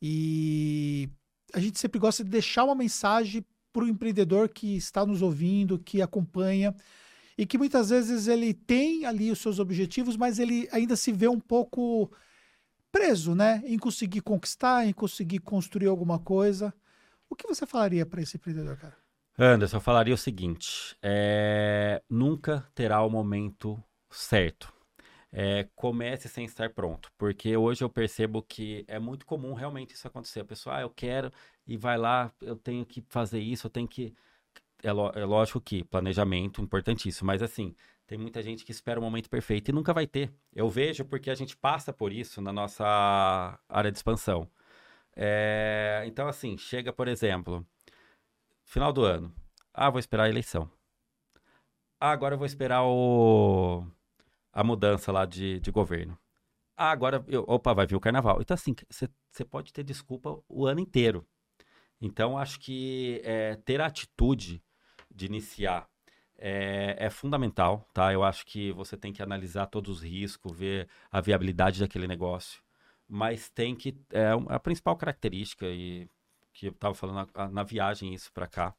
e 0.00 1.08
a 1.52 1.60
gente 1.60 1.78
sempre 1.78 1.98
gosta 1.98 2.24
de 2.24 2.30
deixar 2.30 2.64
uma 2.64 2.74
mensagem 2.74 3.44
para 3.72 3.84
o 3.84 3.88
empreendedor 3.88 4.48
que 4.48 4.76
está 4.76 5.06
nos 5.06 5.22
ouvindo, 5.22 5.78
que 5.78 6.02
acompanha 6.02 6.74
e 7.36 7.46
que 7.46 7.58
muitas 7.58 7.90
vezes 7.90 8.28
ele 8.28 8.52
tem 8.54 9.04
ali 9.04 9.30
os 9.30 9.38
seus 9.38 9.58
objetivos, 9.58 10.16
mas 10.16 10.38
ele 10.38 10.68
ainda 10.72 10.96
se 10.96 11.12
vê 11.12 11.28
um 11.28 11.40
pouco 11.40 12.10
preso, 12.90 13.34
né, 13.34 13.62
em 13.64 13.78
conseguir 13.78 14.20
conquistar, 14.20 14.86
em 14.86 14.92
conseguir 14.92 15.38
construir 15.38 15.86
alguma 15.86 16.18
coisa. 16.18 16.74
O 17.28 17.34
que 17.34 17.46
você 17.46 17.66
falaria 17.66 18.04
para 18.04 18.20
esse 18.20 18.36
empreendedor, 18.36 18.76
cara? 18.76 18.96
Anderson, 19.38 19.78
eu 19.78 19.80
falaria 19.80 20.14
o 20.14 20.18
seguinte: 20.18 20.96
é, 21.02 22.02
nunca 22.08 22.68
terá 22.74 23.02
o 23.02 23.08
momento 23.08 23.82
certo. 24.10 24.72
É, 25.34 25.66
comece 25.74 26.28
sem 26.28 26.44
estar 26.44 26.68
pronto, 26.74 27.10
porque 27.16 27.56
hoje 27.56 27.82
eu 27.82 27.88
percebo 27.88 28.42
que 28.42 28.84
é 28.86 28.98
muito 28.98 29.24
comum 29.24 29.54
realmente 29.54 29.94
isso 29.94 30.06
acontecer. 30.06 30.40
A 30.40 30.44
pessoa, 30.44 30.76
ah, 30.76 30.80
eu 30.82 30.90
quero 30.90 31.32
e 31.66 31.74
vai 31.78 31.96
lá, 31.96 32.30
eu 32.42 32.54
tenho 32.54 32.84
que 32.84 33.02
fazer 33.08 33.40
isso, 33.40 33.66
eu 33.66 33.70
tenho 33.70 33.88
que. 33.88 34.14
É, 34.82 34.90
lo- 34.92 35.12
é 35.14 35.24
lógico 35.24 35.60
que 35.60 35.84
planejamento 35.84 36.60
importantíssimo, 36.60 37.26
mas 37.26 37.42
assim, 37.42 37.74
tem 38.06 38.18
muita 38.18 38.42
gente 38.42 38.64
que 38.64 38.72
espera 38.72 38.98
o 38.98 39.02
momento 39.02 39.30
perfeito 39.30 39.70
e 39.70 39.72
nunca 39.72 39.92
vai 39.94 40.06
ter. 40.06 40.32
Eu 40.52 40.68
vejo 40.68 41.04
porque 41.04 41.30
a 41.30 41.34
gente 41.34 41.56
passa 41.56 41.92
por 41.92 42.12
isso 42.12 42.40
na 42.40 42.52
nossa 42.52 42.84
área 43.68 43.92
de 43.92 43.98
expansão. 43.98 44.50
É, 45.16 46.02
então, 46.06 46.26
assim, 46.28 46.56
chega, 46.58 46.92
por 46.92 47.06
exemplo, 47.08 47.66
final 48.64 48.92
do 48.92 49.04
ano. 49.04 49.32
Ah, 49.72 49.90
vou 49.90 50.00
esperar 50.00 50.24
a 50.24 50.28
eleição. 50.28 50.70
Ah, 52.00 52.10
agora 52.10 52.34
eu 52.34 52.38
vou 52.38 52.46
esperar 52.46 52.82
o... 52.84 53.86
a 54.52 54.64
mudança 54.64 55.12
lá 55.12 55.24
de, 55.26 55.60
de 55.60 55.70
governo. 55.70 56.18
Ah, 56.76 56.90
agora, 56.90 57.24
eu... 57.28 57.44
opa, 57.46 57.74
vai 57.74 57.86
vir 57.86 57.96
o 57.96 58.00
carnaval. 58.00 58.40
Então, 58.40 58.54
assim, 58.54 58.74
você 58.90 59.44
pode 59.44 59.72
ter 59.72 59.84
desculpa 59.84 60.42
o 60.48 60.66
ano 60.66 60.80
inteiro. 60.80 61.26
Então, 62.00 62.36
acho 62.36 62.58
que 62.60 63.20
é, 63.24 63.56
ter 63.56 63.80
atitude 63.80 64.62
de 65.14 65.26
iniciar 65.26 65.88
é, 66.44 66.96
é 66.98 67.10
fundamental, 67.10 67.88
tá? 67.94 68.12
Eu 68.12 68.24
acho 68.24 68.44
que 68.44 68.72
você 68.72 68.96
tem 68.96 69.12
que 69.12 69.22
analisar 69.22 69.66
todos 69.66 69.98
os 69.98 70.02
riscos, 70.02 70.56
ver 70.56 70.88
a 71.10 71.20
viabilidade 71.20 71.78
daquele 71.78 72.08
negócio. 72.08 72.60
Mas 73.08 73.48
tem 73.48 73.76
que. 73.76 73.96
É 74.10 74.30
a 74.48 74.58
principal 74.58 74.96
característica, 74.96 75.66
e 75.68 76.08
que 76.52 76.66
eu 76.66 76.72
estava 76.72 76.94
falando 76.94 77.30
na, 77.34 77.48
na 77.48 77.62
viagem 77.62 78.12
isso 78.12 78.32
para 78.32 78.48
cá, 78.48 78.74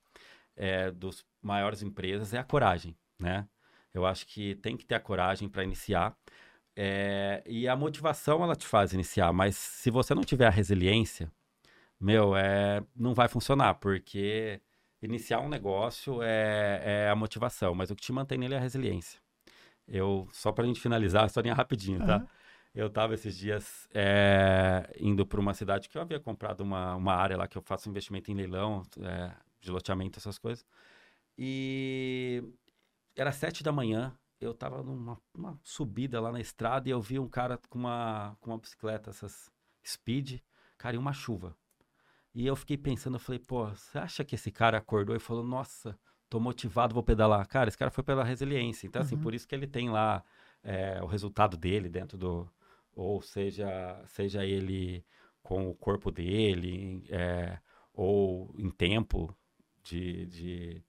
é, 0.57 0.91
dos 0.91 1.26
maiores 1.41 1.81
empresas 1.81 2.34
é 2.34 2.39
a 2.39 2.43
coragem, 2.43 2.95
né? 3.18 3.47
Eu 3.93 4.05
acho 4.05 4.27
que 4.27 4.55
tem 4.55 4.76
que 4.76 4.85
ter 4.85 4.95
a 4.95 4.99
coragem 4.99 5.47
para 5.47 5.64
iniciar. 5.64 6.15
É, 6.76 7.43
e 7.45 7.68
a 7.68 7.76
motivação 7.76 8.43
ela 8.43 8.55
te 8.55 8.65
faz 8.68 8.93
iniciar, 8.93 9.31
mas 9.31 9.55
se 9.55 9.91
você 9.91 10.15
não 10.15 10.23
tiver 10.23 10.47
a 10.47 10.49
resiliência, 10.49 11.31
meu, 11.99 12.35
é, 12.35 12.84
não 12.95 13.14
vai 13.14 13.27
funcionar, 13.30 13.76
porque 13.76 14.61
iniciar 15.05 15.39
um 15.39 15.49
negócio 15.49 16.21
é, 16.21 16.81
é 16.84 17.09
a 17.09 17.15
motivação, 17.15 17.75
mas 17.75 17.91
o 17.91 17.95
que 17.95 18.01
te 18.01 18.11
mantém 18.11 18.38
nele 18.38 18.55
é 18.55 18.57
a 18.57 18.61
resiliência. 18.61 19.19
Eu, 19.88 20.27
só 20.31 20.51
para 20.51 20.63
a 20.63 20.67
gente 20.67 20.80
finalizar, 20.80 21.23
a 21.23 21.27
historinha 21.27 21.53
rapidinho, 21.53 21.99
tá? 22.05 22.15
Aham. 22.15 22.27
Eu 22.73 22.88
estava 22.88 23.13
esses 23.13 23.38
dias 23.38 23.88
é, 23.93 24.91
indo 24.99 25.27
para 25.27 25.39
uma 25.39 25.53
cidade 25.53 25.88
que 25.88 25.95
eu 25.95 26.01
havia 26.01 26.19
comprado 26.19 26.61
uma, 26.61 26.95
uma 26.95 27.13
área 27.13 27.38
lá 27.38 27.47
que 27.47 27.55
eu 27.55 27.61
faço 27.61 27.88
investimento 27.88 28.31
em 28.31 28.34
leilão, 28.34 28.81
é, 28.99 29.31
de 29.61 29.69
loteamento, 29.69 30.17
essas 30.17 30.39
coisas. 30.39 30.65
E 31.38 32.43
era 33.15 33.31
sete 33.31 33.61
da 33.61 33.71
manhã, 33.71 34.17
eu 34.41 34.51
estava 34.51 34.81
numa 34.81 35.19
subida 35.61 36.19
lá 36.19 36.31
na 36.31 36.41
estrada 36.41 36.89
e 36.89 36.91
eu 36.91 36.99
vi 36.99 37.19
um 37.19 37.30
cara 37.30 37.59
com 37.69 37.77
uma, 37.77 38.35
com 38.41 38.49
uma 38.51 38.57
bicicleta, 38.57 39.11
essas 39.11 39.51
speed, 39.85 40.39
cara, 40.77 40.95
e 40.95 40.99
uma 40.99 41.13
chuva. 41.13 41.55
E 42.34 42.47
eu 42.47 42.55
fiquei 42.55 42.77
pensando, 42.77 43.15
eu 43.15 43.19
falei, 43.19 43.39
pô, 43.39 43.68
você 43.68 43.97
acha 43.97 44.23
que 44.23 44.35
esse 44.35 44.51
cara 44.51 44.77
acordou 44.77 45.15
e 45.15 45.19
falou, 45.19 45.43
nossa, 45.43 45.97
tô 46.30 46.39
motivado, 46.39 46.93
vou 46.93 47.03
pedalar? 47.03 47.47
Cara, 47.47 47.68
esse 47.68 47.77
cara 47.77 47.91
foi 47.91 48.03
pela 48.03 48.23
resiliência. 48.23 48.88
Então, 48.88 49.01
assim, 49.01 49.14
uhum. 49.14 49.19
assim, 49.19 49.23
por 49.23 49.35
isso 49.35 49.47
que 49.47 49.53
ele 49.53 49.68
tem 49.68 49.89
lá 49.89 50.23
é, 50.64 50.99
o 51.03 51.05
resultado 51.05 51.55
dele 51.55 51.89
dentro 51.89 52.18
do. 52.18 52.49
Ou 52.95 53.22
seja, 53.22 54.01
seja 54.07 54.45
ele 54.45 55.05
com 55.43 55.69
o 55.69 55.76
corpo 55.76 56.11
dele, 56.11 57.05
é, 57.10 57.60
ou 57.93 58.53
em 58.57 58.69
tempo 58.72 59.35
de, 59.84 60.26
de, 60.27 60.84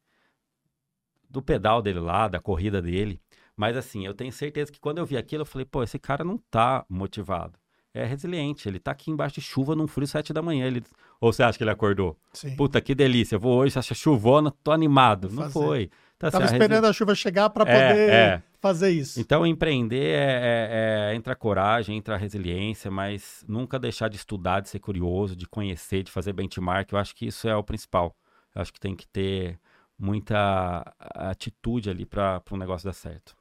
do 1.28 1.42
pedal 1.42 1.82
dele 1.82 2.00
lá, 2.00 2.28
da 2.28 2.40
corrida 2.40 2.80
dele. 2.80 3.20
Mas 3.56 3.76
assim, 3.76 4.06
eu 4.06 4.14
tenho 4.14 4.32
certeza 4.32 4.72
que 4.72 4.80
quando 4.80 4.98
eu 4.98 5.06
vi 5.06 5.16
aquilo, 5.16 5.42
eu 5.42 5.46
falei, 5.46 5.66
pô, 5.66 5.82
esse 5.82 5.98
cara 5.98 6.24
não 6.24 6.38
tá 6.38 6.86
motivado 6.88 7.58
é 7.94 8.04
resiliente. 8.04 8.68
Ele 8.68 8.80
tá 8.80 8.90
aqui 8.90 9.10
embaixo 9.10 9.36
de 9.36 9.40
chuva 9.40 9.76
num 9.76 9.86
frio 9.86 10.06
sete 10.06 10.32
da 10.32 10.42
manhã. 10.42 10.66
Ele... 10.66 10.82
Ou 11.20 11.32
você 11.32 11.44
acha 11.44 11.56
que 11.56 11.62
ele 11.62 11.70
acordou? 11.70 12.18
Sim. 12.32 12.56
Puta, 12.56 12.80
que 12.80 12.94
delícia. 12.94 13.38
Vou 13.38 13.58
hoje, 13.58 13.78
acha 13.78 13.94
chuvona, 13.94 14.52
tô 14.62 14.72
animado. 14.72 15.28
Vou 15.28 15.44
não 15.44 15.50
fazer. 15.50 15.66
foi. 15.66 15.90
Então, 16.16 16.30
Tava 16.30 16.44
assim, 16.44 16.54
esperando 16.54 16.84
a, 16.86 16.90
a 16.90 16.92
chuva 16.92 17.14
chegar 17.14 17.50
para 17.50 17.70
é, 17.70 17.88
poder 17.88 18.10
é. 18.10 18.42
fazer 18.60 18.90
isso. 18.90 19.20
Então, 19.20 19.46
empreender 19.46 20.14
é, 20.14 21.10
é, 21.10 21.10
é, 21.10 21.14
entra 21.14 21.34
a 21.34 21.36
coragem, 21.36 21.96
entra 21.96 22.14
a 22.14 22.18
resiliência, 22.18 22.90
mas 22.90 23.44
nunca 23.46 23.78
deixar 23.78 24.08
de 24.08 24.16
estudar, 24.16 24.60
de 24.60 24.68
ser 24.68 24.80
curioso, 24.80 25.36
de 25.36 25.46
conhecer, 25.46 26.02
de 26.02 26.10
fazer 26.10 26.32
benchmark. 26.32 26.90
Eu 26.92 26.98
acho 26.98 27.14
que 27.14 27.26
isso 27.26 27.48
é 27.48 27.54
o 27.54 27.62
principal. 27.62 28.14
Eu 28.54 28.62
acho 28.62 28.72
que 28.72 28.80
tem 28.80 28.94
que 28.94 29.06
ter 29.06 29.58
muita 29.98 30.82
atitude 30.98 31.90
ali 31.90 32.04
para 32.04 32.42
o 32.50 32.54
um 32.54 32.58
negócio 32.58 32.86
dar 32.86 32.92
certo. 32.92 33.36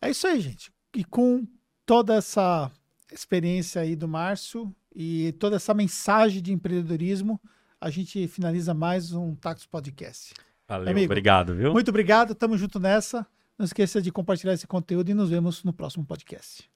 É 0.00 0.10
isso 0.10 0.26
aí, 0.26 0.40
gente. 0.40 0.70
E 0.94 1.04
com 1.04 1.46
toda 1.84 2.14
essa 2.14 2.70
experiência 3.12 3.82
aí 3.82 3.94
do 3.94 4.08
Márcio 4.08 4.74
e 4.94 5.32
toda 5.38 5.56
essa 5.56 5.74
mensagem 5.74 6.40
de 6.42 6.52
empreendedorismo, 6.52 7.40
a 7.80 7.90
gente 7.90 8.26
finaliza 8.28 8.72
mais 8.72 9.12
um 9.12 9.34
Tacos 9.34 9.66
Podcast. 9.66 10.32
Valeu, 10.66 10.90
Amigo, 10.90 11.06
obrigado, 11.06 11.54
viu? 11.54 11.72
Muito 11.72 11.88
obrigado, 11.88 12.34
tamo 12.34 12.56
junto 12.56 12.80
nessa. 12.80 13.26
Não 13.58 13.64
esqueça 13.64 14.00
de 14.00 14.10
compartilhar 14.10 14.54
esse 14.54 14.66
conteúdo 14.66 15.10
e 15.10 15.14
nos 15.14 15.30
vemos 15.30 15.62
no 15.62 15.72
próximo 15.72 16.04
podcast. 16.04 16.68